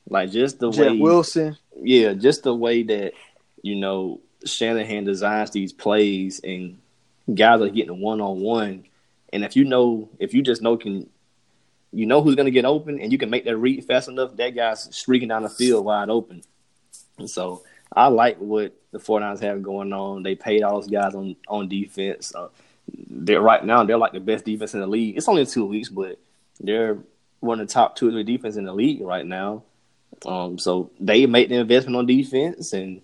Like 0.07 0.29
just 0.29 0.59
the 0.59 0.69
Jeff 0.69 0.91
way 0.91 0.99
Wilson. 0.99 1.57
yeah, 1.75 2.13
just 2.13 2.43
the 2.43 2.53
way 2.53 2.83
that 2.83 3.13
you 3.63 3.77
know 3.77 4.21
Shanahan 4.45 5.05
designs 5.05 5.51
these 5.51 5.73
plays 5.73 6.39
and 6.43 6.80
guys 7.34 7.61
are 7.61 7.69
getting 7.69 7.99
one 8.01 8.21
on 8.21 8.39
one. 8.39 8.86
And 9.34 9.43
if 9.43 9.55
you 9.55 9.63
know, 9.63 10.09
if 10.19 10.34
you 10.34 10.41
just 10.41 10.61
know 10.61 10.77
can, 10.77 11.09
you 11.91 12.05
know 12.05 12.21
who's 12.21 12.36
going 12.36 12.45
to 12.45 12.51
get 12.51 12.65
open, 12.65 12.99
and 12.99 13.11
you 13.11 13.17
can 13.17 13.29
make 13.29 13.45
that 13.45 13.57
read 13.57 13.84
fast 13.86 14.09
enough, 14.09 14.36
that 14.38 14.55
guy's 14.55 14.93
streaking 14.95 15.29
down 15.29 15.43
the 15.43 15.49
field 15.49 15.86
wide 15.86 16.09
open. 16.09 16.43
And 17.17 17.29
so 17.29 17.63
I 17.93 18.07
like 18.07 18.38
what 18.38 18.73
the 18.91 18.99
49ers 18.99 19.41
have 19.41 19.63
going 19.63 19.93
on. 19.93 20.23
They 20.23 20.36
paid 20.36 20.63
all 20.63 20.79
those 20.79 20.89
guys 20.89 21.15
on 21.15 21.36
on 21.47 21.67
defense. 21.67 22.34
Uh, 22.34 22.49
they're 23.09 23.41
right 23.41 23.63
now 23.63 23.84
they're 23.84 23.97
like 23.97 24.13
the 24.13 24.19
best 24.19 24.45
defense 24.45 24.73
in 24.73 24.79
the 24.79 24.88
league. 24.88 25.17
It's 25.17 25.29
only 25.29 25.45
two 25.45 25.65
weeks, 25.65 25.89
but 25.89 26.19
they're 26.59 26.97
one 27.39 27.59
of 27.59 27.67
the 27.67 27.73
top 27.73 27.95
two 27.95 28.09
or 28.09 28.11
three 28.11 28.23
defense 28.23 28.55
in 28.55 28.65
the 28.65 28.73
league 28.73 29.01
right 29.01 29.25
now. 29.25 29.63
Um, 30.25 30.57
so 30.57 30.91
they 30.99 31.25
make 31.25 31.49
the 31.49 31.55
investment 31.55 31.97
on 31.97 32.05
defense 32.05 32.73
and 32.73 33.01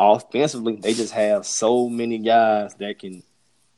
offensively, 0.00 0.76
they 0.76 0.94
just 0.94 1.12
have 1.12 1.46
so 1.46 1.88
many 1.88 2.18
guys 2.18 2.74
that 2.74 2.98
can 2.98 3.22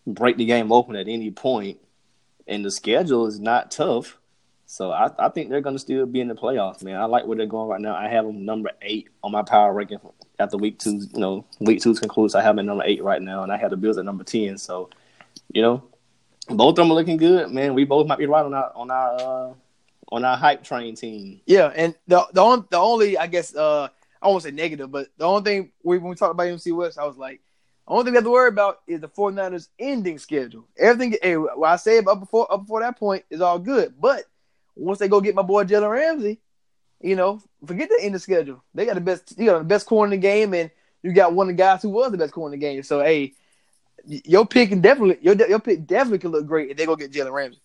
break 0.07 0.37
the 0.37 0.45
game 0.45 0.73
open 0.73 0.97
at 0.97 1.09
any 1.09 1.31
point, 1.31 1.79
and 2.47 2.65
the 2.65 2.71
schedule 2.71 3.27
is 3.27 3.39
not 3.39 3.71
tough. 3.71 4.19
So 4.67 4.91
I, 4.91 5.11
I 5.19 5.29
think 5.29 5.51
they're 5.51 5.61
going 5.61 5.75
to 5.75 5.81
still 5.81 6.07
be 6.07 6.21
in 6.21 6.29
the 6.29 6.35
playoffs, 6.35 6.83
man. 6.83 6.97
I 6.97 7.05
like 7.05 7.27
where 7.27 7.37
they're 7.37 7.47
going 7.47 7.69
right 7.69 7.81
now. 7.81 7.95
I 7.95 8.09
have 8.09 8.25
them 8.25 8.45
number 8.47 8.71
eight 8.81 9.09
on 9.23 9.31
my 9.31 9.43
power 9.43 9.73
ranking 9.73 9.99
after 10.39 10.57
week 10.57 10.79
two. 10.79 11.03
You 11.13 11.21
know, 11.21 11.45
week 11.61 11.83
two's 11.83 12.01
concludes. 12.01 12.35
I 12.35 12.43
have 12.43 12.57
them 12.57 12.67
number 12.67 12.85
eight 12.87 13.03
right 13.03 13.21
now, 13.21 13.43
and 13.43 13.53
I 13.53 13.59
have 13.59 13.71
the 13.71 13.77
Bills 13.77 13.99
at 13.99 14.05
number 14.05 14.25
ten. 14.25 14.57
So, 14.57 14.89
you 15.53 15.61
know, 15.61 15.83
both 16.49 16.71
of 16.71 16.77
them 16.77 16.91
are 16.91 16.95
looking 16.95 17.19
good, 17.19 17.51
man. 17.51 17.75
We 17.75 17.85
both 17.85 18.07
might 18.07 18.19
be 18.19 18.27
right 18.27 18.45
on 18.45 18.55
our 18.55 18.73
on 18.75 18.91
our 18.91 19.15
uh, 19.21 19.55
on 20.11 20.25
our 20.25 20.37
hype 20.37 20.65
train 20.65 20.95
team. 20.95 21.41
Yeah, 21.47 21.73
and 21.75 21.95
the 22.07 22.27
the 22.33 22.41
only 22.41 22.65
the 22.71 22.79
only 22.79 23.19
I 23.19 23.27
guess 23.27 23.55
uh 23.55 23.89
I 24.23 24.29
won't 24.29 24.43
say 24.43 24.53
negative, 24.53 24.91
but 24.91 25.09
the 25.19 25.25
only 25.25 25.43
thing 25.43 25.73
we, 25.83 25.99
when 25.99 26.11
we 26.11 26.17
talked 26.17 26.31
about 26.31 26.47
NFC 26.47 26.75
West, 26.75 26.99
I 26.99 27.05
was 27.05 27.17
like, 27.17 27.41
only 27.89 28.05
thing 28.05 28.13
we 28.13 28.17
have 28.17 28.25
to 28.25 28.31
worry 28.31 28.49
about 28.49 28.81
is 28.87 29.01
the 29.01 29.09
49ers 29.09 29.69
ending 29.79 30.19
schedule. 30.19 30.67
Everything 30.79 31.17
hey, 31.23 31.37
what 31.37 31.69
I 31.69 31.77
say 31.77 31.99
up 31.99 32.21
before 32.21 32.53
up 32.53 32.63
before 32.63 32.81
that 32.81 32.99
point 32.99 33.25
is 33.31 33.41
all 33.41 33.59
good. 33.59 33.95
But 34.01 34.25
once 34.77 34.99
they 34.99 35.09
go 35.09 35.21
get 35.21 35.35
my 35.35 35.43
boy 35.43 35.65
Jalen 35.65 35.91
Ramsey, 35.91 36.41
you 37.01 37.17
know, 37.17 37.43
forget 37.67 37.89
the 37.89 37.99
end 38.05 38.15
of 38.15 38.23
schedule. 38.23 38.63
They 38.75 38.87
got 38.87 38.95
the 38.95 39.01
best 39.01 39.35
you 39.37 39.47
got 39.47 39.59
the 39.59 39.65
best 39.65 39.87
corner 39.87 40.13
in 40.13 40.21
the 40.21 40.23
game 40.23 40.55
and 40.55 40.71
you 41.03 41.13
got 41.13 41.35
one 41.35 41.49
of 41.49 41.57
the 41.57 41.61
guys 41.63 41.83
who 41.83 41.91
was 41.91 42.13
the 42.13 42.19
best 42.19 42.33
corner 42.33 42.55
in 42.55 42.61
the 42.61 42.67
game. 42.67 42.83
So 42.83 43.01
hey, 43.03 43.35
your 44.07 44.47
pick 44.47 44.69
can 44.69 44.81
definitely 44.81 45.19
your 45.21 45.35
your 45.49 45.59
pick 45.61 45.87
definitely 45.87 46.19
can 46.21 46.31
look 46.31 46.47
great 46.47 46.71
if 46.71 46.77
they 46.77 46.87
go 46.87 46.97
get 46.97 47.13
Jalen 47.13 47.33
Ramsey. 47.33 47.61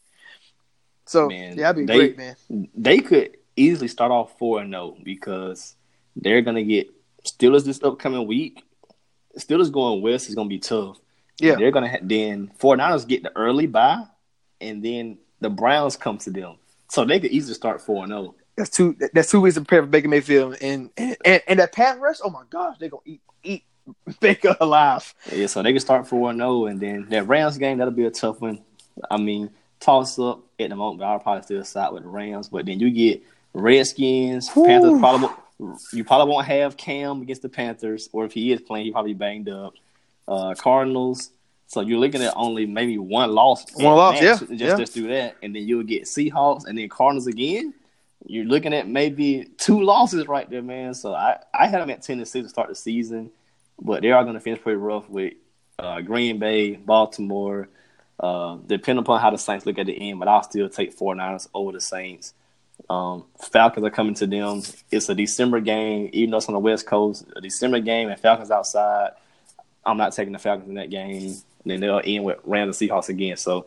So 1.05 1.27
Man, 1.27 1.57
yeah, 1.57 1.71
that'd 1.71 1.87
be 1.87 1.93
they- 1.93 1.97
great, 1.97 2.17
man. 2.17 2.35
they 2.75 2.99
could 2.99 3.37
easily 3.55 3.87
start 3.87 4.11
off 4.11 4.37
four 4.37 4.61
and 4.61 4.73
zero 4.73 4.97
because 5.03 5.75
they're 6.15 6.41
gonna 6.41 6.63
get 6.63 6.89
Steelers 7.23 7.65
this 7.65 7.81
upcoming 7.83 8.27
week. 8.27 8.63
Steelers 9.37 9.71
going 9.71 10.01
west 10.01 10.29
is 10.29 10.35
gonna 10.35 10.49
be 10.49 10.59
tough. 10.59 10.99
Yeah. 11.39 11.55
they're 11.55 11.71
gonna 11.71 11.89
ha- 11.89 11.99
then 12.01 12.51
49ers 12.59 13.07
get 13.07 13.23
the 13.23 13.35
early 13.35 13.67
bye, 13.67 14.03
and 14.59 14.83
then 14.83 15.19
the 15.39 15.49
Browns 15.49 15.95
come 15.95 16.17
to 16.19 16.31
them, 16.31 16.55
so 16.89 17.05
they 17.05 17.19
could 17.19 17.31
easily 17.31 17.53
start 17.53 17.81
four 17.81 18.03
and 18.03 18.13
oh. 18.13 18.21
zero. 18.21 18.35
That's 18.55 18.71
two. 18.71 18.97
That's 19.13 19.29
two 19.29 19.39
weeks 19.39 19.53
to 19.53 19.61
prepare 19.61 19.83
for 19.83 19.87
Baker 19.87 20.07
Mayfield, 20.07 20.57
and 20.61 20.89
and 20.97 21.15
and, 21.23 21.41
and 21.47 21.59
that 21.59 21.73
pass 21.73 21.97
rush. 21.99 22.17
Oh 22.23 22.31
my 22.31 22.43
gosh, 22.49 22.77
they're 22.79 22.89
gonna 22.89 23.01
eat 23.05 23.21
eat 23.43 23.63
Baker 24.19 24.57
alive. 24.59 25.13
Yeah, 25.31 25.45
so 25.45 25.61
they 25.61 25.71
can 25.71 25.79
start 25.79 26.07
four 26.07 26.31
and 26.31 26.39
zero, 26.39 26.65
and 26.65 26.79
then 26.79 27.07
that 27.09 27.27
Rams 27.27 27.59
game 27.59 27.77
that'll 27.77 27.93
be 27.93 28.05
a 28.05 28.11
tough 28.11 28.41
one. 28.41 28.63
I 29.11 29.17
mean, 29.17 29.51
toss 29.79 30.17
up 30.17 30.41
at 30.59 30.69
the 30.69 30.75
moment, 30.75 30.99
but 30.99 31.05
I'll 31.05 31.19
probably 31.19 31.43
still 31.43 31.63
side 31.63 31.93
with 31.93 32.01
the 32.01 32.09
Rams. 32.09 32.49
But 32.49 32.65
then 32.65 32.79
you 32.79 32.89
get 32.89 33.21
Redskins, 33.53 34.49
Panthers. 34.49 34.99
Probably 34.99 35.29
you 35.91 36.03
probably 36.03 36.31
won't 36.31 36.47
have 36.47 36.77
Cam 36.77 37.21
against 37.21 37.41
the 37.41 37.49
Panthers, 37.49 38.09
or 38.11 38.25
if 38.25 38.31
he 38.31 38.51
is 38.51 38.61
playing, 38.61 38.85
he 38.85 38.91
probably 38.91 39.13
banged 39.13 39.49
up. 39.49 39.73
Uh, 40.27 40.53
Cardinals. 40.55 41.31
So 41.67 41.81
you're 41.81 41.99
looking 41.99 42.21
at 42.21 42.33
only 42.35 42.65
maybe 42.65 42.97
one 42.97 43.31
loss. 43.31 43.65
One 43.73 43.95
loss, 43.95 44.21
yeah, 44.21 44.37
Just 44.37 44.49
yeah. 44.51 44.77
just 44.77 44.93
do 44.93 45.07
that, 45.07 45.35
and 45.43 45.55
then 45.55 45.67
you'll 45.67 45.83
get 45.83 46.03
Seahawks, 46.03 46.65
and 46.65 46.77
then 46.77 46.87
Cardinals 46.89 47.27
again. 47.27 47.73
You're 48.25 48.45
looking 48.45 48.73
at 48.73 48.87
maybe 48.87 49.49
two 49.57 49.81
losses 49.81 50.27
right 50.27 50.49
there, 50.49 50.61
man. 50.61 50.93
So 50.93 51.13
I 51.13 51.39
I 51.53 51.67
had 51.67 51.81
them 51.81 51.89
at 51.89 52.01
ten 52.01 52.19
and 52.19 52.27
six 52.27 52.45
to 52.45 52.49
start 52.49 52.69
the 52.69 52.75
season, 52.75 53.31
but 53.79 54.01
they 54.01 54.11
are 54.11 54.23
going 54.23 54.35
to 54.35 54.39
finish 54.39 54.61
pretty 54.61 54.77
rough 54.77 55.09
with 55.09 55.33
uh, 55.79 56.01
Green 56.01 56.39
Bay, 56.39 56.75
Baltimore. 56.75 57.69
Uh, 58.19 58.57
depending 58.65 59.03
upon 59.03 59.21
how 59.21 59.29
the 59.29 59.37
Saints 59.37 59.65
look 59.67 59.77
at 59.77 59.85
the 59.85 60.09
end, 60.09 60.17
but 60.17 60.27
I'll 60.27 60.41
still 60.41 60.67
take 60.69 60.97
49ers 60.97 61.47
over 61.53 61.71
the 61.71 61.79
Saints. 61.79 62.33
Um, 62.89 63.25
Falcons 63.51 63.85
are 63.85 63.91
coming 63.91 64.13
to 64.15 64.27
them. 64.27 64.61
It's 64.91 65.09
a 65.09 65.15
December 65.15 65.59
game, 65.59 66.09
even 66.13 66.31
though 66.31 66.37
it's 66.37 66.47
on 66.47 66.53
the 66.53 66.59
West 66.59 66.85
Coast. 66.85 67.25
A 67.35 67.41
December 67.41 67.79
game 67.79 68.09
and 68.09 68.19
Falcons 68.19 68.51
outside. 68.51 69.11
I'm 69.85 69.97
not 69.97 70.13
taking 70.13 70.33
the 70.33 70.39
Falcons 70.39 70.69
in 70.69 70.75
that 70.75 70.89
game. 70.89 71.35
And 71.63 71.71
then 71.71 71.79
they'll 71.79 72.01
end 72.03 72.23
with 72.23 72.39
Rams 72.43 72.79
and 72.79 72.89
Seahawks 72.89 73.09
again. 73.09 73.37
So 73.37 73.65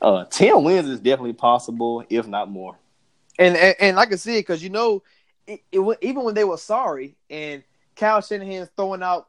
uh, 0.00 0.24
10 0.24 0.62
wins 0.62 0.88
is 0.88 1.00
definitely 1.00 1.32
possible, 1.32 2.04
if 2.08 2.26
not 2.26 2.50
more. 2.50 2.76
And 3.38 3.56
and, 3.56 3.76
and 3.80 3.98
I 3.98 4.06
can 4.06 4.18
see 4.18 4.36
it 4.36 4.42
because 4.42 4.62
you 4.62 4.70
know, 4.70 5.02
it, 5.46 5.62
it, 5.72 5.98
even 6.02 6.24
when 6.24 6.34
they 6.34 6.44
were 6.44 6.58
sorry 6.58 7.16
and 7.28 7.62
Kyle 7.96 8.20
Shanahan's 8.20 8.68
throwing 8.76 9.02
out 9.02 9.28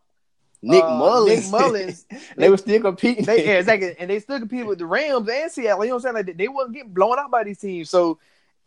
Nick 0.62 0.84
uh, 0.84 0.98
Mullins. 0.98 1.52
Nick 1.52 1.62
Mullins, 1.62 2.06
they 2.36 2.50
were 2.50 2.58
still 2.58 2.82
competing. 2.82 3.26
they 3.26 3.46
yeah, 3.46 3.60
exactly, 3.60 3.96
and 3.98 4.10
they 4.10 4.20
still 4.20 4.40
compete 4.40 4.66
with 4.66 4.80
the 4.80 4.86
Rams 4.86 5.28
and 5.28 5.52
Seattle. 5.52 5.84
You 5.84 5.90
know 5.90 5.96
what 5.96 6.06
I'm 6.06 6.16
saying? 6.16 6.28
Like 6.28 6.38
they 6.38 6.48
wasn't 6.48 6.76
getting 6.76 6.94
blown 6.94 7.18
out 7.18 7.32
by 7.32 7.44
these 7.44 7.60
teams. 7.60 7.90
So 7.90 8.20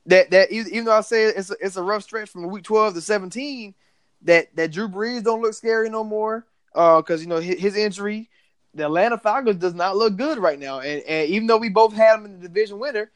that 0.06 0.30
that 0.30 0.52
even 0.52 0.84
though 0.84 0.96
I 0.96 1.00
say 1.00 1.24
it's 1.24 1.50
a, 1.50 1.56
it's 1.60 1.76
a 1.76 1.82
rough 1.82 2.02
stretch 2.02 2.30
from 2.30 2.46
week 2.48 2.64
12 2.64 2.94
to 2.94 3.00
17, 3.00 3.74
that 4.22 4.54
that 4.56 4.72
Drew 4.72 4.88
Brees 4.88 5.22
don't 5.22 5.42
look 5.42 5.54
scary 5.54 5.88
no 5.90 6.04
more. 6.04 6.46
Uh, 6.74 7.00
because 7.00 7.22
you 7.22 7.28
know 7.28 7.38
his, 7.38 7.58
his 7.60 7.76
injury, 7.76 8.28
the 8.74 8.84
Atlanta 8.84 9.16
Falcons 9.16 9.60
does 9.60 9.74
not 9.74 9.96
look 9.96 10.16
good 10.16 10.38
right 10.38 10.58
now. 10.58 10.80
And 10.80 11.02
and 11.02 11.28
even 11.30 11.46
though 11.46 11.56
we 11.56 11.68
both 11.68 11.92
had 11.94 12.16
them 12.16 12.26
in 12.26 12.40
the 12.40 12.48
division 12.48 12.78
winner, 12.78 13.10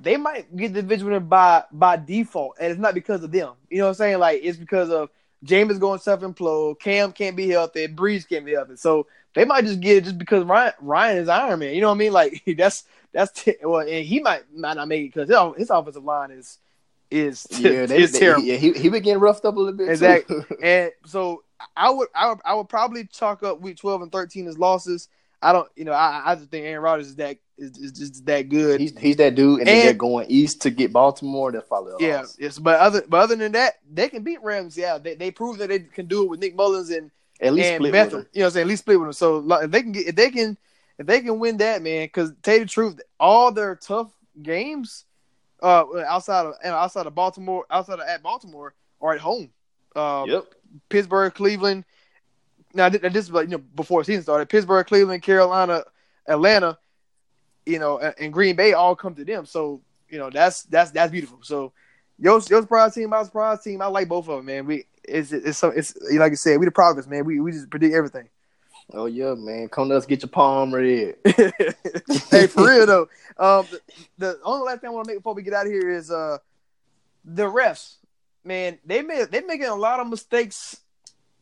they 0.00 0.16
might 0.16 0.54
get 0.56 0.72
the 0.72 0.82
division 0.82 1.06
winner 1.06 1.20
by 1.20 1.64
by 1.72 1.96
default, 1.96 2.56
and 2.60 2.70
it's 2.70 2.80
not 2.80 2.94
because 2.94 3.22
of 3.22 3.32
them. 3.32 3.54
You 3.70 3.78
know 3.78 3.84
what 3.84 3.90
I'm 3.90 3.94
saying? 3.94 4.18
Like 4.18 4.40
it's 4.42 4.58
because 4.58 4.90
of 4.90 5.10
Jameis 5.44 5.80
going 5.80 5.98
self 5.98 6.20
implode, 6.20 6.78
Cam 6.78 7.12
can't 7.12 7.36
be 7.36 7.48
healthy, 7.48 7.88
Brees 7.88 8.28
can't 8.28 8.44
be 8.44 8.52
healthy. 8.52 8.76
So 8.76 9.06
they 9.34 9.44
might 9.44 9.64
just 9.64 9.80
get 9.80 9.98
it 9.98 10.04
just 10.04 10.18
because 10.18 10.44
Ryan 10.44 10.72
Ryan 10.80 11.18
is 11.18 11.28
Iron 11.28 11.58
Man. 11.58 11.74
You 11.74 11.80
know 11.80 11.88
what 11.88 11.96
I 11.96 11.98
mean? 11.98 12.12
Like 12.12 12.42
that's 12.56 12.84
that's 13.12 13.32
t- 13.42 13.56
well, 13.62 13.80
and 13.86 14.04
he 14.04 14.20
might 14.20 14.42
might 14.54 14.74
not 14.74 14.88
make 14.88 15.02
it 15.02 15.14
because 15.14 15.56
his, 15.58 15.70
offensive 15.70 16.04
line 16.04 16.30
is 16.30 16.58
is 17.10 17.46
yeah, 17.50 17.86
they, 17.86 18.02
is 18.02 18.12
they- 18.12 18.18
terrible. 18.18 18.42
yeah, 18.44 18.56
he 18.56 18.72
he 18.72 18.88
been 18.88 19.02
getting 19.02 19.20
roughed 19.20 19.44
up 19.44 19.56
a 19.56 19.58
little 19.58 19.72
bit. 19.76 19.88
Exactly. 19.88 20.40
and 20.62 20.90
so 21.06 21.42
I 21.76 21.90
would, 21.90 22.08
I 22.14 22.28
would, 22.30 22.38
I 22.44 22.54
would 22.54 22.68
probably 22.68 23.06
chalk 23.06 23.42
up 23.42 23.60
week 23.60 23.76
twelve 23.76 24.02
and 24.02 24.10
thirteen 24.10 24.48
as 24.48 24.58
losses. 24.58 25.08
I 25.44 25.52
don't, 25.52 25.68
you 25.74 25.84
know, 25.84 25.92
I, 25.92 26.22
I 26.24 26.34
just 26.36 26.50
think 26.50 26.64
Aaron 26.66 26.82
Rodgers 26.84 27.08
is 27.08 27.16
that 27.16 27.36
is, 27.58 27.76
is 27.76 27.92
just 27.92 28.24
that 28.26 28.48
good. 28.48 28.80
he's 28.80 28.96
he's 28.96 29.16
that 29.16 29.34
dude, 29.34 29.58
and, 29.60 29.66
then 29.68 29.76
And- 29.78 29.86
they're 29.88 29.94
going 29.94 30.26
east 30.30 30.62
to 30.62 30.70
get 30.70 30.92
Baltimore. 30.92 31.50
They'll 31.52 31.60
follow. 31.62 31.96
yeah, 32.00 32.24
yes, 32.38 32.58
but 32.58 32.78
other 32.80 33.02
but 33.08 33.18
other 33.18 33.36
than 33.36 33.52
that, 33.52 33.74
they 33.92 34.08
can 34.08 34.22
beat 34.22 34.42
Rams. 34.42 34.76
Yeah, 34.76 34.98
they 34.98 35.14
they 35.16 35.30
proved 35.30 35.58
that 35.60 35.68
they 35.68 35.80
can 35.80 36.06
do 36.06 36.22
it 36.22 36.28
with 36.30 36.40
Nick 36.40 36.54
Mullins 36.56 36.90
and 36.90 37.10
At 37.40 37.52
least 37.54 37.68
and 37.68 37.76
split 37.80 37.92
Bethel. 37.92 38.18
them. 38.20 38.28
You 38.32 38.38
know 38.40 38.44
what 38.44 38.46
I'm 38.46 38.52
saying? 38.54 38.62
At 38.64 38.68
least 38.68 38.82
split 38.82 38.98
with 39.00 39.06
them. 39.06 39.12
So 39.12 39.38
like, 39.38 39.64
if 39.64 39.70
they 39.72 39.82
can 39.82 39.92
get 39.92 40.06
if 40.06 40.14
they 40.14 40.30
can 40.30 40.56
if 41.02 41.06
they 41.08 41.20
can 41.20 41.38
win 41.40 41.56
that, 41.58 41.82
man, 41.82 42.06
because 42.06 42.32
tell 42.42 42.54
you 42.54 42.64
the 42.64 42.70
truth, 42.70 43.00
all 43.18 43.50
their 43.50 43.74
tough 43.74 44.10
games, 44.40 45.04
uh, 45.60 45.84
outside 46.06 46.46
of 46.46 46.54
and 46.62 46.72
outside 46.72 47.06
of 47.06 47.14
Baltimore, 47.14 47.66
outside 47.70 47.98
of 47.98 48.06
at 48.06 48.22
Baltimore, 48.22 48.74
are 49.00 49.14
at 49.14 49.20
home. 49.20 49.50
Uh, 49.96 50.26
Yep. 50.28 50.44
Pittsburgh, 50.88 51.34
Cleveland. 51.34 51.84
Now 52.72 52.88
th- 52.88 53.02
this 53.02 53.26
is 53.26 53.32
like 53.32 53.48
you 53.48 53.56
know 53.56 53.64
before 53.74 54.00
the 54.00 54.04
season 54.04 54.22
started. 54.22 54.48
Pittsburgh, 54.48 54.86
Cleveland, 54.86 55.22
Carolina, 55.22 55.82
Atlanta, 56.26 56.78
you 57.66 57.80
know, 57.80 57.98
and, 57.98 58.14
and 58.18 58.32
Green 58.32 58.54
Bay 58.54 58.72
all 58.72 58.94
come 58.94 59.14
to 59.16 59.24
them. 59.24 59.44
So 59.44 59.82
you 60.08 60.18
know 60.18 60.30
that's 60.30 60.62
that's 60.64 60.92
that's 60.92 61.10
beautiful. 61.10 61.40
So 61.42 61.72
your 62.18 62.40
your 62.48 62.62
surprise 62.62 62.94
team, 62.94 63.10
my 63.10 63.24
surprise 63.24 63.60
team, 63.62 63.82
I 63.82 63.86
like 63.86 64.08
both 64.08 64.28
of 64.28 64.36
them, 64.36 64.46
man. 64.46 64.66
We 64.66 64.86
it's 65.02 65.32
it's 65.32 65.58
so 65.58 65.70
it's 65.70 65.96
like 66.12 66.30
I 66.32 66.36
said, 66.36 66.60
we 66.60 66.66
the 66.66 66.70
prophets, 66.70 67.08
man. 67.08 67.24
We 67.24 67.40
we 67.40 67.50
just 67.50 67.70
predict 67.70 67.92
everything. 67.92 68.28
Oh 68.92 69.06
yeah, 69.06 69.34
man. 69.34 69.68
Come 69.68 69.88
to 69.88 69.96
us, 69.96 70.06
get 70.06 70.22
your 70.22 70.28
palm 70.28 70.74
read. 70.74 71.16
hey, 71.24 72.46
for 72.46 72.68
real 72.68 72.86
though. 72.86 73.08
Um, 73.38 73.66
the, 73.70 73.80
the 74.18 74.38
only 74.44 74.66
last 74.66 74.80
thing 74.80 74.88
I 74.88 74.92
want 74.92 75.06
to 75.06 75.12
make 75.12 75.18
before 75.18 75.34
we 75.34 75.42
get 75.42 75.54
out 75.54 75.66
of 75.66 75.72
here 75.72 75.90
is 75.90 76.10
uh 76.10 76.38
the 77.24 77.44
refs. 77.44 77.96
Man, 78.44 78.78
they 78.84 79.02
made 79.02 79.30
they 79.30 79.40
making 79.40 79.66
a 79.66 79.74
lot 79.74 80.00
of 80.00 80.08
mistakes 80.08 80.80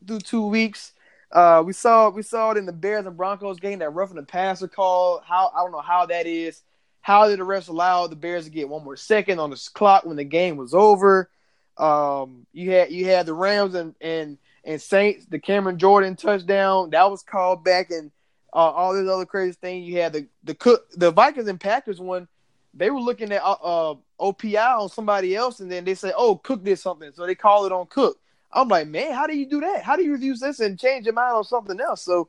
through 0.06 0.20
two 0.20 0.46
weeks. 0.46 0.92
Uh, 1.32 1.62
we 1.64 1.72
saw 1.72 2.10
we 2.10 2.22
saw 2.22 2.50
it 2.50 2.56
in 2.56 2.66
the 2.66 2.72
Bears 2.72 3.06
and 3.06 3.16
Broncos 3.16 3.60
game 3.60 3.78
that 3.78 3.90
roughing 3.90 4.16
the 4.16 4.22
passer 4.22 4.68
call. 4.68 5.22
How 5.24 5.50
I 5.54 5.60
don't 5.60 5.72
know 5.72 5.80
how 5.80 6.06
that 6.06 6.26
is. 6.26 6.62
How 7.00 7.28
did 7.28 7.38
the 7.38 7.44
refs 7.44 7.68
allow 7.68 8.06
the 8.06 8.16
Bears 8.16 8.44
to 8.44 8.50
get 8.50 8.68
one 8.68 8.84
more 8.84 8.96
second 8.96 9.38
on 9.38 9.50
the 9.50 9.70
clock 9.72 10.04
when 10.04 10.16
the 10.16 10.24
game 10.24 10.56
was 10.56 10.74
over? 10.74 11.30
Um, 11.78 12.46
you 12.52 12.70
had 12.72 12.92
you 12.92 13.06
had 13.06 13.26
the 13.26 13.34
Rams 13.34 13.74
and 13.74 13.94
and 14.00 14.38
and 14.64 14.80
Saints, 14.80 15.26
the 15.26 15.38
Cameron 15.38 15.78
Jordan 15.78 16.16
touchdown 16.16 16.90
that 16.90 17.10
was 17.10 17.22
called 17.22 17.64
back, 17.64 17.90
and 17.90 18.10
uh, 18.52 18.56
all 18.56 18.92
this 18.92 19.08
other 19.08 19.26
crazy 19.26 19.56
thing. 19.60 19.82
You 19.82 20.00
had 20.00 20.12
the 20.12 20.26
the 20.44 20.54
cook 20.54 20.86
the 20.92 21.10
Vikings 21.10 21.48
and 21.48 21.60
Packers 21.60 22.00
one. 22.00 22.28
They 22.72 22.90
were 22.90 23.00
looking 23.00 23.32
at 23.32 23.42
uh, 23.42 23.52
uh, 23.52 23.94
OPI 24.20 24.80
on 24.80 24.88
somebody 24.88 25.34
else, 25.34 25.60
and 25.60 25.70
then 25.70 25.84
they 25.84 25.94
say, 25.94 26.12
"Oh, 26.16 26.36
Cook 26.36 26.62
did 26.62 26.78
something," 26.78 27.10
so 27.12 27.26
they 27.26 27.34
call 27.34 27.66
it 27.66 27.72
on 27.72 27.86
Cook. 27.86 28.18
I'm 28.52 28.68
like, 28.68 28.88
man, 28.88 29.12
how 29.12 29.26
do 29.26 29.36
you 29.36 29.46
do 29.46 29.60
that? 29.60 29.82
How 29.82 29.96
do 29.96 30.02
you 30.02 30.12
review 30.12 30.36
this 30.36 30.60
and 30.60 30.78
change 30.78 31.04
your 31.04 31.14
mind 31.14 31.36
on 31.36 31.44
something 31.44 31.80
else? 31.80 32.02
So 32.02 32.28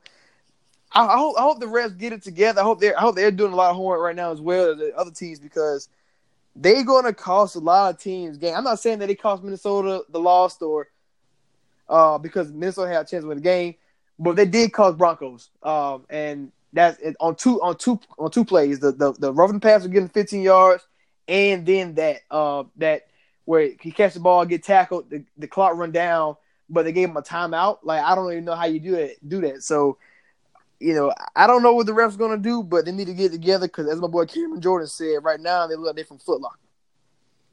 I, 0.92 1.06
I 1.06 1.16
hope 1.18 1.36
I 1.38 1.42
hope 1.42 1.60
the 1.60 1.66
refs 1.66 1.98
get 1.98 2.12
it 2.12 2.22
together. 2.22 2.60
I 2.60 2.64
hope 2.64 2.80
they're 2.80 2.96
I 2.96 3.00
hope 3.00 3.16
they're 3.16 3.30
doing 3.30 3.52
a 3.52 3.56
lot 3.56 3.70
of 3.70 3.76
homework 3.76 4.00
right 4.00 4.16
now 4.16 4.30
as 4.30 4.40
well 4.40 4.72
as 4.72 4.78
the 4.78 4.94
other 4.96 5.10
teams 5.10 5.40
because 5.40 5.88
they're 6.54 6.84
going 6.84 7.04
to 7.04 7.12
cost 7.12 7.56
a 7.56 7.60
lot 7.60 7.94
of 7.94 8.00
teams 8.00 8.36
game. 8.36 8.54
I'm 8.54 8.64
not 8.64 8.78
saying 8.78 8.98
that 9.00 9.10
it 9.10 9.20
cost 9.20 9.42
Minnesota 9.42 10.02
the 10.10 10.20
loss 10.20 10.60
or 10.60 10.88
uh, 11.92 12.18
because 12.18 12.50
Minnesota 12.50 12.90
had 12.90 13.02
a 13.02 13.08
chance 13.08 13.22
to 13.22 13.28
win 13.28 13.36
the 13.36 13.42
game, 13.42 13.74
but 14.18 14.34
they 14.34 14.46
did 14.46 14.72
cause 14.72 14.94
Broncos. 14.96 15.50
Um, 15.62 16.06
and 16.08 16.50
that's 16.72 16.98
on 17.20 17.36
two 17.36 17.60
on 17.60 17.76
two 17.76 18.00
on 18.18 18.30
two 18.30 18.44
plays. 18.44 18.80
The 18.80 18.92
the 18.92 19.12
the 19.12 19.32
roughing 19.32 19.60
pass 19.60 19.82
was 19.82 19.92
getting 19.92 20.08
15 20.08 20.40
yards, 20.40 20.86
and 21.28 21.66
then 21.66 21.94
that 21.96 22.22
uh 22.30 22.64
that 22.76 23.06
where 23.44 23.70
he 23.80 23.90
catch 23.90 24.14
the 24.14 24.20
ball, 24.20 24.46
get 24.46 24.62
tackled, 24.62 25.10
the, 25.10 25.22
the 25.36 25.46
clock 25.46 25.76
run 25.76 25.90
down, 25.90 26.36
but 26.70 26.84
they 26.84 26.92
gave 26.92 27.10
him 27.10 27.16
a 27.16 27.22
timeout. 27.22 27.78
Like 27.82 28.02
I 28.02 28.14
don't 28.14 28.32
even 28.32 28.46
know 28.46 28.54
how 28.54 28.64
you 28.64 28.80
do 28.80 28.92
that. 28.92 29.28
Do 29.28 29.42
that. 29.42 29.62
So, 29.62 29.98
you 30.80 30.94
know, 30.94 31.12
I 31.36 31.46
don't 31.46 31.62
know 31.62 31.74
what 31.74 31.84
the 31.84 31.92
refs 31.92 32.16
gonna 32.16 32.38
do, 32.38 32.62
but 32.62 32.86
they 32.86 32.92
need 32.92 33.08
to 33.08 33.14
get 33.14 33.32
together 33.32 33.66
because 33.66 33.86
as 33.86 34.00
my 34.00 34.08
boy 34.08 34.24
Cameron 34.24 34.62
Jordan 34.62 34.88
said, 34.88 35.22
right 35.22 35.40
now 35.40 35.66
they 35.66 35.76
look 35.76 35.88
like 35.88 35.96
they're 35.96 36.04
from 36.06 36.18
Foot 36.18 36.40
Locker. 36.40 36.58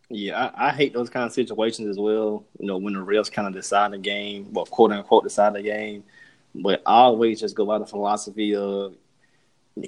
Yeah, 0.10 0.52
I, 0.56 0.68
I 0.68 0.72
hate 0.72 0.94
those 0.94 1.10
kind 1.10 1.26
of 1.26 1.32
situations 1.32 1.88
as 1.88 1.98
well. 1.98 2.44
You 2.60 2.68
know, 2.68 2.78
when 2.78 2.94
the 2.94 3.00
refs 3.00 3.32
kind 3.32 3.48
of 3.48 3.54
decide 3.54 3.92
the 3.92 3.98
game, 4.00 4.48
well, 4.52 4.66
quote 4.66 4.92
unquote, 4.92 5.24
decide 5.24 5.54
the 5.54 5.62
game. 5.62 6.04
But 6.56 6.82
I 6.86 6.94
always 6.94 7.40
just 7.40 7.56
go 7.56 7.66
by 7.66 7.78
the 7.78 7.86
philosophy 7.86 8.56
of 8.56 8.96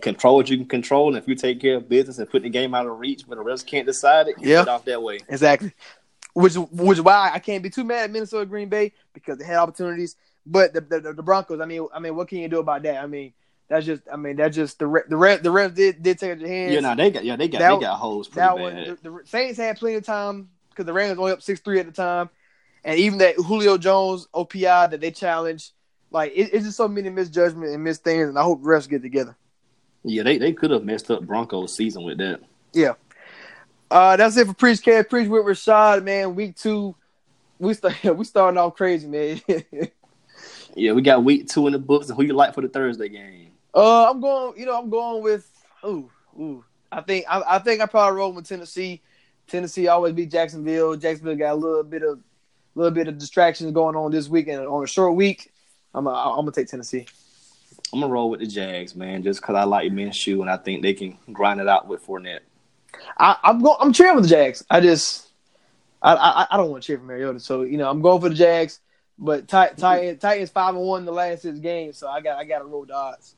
control 0.01 0.35
what 0.37 0.49
you 0.49 0.57
can 0.57 0.67
control, 0.67 1.07
and 1.09 1.17
if 1.17 1.27
you 1.27 1.35
take 1.35 1.59
care 1.59 1.77
of 1.77 1.89
business 1.89 2.19
and 2.19 2.29
put 2.29 2.43
the 2.43 2.49
game 2.49 2.73
out 2.73 2.85
of 2.85 2.99
reach, 2.99 3.23
but 3.27 3.37
the 3.37 3.43
refs 3.43 3.65
can't 3.65 3.85
decide 3.85 4.27
it, 4.27 4.35
you 4.39 4.49
Yeah. 4.49 4.59
get 4.61 4.67
off 4.69 4.85
that 4.85 5.01
way. 5.01 5.19
Exactly. 5.27 5.73
Which 6.33 6.55
which 6.55 6.97
is 6.99 7.01
why 7.01 7.31
I 7.33 7.39
can't 7.39 7.61
be 7.63 7.69
too 7.69 7.83
mad 7.83 8.03
at 8.05 8.11
Minnesota 8.11 8.45
Green 8.45 8.69
Bay 8.69 8.93
because 9.13 9.37
they 9.37 9.43
had 9.43 9.57
opportunities. 9.57 10.15
But 10.45 10.73
the 10.73 10.81
the, 10.81 11.13
the 11.13 11.23
Broncos, 11.23 11.59
I 11.59 11.65
mean, 11.65 11.87
I 11.93 11.99
mean, 11.99 12.15
what 12.15 12.27
can 12.29 12.37
you 12.37 12.47
do 12.47 12.59
about 12.59 12.83
that? 12.83 13.03
I 13.03 13.07
mean, 13.07 13.33
that's 13.71 13.85
just, 13.85 14.03
I 14.11 14.17
mean, 14.17 14.35
that's 14.35 14.55
just 14.55 14.77
the 14.79 14.85
re- 14.85 15.01
the 15.07 15.17
re- 15.17 15.37
the 15.37 15.49
refs 15.49 15.73
did 15.73 16.03
did 16.03 16.19
take 16.19 16.31
it 16.31 16.35
to 16.35 16.41
their 16.45 16.53
hands. 16.53 16.73
Yeah, 16.73 16.79
no, 16.81 16.95
they 16.95 17.09
got 17.09 17.23
yeah, 17.25 17.35
they 17.37 17.47
got 17.47 17.59
That- 17.59 17.75
they 17.75 17.81
got 17.85 17.97
holes 17.97 18.27
pretty 18.27 18.45
that 18.45 18.55
bad. 18.55 18.61
one, 18.61 18.97
the, 19.01 19.09
the 19.09 19.19
Saints 19.25 19.57
had 19.57 19.77
plenty 19.77 19.95
of 19.95 20.05
time 20.05 20.49
because 20.69 20.85
the 20.85 20.93
Rams 20.93 21.17
only 21.17 21.31
up 21.31 21.41
six 21.41 21.59
three 21.61 21.79
at 21.79 21.85
the 21.85 21.91
time, 21.91 22.29
and 22.83 22.99
even 22.99 23.17
that 23.19 23.35
Julio 23.35 23.77
Jones 23.77 24.27
OPI 24.33 24.91
that 24.91 24.99
they 25.01 25.09
challenged, 25.11 25.71
like 26.11 26.31
it, 26.35 26.49
it's 26.53 26.65
just 26.65 26.77
so 26.77 26.87
many 26.87 27.09
misjudgments 27.09 27.73
and 27.73 27.83
missed 27.83 28.03
things, 28.03 28.29
and 28.29 28.37
I 28.37 28.43
hope 28.43 28.61
the 28.61 28.67
refs 28.69 28.87
get 28.89 29.01
together. 29.01 29.35
yeah, 30.03 30.23
they, 30.23 30.37
they 30.37 30.51
could 30.53 30.71
have 30.71 30.83
messed 30.83 31.09
up 31.09 31.23
Broncos 31.25 31.75
season 31.75 32.03
with 32.03 32.17
that. 32.19 32.41
Yeah. 32.73 32.93
Uh, 33.89 34.15
that's 34.15 34.37
it 34.37 34.47
for 34.47 34.53
Preach 34.53 34.81
Cast. 34.81 35.09
Preach 35.09 35.27
with 35.27 35.43
Rashad, 35.45 36.03
man. 36.03 36.33
Week 36.35 36.55
two, 36.55 36.95
we 37.59 37.73
start 37.73 38.01
we 38.15 38.23
starting 38.25 38.57
off 38.57 38.75
crazy, 38.75 39.07
man. 39.07 39.41
Yeah, 40.73 40.93
we 40.93 41.01
got 41.01 41.23
week 41.25 41.49
two 41.49 41.67
in 41.67 41.73
the 41.73 41.79
books, 41.79 42.07
and 42.07 42.15
who 42.15 42.23
you 42.23 42.33
like 42.33 42.53
for 42.55 42.61
the 42.61 42.69
Thursday 42.69 43.09
game? 43.09 43.40
Uh, 43.73 44.09
I'm 44.09 44.21
going. 44.21 44.59
You 44.59 44.65
know, 44.65 44.77
I'm 44.77 44.89
going 44.89 45.23
with. 45.23 45.49
Ooh, 45.85 46.09
ooh. 46.39 46.63
I 46.91 47.01
think 47.01 47.25
I, 47.29 47.41
I 47.47 47.59
think 47.59 47.81
I 47.81 47.85
probably 47.85 48.17
roll 48.17 48.33
with 48.33 48.47
Tennessee. 48.47 49.01
Tennessee 49.47 49.87
always 49.87 50.13
beat 50.13 50.31
Jacksonville. 50.31 50.95
Jacksonville 50.95 51.35
got 51.35 51.53
a 51.53 51.55
little 51.55 51.83
bit 51.83 52.03
of 52.03 52.19
little 52.75 52.91
bit 52.91 53.07
of 53.07 53.17
distractions 53.17 53.71
going 53.71 53.95
on 53.95 54.11
this 54.11 54.27
week, 54.27 54.47
and 54.47 54.65
on 54.65 54.83
a 54.83 54.87
short 54.87 55.15
week, 55.15 55.51
I'm 55.93 56.07
a, 56.07 56.11
I'm 56.11 56.41
gonna 56.41 56.51
take 56.51 56.67
Tennessee. 56.67 57.05
I'm 57.93 57.99
gonna 57.99 58.11
roll 58.11 58.29
with 58.29 58.39
the 58.39 58.47
Jags, 58.47 58.95
man, 58.95 59.23
just 59.23 59.41
because 59.41 59.55
I 59.55 59.63
like 59.63 59.91
Minshew 59.91 60.41
and 60.41 60.49
I 60.49 60.57
think 60.57 60.81
they 60.81 60.93
can 60.93 61.17
grind 61.31 61.59
it 61.59 61.67
out 61.67 61.87
with 61.87 62.05
Fournette. 62.05 62.39
I, 63.17 63.37
I'm 63.43 63.61
going. 63.61 63.77
I'm 63.79 63.93
cheering 63.93 64.15
for 64.15 64.21
the 64.21 64.27
Jags. 64.27 64.63
I 64.69 64.81
just 64.81 65.29
I 66.01 66.13
I, 66.13 66.47
I 66.51 66.57
don't 66.57 66.71
want 66.71 66.83
to 66.83 66.87
cheer 66.87 66.97
for 66.97 67.05
Mariota, 67.05 67.39
so 67.39 67.63
you 67.63 67.77
know 67.77 67.89
I'm 67.89 68.01
going 68.01 68.21
for 68.21 68.29
the 68.29 68.35
Jags. 68.35 68.79
But 69.17 69.47
Tit- 69.47 69.77
Titans 69.77 70.19
Titans 70.19 70.49
five 70.49 70.75
and 70.75 70.83
one 70.83 71.01
in 71.01 71.05
the 71.05 71.11
last 71.11 71.43
six 71.43 71.59
games, 71.59 71.97
so 71.97 72.07
I 72.07 72.21
got 72.21 72.37
I 72.37 72.43
got 72.43 72.59
to 72.59 72.65
roll 72.65 72.85
the 72.85 72.95
odds. 72.95 73.35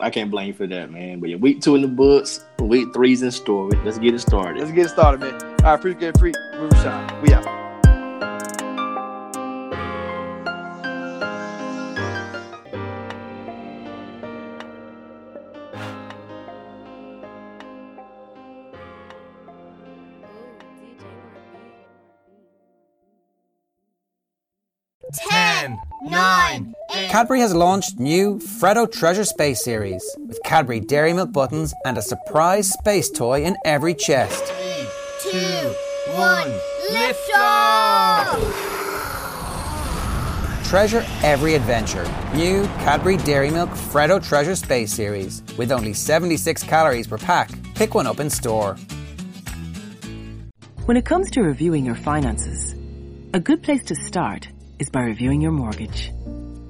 I 0.00 0.10
can't 0.10 0.30
blame 0.30 0.48
you 0.48 0.54
for 0.54 0.66
that, 0.66 0.90
man. 0.90 1.20
But 1.20 1.30
yeah, 1.30 1.36
week 1.36 1.60
two 1.60 1.74
in 1.74 1.82
the 1.82 1.88
books, 1.88 2.44
week 2.60 2.92
three's 2.94 3.22
in 3.22 3.30
store. 3.30 3.70
Let's 3.84 3.98
get 3.98 4.14
it 4.14 4.20
started. 4.20 4.60
Let's 4.60 4.72
get 4.72 4.86
it 4.86 4.90
started, 4.90 5.20
man. 5.20 5.34
All 5.64 5.72
right, 5.72 5.80
pretty 5.80 5.98
good, 5.98 6.18
free. 6.18 6.32
We 7.22 7.32
out. 7.34 7.57
Cadbury 27.08 27.40
has 27.40 27.54
launched 27.54 27.98
new 27.98 28.38
Freddo 28.38 28.90
Treasure 28.90 29.24
Space 29.24 29.64
Series 29.64 30.04
with 30.26 30.38
Cadbury 30.44 30.78
Dairy 30.78 31.14
Milk 31.14 31.32
buttons 31.32 31.72
and 31.86 31.96
a 31.96 32.02
surprise 32.02 32.70
space 32.70 33.08
toy 33.10 33.44
in 33.44 33.56
every 33.64 33.94
chest. 33.94 34.44
two, 35.22 35.74
one, 36.12 36.50
lift 36.92 37.30
off! 37.34 38.28
Treasure 40.64 41.02
every 41.22 41.54
adventure. 41.54 42.04
New 42.34 42.64
Cadbury 42.84 43.16
Dairy 43.16 43.50
Milk 43.50 43.70
Freddo 43.70 44.22
Treasure 44.22 44.54
Space 44.54 44.92
Series 44.92 45.42
with 45.56 45.72
only 45.72 45.94
76 45.94 46.62
calories 46.64 47.06
per 47.06 47.16
pack. 47.16 47.50
Pick 47.74 47.94
one 47.94 48.06
up 48.06 48.20
in 48.20 48.28
store. 48.28 48.76
When 50.84 50.98
it 50.98 51.06
comes 51.06 51.30
to 51.30 51.40
reviewing 51.40 51.86
your 51.86 51.94
finances, 51.94 52.74
a 53.32 53.40
good 53.40 53.62
place 53.62 53.84
to 53.84 53.94
start 53.94 54.46
is 54.78 54.90
by 54.90 55.00
reviewing 55.00 55.40
your 55.40 55.52
mortgage. 55.52 56.12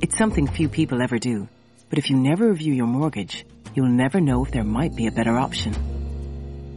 It's 0.01 0.17
something 0.17 0.47
few 0.47 0.69
people 0.69 1.03
ever 1.03 1.19
do, 1.19 1.49
but 1.91 1.99
if 1.99 2.09
you 2.09 2.17
never 2.17 2.49
review 2.49 2.73
your 2.73 2.87
mortgage, 2.87 3.45
you'll 3.75 3.89
never 3.89 4.21
know 4.21 4.45
if 4.45 4.53
there 4.53 4.63
might 4.63 4.95
be 4.95 5.09
a 5.09 5.11
better 5.11 5.37
option. 5.37 5.75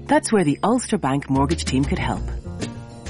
That's 0.07 0.31
where 0.31 0.43
the 0.43 0.57
Ulster 0.63 0.97
Bank 0.97 1.29
mortgage 1.29 1.63
team 1.63 1.85
could 1.85 1.99
help. 1.99 2.23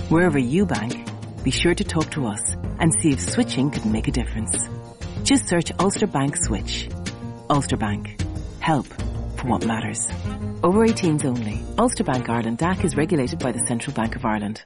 Wherever 0.10 0.38
you 0.38 0.66
bank, 0.66 1.08
be 1.44 1.52
sure 1.52 1.74
to 1.74 1.84
talk 1.86 2.12
to 2.12 2.28
us 2.28 2.42
and 2.80 2.94
see 2.94 3.12
if 3.12 3.22
switching 3.22 3.72
could 3.72 3.86
make 3.86 4.10
a 4.10 4.12
difference. 4.12 4.68
Just 5.24 5.48
search 5.48 5.72
Ulster 5.80 6.08
Bank 6.08 6.36
Switch. 6.36 6.90
Ulster 7.50 7.78
Bank. 7.78 8.22
Help 8.60 8.88
for 8.88 9.48
what 9.48 9.66
matters. 9.66 10.10
Over 10.62 10.86
18s 10.86 11.24
only. 11.24 11.64
Ulster 11.78 12.04
Bank 12.04 12.28
Ireland 12.28 12.58
DAC 12.58 12.84
is 12.84 12.98
regulated 12.98 13.40
by 13.40 13.54
the 13.54 13.66
Central 13.66 13.94
Bank 13.94 14.18
of 14.18 14.26
Ireland. 14.26 14.66